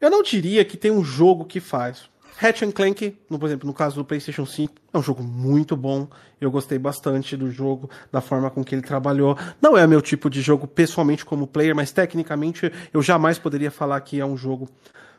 [0.00, 2.08] Eu não diria que tem um jogo que faz.
[2.42, 6.08] Hatch Clank, no, por exemplo, no caso do PlayStation 5, é um jogo muito bom.
[6.40, 9.36] Eu gostei bastante do jogo, da forma com que ele trabalhou.
[9.60, 14.00] Não é meu tipo de jogo pessoalmente como player, mas tecnicamente eu jamais poderia falar
[14.00, 14.70] que é um jogo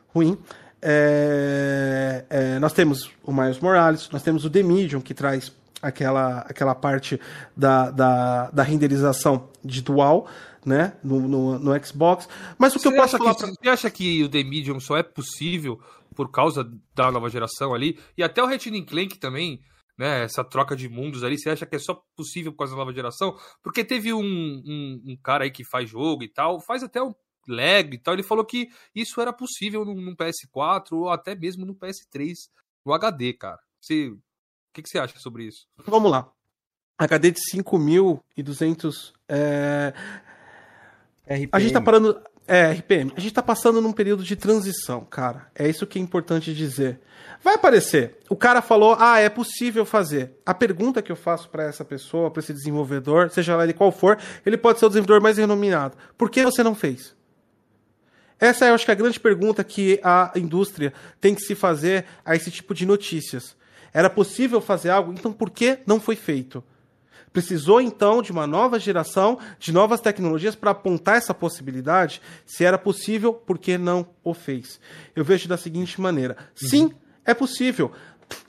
[0.08, 0.36] ruim.
[0.84, 6.40] É, é, nós temos o Miles Morales, nós temos o The Medium, que traz aquela,
[6.40, 7.20] aquela parte
[7.56, 10.28] da, da, da renderização de dual,
[10.66, 12.28] né, no, no, no Xbox.
[12.58, 13.34] Mas o que você eu posso falar...
[13.34, 13.48] Que, pra...
[13.48, 15.80] Você acha que o The Medium só é possível
[16.16, 17.98] por causa da nova geração ali?
[18.16, 19.60] E até o Ratchet Clank também,
[19.96, 22.78] né, essa troca de mundos ali, você acha que é só possível por causa da
[22.78, 23.36] nova geração?
[23.62, 27.14] Porque teve um, um, um cara aí que faz jogo e tal, faz até um
[27.48, 28.14] lag e tal.
[28.14, 32.34] Ele falou que isso era possível no, no PS4 ou até mesmo no PS3,
[32.84, 33.60] no HD, cara.
[33.80, 34.18] Você, o
[34.72, 35.66] que, que você acha sobre isso?
[35.86, 36.30] Vamos lá.
[36.98, 39.12] HD de 5200.
[39.28, 39.92] É...
[41.26, 41.48] RPM.
[41.52, 42.20] A gente tá parando.
[42.46, 43.12] É, RPM.
[43.16, 45.48] A gente tá passando num período de transição, cara.
[45.54, 47.00] É isso que é importante dizer.
[47.42, 48.18] Vai aparecer.
[48.28, 50.36] O cara falou: ah, é possível fazer.
[50.44, 53.92] A pergunta que eu faço para essa pessoa, para esse desenvolvedor, seja lá ele qual
[53.92, 55.96] for, ele pode ser o desenvolvedor mais renominado.
[56.18, 57.14] Por que você não fez?
[58.42, 62.04] Essa é, eu acho que, a grande pergunta que a indústria tem que se fazer
[62.24, 63.54] a esse tipo de notícias.
[63.94, 66.64] Era possível fazer algo, então por que não foi feito?
[67.32, 72.20] Precisou então de uma nova geração, de novas tecnologias para apontar essa possibilidade?
[72.44, 74.80] Se era possível, por que não o fez?
[75.14, 76.90] Eu vejo da seguinte maneira: sim,
[77.24, 77.92] é possível.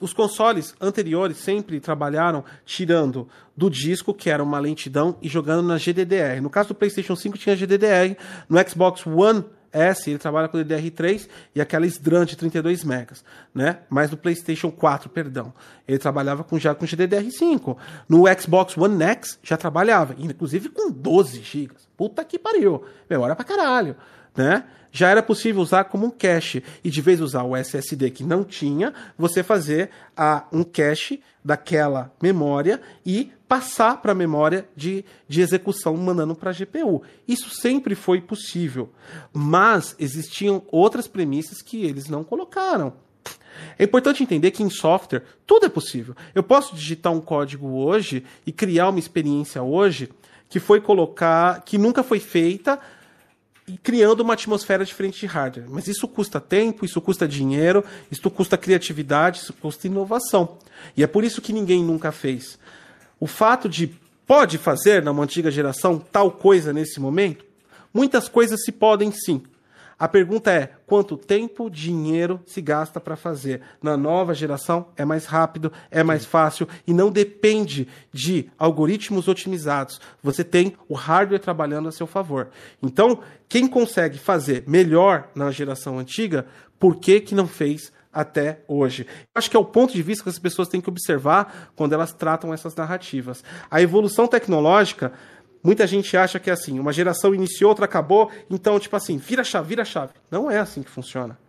[0.01, 5.77] os consoles anteriores sempre trabalharam tirando do disco, que era uma lentidão, e jogando na
[5.77, 6.41] GDDR.
[6.41, 8.17] No caso do PlayStation 5 tinha GDDR,
[8.49, 13.79] no Xbox One S ele trabalha com DDR3 e aquela SDRAM de 32 megas, né?
[13.89, 15.51] Mas no PlayStation 4, perdão,
[15.87, 17.75] ele trabalhava com, já com GDDR5.
[18.07, 21.73] No Xbox One X já trabalhava, inclusive com 12 GB.
[21.97, 23.95] Puta que pariu, memória pra caralho,
[24.35, 24.63] né?
[24.93, 26.63] já era possível usar como um cache.
[26.83, 32.13] E de vez usar o SSD que não tinha, você fazer a, um cache daquela
[32.21, 37.01] memória e passar para a memória de, de execução mandando para a GPU.
[37.27, 38.93] Isso sempre foi possível.
[39.33, 42.93] Mas existiam outras premissas que eles não colocaram.
[43.77, 46.15] É importante entender que em software tudo é possível.
[46.35, 50.09] Eu posso digitar um código hoje e criar uma experiência hoje
[50.49, 52.79] que foi colocar, que nunca foi feita
[53.67, 55.69] e criando uma atmosfera diferente de hardware.
[55.69, 60.57] Mas isso custa tempo, isso custa dinheiro, isso custa criatividade, isso custa inovação.
[60.97, 62.59] E é por isso que ninguém nunca fez.
[63.19, 63.93] O fato de
[64.25, 67.45] pode fazer na antiga geração tal coisa nesse momento,
[67.93, 69.43] muitas coisas se podem sim.
[69.97, 73.63] A pergunta é: quanto tempo, dinheiro se gasta para fazer?
[73.81, 79.99] Na nova geração é mais rápido, é mais fácil e não depende de algoritmos otimizados.
[80.21, 82.49] Você tem o hardware trabalhando a seu favor.
[82.79, 86.45] Então, quem consegue fazer melhor na geração antiga,
[86.77, 89.07] por que, que não fez até hoje.
[89.33, 92.13] Acho que é o ponto de vista que as pessoas têm que observar quando elas
[92.13, 93.43] tratam essas narrativas.
[93.71, 95.11] A evolução tecnológica
[95.63, 99.41] Muita gente acha que é assim, uma geração iniciou, outra acabou, então, tipo assim, vira
[99.41, 100.11] a chave, vira a chave.
[100.29, 101.39] Não é assim que funciona.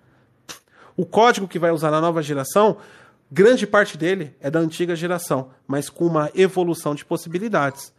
[0.96, 2.76] O código que vai usar na nova geração,
[3.30, 7.92] grande parte dele é da antiga geração, mas com uma evolução de possibilidades.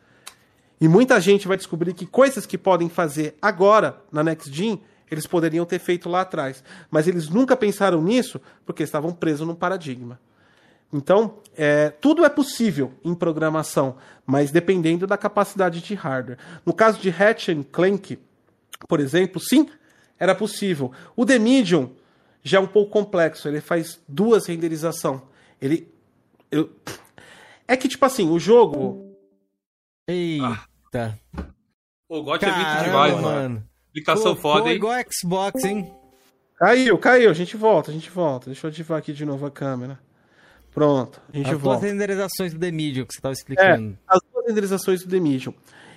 [0.80, 4.82] E muita gente vai descobrir que coisas que podem fazer agora na Next Gen,
[5.12, 6.64] eles poderiam ter feito lá atrás.
[6.90, 10.20] Mas eles nunca pensaram nisso porque estavam presos num paradigma.
[10.92, 16.38] Então, é, tudo é possível em programação, mas dependendo da capacidade de hardware.
[16.66, 18.20] No caso de Hatch Clank,
[18.88, 19.70] por exemplo, sim,
[20.20, 20.92] era possível.
[21.16, 21.92] O The Medium
[22.44, 25.24] já é um pouco complexo, ele faz duas renderização.
[25.62, 25.94] Ele
[26.52, 26.70] eu,
[27.68, 29.06] é que tipo assim, o jogo
[30.08, 31.20] Eita.
[32.08, 33.64] O GOT é muito demais, mano.
[33.90, 34.76] Aplicação Pô, foda, pô, hein?
[34.76, 35.92] igual Xbox, hein?
[36.58, 38.46] Caiu, caiu, a gente volta, a gente volta.
[38.48, 40.00] Deixa eu ativar aqui de novo a câmera.
[40.76, 41.86] Pronto, a gente As duas volta.
[41.88, 43.98] renderizações do The Medium que você tava É, explicando.
[44.08, 45.54] as duas renderizações do The Medium.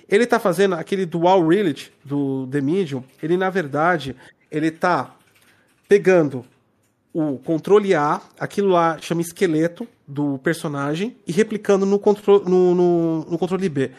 [0.07, 4.15] Ele tá fazendo aquele dual reality do The Medium, ele na verdade,
[4.49, 5.13] ele tá
[5.87, 6.43] pegando
[7.13, 13.25] o controle A, aquilo lá chama esqueleto do personagem, e replicando no, contro no, no,
[13.29, 13.91] no controle B.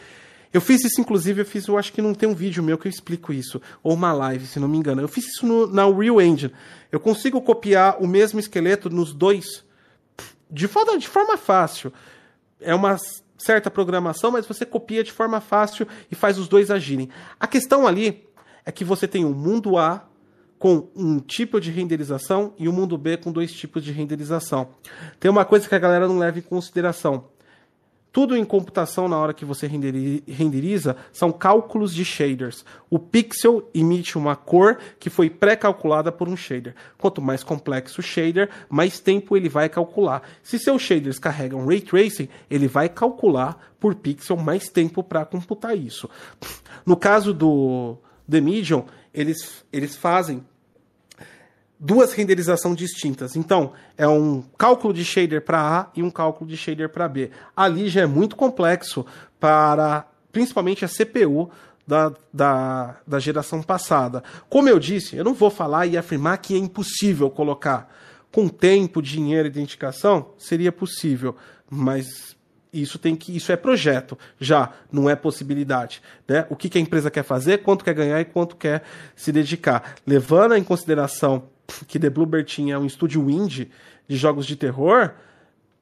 [0.53, 2.87] Eu fiz isso, inclusive, eu fiz, eu acho que não tem um vídeo meu que
[2.87, 5.01] eu explico isso, ou uma live, se não me engano.
[5.01, 6.51] Eu fiz isso no, na Real Engine.
[6.91, 9.63] Eu consigo copiar o mesmo esqueleto nos dois
[10.51, 11.93] de forma, de forma fácil.
[12.59, 12.97] É uma
[13.37, 17.09] certa programação, mas você copia de forma fácil e faz os dois agirem.
[17.39, 18.27] A questão ali
[18.65, 20.07] é que você tem um mundo A
[20.59, 24.69] com um tipo de renderização e o um mundo B com dois tipos de renderização.
[25.19, 27.30] Tem uma coisa que a galera não leva em consideração.
[28.11, 32.65] Tudo em computação, na hora que você renderi- renderiza, são cálculos de shaders.
[32.89, 36.75] O pixel emite uma cor que foi pré-calculada por um shader.
[36.97, 40.23] Quanto mais complexo o shader, mais tempo ele vai calcular.
[40.43, 45.77] Se seus shaders carregam ray tracing, ele vai calcular por pixel mais tempo para computar
[45.77, 46.09] isso.
[46.85, 47.97] No caso do
[48.29, 48.83] The Medium,
[49.13, 50.45] eles, eles fazem
[51.83, 53.35] duas renderizações distintas.
[53.35, 57.31] Então, é um cálculo de shader para A e um cálculo de shader para B.
[57.55, 59.03] Ali já é muito complexo
[59.39, 61.49] para, principalmente, a CPU
[61.87, 64.23] da, da, da geração passada.
[64.47, 67.91] Como eu disse, eu não vou falar e afirmar que é impossível colocar.
[68.31, 71.35] Com tempo, dinheiro e dedicação, seria possível,
[71.69, 72.35] mas
[72.71, 76.81] isso tem que isso é projeto já não é possibilidade né o que, que a
[76.81, 81.49] empresa quer fazer quanto quer ganhar e quanto quer se dedicar levando em consideração
[81.87, 83.71] que The Bluebird tinha um estúdio indie
[84.07, 85.11] de jogos de terror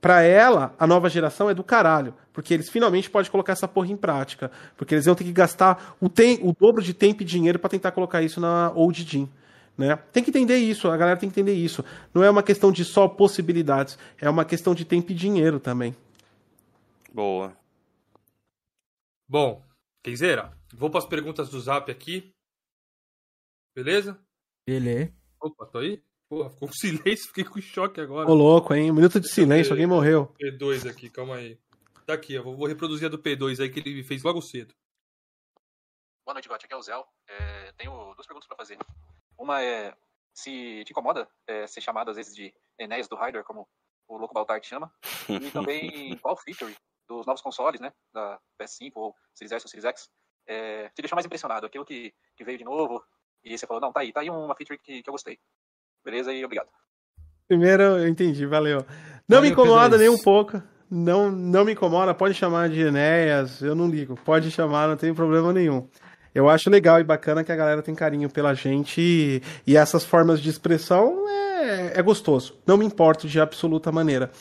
[0.02, 3.92] para ela a nova geração é do caralho porque eles finalmente podem colocar essa porra
[3.92, 7.26] em prática porque eles vão ter que gastar o, tem, o dobro de tempo e
[7.26, 9.30] dinheiro para tentar colocar isso na Old Gym
[9.80, 9.96] né?
[10.12, 11.86] Tem que entender isso, a galera tem que entender isso.
[12.14, 15.96] Não é uma questão de só possibilidades, é uma questão de tempo e dinheiro também.
[17.14, 17.58] Boa.
[19.26, 19.64] Bom,
[20.04, 22.30] Kenzeira, vou para as perguntas do Zap aqui.
[23.74, 24.20] Beleza?
[24.68, 25.14] Beleza.
[25.42, 26.04] Opa, tô aí?
[26.28, 28.30] Porra, ficou um silêncio, fiquei com choque agora.
[28.30, 28.92] Ô louco, hein?
[28.92, 30.34] Um minuto de silêncio, alguém morreu.
[30.40, 31.60] P2 aqui, calma aí.
[32.06, 34.74] Tá aqui, eu vou reproduzir a do P2 aí que ele fez logo cedo.
[36.26, 36.66] Boa noite, Gotti.
[36.66, 36.94] Aqui é o Zé.
[37.28, 38.78] É, tenho duas perguntas para fazer.
[39.38, 39.96] Uma é
[40.34, 43.68] se te incomoda é, ser chamado às vezes de Enéas do Hardware, como
[44.08, 44.94] o Loco Baltar te chama.
[45.28, 46.76] E também qual feature
[47.08, 47.92] dos novos consoles, né?
[48.14, 50.10] Da PS5 ou Series S ou Series X.
[50.48, 51.66] É, te deixou mais impressionado?
[51.66, 53.04] Aquilo que, que veio de novo
[53.44, 55.38] e você falou, não, tá aí, tá aí uma feature que, que eu gostei.
[56.04, 56.34] Beleza?
[56.34, 56.70] E obrigado.
[57.48, 58.86] Primeiro, eu entendi, valeu.
[59.28, 60.00] Não Valeu, me incomoda P2.
[60.00, 60.62] nem um pouco.
[60.90, 64.16] Não, não me incomoda, pode chamar de Enéas, eu não ligo.
[64.26, 65.88] Pode chamar, não tem problema nenhum.
[66.34, 70.04] Eu acho legal e bacana que a galera tem carinho pela gente e, e essas
[70.04, 72.58] formas de expressão é, é gostoso.
[72.66, 74.32] Não me importo de absoluta maneira.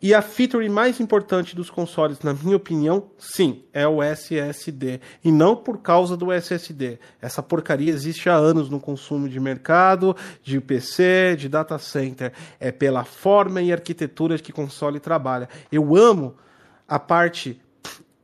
[0.00, 5.00] E a feature mais importante dos consoles, na minha opinião, sim, é o SSD.
[5.24, 7.00] E não por causa do SSD.
[7.20, 12.32] Essa porcaria existe há anos no consumo de mercado, de PC, de data center.
[12.60, 15.48] É pela forma e arquitetura que console trabalha.
[15.70, 16.36] Eu amo
[16.86, 17.60] a parte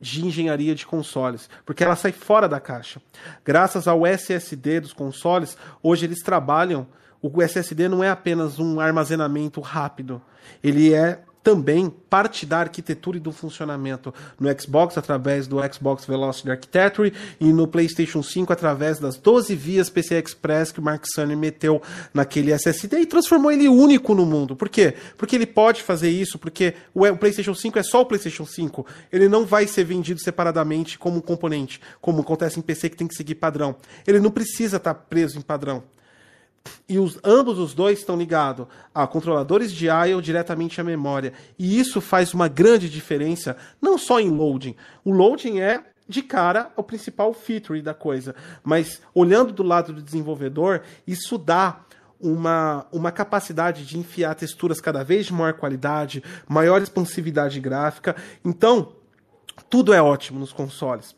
[0.00, 3.02] de engenharia de consoles, porque ela sai fora da caixa.
[3.44, 6.86] Graças ao SSD dos consoles, hoje eles trabalham.
[7.20, 10.20] O SSD não é apenas um armazenamento rápido,
[10.62, 16.50] ele é também parte da arquitetura e do funcionamento no Xbox através do Xbox Velocity
[16.50, 21.36] Architecture e no PlayStation 5 através das 12 vias PCI Express que o Mark Cerny
[21.36, 21.82] meteu
[22.14, 24.56] naquele SSD e transformou ele único no mundo.
[24.56, 24.94] Por quê?
[25.18, 28.86] Porque ele pode fazer isso, porque o PlayStation 5 é só o PlayStation 5.
[29.12, 33.06] Ele não vai ser vendido separadamente como um componente, como acontece em PC que tem
[33.06, 33.76] que seguir padrão.
[34.06, 35.82] Ele não precisa estar preso em padrão
[36.88, 41.32] e os, ambos os dois estão ligados a controladores de I/O diretamente à memória.
[41.58, 44.76] E isso faz uma grande diferença, não só em loading.
[45.04, 50.02] O loading é de cara o principal feature da coisa, mas olhando do lado do
[50.02, 51.80] desenvolvedor, isso dá
[52.20, 58.14] uma, uma capacidade de enfiar texturas cada vez de maior qualidade, maior expansividade gráfica.
[58.44, 58.92] Então,
[59.70, 61.14] tudo é ótimo nos consoles.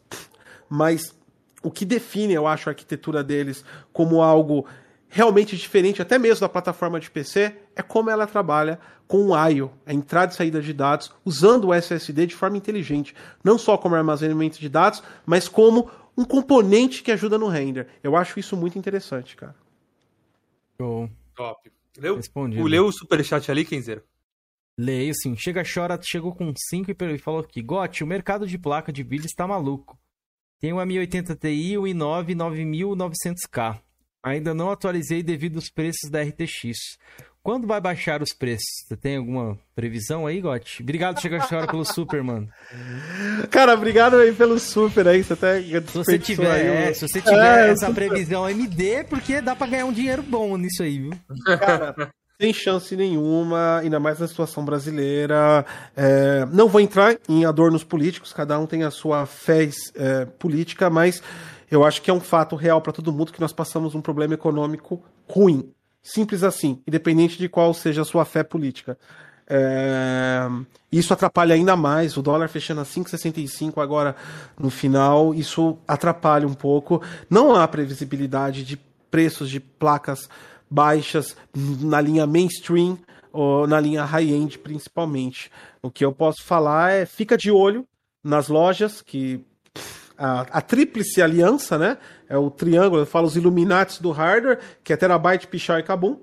[0.69, 1.15] Mas
[1.63, 4.67] o que define, eu acho, a arquitetura deles como algo
[5.09, 9.71] realmente diferente, até mesmo da plataforma de PC, é como ela trabalha com o I/O,
[9.85, 13.95] a entrada e saída de dados, usando o SSD de forma inteligente, não só como
[13.95, 17.87] armazenamento de dados, mas como um componente que ajuda no render.
[18.03, 19.55] Eu acho isso muito interessante, cara.
[20.81, 21.11] Show.
[21.35, 21.71] Top.
[21.99, 22.63] Leu, Respondido.
[22.63, 24.03] o, leu o superchat ali, Kenzeiro?
[24.79, 25.35] Leio sim.
[25.37, 27.63] Chega Chora chegou com 5 e falou aqui.
[27.63, 29.99] Gotti, o mercado de placa de vídeo está maluco.
[30.59, 33.81] Tem o M80 Ti e o i9 9900K.
[34.27, 36.99] Ainda não atualizei devido aos preços da RTX.
[37.45, 38.67] Quando vai baixar os preços?
[38.85, 40.83] Você tem alguma previsão aí, Gotti?
[40.83, 42.49] Obrigado, Chega Chora, pelo super, mano.
[43.53, 47.21] Cara, obrigado aí pelo super aí, você até Se você tiver, aí é, se você
[47.21, 51.13] tiver É, essa previsão dê, porque dá pra ganhar um dinheiro bom nisso aí, viu?
[51.45, 51.95] Cara,
[52.43, 55.65] sem chance nenhuma, ainda mais na situação brasileira.
[55.97, 60.91] É, não vou entrar em adornos políticos, cada um tem a sua fé é, política,
[60.91, 61.23] mas
[61.71, 64.35] eu acho que é um fato real para todo mundo que nós passamos um problema
[64.35, 65.73] econômico ruim.
[66.03, 68.97] Simples assim, independente de qual seja a sua fé política.
[69.49, 70.49] É,
[70.91, 74.17] isso atrapalha ainda mais, o dólar fechando a 5,65 agora
[74.59, 77.03] no final, isso atrapalha um pouco.
[77.29, 78.77] Não há previsibilidade de
[79.11, 80.29] preços de placas
[80.69, 82.99] baixas na linha mainstream
[83.33, 85.51] ou na linha high-end principalmente.
[85.83, 87.87] O que eu posso falar é fica de olho
[88.23, 89.45] nas lojas que
[90.17, 91.99] a, a tríplice aliança, né?
[92.29, 96.19] É o triângulo, eu falo os Illuminates do hardware, que é Terabyte, Pichar e Kabum.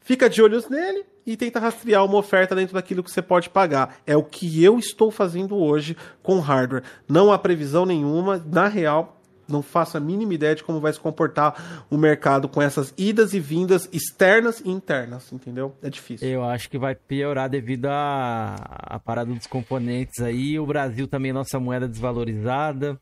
[0.00, 3.96] Fica de olhos nele e tenta rastrear uma oferta dentro daquilo que você pode pagar.
[4.06, 6.82] É o que eu estou fazendo hoje com hardware.
[7.08, 10.98] Não há previsão nenhuma, na real, não faço a mínima ideia de como vai se
[10.98, 15.76] comportar o mercado com essas idas e vindas externas e internas, entendeu?
[15.82, 16.28] É difícil.
[16.28, 20.58] Eu acho que vai piorar devido à, à parada dos componentes aí.
[20.58, 22.98] O Brasil também, nossa moeda desvalorizada.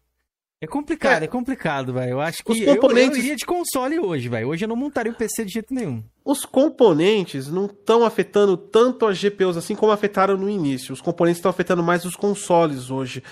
[0.62, 1.28] É complicado, é, É.
[1.28, 2.10] complicado, velho.
[2.10, 4.48] Eu acho que Os eu- componentes- eu, iria de console hoje, velho.
[4.48, 6.04] Hoje eu não montaria o PC de jeito nenhum.
[6.22, 10.92] Os componentes não estão afetando tanto as GPUs assim como afetaram no início.
[10.92, 13.22] Os componentes estão afetando mais os consoles hoje.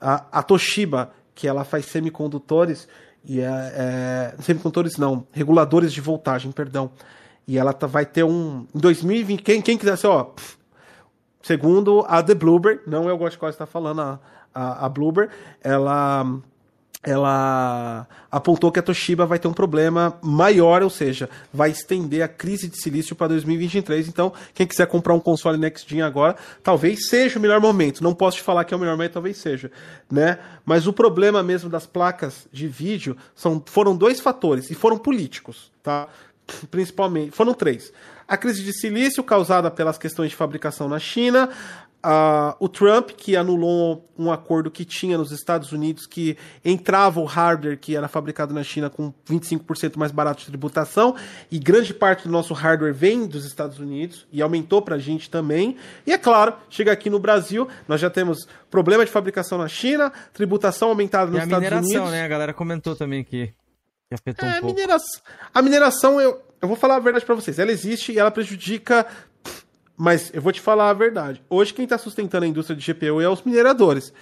[0.00, 2.88] A, a Toshiba, que ela faz semicondutores,
[3.24, 6.90] e é, é- semicondutores não, reguladores de voltagem, perdão.
[7.46, 8.66] E ela tá- vai ter um.
[8.74, 10.32] Em 2020, quem, quem quiser ser, ó.
[11.40, 14.18] Segundo a The Bloober, não é o Ghost está falando, a,
[14.52, 15.30] a, a Bloober,
[15.62, 16.26] ela
[17.04, 22.28] ela apontou que a Toshiba vai ter um problema maior, ou seja, vai estender a
[22.28, 24.08] crise de silício para 2023.
[24.08, 28.02] Então, quem quiser comprar um console Next Gen agora, talvez seja o melhor momento.
[28.02, 29.70] Não posso te falar que é o melhor momento, talvez seja,
[30.10, 30.38] né?
[30.64, 35.70] Mas o problema mesmo das placas de vídeo são, foram dois fatores e foram políticos,
[35.82, 36.08] tá?
[36.70, 37.92] Principalmente, foram três.
[38.26, 41.50] A crise de silício causada pelas questões de fabricação na China,
[42.04, 47.24] uh, o Trump, que anulou um acordo que tinha nos Estados Unidos, que entrava o
[47.24, 51.16] hardware que era fabricado na China com 25% mais barato de tributação,
[51.50, 55.30] e grande parte do nosso hardware vem dos Estados Unidos, e aumentou para a gente
[55.30, 55.76] também.
[56.06, 60.12] E é claro, chega aqui no Brasil, nós já temos problema de fabricação na China,
[60.32, 61.78] tributação aumentada nos Estados Unidos.
[61.78, 62.24] a mineração, né?
[62.24, 63.46] A galera comentou também que,
[64.08, 64.74] que afetou é, um pouco.
[64.74, 68.30] Mineração, a mineração, eu, eu vou falar a verdade para vocês, ela existe e ela
[68.30, 69.06] prejudica
[69.96, 71.42] mas eu vou te falar a verdade.
[71.48, 74.12] Hoje quem está sustentando a indústria de GPU é os mineradores.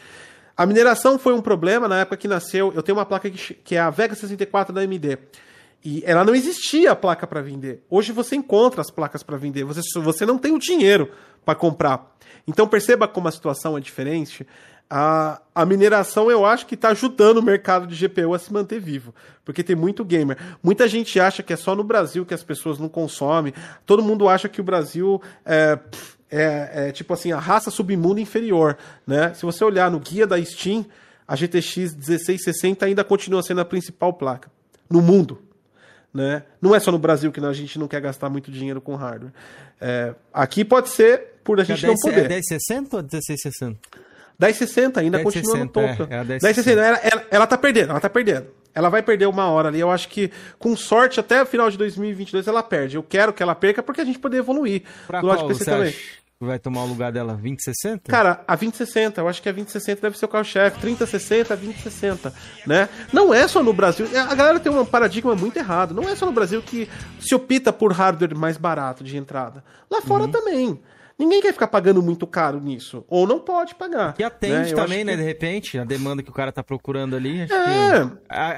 [0.56, 2.72] A mineração foi um problema na época que nasceu.
[2.74, 5.18] Eu tenho uma placa que, que é a Vega 64 da AMD.
[5.84, 7.82] E ela não existia a placa para vender.
[7.90, 9.64] Hoje você encontra as placas para vender.
[9.64, 11.10] Você, você não tem o dinheiro
[11.44, 12.14] para comprar.
[12.46, 14.46] Então perceba como a situação é diferente
[14.94, 18.78] a, a mineração eu acho que está ajudando o mercado de GPU a se manter
[18.78, 20.36] vivo, porque tem muito gamer.
[20.62, 23.54] Muita gente acha que é só no Brasil que as pessoas não consomem.
[23.86, 25.78] Todo mundo acha que o Brasil é,
[26.30, 29.32] é, é tipo assim a raça submundo inferior, né?
[29.32, 30.84] Se você olhar no guia da Steam,
[31.26, 34.50] a GTX 1660 ainda continua sendo a principal placa
[34.90, 35.40] no mundo.
[36.12, 36.42] Né?
[36.60, 39.32] Não é só no Brasil que a gente não quer gastar muito dinheiro com hardware.
[39.80, 42.26] É, aqui pode ser por a gente é 10, não poder.
[42.26, 44.01] É 1060 ou 1660?
[44.46, 46.12] 1060 ainda 10, continua 60, no topo.
[46.12, 46.80] É, é 1060.
[46.80, 48.46] Ela, ela, ela tá perdendo, ela tá perdendo.
[48.74, 49.80] Ela vai perder uma hora ali.
[49.80, 52.96] Eu acho que, com sorte, até o final de 2022 ela perde.
[52.96, 54.82] Eu quero que ela perca porque a gente poder evoluir.
[55.06, 55.94] Pra do lado de PC também.
[56.40, 58.10] vai tomar o lugar dela 2060?
[58.10, 60.80] Cara, a 2060, eu acho que a 2060 deve ser o carro-chefe.
[60.80, 62.32] 3060, 2060,
[62.66, 62.88] né?
[63.12, 64.06] Não é só no Brasil.
[64.16, 65.94] A galera tem um paradigma muito errado.
[65.94, 66.88] Não é só no Brasil que
[67.20, 69.62] se opta por hardware mais barato de entrada.
[69.90, 70.30] Lá fora uhum.
[70.30, 70.80] também.
[71.22, 73.04] Ninguém quer ficar pagando muito caro nisso.
[73.06, 74.12] Ou não pode pagar.
[74.12, 74.82] Que atende né?
[74.82, 75.12] também, né?
[75.12, 75.18] Que...
[75.18, 77.42] De repente, a demanda que o cara tá procurando ali.
[77.42, 77.46] é.
[77.46, 77.52] Que...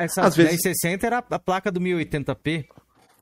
[0.03, 1.05] essa Às 1060 vezes...
[1.05, 2.39] era a placa do 1080p.
[2.39, 2.71] Entendeu?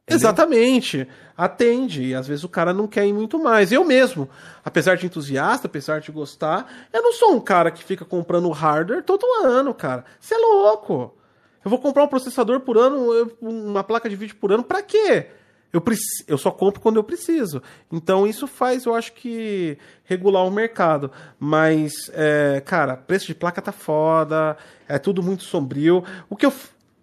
[0.09, 1.09] Exatamente.
[1.37, 2.05] Atende.
[2.05, 3.73] E às vezes o cara não quer ir muito mais.
[3.73, 4.29] Eu mesmo,
[4.65, 9.03] apesar de entusiasta, apesar de gostar, eu não sou um cara que fica comprando hardware
[9.03, 10.05] todo ano, cara.
[10.21, 11.17] Você é louco.
[11.65, 15.29] Eu vou comprar um processador por ano, uma placa de vídeo por ano, pra quê?
[15.73, 15.83] Eu,
[16.27, 17.63] eu só compro quando eu preciso.
[17.91, 21.11] Então isso faz, eu acho que, regular o mercado.
[21.39, 26.05] Mas, é, cara, preço de placa tá foda, é tudo muito sombrio.
[26.29, 26.53] O que eu,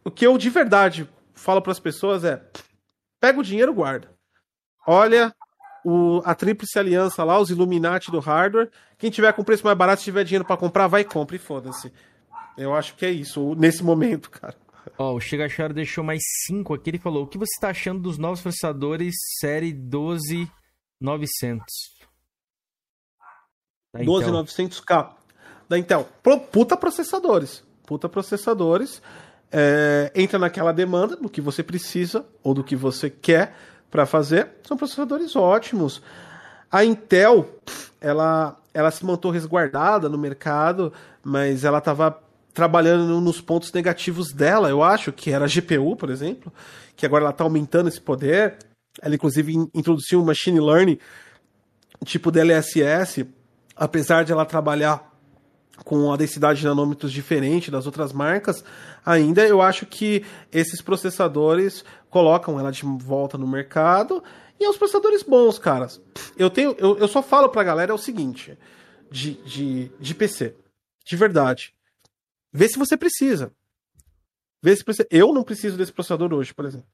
[0.04, 2.42] o que eu de verdade falo para as pessoas é:
[3.20, 4.08] pega o dinheiro, guarda.
[4.86, 5.34] Olha
[5.84, 8.70] o, a Tríplice Aliança lá, os Illuminati do hardware.
[8.98, 11.40] Quem tiver com preço mais barato, se tiver dinheiro para comprar, vai e compra e
[11.40, 11.92] foda-se.
[12.58, 14.56] Eu acho que é isso, nesse momento, cara.
[14.98, 16.90] Ó, o Chegacharo deixou mais 5 aqui.
[16.90, 21.66] Ele falou: O que você está achando dos novos processadores série 12900?
[23.96, 25.14] 12900K
[25.68, 26.08] da Intel.
[26.52, 27.64] Puta processadores.
[27.86, 29.02] Puta processadores.
[29.52, 33.56] É, entra naquela demanda do que você precisa ou do que você quer
[33.90, 34.50] para fazer.
[34.64, 36.02] São processadores ótimos.
[36.72, 37.50] A Intel,
[38.00, 40.94] ela, ela se mantou resguardada no mercado,
[41.24, 42.22] mas ela estava
[42.54, 46.52] trabalhando nos pontos negativos dela, eu acho, que era a GPU, por exemplo,
[46.96, 48.58] que agora ela está aumentando esse poder.
[49.02, 50.98] Ela, inclusive, introduziu um machine learning
[52.06, 53.26] tipo DLSS,
[53.76, 55.10] apesar de ela trabalhar
[55.84, 58.64] com a densidade de nanômetros diferente das outras marcas,
[59.06, 64.24] ainda eu acho que esses processadores colocam ela de volta no mercado
[64.60, 66.02] e é uns processadores bons, caras.
[66.38, 68.58] Eu tenho, eu, eu só falo pra galera é o seguinte,
[69.10, 70.56] de, de, de PC,
[71.06, 71.74] de verdade.
[72.52, 73.52] Vê se você precisa.
[74.62, 75.08] Vê se precisa.
[75.10, 76.88] Eu não preciso desse processador hoje, por exemplo.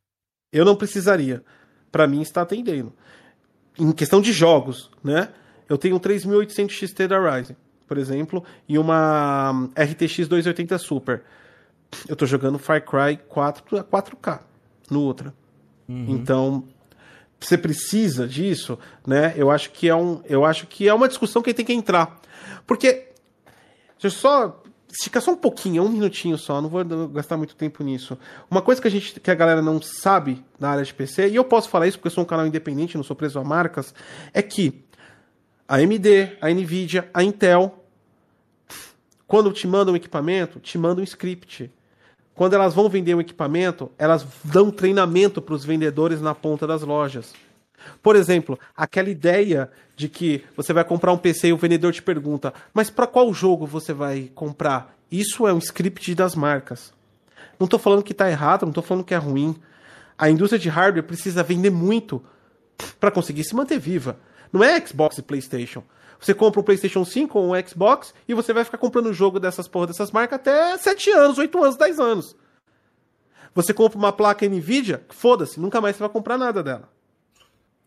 [0.52, 1.44] Eu não precisaria.
[1.92, 2.94] Para mim está atendendo.
[3.78, 5.30] Em questão de jogos, né?
[5.68, 11.24] Eu tenho um 3800 XT da Ryzen, por exemplo, e uma RTX 280 Super.
[12.08, 14.42] Eu tô jogando Far Cry 4 a 4K
[14.90, 15.34] no Ultra.
[15.88, 16.06] Uhum.
[16.10, 16.68] Então,
[17.40, 19.34] você precisa disso, né?
[19.36, 22.20] Eu acho que é um, eu acho que é uma discussão que tem que entrar.
[22.66, 23.10] Porque
[23.94, 24.64] deixa eu só
[24.98, 28.18] esticar só um pouquinho, um minutinho só, não vou gastar muito tempo nisso.
[28.50, 31.36] Uma coisa que a gente, que a galera não sabe na área de PC, e
[31.36, 33.94] eu posso falar isso porque eu sou um canal independente, não sou preso a marcas,
[34.34, 34.84] é que
[35.68, 37.84] a AMD, a Nvidia, a Intel,
[39.28, 41.72] quando te mandam um equipamento, te mandam um script.
[42.34, 46.84] Quando elas vão vender um equipamento, elas dão treinamento para os vendedores na ponta das
[46.84, 47.34] lojas.
[48.02, 52.02] Por exemplo, aquela ideia de que você vai comprar um PC e o vendedor te
[52.02, 54.96] pergunta, mas para qual jogo você vai comprar?
[55.12, 56.94] Isso é um script das marcas.
[57.60, 59.56] Não estou falando que está errado, não estou falando que é ruim.
[60.18, 62.22] A indústria de hardware precisa vender muito
[63.00, 64.18] para conseguir se manter viva.
[64.52, 65.84] Não é Xbox e PlayStation.
[66.20, 69.68] Você compra um PlayStation 5 ou um Xbox e você vai ficar comprando jogo dessas
[69.68, 72.36] porra dessas marcas até 7 anos, 8 anos, 10 anos.
[73.54, 76.90] Você compra uma placa Nvidia, foda-se, nunca mais você vai comprar nada dela.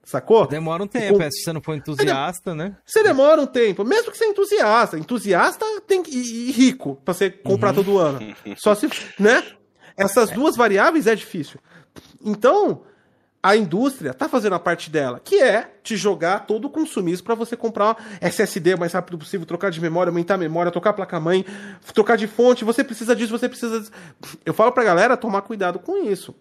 [0.09, 0.47] Sacou?
[0.47, 2.75] Demora um tempo, Com- é, se você não for entusiasta, né?
[2.87, 4.99] Você demora um tempo, mesmo que você é entusiasta.
[4.99, 8.19] Entusiasta tem que, e, rico pra você comprar todo ano.
[8.57, 8.89] Só se,
[9.19, 9.45] né?
[9.99, 11.61] Essas duas variáveis é difícil.
[12.25, 12.85] Então,
[13.43, 17.35] a indústria tá fazendo a parte dela, que é te jogar todo o consumismo para
[17.35, 20.95] você comprar SSD o mais rápido possível, trocar de memória, aumentar a memória, trocar a
[20.95, 21.45] placa-mãe,
[21.93, 23.93] trocar de fonte, você precisa disso, você precisa disso.
[24.47, 26.35] Eu falo pra galera tomar cuidado com isso.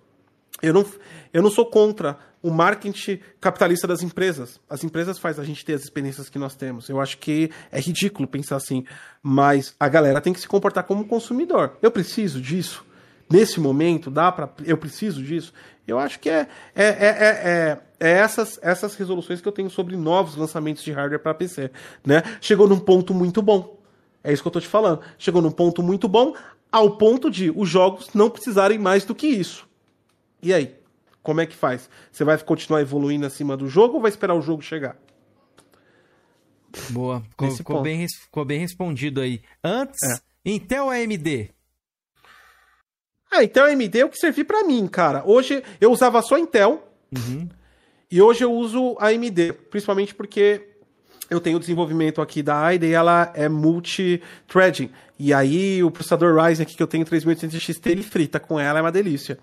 [0.62, 0.86] Eu não,
[1.34, 4.60] eu não sou contra o marketing capitalista das empresas.
[4.70, 6.88] As empresas fazem a gente ter as experiências que nós temos.
[6.90, 8.86] Eu acho que é ridículo pensar assim.
[9.22, 11.78] Mas a galera tem que se comportar como consumidor.
[11.82, 12.86] Eu preciso disso.
[13.30, 15.54] Nesse momento, dá para Eu preciso disso.
[15.86, 19.70] Eu acho que é, é, é, é, é, é essas, essas resoluções que eu tenho
[19.70, 21.72] sobre novos lançamentos de hardware para PC.
[22.06, 22.24] Né?
[22.40, 23.78] Chegou num ponto muito bom.
[24.24, 25.02] É isso que eu tô te falando.
[25.18, 26.34] Chegou num ponto muito bom,
[26.72, 29.67] ao ponto de os jogos não precisarem mais do que isso.
[30.42, 30.76] E aí?
[31.24, 31.90] Como é que faz?
[32.12, 34.96] Você vai continuar evoluindo acima do jogo ou vai esperar o jogo chegar?
[36.90, 37.22] Boa.
[37.30, 39.42] Ficou, ficou bem, ficou bem respondido aí.
[39.64, 40.20] Antes, É.
[40.50, 41.50] Intel AMD?
[43.32, 45.22] Ah, então a AMD é o que servir pra mim, cara.
[45.26, 47.50] Hoje eu usava só Intel Uhum.
[48.10, 50.70] e hoje eu uso AMD, principalmente porque
[51.30, 54.90] eu tenho o desenvolvimento aqui da AIDA e ela é multi-threading.
[55.20, 58.80] E aí o processador Ryzen aqui que eu tenho 3800 XT, ele frita com ela,
[58.80, 59.38] é uma delícia.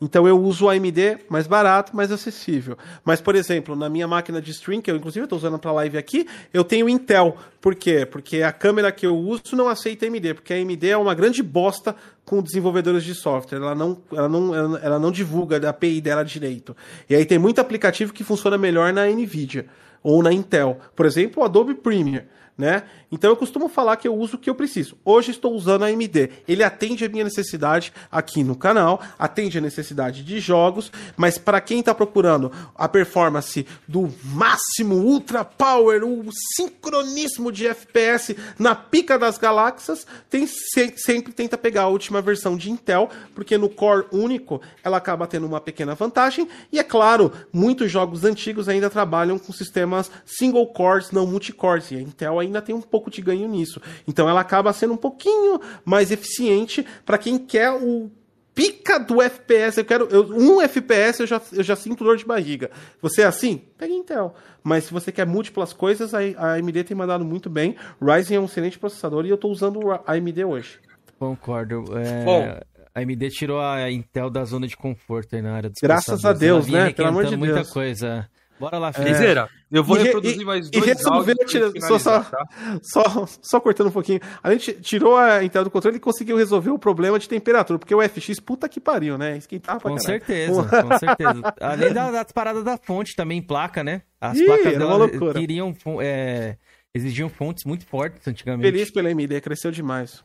[0.00, 2.78] Então eu uso o AMD mais barato, mais acessível.
[3.04, 5.98] Mas, por exemplo, na minha máquina de stream, que eu inclusive estou usando para live
[5.98, 7.36] aqui, eu tenho Intel.
[7.60, 8.06] Por quê?
[8.06, 11.42] Porque a câmera que eu uso não aceita AMD, porque a AMD é uma grande
[11.42, 13.58] bosta com desenvolvedores de software.
[13.58, 16.76] Ela não, ela não, ela ela não divulga a API dela direito.
[17.10, 19.66] E aí tem muito aplicativo que funciona melhor na NVIDIA
[20.02, 20.78] ou na Intel.
[20.94, 22.26] Por exemplo, o Adobe Premiere.
[22.56, 22.82] Né?
[23.10, 24.96] Então eu costumo falar que eu uso o que eu preciso.
[25.04, 26.30] Hoje estou usando a AMD.
[26.46, 31.60] Ele atende a minha necessidade aqui no canal, atende a necessidade de jogos, mas para
[31.60, 39.18] quem está procurando a performance do máximo ultra power, o sincronismo de FPS na pica
[39.18, 44.06] das galáxias, tem se- sempre tenta pegar a última versão de Intel, porque no core
[44.12, 46.46] único ela acaba tendo uma pequena vantagem.
[46.70, 51.90] E é claro, muitos jogos antigos ainda trabalham com sistemas single cores, não multicores.
[51.90, 53.80] E a Intel ainda tem um pouco de ganho nisso.
[54.06, 58.10] Então ela acaba sendo um pouquinho mais eficiente para quem quer o
[58.54, 59.78] pica do FPS.
[59.78, 62.70] Eu quero eu- um FPS eu já, eu já sinto dor de barriga.
[63.00, 63.62] Você é assim?
[63.78, 64.34] Pega Intel.
[64.64, 67.76] Mas se você quer múltiplas coisas, a, a AMD tem mandado muito bem.
[68.02, 70.78] Ryzen é um excelente processador e eu estou usando o AMD hoje.
[71.18, 71.84] Concordo.
[71.98, 72.58] É, Bom.
[72.94, 76.32] a AMD tirou a Intel da zona de conforto aí na área dos Graças a
[76.32, 76.92] Deus, né?
[76.92, 77.70] Pelo amor de requentando muita Deus.
[77.72, 78.28] coisa.
[78.58, 79.12] Bora lá, Felipe.
[79.12, 82.20] Liseira, eu vou E re- reproduzir e- mais e dois resolver tirar- gente só- só-
[82.22, 82.46] tá?
[82.82, 84.20] Só, só cortando um pouquinho.
[84.42, 87.94] A gente tirou a Intel do controle e conseguiu resolver o problema de temperatura, porque
[87.94, 89.36] o FX, puta que pariu, né?
[89.36, 90.24] Esquentava pra Com caralho.
[90.24, 91.54] certeza, com certeza.
[91.60, 94.02] Além da- das paradas da fonte também, placa, né?
[94.20, 96.56] As Ih, placas dela queriam, é,
[96.94, 98.64] exigiam fontes muito fortes antigamente.
[98.70, 100.24] Feliz pela AMD, cresceu demais.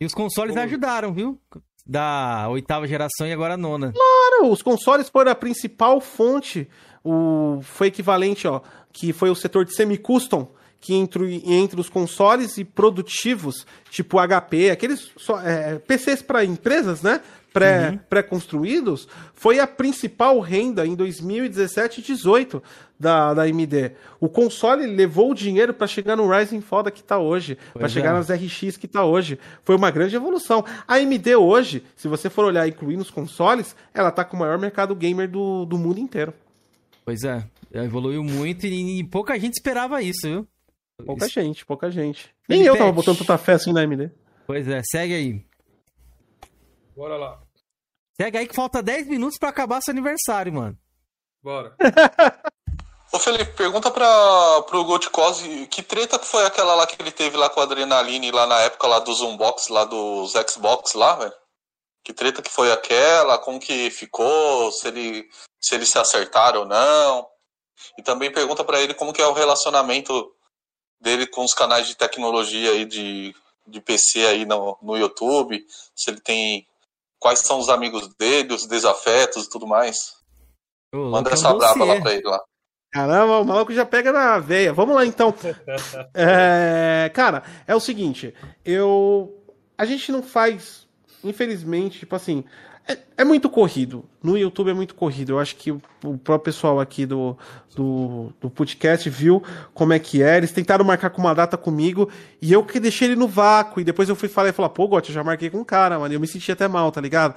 [0.00, 0.60] E os consoles Pô.
[0.62, 1.38] ajudaram, viu?
[1.90, 3.92] Da oitava geração e agora a nona.
[3.92, 6.68] Cara, os consoles foram a principal fonte,
[7.02, 8.60] o, foi equivalente, ó,
[8.92, 10.48] que foi o setor de semi-custom,
[10.80, 17.02] que entre, entre os consoles e produtivos, tipo HP, aqueles só- é, PCs para empresas,
[17.02, 17.20] né?
[17.52, 22.62] Pré, Pré-construídos, foi a principal renda em 2017 e 2018
[22.98, 23.92] da, da AMD.
[24.20, 27.92] O console levou o dinheiro para chegar no Ryzen foda que tá hoje, para Pois
[27.92, 28.12] chegar é.
[28.12, 29.38] nas RX que tá hoje.
[29.64, 30.64] Foi uma grande evolução.
[30.86, 34.58] A AMD hoje, se você for olhar incluindo os consoles, ela tá com o maior
[34.58, 36.32] mercado gamer do, do mundo inteiro.
[37.04, 40.46] Pois é, evoluiu muito e, e pouca gente esperava isso, viu?
[41.04, 42.28] Pouca Isso- gente, pouca gente.
[42.46, 44.10] Nem eu tava botando tanta fé assim na AMD.
[44.46, 45.42] Pois é, segue aí.
[47.00, 47.40] Bora lá.
[48.14, 50.78] Segue aí que falta 10 minutos pra acabar seu aniversário, mano.
[51.42, 51.74] Bora.
[53.10, 57.38] Ô Felipe, pergunta pra, pro Goldcose que treta que foi aquela lá que ele teve
[57.38, 61.32] lá com a Adrenaline lá na época lá dos Unbox, lá dos Xbox lá, velho?
[62.04, 65.26] Que treta que foi aquela, como que ficou, se ele
[65.58, 67.26] se eles se acertaram ou não.
[67.96, 70.30] E também pergunta pra ele como que é o relacionamento
[71.00, 73.34] dele com os canais de tecnologia aí de,
[73.66, 75.64] de PC aí no, no YouTube,
[75.96, 76.68] se ele tem
[77.20, 80.14] quais são os amigos dele, os desafetos e tudo mais.
[80.92, 81.94] Ô, Manda é um essa braba dossiê.
[81.94, 82.42] lá pra ele lá.
[82.92, 84.72] Caramba, o maluco já pega na veia.
[84.72, 85.32] Vamos lá então.
[86.12, 88.34] É, cara, é o seguinte,
[88.64, 89.36] eu.
[89.78, 90.88] A gente não faz,
[91.22, 92.44] infelizmente, tipo assim.
[92.90, 94.04] É, é muito corrido.
[94.20, 95.32] No YouTube é muito corrido.
[95.32, 95.80] Eu acho que o,
[96.24, 97.36] próprio pessoal aqui do,
[97.76, 100.38] do, do podcast viu como é que é.
[100.38, 102.10] Eles tentaram marcar com uma data comigo
[102.42, 103.80] e eu que deixei ele no vácuo.
[103.80, 106.00] E depois eu fui falar e falar, pô, Gotti, eu já marquei com um cara,
[106.00, 106.12] mano.
[106.12, 107.36] Eu me senti até mal, tá ligado?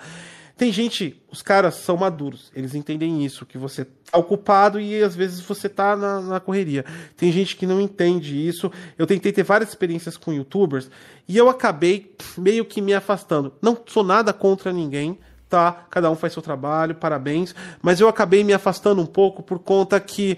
[0.56, 5.16] Tem gente, os caras são maduros, eles entendem isso, que você tá ocupado e às
[5.16, 6.86] vezes você tá na, na, correria.
[7.18, 8.72] Tem gente que não entende isso.
[8.96, 10.92] Eu tentei ter várias experiências com youtubers
[11.28, 13.52] e eu acabei meio que me afastando.
[13.60, 15.18] Não sou nada contra ninguém,
[15.54, 15.86] tá?
[15.92, 17.54] Cada um faz seu trabalho, parabéns.
[17.80, 20.36] Mas eu acabei me afastando um pouco por conta que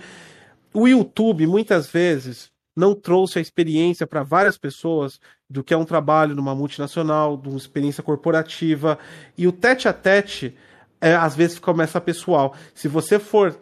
[0.74, 5.18] o YouTube, muitas vezes, não trouxe a experiência para várias pessoas
[5.50, 9.00] do que é um trabalho numa multinacional, de uma experiência corporativa.
[9.38, 10.54] E o tete a tete,
[11.00, 12.54] é, às vezes, começa pessoal.
[12.74, 13.58] Se você for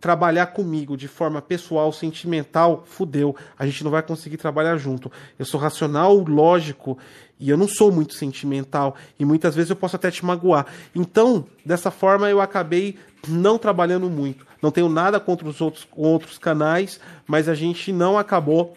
[0.00, 3.36] trabalhar comigo de forma pessoal, sentimental, fudeu.
[3.58, 5.12] A gente não vai conseguir trabalhar junto.
[5.38, 6.98] Eu sou racional, lógico,
[7.38, 8.96] e eu não sou muito sentimental.
[9.18, 10.66] E muitas vezes eu posso até te magoar.
[10.94, 12.98] Então, dessa forma, eu acabei
[13.28, 14.46] não trabalhando muito.
[14.62, 18.76] Não tenho nada contra os outros, outros canais, mas a gente não acabou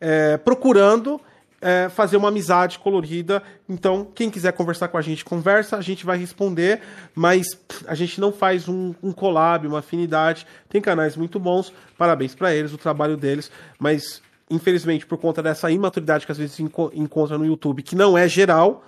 [0.00, 1.20] é, procurando
[1.62, 3.42] é, fazer uma amizade colorida.
[3.68, 6.80] Então, quem quiser conversar com a gente, conversa, a gente vai responder,
[7.14, 7.46] mas
[7.86, 10.46] a gente não faz um, um collab, uma afinidade.
[10.68, 15.70] Tem canais muito bons, parabéns para eles, o trabalho deles, mas infelizmente, por conta dessa
[15.70, 18.84] imaturidade que às vezes encontra no YouTube, que não é geral,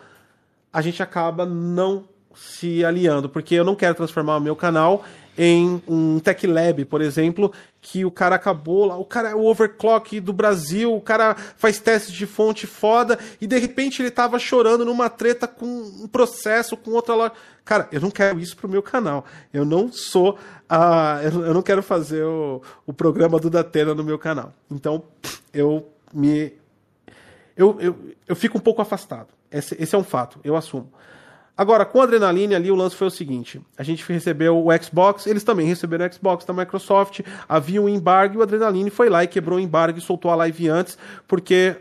[0.70, 2.04] a gente acaba não
[2.34, 5.04] se aliando, porque eu não quero transformar o meu canal
[5.36, 9.44] em um Tech Lab, por exemplo, que o cara acabou lá, o cara é o
[9.44, 14.38] overclock do Brasil, o cara faz testes de fonte foda e de repente ele tava
[14.38, 17.32] chorando numa treta com um processo com outra loja.
[17.64, 19.24] Cara, eu não quero isso pro meu canal.
[19.52, 20.38] Eu não sou
[20.68, 24.52] a eu não quero fazer o, o programa do Datena no meu canal.
[24.70, 25.02] Então,
[25.52, 26.52] eu me
[27.56, 27.96] eu, eu,
[28.26, 29.28] eu fico um pouco afastado.
[29.50, 30.90] Esse, esse é um fato, eu assumo.
[31.56, 35.26] Agora, com a Adrenaline ali, o lance foi o seguinte: a gente recebeu o Xbox,
[35.26, 39.22] eles também receberam o Xbox da Microsoft, havia um embargo e o Adrenaline foi lá
[39.22, 41.76] e quebrou o embargo e soltou a live antes, porque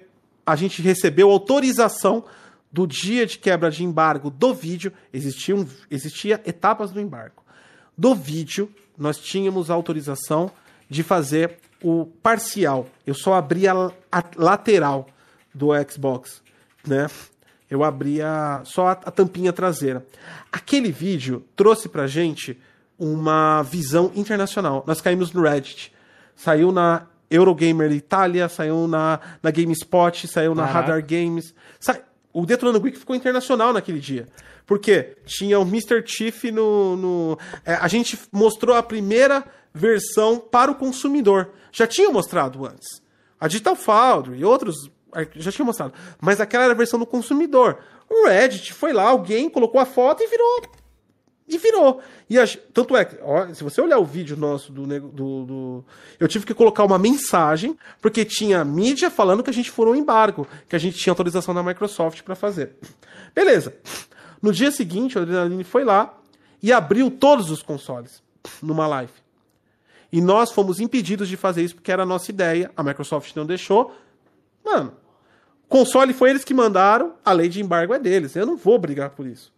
[0.46, 2.24] a gente recebeu autorização
[2.72, 7.44] do dia de quebra de embargo do vídeo, existiam, existia etapas do embargo.
[7.98, 10.52] Do vídeo, nós tínhamos a autorização
[10.90, 12.88] de fazer o parcial.
[13.06, 13.92] Eu só abri a
[14.36, 15.08] lateral
[15.54, 16.42] do Xbox,
[16.86, 17.08] né?
[17.74, 20.06] Eu abria só a, a tampinha traseira.
[20.52, 22.60] Aquele vídeo trouxe pra gente
[22.98, 24.84] uma visão internacional.
[24.86, 25.92] Nós caímos no Reddit.
[26.36, 31.54] Saiu na Eurogamer Itália, saiu na, na GameSpot, saiu na Radar Games.
[31.80, 32.00] Sa...
[32.32, 34.28] O Detonando Geek ficou internacional naquele dia.
[34.66, 36.04] Porque tinha o Mr.
[36.06, 36.96] Chief no.
[36.96, 37.40] no...
[37.66, 39.44] É, a gente mostrou a primeira
[39.74, 41.50] versão para o consumidor.
[41.72, 43.02] Já tinha mostrado antes.
[43.40, 44.76] A Digital Foundry e outros
[45.36, 45.94] já tinha mostrado.
[46.22, 47.80] Mas aquela era a versão do consumidor.
[48.10, 50.62] O Reddit foi lá, alguém colocou a foto e virou.
[51.48, 52.02] E virou.
[52.30, 55.86] E a, tanto é que, ó, se você olhar o vídeo nosso do, do, do,
[56.20, 59.98] Eu tive que colocar uma mensagem, porque tinha mídia falando que a gente furou um
[59.98, 62.76] embargo, que a gente tinha autorização da Microsoft para fazer.
[63.36, 63.76] Beleza.
[64.42, 66.18] No dia seguinte, o Adrenaline foi lá
[66.62, 68.24] e abriu todos os consoles
[68.62, 69.14] numa live.
[70.12, 72.72] E nós fomos impedidos de fazer isso porque era a nossa ideia.
[72.78, 73.94] A Microsoft não deixou.
[74.64, 74.94] Mano,
[75.68, 78.36] Console foi eles que mandaram, a lei de embargo é deles.
[78.36, 79.52] Eu não vou brigar por isso.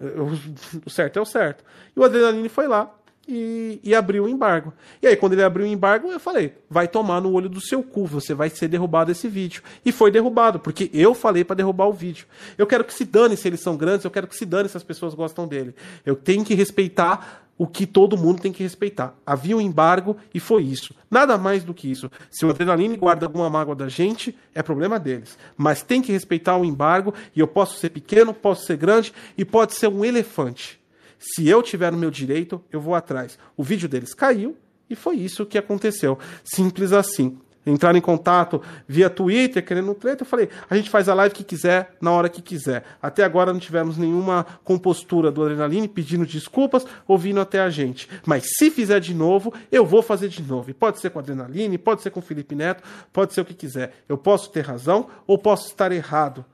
[0.00, 0.30] Eu,
[0.84, 1.64] o certo é o certo.
[1.94, 2.90] E o Adrenaline foi lá
[3.26, 4.72] e, e, abriu o embargo.
[5.00, 7.82] E aí, quando ele abriu o embargo, eu falei: vai tomar no olho do seu
[7.82, 9.62] cu, você vai ser derrubado esse vídeo.
[9.84, 12.26] E foi derrubado, porque eu falei para derrubar o vídeo.
[12.58, 14.76] Eu quero que se dane se eles são grandes, eu quero que se dane se
[14.76, 15.74] as pessoas gostam dele.
[16.04, 19.14] Eu tenho que respeitar o que todo mundo tem que respeitar.
[19.24, 20.92] Havia um embargo e foi isso.
[21.08, 22.10] Nada mais do que isso.
[22.28, 25.38] Se o Adrenaline guarda alguma mágoa da gente, é problema deles.
[25.56, 29.44] Mas tem que respeitar o embargo e eu posso ser pequeno, posso ser grande e
[29.44, 30.80] pode ser um elefante.
[31.20, 33.38] Se eu tiver no meu direito, eu vou atrás.
[33.56, 34.56] O vídeo deles caiu
[34.90, 36.18] e foi isso que aconteceu.
[36.42, 41.14] Simples assim entraram em contato via Twitter, querendo treta, eu falei, a gente faz a
[41.14, 42.84] live que quiser, na hora que quiser.
[43.00, 48.08] Até agora não tivemos nenhuma compostura do Adrenaline pedindo desculpas ou vindo até a gente.
[48.26, 50.70] Mas se fizer de novo, eu vou fazer de novo.
[50.70, 52.82] E pode ser com Adrenaline, pode ser com Felipe Neto,
[53.12, 53.94] pode ser o que quiser.
[54.08, 56.44] Eu posso ter razão ou posso estar errado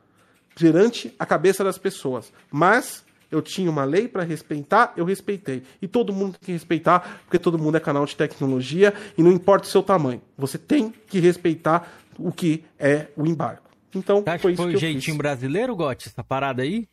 [0.54, 2.32] perante a cabeça das pessoas.
[2.50, 5.62] Mas eu tinha uma lei para respeitar, eu respeitei.
[5.82, 9.30] E todo mundo tem que respeitar, porque todo mundo é canal de tecnologia e não
[9.32, 10.20] importa o seu tamanho.
[10.36, 13.62] Você tem que respeitar o que é o embargo.
[13.94, 15.16] Então, Você acha foi isso que foi o jeitinho fiz.
[15.16, 16.86] brasileiro, Gotti, essa parada aí?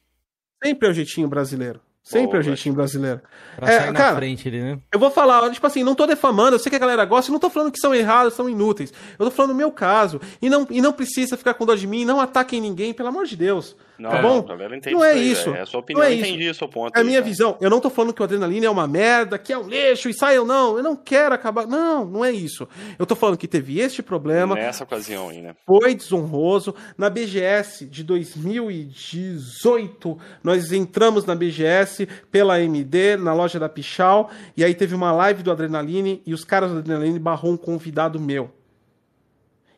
[0.63, 1.79] Sempre é o jeitinho brasileiro.
[2.01, 3.19] Sempre Boa, o jeitinho brasileiro.
[3.55, 4.79] Pra É, sair na cara, frente ali, né?
[4.91, 7.33] Eu vou falar, tipo assim, não tô defamando, eu sei que a galera gosta, e
[7.33, 8.93] não tô falando que são errados, são inúteis.
[9.17, 10.21] Eu tô falando no meu caso.
[10.39, 13.25] E não, e não precisa ficar com dó de mim, não ataquem ninguém, pelo amor
[13.25, 13.75] de Deus.
[13.97, 14.41] Não, tá bom?
[14.43, 15.49] galera entende Não é isso.
[15.51, 16.27] É a sua opinião, Não é eu isso.
[16.29, 16.95] entendi o seu ponto.
[16.97, 17.29] É a minha cara.
[17.29, 17.57] visão.
[17.61, 20.13] Eu não tô falando que o adrenalina é uma merda, que é um lixo e
[20.13, 20.77] saiam, não.
[20.77, 21.65] Eu não quero acabar.
[21.65, 22.67] Não, não é isso.
[22.99, 25.55] Eu tô falando que teve este problema, Nessa ocasião aí, né?
[25.65, 26.75] foi desonroso.
[26.97, 34.63] Na BGS de 2018, nós entramos na BGS pela AMD, na loja da Pichal, e
[34.63, 38.49] aí teve uma live do Adrenaline e os caras do Adrenaline barrou um convidado meu.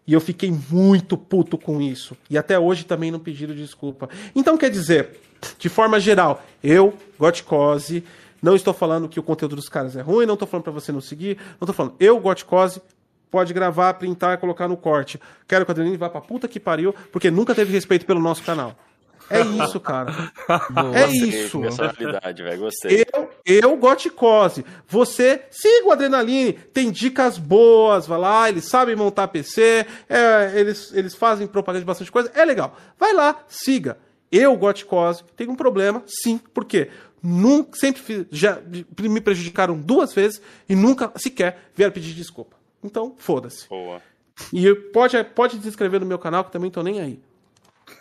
[0.08, 2.16] E eu fiquei muito puto com isso.
[2.30, 4.10] E até hoje também não pediram desculpa.
[4.34, 5.20] Então, quer dizer,
[5.60, 8.04] de forma geral, eu, Gotcose,
[8.42, 10.92] não estou falando que o conteúdo dos caras é ruim, não estou falando para você
[10.92, 11.96] não seguir, não estou falando.
[12.00, 12.82] Eu, Gotcose,
[13.30, 15.20] pode gravar, printar e colocar no corte.
[15.46, 18.44] Quero que o Adrenaline vá pra puta que pariu, porque nunca teve respeito pelo nosso
[18.44, 18.76] canal.
[19.30, 20.12] É isso, cara.
[20.70, 20.96] Boa.
[20.98, 21.60] É isso.
[21.62, 22.60] Personalidade, velho.
[22.62, 23.06] Gostei.
[23.14, 24.66] Eu, eu Goticose.
[24.88, 30.92] Você siga o Adrenaline, tem dicas boas, vai lá, eles sabem montar PC, é, eles,
[30.94, 32.76] eles fazem propaganda de bastante coisa, é legal.
[33.00, 33.98] Vai lá, siga.
[34.32, 36.90] Eu, Goticose, tenho um problema, sim, por quê?
[37.24, 38.60] Nunca, sempre fiz- já
[39.00, 42.56] me prejudicaram duas vezes e nunca sequer vieram pedir desculpa.
[42.84, 43.68] Então, foda-se.
[43.68, 44.02] Boa.
[44.54, 47.20] E pode, pode se inscrever no meu canal que também tô nem aí.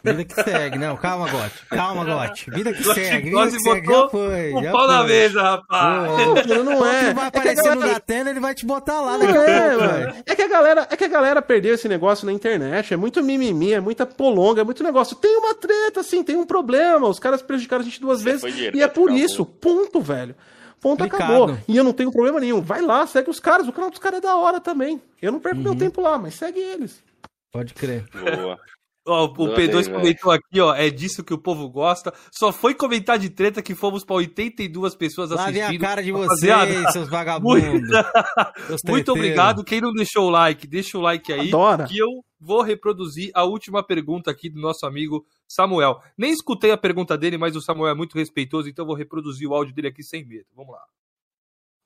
[0.04, 0.78] Vida que segue.
[0.78, 1.66] Não, calma, Gotti.
[1.70, 2.50] Calma, Gotti.
[2.50, 3.30] Vida que segue.
[3.30, 3.86] Vida que segue.
[3.86, 4.54] Já foi.
[4.54, 5.06] um já pau na foi.
[5.08, 6.10] mesa, rapaz.
[6.10, 7.14] Ô, Não, é.
[7.14, 10.14] vai É aparecer no galera- Datena, ele vai te botar lá Não é, mano.
[10.26, 12.92] É que a galera, é que a galera perdeu esse negócio na internet.
[12.94, 15.16] É muito mimimi, é muita polonga, é muito negócio.
[15.16, 17.08] Tem uma treta, assim, tem um problema.
[17.08, 18.40] Os caras prejudicaram a gente duas vezes.
[18.42, 19.24] foi direto, E é por acabou.
[19.24, 19.44] isso.
[19.44, 20.34] Ponto, velho.
[20.80, 21.32] Ponto Explicado.
[21.44, 21.58] acabou.
[21.66, 22.60] E eu não tenho problema nenhum.
[22.60, 23.66] Vai lá, segue os caras.
[23.66, 25.00] O canal dos caras é da hora também.
[25.20, 25.78] Eu não perco meu Uhum.
[25.78, 27.02] tempo lá, mas segue eles.
[27.50, 28.04] Pode crer.
[28.12, 28.58] Boa.
[29.06, 29.92] Ó, o Adorei, P2 velho.
[29.94, 32.12] comentou aqui, ó, é disso que o povo gosta.
[32.32, 35.84] Só foi comentar de treta que fomos pra 82 pessoas Lá vem assistindo.
[35.84, 37.88] a cara de Rapaziada, vocês, seus vagabundos.
[38.84, 39.62] Muito obrigado.
[39.62, 41.48] Quem não deixou o like, deixa o like aí.
[41.48, 41.86] Adora.
[41.86, 42.08] Que eu
[42.40, 46.00] vou reproduzir a última pergunta aqui do nosso amigo Samuel.
[46.18, 49.48] Nem escutei a pergunta dele, mas o Samuel é muito respeitoso, então eu vou reproduzir
[49.48, 50.46] o áudio dele aqui sem medo.
[50.54, 50.82] Vamos lá.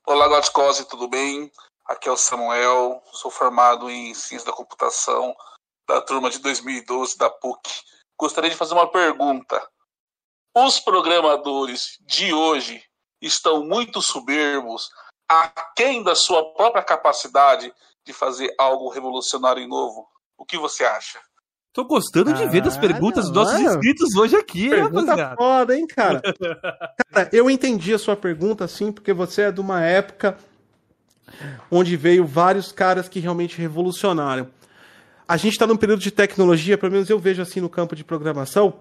[0.07, 1.51] Olá, Gotcose, tudo bem?
[1.87, 5.33] Aqui é o Samuel, sou formado em Ciência da Computação
[5.91, 7.69] da turma de 2012 da PUC.
[8.17, 9.61] Gostaria de fazer uma pergunta.
[10.55, 12.81] Os programadores de hoje
[13.21, 14.89] estão muito soberbos,
[15.27, 17.73] aquém da sua própria capacidade
[18.05, 20.07] de fazer algo revolucionário e novo?
[20.37, 21.19] O que você acha?
[21.73, 23.75] Tô gostando de ver das perguntas dos nossos mano.
[23.75, 25.35] inscritos hoje aqui, Pergunta rapaziada.
[25.35, 26.21] foda, hein, cara?
[27.13, 30.37] cara, eu entendi a sua pergunta, sim, porque você é de uma época
[31.69, 34.49] onde veio vários caras que realmente revolucionaram.
[35.31, 38.03] A gente está num período de tecnologia, pelo menos eu vejo assim no campo de
[38.03, 38.73] programação,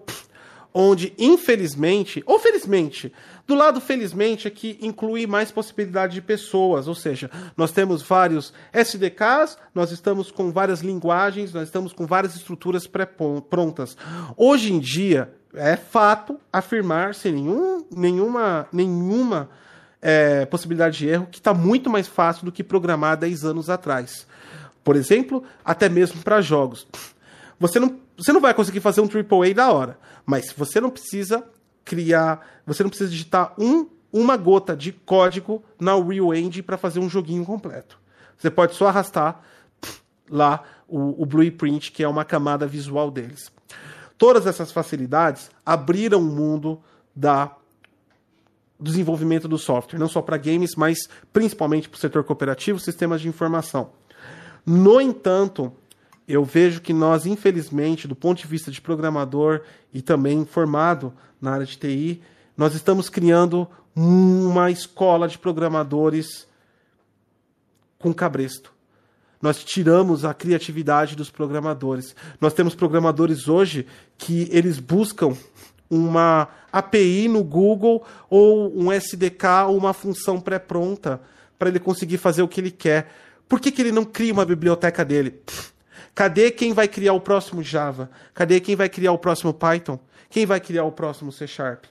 [0.74, 3.12] onde, infelizmente, ou felizmente,
[3.46, 8.52] do lado felizmente é que inclui mais possibilidade de pessoas, ou seja, nós temos vários
[8.72, 13.96] SDKs, nós estamos com várias linguagens, nós estamos com várias estruturas pré-prontas.
[14.36, 19.48] Hoje em dia, é fato afirmar, sem nenhum, nenhuma, nenhuma
[20.02, 24.26] é, possibilidade de erro, que está muito mais fácil do que programar 10 anos atrás.
[24.90, 26.84] Por exemplo, até mesmo para jogos.
[27.60, 29.96] Você não, você não vai conseguir fazer um AAA da hora,
[30.26, 31.44] mas você não precisa
[31.84, 36.98] criar, você não precisa digitar um, uma gota de código na Unreal Engine para fazer
[36.98, 38.00] um joguinho completo.
[38.36, 39.42] Você pode só arrastar
[40.28, 43.52] lá o, o blueprint, que é uma camada visual deles.
[44.18, 46.82] Todas essas facilidades abriram o mundo
[47.14, 47.54] da
[48.80, 53.28] desenvolvimento do software, não só para games, mas principalmente para o setor cooperativo, sistemas de
[53.28, 53.99] informação.
[54.64, 55.72] No entanto,
[56.26, 61.52] eu vejo que nós, infelizmente, do ponto de vista de programador e também formado na
[61.52, 62.22] área de TI,
[62.56, 63.66] nós estamos criando
[63.96, 66.46] uma escola de programadores
[67.98, 68.72] com cabresto.
[69.42, 72.14] Nós tiramos a criatividade dos programadores.
[72.40, 73.86] Nós temos programadores hoje
[74.18, 75.34] que eles buscam
[75.88, 81.20] uma API no Google ou um SDK ou uma função pré-pronta
[81.58, 83.10] para ele conseguir fazer o que ele quer.
[83.50, 85.42] Por que, que ele não cria uma biblioteca dele?
[86.14, 88.08] Cadê quem vai criar o próximo Java?
[88.32, 89.98] Cadê quem vai criar o próximo Python?
[90.28, 91.86] Quem vai criar o próximo C Sharp?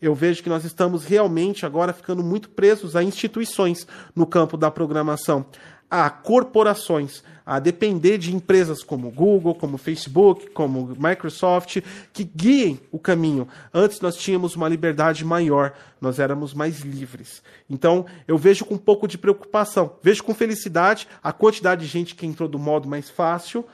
[0.00, 3.86] Eu vejo que nós estamos realmente agora ficando muito presos a instituições
[4.16, 5.44] no campo da programação,
[5.90, 11.78] a corporações, a depender de empresas como Google, como Facebook, como Microsoft,
[12.12, 13.48] que guiem o caminho.
[13.72, 17.42] Antes nós tínhamos uma liberdade maior, nós éramos mais livres.
[17.68, 22.14] Então eu vejo com um pouco de preocupação, vejo com felicidade a quantidade de gente
[22.14, 23.64] que entrou do modo mais fácil.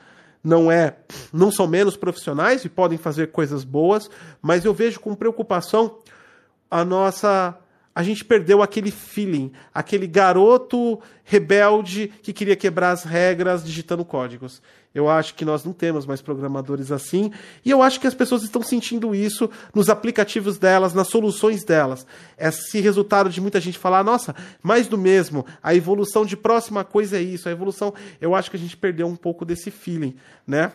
[0.41, 0.95] Não é,
[1.33, 4.09] não são menos profissionais e podem fazer coisas boas,
[4.41, 5.97] mas eu vejo com preocupação
[6.71, 7.57] a nossa
[7.95, 14.61] a gente perdeu aquele feeling, aquele garoto rebelde que queria quebrar as regras digitando códigos.
[14.93, 17.31] Eu acho que nós não temos mais programadores assim,
[17.63, 22.05] e eu acho que as pessoas estão sentindo isso nos aplicativos delas, nas soluções delas.
[22.37, 27.17] Esse resultado de muita gente falar, nossa, mais do mesmo, a evolução de próxima coisa
[27.17, 30.15] é isso, a evolução, eu acho que a gente perdeu um pouco desse feeling,
[30.45, 30.73] né?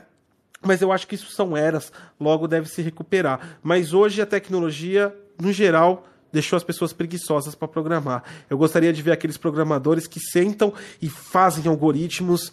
[0.62, 3.58] Mas eu acho que isso são eras, logo deve se recuperar.
[3.62, 8.24] Mas hoje a tecnologia, no geral, deixou as pessoas preguiçosas para programar.
[8.48, 12.52] Eu gostaria de ver aqueles programadores que sentam e fazem algoritmos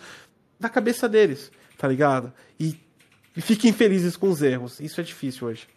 [0.60, 2.34] na cabeça deles, tá ligado?
[2.60, 2.78] E,
[3.36, 4.80] e fiquem felizes com os erros.
[4.80, 5.68] Isso é difícil hoje.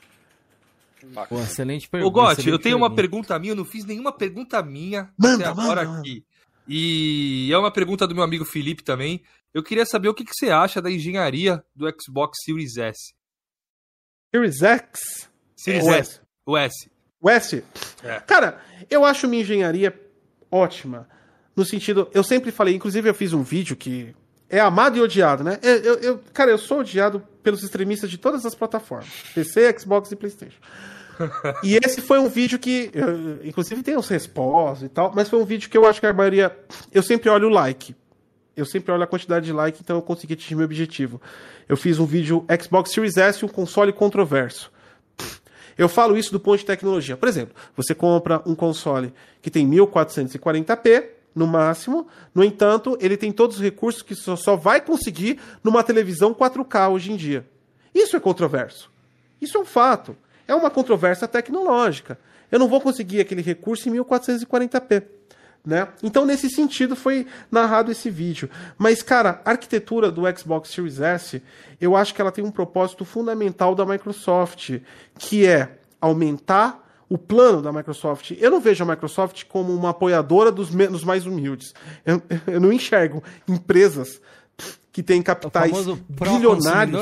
[1.29, 2.13] Pô, excelente Ô, pergunta.
[2.13, 3.29] Gotti, excelente eu tenho uma pergunta.
[3.29, 6.25] pergunta minha, eu não fiz nenhuma pergunta minha Manda, até agora manda, aqui.
[6.69, 9.23] E é uma pergunta do meu amigo Felipe também.
[9.53, 13.15] Eu queria saber o que, que você acha da engenharia do Xbox Series S.
[14.33, 15.29] Series X?
[15.57, 16.21] Series S.
[16.47, 16.91] O S.
[17.29, 17.63] S?
[18.03, 18.21] É.
[18.21, 18.59] Cara,
[18.89, 19.99] eu acho minha engenharia
[20.51, 21.09] ótima.
[21.57, 24.15] No sentido, eu sempre falei, inclusive eu fiz um vídeo que
[24.49, 25.59] é amado e odiado, né?
[25.63, 30.17] Eu, eu- cara, eu sou odiado pelos extremistas de todas as plataformas: PC, Xbox e
[30.17, 30.59] PlayStation.
[31.63, 35.39] E esse foi um vídeo que, eu- inclusive tem os respostas e tal, mas foi
[35.39, 36.57] um vídeo que eu acho que a maioria.
[36.91, 37.95] Eu sempre olho o like.
[38.57, 41.21] Eu sempre olho a quantidade de like, então eu consegui atingir meu objetivo.
[41.69, 44.73] Eu fiz um vídeo Xbox Series S, um console controverso.
[45.81, 47.17] Eu falo isso do ponto de tecnologia.
[47.17, 53.33] Por exemplo, você compra um console que tem 1440p no máximo, no entanto, ele tem
[53.33, 57.47] todos os recursos que só, só vai conseguir numa televisão 4K hoje em dia.
[57.95, 58.91] Isso é controverso.
[59.41, 60.15] Isso é um fato.
[60.47, 62.19] É uma controvérsia tecnológica.
[62.53, 65.05] Eu não vou conseguir aquele recurso em 1440p.
[65.65, 65.89] Né?
[66.03, 68.49] Então, nesse sentido, foi narrado esse vídeo.
[68.79, 71.43] Mas, cara, a arquitetura do Xbox Series S,
[71.81, 74.81] eu acho que ela tem um propósito fundamental da Microsoft,
[75.19, 78.31] que é aumentar o plano da Microsoft.
[78.39, 81.75] Eu não vejo a Microsoft como uma apoiadora dos, me- dos mais humildes.
[82.07, 84.21] Eu, eu não enxergo empresas
[84.93, 85.73] que têm capitais
[86.09, 87.01] bilionários.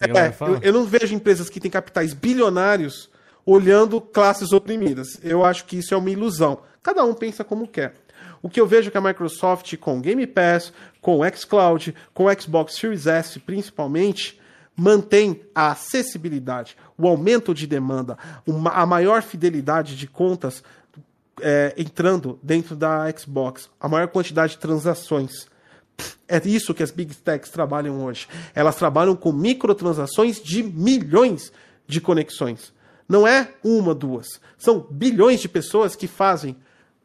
[0.00, 0.56] É, fala?
[0.56, 3.10] eu, eu não vejo empresas que têm capitais bilionários
[3.50, 5.18] olhando classes oprimidas.
[5.22, 6.60] Eu acho que isso é uma ilusão.
[6.82, 7.94] Cada um pensa como quer.
[8.42, 12.74] O que eu vejo é que a Microsoft, com Game Pass, com xCloud, com Xbox
[12.76, 14.40] Series S principalmente,
[14.76, 20.62] mantém a acessibilidade, o aumento de demanda, uma- a maior fidelidade de contas
[21.42, 25.46] é, entrando dentro da Xbox, a maior quantidade de transações.
[26.28, 28.28] É isso que as Big Techs trabalham hoje.
[28.54, 31.50] Elas trabalham com microtransações de milhões
[31.86, 32.72] de conexões.
[33.10, 34.40] Não é uma, duas.
[34.56, 36.56] São bilhões de pessoas que fazem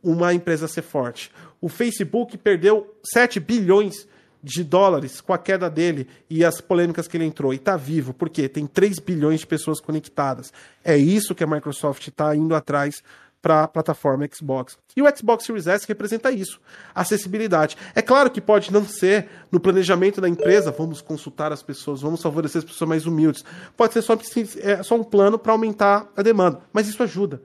[0.03, 1.32] uma empresa ser forte.
[1.59, 4.08] O Facebook perdeu 7 bilhões
[4.43, 7.51] de dólares com a queda dele e as polêmicas que ele entrou.
[7.51, 10.53] E está vivo, porque tem 3 bilhões de pessoas conectadas.
[10.84, 13.01] É isso que a Microsoft está indo atrás
[13.45, 14.75] para a plataforma Xbox.
[14.98, 16.59] E o Xbox Series S representa isso,
[16.95, 17.77] acessibilidade.
[17.93, 22.24] É claro que pode não ser no planejamento da empresa, vamos consultar as pessoas, vamos
[22.24, 23.45] favorecer as pessoas mais humildes.
[23.77, 24.17] Pode ser só,
[24.64, 27.40] é, só um plano para aumentar a demanda, mas isso ajuda.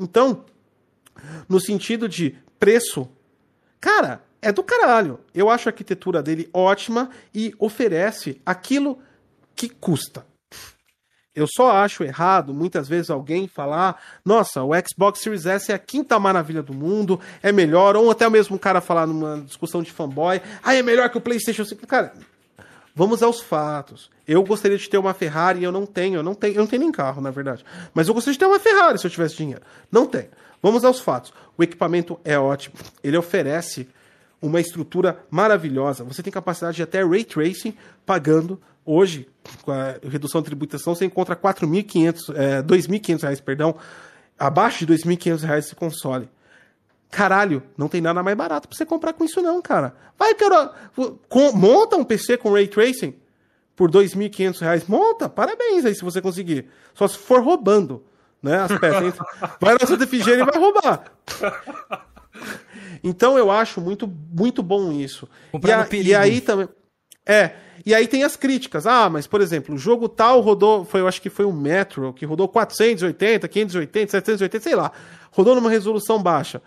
[0.00, 0.44] Então,
[1.48, 3.08] no sentido de preço,
[3.80, 5.20] cara, é do caralho.
[5.32, 8.98] Eu acho a arquitetura dele ótima e oferece aquilo
[9.54, 10.26] que custa.
[11.34, 15.78] Eu só acho errado, muitas vezes, alguém falar: nossa, o Xbox Series S é a
[15.78, 20.40] quinta maravilha do mundo, é melhor, ou até mesmo cara falar numa discussão de fanboy:
[20.62, 21.86] ah, é melhor que o PlayStation 5.
[21.86, 22.12] Cara,
[22.94, 24.10] vamos aos fatos.
[24.26, 26.82] Eu gostaria de ter uma Ferrari, eu não tenho, eu não tenho, eu não tenho
[26.82, 27.64] nem carro, na verdade.
[27.94, 29.62] Mas eu gostaria de ter uma Ferrari se eu tivesse dinheiro.
[29.92, 30.28] Não tenho.
[30.62, 31.32] Vamos aos fatos.
[31.56, 33.88] O equipamento é ótimo, ele oferece
[34.40, 36.04] uma estrutura maravilhosa.
[36.04, 37.74] Você tem capacidade de até ray tracing
[38.06, 39.28] pagando hoje
[39.62, 43.74] com a redução de tributação você encontra 4.500, é, 2.500 reais, perdão,
[44.38, 46.28] abaixo de 2.500 reais esse console.
[47.10, 49.94] Caralho, não tem nada mais barato pra você comprar com isso não, cara.
[50.18, 50.72] Vai, cara,
[51.28, 53.14] com- monta um PC com ray tracing
[53.74, 56.66] por 2.500 reais, monta, parabéns aí se você conseguir.
[56.94, 58.04] Só se for roubando,
[58.42, 59.14] né, as peças.
[59.60, 61.04] Vai na Santa Efigênia e vai roubar.
[63.02, 65.28] Então eu acho muito, muito bom isso.
[65.68, 66.68] E, a- e aí também.
[67.24, 67.52] É.
[67.88, 68.86] E aí tem as críticas.
[68.86, 70.84] Ah, mas, por exemplo, o jogo tal rodou.
[70.84, 74.92] Foi, eu acho que foi o Metro, que rodou 480, 580, 780, sei lá.
[75.30, 76.60] Rodou numa resolução baixa.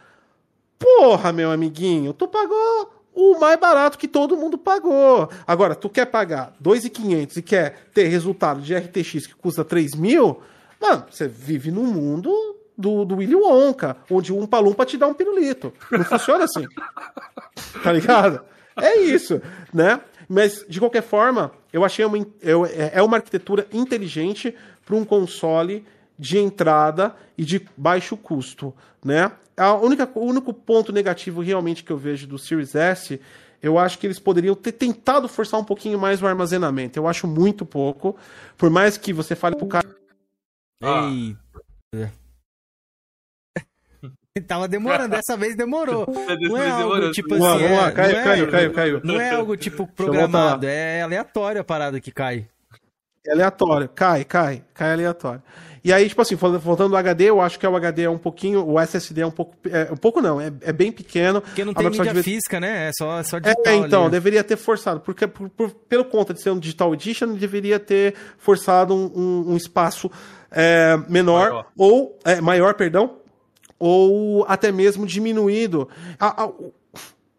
[0.79, 5.29] Porra, meu amiguinho, tu pagou o mais barato que todo mundo pagou.
[5.45, 10.41] Agora, tu quer pagar 2.500 e quer ter resultado de RTX que custa 3 mil,
[10.81, 12.33] mano, você vive num mundo
[12.75, 15.71] do, do Willy Wonka, onde um palumpa te dá um pirulito.
[15.91, 16.65] Não funciona assim.
[17.83, 18.41] tá ligado?
[18.75, 19.39] É isso,
[19.71, 20.01] né?
[20.33, 25.03] Mas, de qualquer forma, eu achei uma, eu- é é uma arquitetura inteligente para um
[25.03, 25.85] console
[26.17, 29.29] de entrada e de baixo custo, né?
[29.57, 33.19] A única, o único ponto negativo realmente que eu vejo do Series S,
[33.61, 36.97] eu acho que eles poderiam ter tentado forçar um pouquinho mais o armazenamento.
[36.97, 38.15] Eu acho muito pouco.
[38.57, 39.87] Por mais que você fale pro cara.
[40.81, 41.09] Ah.
[41.11, 42.13] Eita.
[44.47, 46.05] Tava demorando, dessa vez demorou.
[46.39, 47.63] Não é algo tipo Vamos lá, assim.
[47.63, 49.01] vamos lá, é- caiu, não é- caiu, caiu, caiu.
[49.03, 52.47] Não é algo tipo programado, é aleatório a parada que cai.
[53.27, 55.43] É aleatório, cai, cai, cai aleatório.
[55.83, 58.65] E aí, tipo assim, voltando ao HD, eu acho que o HD é um pouquinho,
[58.65, 61.41] o SSD é um pouco, é, um pouco não, é, é bem pequeno.
[61.41, 62.87] Porque não A tem mídia devia- física, né?
[62.87, 64.11] É só, só É, digital então, ali.
[64.11, 68.13] deveria ter forçado, porque por, por- pelo conta de ser um Digital Edition, deveria ter
[68.37, 70.09] forçado um, um- um espaço
[70.51, 71.65] é, menor, Maior.
[71.77, 73.17] ou é, maior, perdão,
[73.83, 75.89] ou até mesmo diminuído.
[76.19, 76.51] A- a-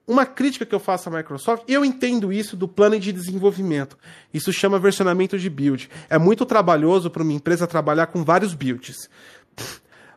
[0.04, 3.96] uma crítica que eu faço à Microsoft, eu entendo isso do plano de desenvolvimento.
[4.34, 5.88] Isso chama versionamento de build.
[6.10, 9.08] É muito trabalhoso para uma empresa trabalhar com vários builds.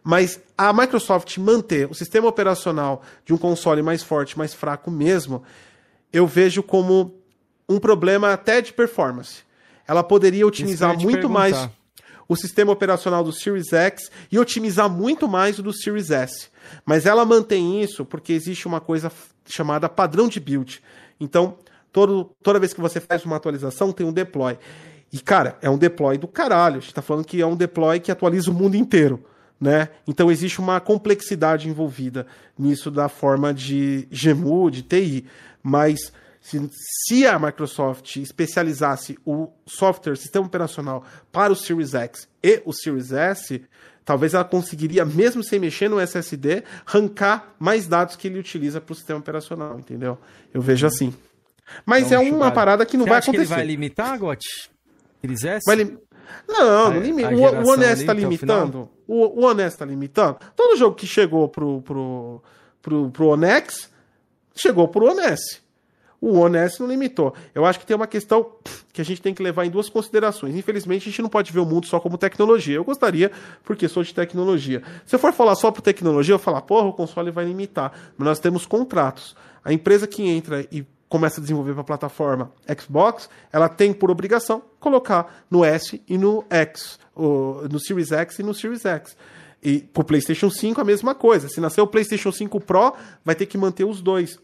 [0.04, 5.44] Mas a Microsoft manter o sistema operacional de um console mais forte, mais fraco mesmo,
[6.12, 7.16] eu vejo como
[7.70, 9.44] um problema até de performance.
[9.88, 11.54] Ela poderia otimizar muito mais.
[12.28, 16.50] O sistema operacional do Series X e otimizar muito mais o do Series S.
[16.86, 19.12] Mas ela mantém isso porque existe uma coisa
[19.46, 20.82] chamada padrão de build.
[21.20, 21.58] Então,
[21.92, 24.58] todo, toda vez que você faz uma atualização, tem um deploy.
[25.14, 26.78] E, cara, é um deploy do caralho.
[26.78, 29.24] A gente tá falando que é um deploy que atualiza o mundo inteiro.
[29.60, 29.88] Né?
[30.06, 32.28] Então existe uma complexidade envolvida
[32.60, 35.26] nisso da forma de GMU, de TI.
[35.64, 36.12] Mas
[36.46, 36.70] se,
[37.08, 43.12] se a Microsoft especializasse o software, sistema operacional para o Series X e o Series
[43.12, 43.66] S,
[44.06, 48.94] talvez ela conseguiria, mesmo sem mexer no SSD, arrancar mais dados que ele utiliza para
[48.94, 50.20] o sistema operacional, entendeu?
[50.54, 51.12] Eu vejo assim.
[51.84, 53.54] Mas Então, é uma parada que não Você vai acha que acontecer.
[53.54, 54.70] ele vai limitar, Gotti?
[55.22, 55.64] Series S?
[55.66, 55.98] Vai lim-
[56.48, 57.30] Não, não limita.
[57.34, 58.90] O, geração o Honest ali tá até o limitando.
[59.08, 60.38] O, o Honest tá limitando.
[60.56, 62.44] Todo jogo que chegou pro, pro,
[62.84, 63.90] pro, pro Onex
[64.56, 65.65] chegou pro Honest.
[66.26, 67.36] O Honest não limitou.
[67.54, 68.48] Eu acho que tem uma questão
[68.92, 70.56] que a gente tem que levar em duas considerações.
[70.56, 72.78] Infelizmente, a gente não pode ver o mundo só como tecnologia.
[72.78, 73.32] Eu gostaria,
[73.64, 74.82] porque sou de tecnologia.
[75.06, 77.92] Se eu for falar só por tecnologia, eu falar, porra, o console vai limitar.
[78.18, 79.36] Mas nós temos contratos.
[79.64, 84.10] A empresa que entra e começa a desenvolver para a plataforma Xbox, ela tem por
[84.10, 89.16] obrigação colocar no S e no X, no Series X e no Series X.
[89.62, 91.50] E pro PlayStation 5 a mesma coisa.
[91.50, 94.40] Se nascer o PlayStation 5 Pro, vai ter que manter os dois.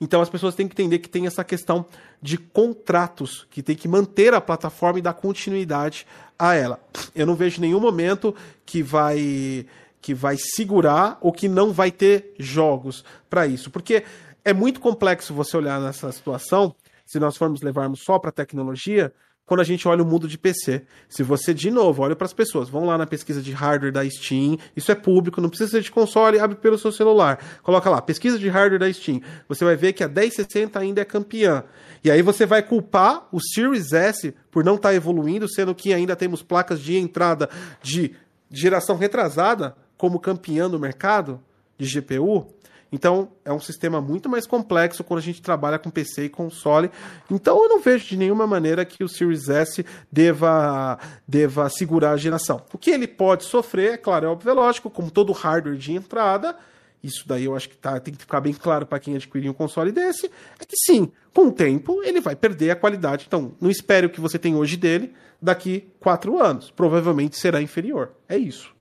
[0.00, 1.86] Então as pessoas têm que entender que tem essa questão
[2.20, 6.06] de contratos, que tem que manter a plataforma e dar continuidade
[6.38, 6.80] a ela.
[7.14, 8.34] Eu não vejo nenhum momento
[8.64, 9.66] que vai
[10.02, 14.02] que vai segurar ou que não vai ter jogos para isso, porque
[14.42, 16.74] é muito complexo você olhar nessa situação,
[17.04, 19.12] se nós formos levarmos só para tecnologia,
[19.50, 20.82] quando a gente olha o mundo de PC.
[21.08, 24.08] Se você, de novo, olha para as pessoas, vão lá na pesquisa de hardware da
[24.08, 27.44] Steam, isso é público, não precisa ser de console, abre pelo seu celular.
[27.60, 29.20] Coloca lá, pesquisa de hardware da Steam.
[29.48, 31.64] Você vai ver que a 1060 ainda é campeã.
[32.04, 36.14] E aí você vai culpar o Series S por não estar evoluindo, sendo que ainda
[36.14, 37.50] temos placas de entrada
[37.82, 38.14] de
[38.52, 41.42] geração retrasada como campeã no mercado
[41.76, 42.46] de GPU.
[42.92, 46.90] Então, é um sistema muito mais complexo quando a gente trabalha com PC e console.
[47.30, 52.16] Então, eu não vejo de nenhuma maneira que o Series S deva, deva segurar a
[52.16, 52.62] geração.
[52.72, 55.92] O que ele pode sofrer, é claro, é óbvio, é lógico, como todo hardware de
[55.92, 56.56] entrada,
[57.02, 59.54] isso daí eu acho que tá, tem que ficar bem claro para quem adquirir um
[59.54, 60.26] console desse,
[60.58, 63.24] é que sim, com o tempo ele vai perder a qualidade.
[63.26, 66.70] Então, não espere o que você tem hoje dele daqui quatro anos.
[66.70, 68.12] Provavelmente será inferior.
[68.28, 68.74] É isso.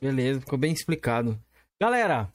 [0.00, 1.38] Beleza, ficou bem explicado.
[1.80, 2.30] Galera,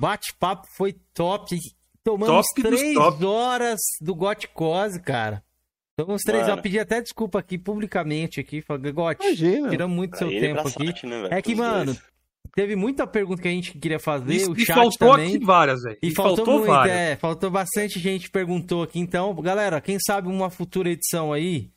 [0.00, 1.56] bate-papo foi top.
[2.02, 3.24] Tomamos Top três top.
[3.24, 5.44] horas do Goticose, cara.
[5.96, 6.52] Tomamos três Mano.
[6.52, 6.62] horas.
[6.62, 8.62] Pedi até desculpa aqui publicamente aqui.
[8.62, 9.68] Falei, Gotti, Imagina.
[9.68, 10.70] tiramos muito seu ele tempo aqui.
[10.86, 12.02] sorte, né, É que, mano, dois.
[12.54, 14.34] teve muita pergunta que a gente queria fazer.
[14.34, 15.36] E, o e chat faltou também.
[15.36, 15.98] aqui várias, velho.
[16.02, 18.98] E, faltou, muito, é, faltou bastante gente perguntou aqui.
[18.98, 21.70] Então, galera, quem sabe uma futura edição aí,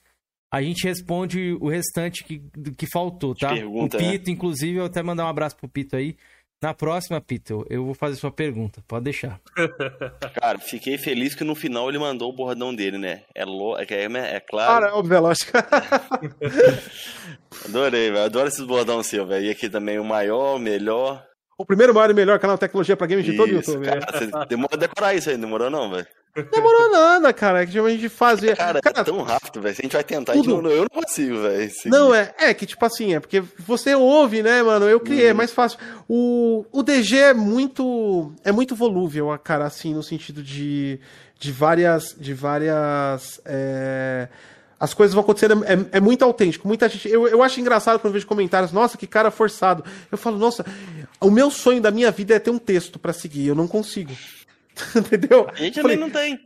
[0.49, 3.49] a gente responde o restante que, do que faltou, tá?
[3.49, 6.15] pergunta, o Pito, inclusive, eu até mandar um abraço pro Pito aí.
[6.63, 8.81] Na próxima, Pito, eu vou fazer sua pergunta.
[8.87, 9.37] Pode deixar.
[10.33, 13.23] Cara, fiquei feliz que no final ele mandou o bordão dele, né?
[13.35, 13.77] É, lo...
[13.77, 14.71] é, é, é claro.
[14.71, 15.51] Cara, óbvio, é lógico.
[17.67, 18.23] Adorei, velho.
[18.23, 19.47] Adoro esses bordão seu, velho.
[19.47, 21.21] E aqui também o maior, o melhor.
[21.57, 23.85] o primeiro maior e melhor canal de tecnologia para games de todo o YouTube.
[23.85, 23.99] né?
[23.99, 26.07] cara, você demorou a decorar isso aí, não demorou não, velho?
[26.51, 27.61] Demorou nada, cara.
[27.61, 28.55] É que a gente fazia.
[28.55, 29.75] Cara, Cara, é tão rápido, velho.
[29.75, 30.61] Se a gente vai tentar, tudo.
[30.61, 31.71] não, eu não consigo, velho.
[31.85, 34.87] Não, é, é que tipo assim, é porque você ouve, né, mano?
[34.89, 35.29] Eu criei, Uhum.
[35.29, 35.77] é mais fácil.
[36.09, 40.99] O, o DG é muito é muito volúvel, cara, assim, no sentido de,
[41.39, 44.27] de várias de várias é,
[44.79, 46.67] As coisas vão acontecendo, é, é muito autêntico.
[46.67, 47.07] Muita gente.
[47.07, 49.83] Eu, eu acho engraçado quando eu vejo comentários, nossa, que cara forçado.
[50.11, 50.65] Eu falo, nossa,
[51.21, 53.47] o meu sonho da minha vida é ter um texto pra seguir.
[53.47, 54.11] Eu não consigo.
[54.95, 55.47] Entendeu?
[55.49, 56.39] A gente Falei, também não tem.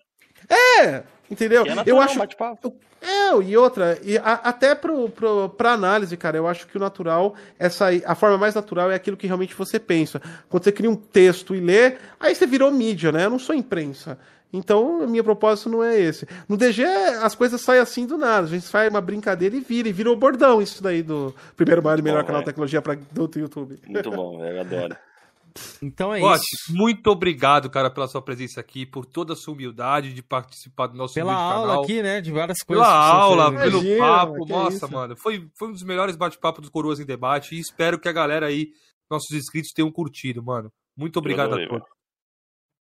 [0.50, 1.66] É, entendeu?
[1.66, 2.20] É eu natural, acho.
[2.20, 2.76] bate-papo.
[3.02, 6.80] É, e outra, e a- até pro, pro, pra análise, cara, eu acho que o
[6.80, 10.22] natural, essa, a forma mais natural é aquilo que realmente você pensa.
[10.50, 13.26] Quando você cria um texto e lê, aí você virou mídia, né?
[13.26, 14.18] Eu não sou imprensa.
[14.52, 16.26] Então, meu propósito não é esse.
[16.48, 16.84] No DG,
[17.22, 18.48] as coisas saem assim do nada.
[18.48, 19.90] A gente faz uma brincadeira e vira.
[19.90, 22.52] E virou bordão isso daí do primeiro maior e melhor Bom, canal de é.
[22.52, 23.78] tecnologia pra, do YouTube.
[23.86, 24.56] Muito bom, velho.
[24.56, 24.98] Eu adoro.
[25.82, 26.76] Então é Gotti, isso.
[26.76, 30.98] muito obrigado, cara, pela sua presença aqui, por toda a sua humildade de participar do
[30.98, 31.84] nosso Pela aula canal.
[31.84, 32.22] aqui, né?
[32.22, 32.86] De várias coisas.
[32.86, 33.62] Pela aula, fez.
[33.64, 34.46] pelo Imagina, papo.
[34.48, 34.92] Nossa, isso.
[34.92, 38.14] mano, foi, foi um dos melhores bate-papos dos Coroas em Debate e espero que a
[38.14, 38.70] galera aí,
[39.10, 40.72] nossos inscritos, tenham curtido, mano.
[40.96, 41.88] Muito obrigado adorei, a todos.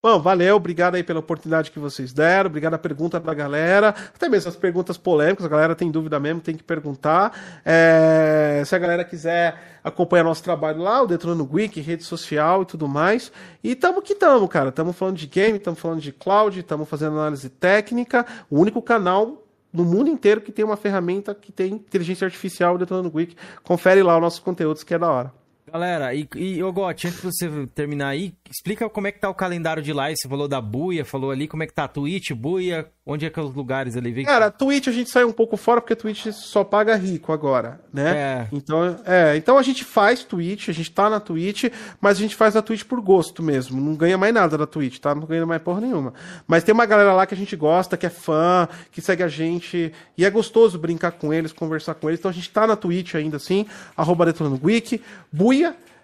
[0.06, 4.30] Bom, valeu, obrigado aí pela oportunidade que vocês deram, obrigado a pergunta da galera, até
[4.30, 7.35] mesmo as perguntas polêmicas, a galera tem dúvida mesmo, tem que perguntar.
[7.66, 12.66] É, se a galera quiser acompanhar nosso trabalho lá, o Detonando Geek, rede social e
[12.67, 13.32] tudo mais.
[13.64, 17.14] E tamo que tamo, cara, tamo falando de game, tamo falando de cloud, tamo fazendo
[17.14, 19.42] análise técnica, o único canal
[19.74, 23.35] no mundo inteiro que tem uma ferramenta que tem inteligência artificial, o Detonando Geek.
[23.64, 25.45] Confere lá os nossos conteúdos que é da hora.
[25.72, 29.30] Galera, e, e ô Gotti, antes de você terminar aí, explica como é que tá
[29.30, 30.16] o calendário de live.
[30.16, 33.30] Você falou da Buia, falou ali como é que tá a Twitch, Buia, onde é
[33.32, 34.11] que é os lugares ali?
[34.11, 37.82] Vem Cara, Twitch a gente sai um pouco fora porque Twitch só paga rico agora,
[37.92, 38.16] né?
[38.16, 38.48] É.
[38.52, 41.66] Então, é, então a gente faz Twitch, a gente tá na Twitch,
[42.00, 43.82] mas a gente faz a Twitch por gosto mesmo.
[43.82, 45.16] Não ganha mais nada da Twitch, tá?
[45.16, 46.14] Não ganha mais porra nenhuma.
[46.48, 49.27] Mas tem uma galera lá que a gente gosta, que é fã, que segue a
[49.27, 49.92] gente.
[50.16, 52.19] E é gostoso brincar com eles, conversar com eles.
[52.19, 53.66] Então a gente tá na Twitch ainda assim,
[53.98, 55.02] arroba Detonando Geek.
[55.32, 55.55] Buia,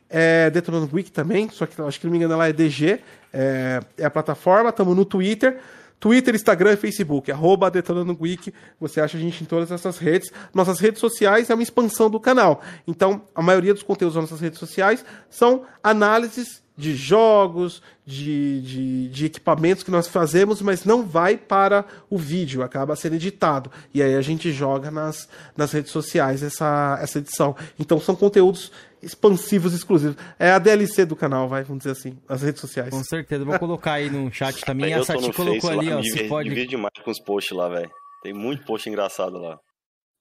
[0.10, 3.00] é, Detonando Geek também, só que acho que não me engano lá é DG,
[3.34, 4.70] é, é a plataforma.
[4.70, 5.58] Estamos no Twitter.
[6.02, 8.52] Twitter, Instagram e Facebook, arroba Detonando Geek.
[8.80, 10.32] Você acha a gente em todas essas redes.
[10.52, 12.62] Nossas redes sociais é uma expansão do canal.
[12.88, 19.10] Então, a maioria dos conteúdos das nossas redes sociais são análises de jogos, de, de,
[19.10, 23.72] de equipamentos que nós fazemos, mas não vai para o vídeo, acaba sendo editado.
[23.94, 27.56] E aí a gente joga nas, nas redes sociais essa, essa edição.
[27.80, 28.72] Então são conteúdos
[29.02, 30.16] expansivos exclusivos.
[30.40, 32.90] É a DLC do canal, vai, vamos dizer assim, as redes sociais.
[32.90, 34.92] Com certeza, vou colocar aí no chat também.
[34.92, 36.00] Eu a Sati colocou Face ali, lá, ó.
[36.00, 36.50] me Você divirto- pode.
[36.50, 37.90] divirto demais com os posts lá, velho.
[38.24, 39.58] Tem muito post engraçado lá.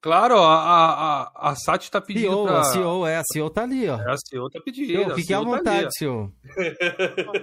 [0.03, 2.61] Claro, a, a, a Sati tá pedindo CEO, pra...
[2.61, 4.01] a CEO, é, a CEO tá ali, ó.
[4.01, 4.87] É, a CEO tá pedindo.
[4.87, 5.91] CEO, fique à CEO tá vontade, ó.
[5.91, 6.33] CEO.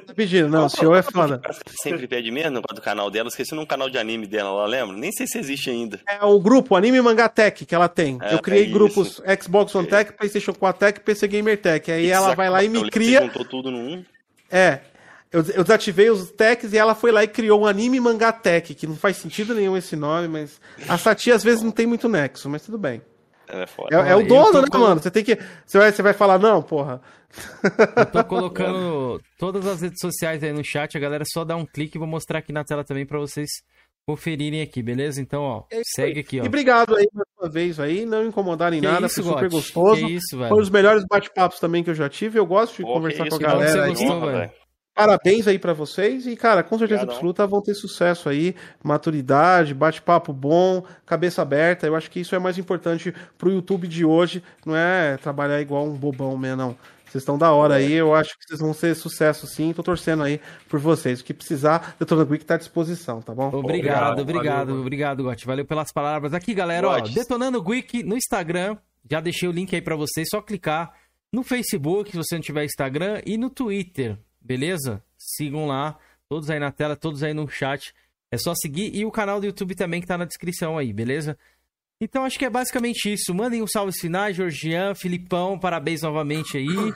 [0.08, 1.40] Tá pedindo, não, o senhor é foda.
[1.84, 3.30] Sempre pede mesmo no do canal dela.
[3.30, 4.98] Esqueci num canal de anime dela lá, lembra?
[4.98, 6.00] Nem sei se existe ainda.
[6.08, 8.18] É o grupo Anime Manga Tech que ela tem.
[8.22, 11.92] É, eu criei é grupos Xbox One Tech, PlayStation 4 Tech, PC Gamer Tech.
[11.92, 13.22] Aí ela vai lá e me cria.
[13.22, 14.04] Juntou tudo num.
[14.50, 14.80] É.
[15.32, 18.74] Eu, eu desativei os techs e ela foi lá e criou um anime mangá tech,
[18.74, 20.60] que não faz sentido nenhum esse nome, mas.
[20.88, 23.02] A Sati às vezes não tem muito nexo, mas tudo bem.
[23.50, 25.02] É É, é o eu dono, né, mano?
[25.02, 25.38] Você tem que.
[25.66, 27.02] Você vai, você vai falar, não, porra.
[27.96, 31.66] Eu tô colocando todas as redes sociais aí no chat, a galera só dá um
[31.66, 33.50] clique e vou mostrar aqui na tela também pra vocês
[34.08, 35.22] conferirem aqui, beleza?
[35.22, 35.64] Então, ó,
[35.96, 36.44] segue aqui, ó.
[36.44, 40.06] E obrigado aí mais uma vez aí, não incomodarem Que nada, isso, foi super gostoso.
[40.06, 40.50] Que isso, velho.
[40.50, 42.40] Foi um dos melhores bate-papos também que eu já tive.
[42.40, 43.90] Eu gosto de Pô, conversar que com a galera você aí.
[43.90, 44.52] gostou, Honra, velho.
[44.98, 47.14] Parabéns aí pra vocês e, cara, com certeza Obrigadão.
[47.14, 51.86] absoluta vão ter sucesso aí, maturidade, bate-papo bom, cabeça aberta.
[51.86, 55.86] Eu acho que isso é mais importante pro YouTube de hoje, não é trabalhar igual
[55.86, 56.76] um bobão mesmo, não.
[57.06, 59.72] Vocês estão da hora aí, eu acho que vocês vão ser sucesso sim.
[59.72, 61.22] Tô torcendo aí por vocês.
[61.22, 63.50] O que precisar, o Detonando Geek tá à disposição, tá bom?
[63.50, 64.82] Obrigado, Obrigado, obrigado, valeu.
[64.82, 65.46] obrigado, Gotti.
[65.46, 66.34] Valeu pelas palavras.
[66.34, 67.14] Aqui, galera, ó, Gotti.
[67.14, 68.76] Detonando Geek no Instagram.
[69.10, 70.92] Já deixei o link aí pra vocês, só clicar
[71.32, 74.18] no Facebook, se você não tiver Instagram, e no Twitter,
[74.48, 75.04] beleza?
[75.18, 75.98] Sigam lá,
[76.30, 77.94] todos aí na tela, todos aí no chat.
[78.32, 81.38] É só seguir e o canal do YouTube também que tá na descrição aí, beleza?
[82.00, 83.34] Então acho que é basicamente isso.
[83.34, 86.94] Mandem um salve finais, Georgian, Filipão, parabéns novamente aí.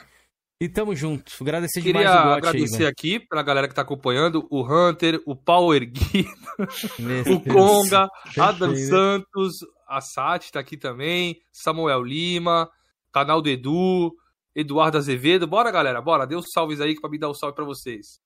[0.61, 1.31] E tamo junto.
[1.41, 5.19] Agradecer demais Queria o Gotti agradecer aí, aqui pela galera que tá acompanhando, o Hunter,
[5.25, 5.91] o Power
[7.33, 8.07] o Conga.
[8.38, 9.53] Adam Santos,
[9.88, 12.69] a Sati tá aqui também, Samuel Lima,
[13.11, 14.13] canal do Edu,
[14.55, 15.47] Eduardo Azevedo.
[15.47, 16.25] Bora, galera, bora.
[16.25, 18.19] Dê os salves aí pra me dar o salve pra vocês.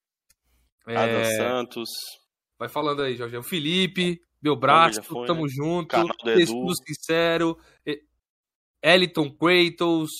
[0.87, 1.89] É, Adam Santos.
[2.59, 3.37] vai falando aí, Jorge.
[3.37, 5.49] O Felipe, meu braço, já foi, tamo né?
[5.49, 5.87] junto.
[5.87, 6.39] Canal do Edu.
[6.39, 7.57] Textudo Sincero,
[8.83, 10.11] Eliton Kratos,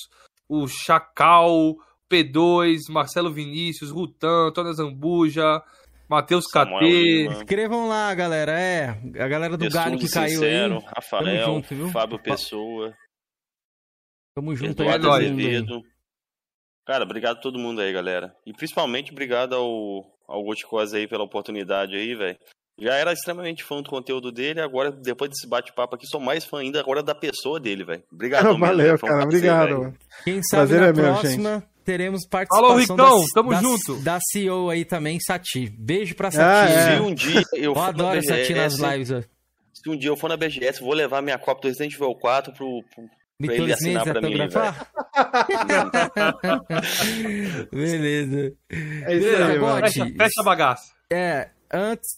[0.50, 1.76] o Chacal,
[2.12, 5.62] P2, Marcelo Vinícius, Rutan, Antônio Zambuja,
[6.10, 6.80] Matheus KT.
[6.82, 7.34] Lima.
[7.34, 8.60] Inscrevam lá, galera.
[8.60, 10.80] É, a galera do Galho que caiu aí.
[10.96, 11.90] Rafael, junto, viu?
[11.92, 12.94] Fábio Pessoa,
[14.36, 15.12] Tamo junto Eduardo.
[15.12, 15.82] Azevedo.
[16.86, 18.34] Cara, obrigado a todo mundo aí, galera.
[18.46, 22.38] E principalmente obrigado ao, ao Goticose aí pela oportunidade aí, velho.
[22.78, 26.60] Já era extremamente fã do conteúdo dele, agora, depois desse bate-papo aqui, sou mais fã
[26.60, 28.04] ainda agora da pessoa dele, velho.
[28.12, 29.24] Obrigado, Valeu, cara.
[29.24, 29.78] Obrigado.
[29.80, 29.98] Mano.
[30.26, 31.68] Quem sabe Prazer na é meu, próxima gente.
[31.86, 34.04] teremos participação Falou, Ricão, da, tamo da, junto.
[34.04, 35.70] da CEO aí também, Sati.
[35.70, 36.74] Beijo pra Ah, Sati.
[36.74, 36.96] é.
[36.98, 39.12] Se um dia eu Eu for na adoro Sati nas BGS, lives.
[39.12, 39.22] ó.
[39.74, 42.52] se um dia eu for na BGS, vou levar minha cópia do Resident Evil 4
[42.54, 43.06] pro, pro,
[43.40, 44.88] Me pra ele assinar pra mim, autografar?
[47.72, 48.54] Beleza.
[48.70, 50.94] É isso Beleza, aí, agora- Fecha, fecha a bagaça.
[51.12, 52.10] É, antes,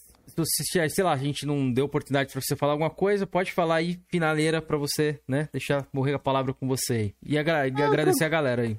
[0.44, 3.76] se, sei lá, a gente não deu oportunidade pra você falar alguma coisa, pode falar
[3.76, 5.48] aí, finaleira, pra você, né?
[5.52, 7.14] Deixar morrer a palavra com você aí.
[7.24, 8.78] E, agra- e agradecer a galera aí.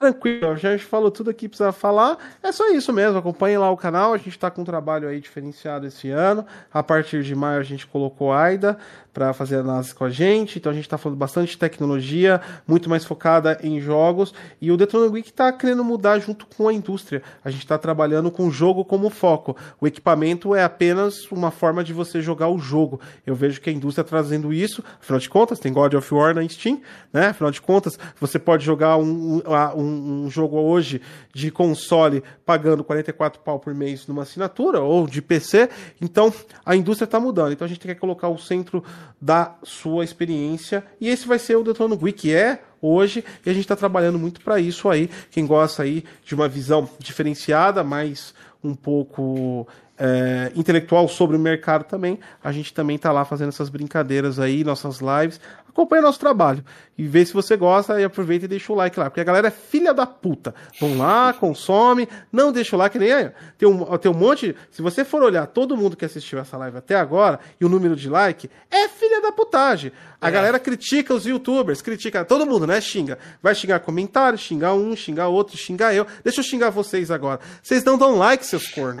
[0.00, 2.16] Tranquilo, já falou tudo aqui que precisava falar.
[2.42, 4.14] É só isso mesmo, acompanhe lá o canal.
[4.14, 6.46] A gente tá com um trabalho aí diferenciado esse ano.
[6.72, 8.78] A partir de maio a gente colocou a Aida
[9.12, 10.58] para fazer análise com a gente.
[10.58, 14.32] Então a gente tá falando bastante de tecnologia, muito mais focada em jogos.
[14.58, 17.22] E o Detona Week tá querendo mudar junto com a indústria.
[17.44, 19.54] A gente tá trabalhando com o jogo como foco.
[19.78, 22.98] O equipamento é apenas uma forma de você jogar o jogo.
[23.26, 24.82] Eu vejo que a indústria tá trazendo isso.
[24.98, 26.80] Afinal de contas, tem God of War na Steam,
[27.12, 27.26] né?
[27.26, 29.42] Afinal de contas, você pode jogar um,
[29.76, 31.00] um, um- um jogo hoje
[31.34, 35.68] de console pagando 44 pau por mês numa assinatura ou de PC.
[36.00, 36.32] Então,
[36.64, 37.52] a indústria está mudando.
[37.52, 38.84] Então, a gente quer colocar o centro
[39.20, 40.84] da sua experiência.
[41.00, 44.18] E esse vai ser o Detona Week, que é hoje, e a gente está trabalhando
[44.18, 45.10] muito para isso aí.
[45.30, 49.66] Quem gosta aí de uma visão diferenciada, mais um pouco
[49.98, 54.64] é, intelectual sobre o mercado também, a gente também tá lá fazendo essas brincadeiras aí,
[54.64, 55.38] nossas lives.
[55.80, 56.62] Acompanhe nosso trabalho
[56.98, 59.48] e vê se você gosta e aproveita e deixa o like lá, porque a galera
[59.48, 60.54] é filha da puta.
[60.78, 63.30] Vão lá, consome, não deixa o like nem aí.
[63.56, 64.54] Tem um, tem um monte.
[64.70, 67.96] Se você for olhar todo mundo que assistiu essa live até agora e o número
[67.96, 69.92] de like, é filha da putagem.
[70.20, 72.78] A galera critica os youtubers, critica todo mundo, né?
[72.78, 73.18] Xinga.
[73.42, 76.06] Vai xingar comentário, xingar um, xingar outro, xingar eu.
[76.22, 77.40] Deixa eu xingar vocês agora.
[77.62, 79.00] Vocês não dão like, seus cornos.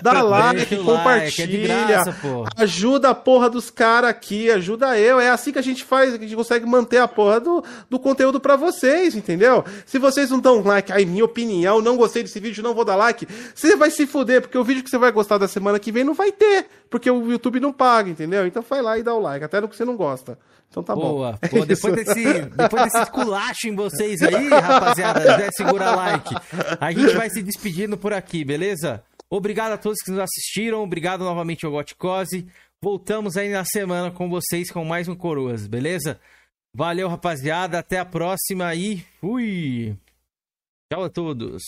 [0.00, 1.86] Dá like, o like, é compartilha.
[1.86, 2.16] graça.
[2.56, 5.18] Ajuda a porra dos caras aqui, ajuda eu.
[5.18, 7.98] É assim que a gente faz, que a gente consegue manter a porra do, do
[7.98, 9.64] conteúdo pra vocês, entendeu?
[9.86, 12.96] Se vocês não dão like, ai, minha opinião, não gostei desse vídeo, não vou dar
[12.96, 15.92] like, você vai se fuder, porque o vídeo que você vai gostar da semana que
[15.92, 18.46] vem não vai ter, porque o YouTube não paga, entendeu?
[18.46, 20.38] Então vai lá e dá o like, até no que você não gosta.
[20.70, 21.12] Então tá bom.
[21.12, 21.38] Boa.
[21.40, 26.34] É depois, desse, depois desse esculacho em vocês aí, rapaziada, já segura like.
[26.80, 29.02] A gente vai se despedindo por aqui, beleza?
[29.30, 30.82] Obrigado a todos que nos assistiram.
[30.82, 32.46] Obrigado novamente ao Goticose.
[32.84, 36.20] Voltamos aí na semana com vocês com mais um Coroas, beleza?
[36.76, 37.78] Valeu, rapaziada.
[37.78, 39.96] Até a próxima e fui!
[40.92, 41.62] Tchau a todos!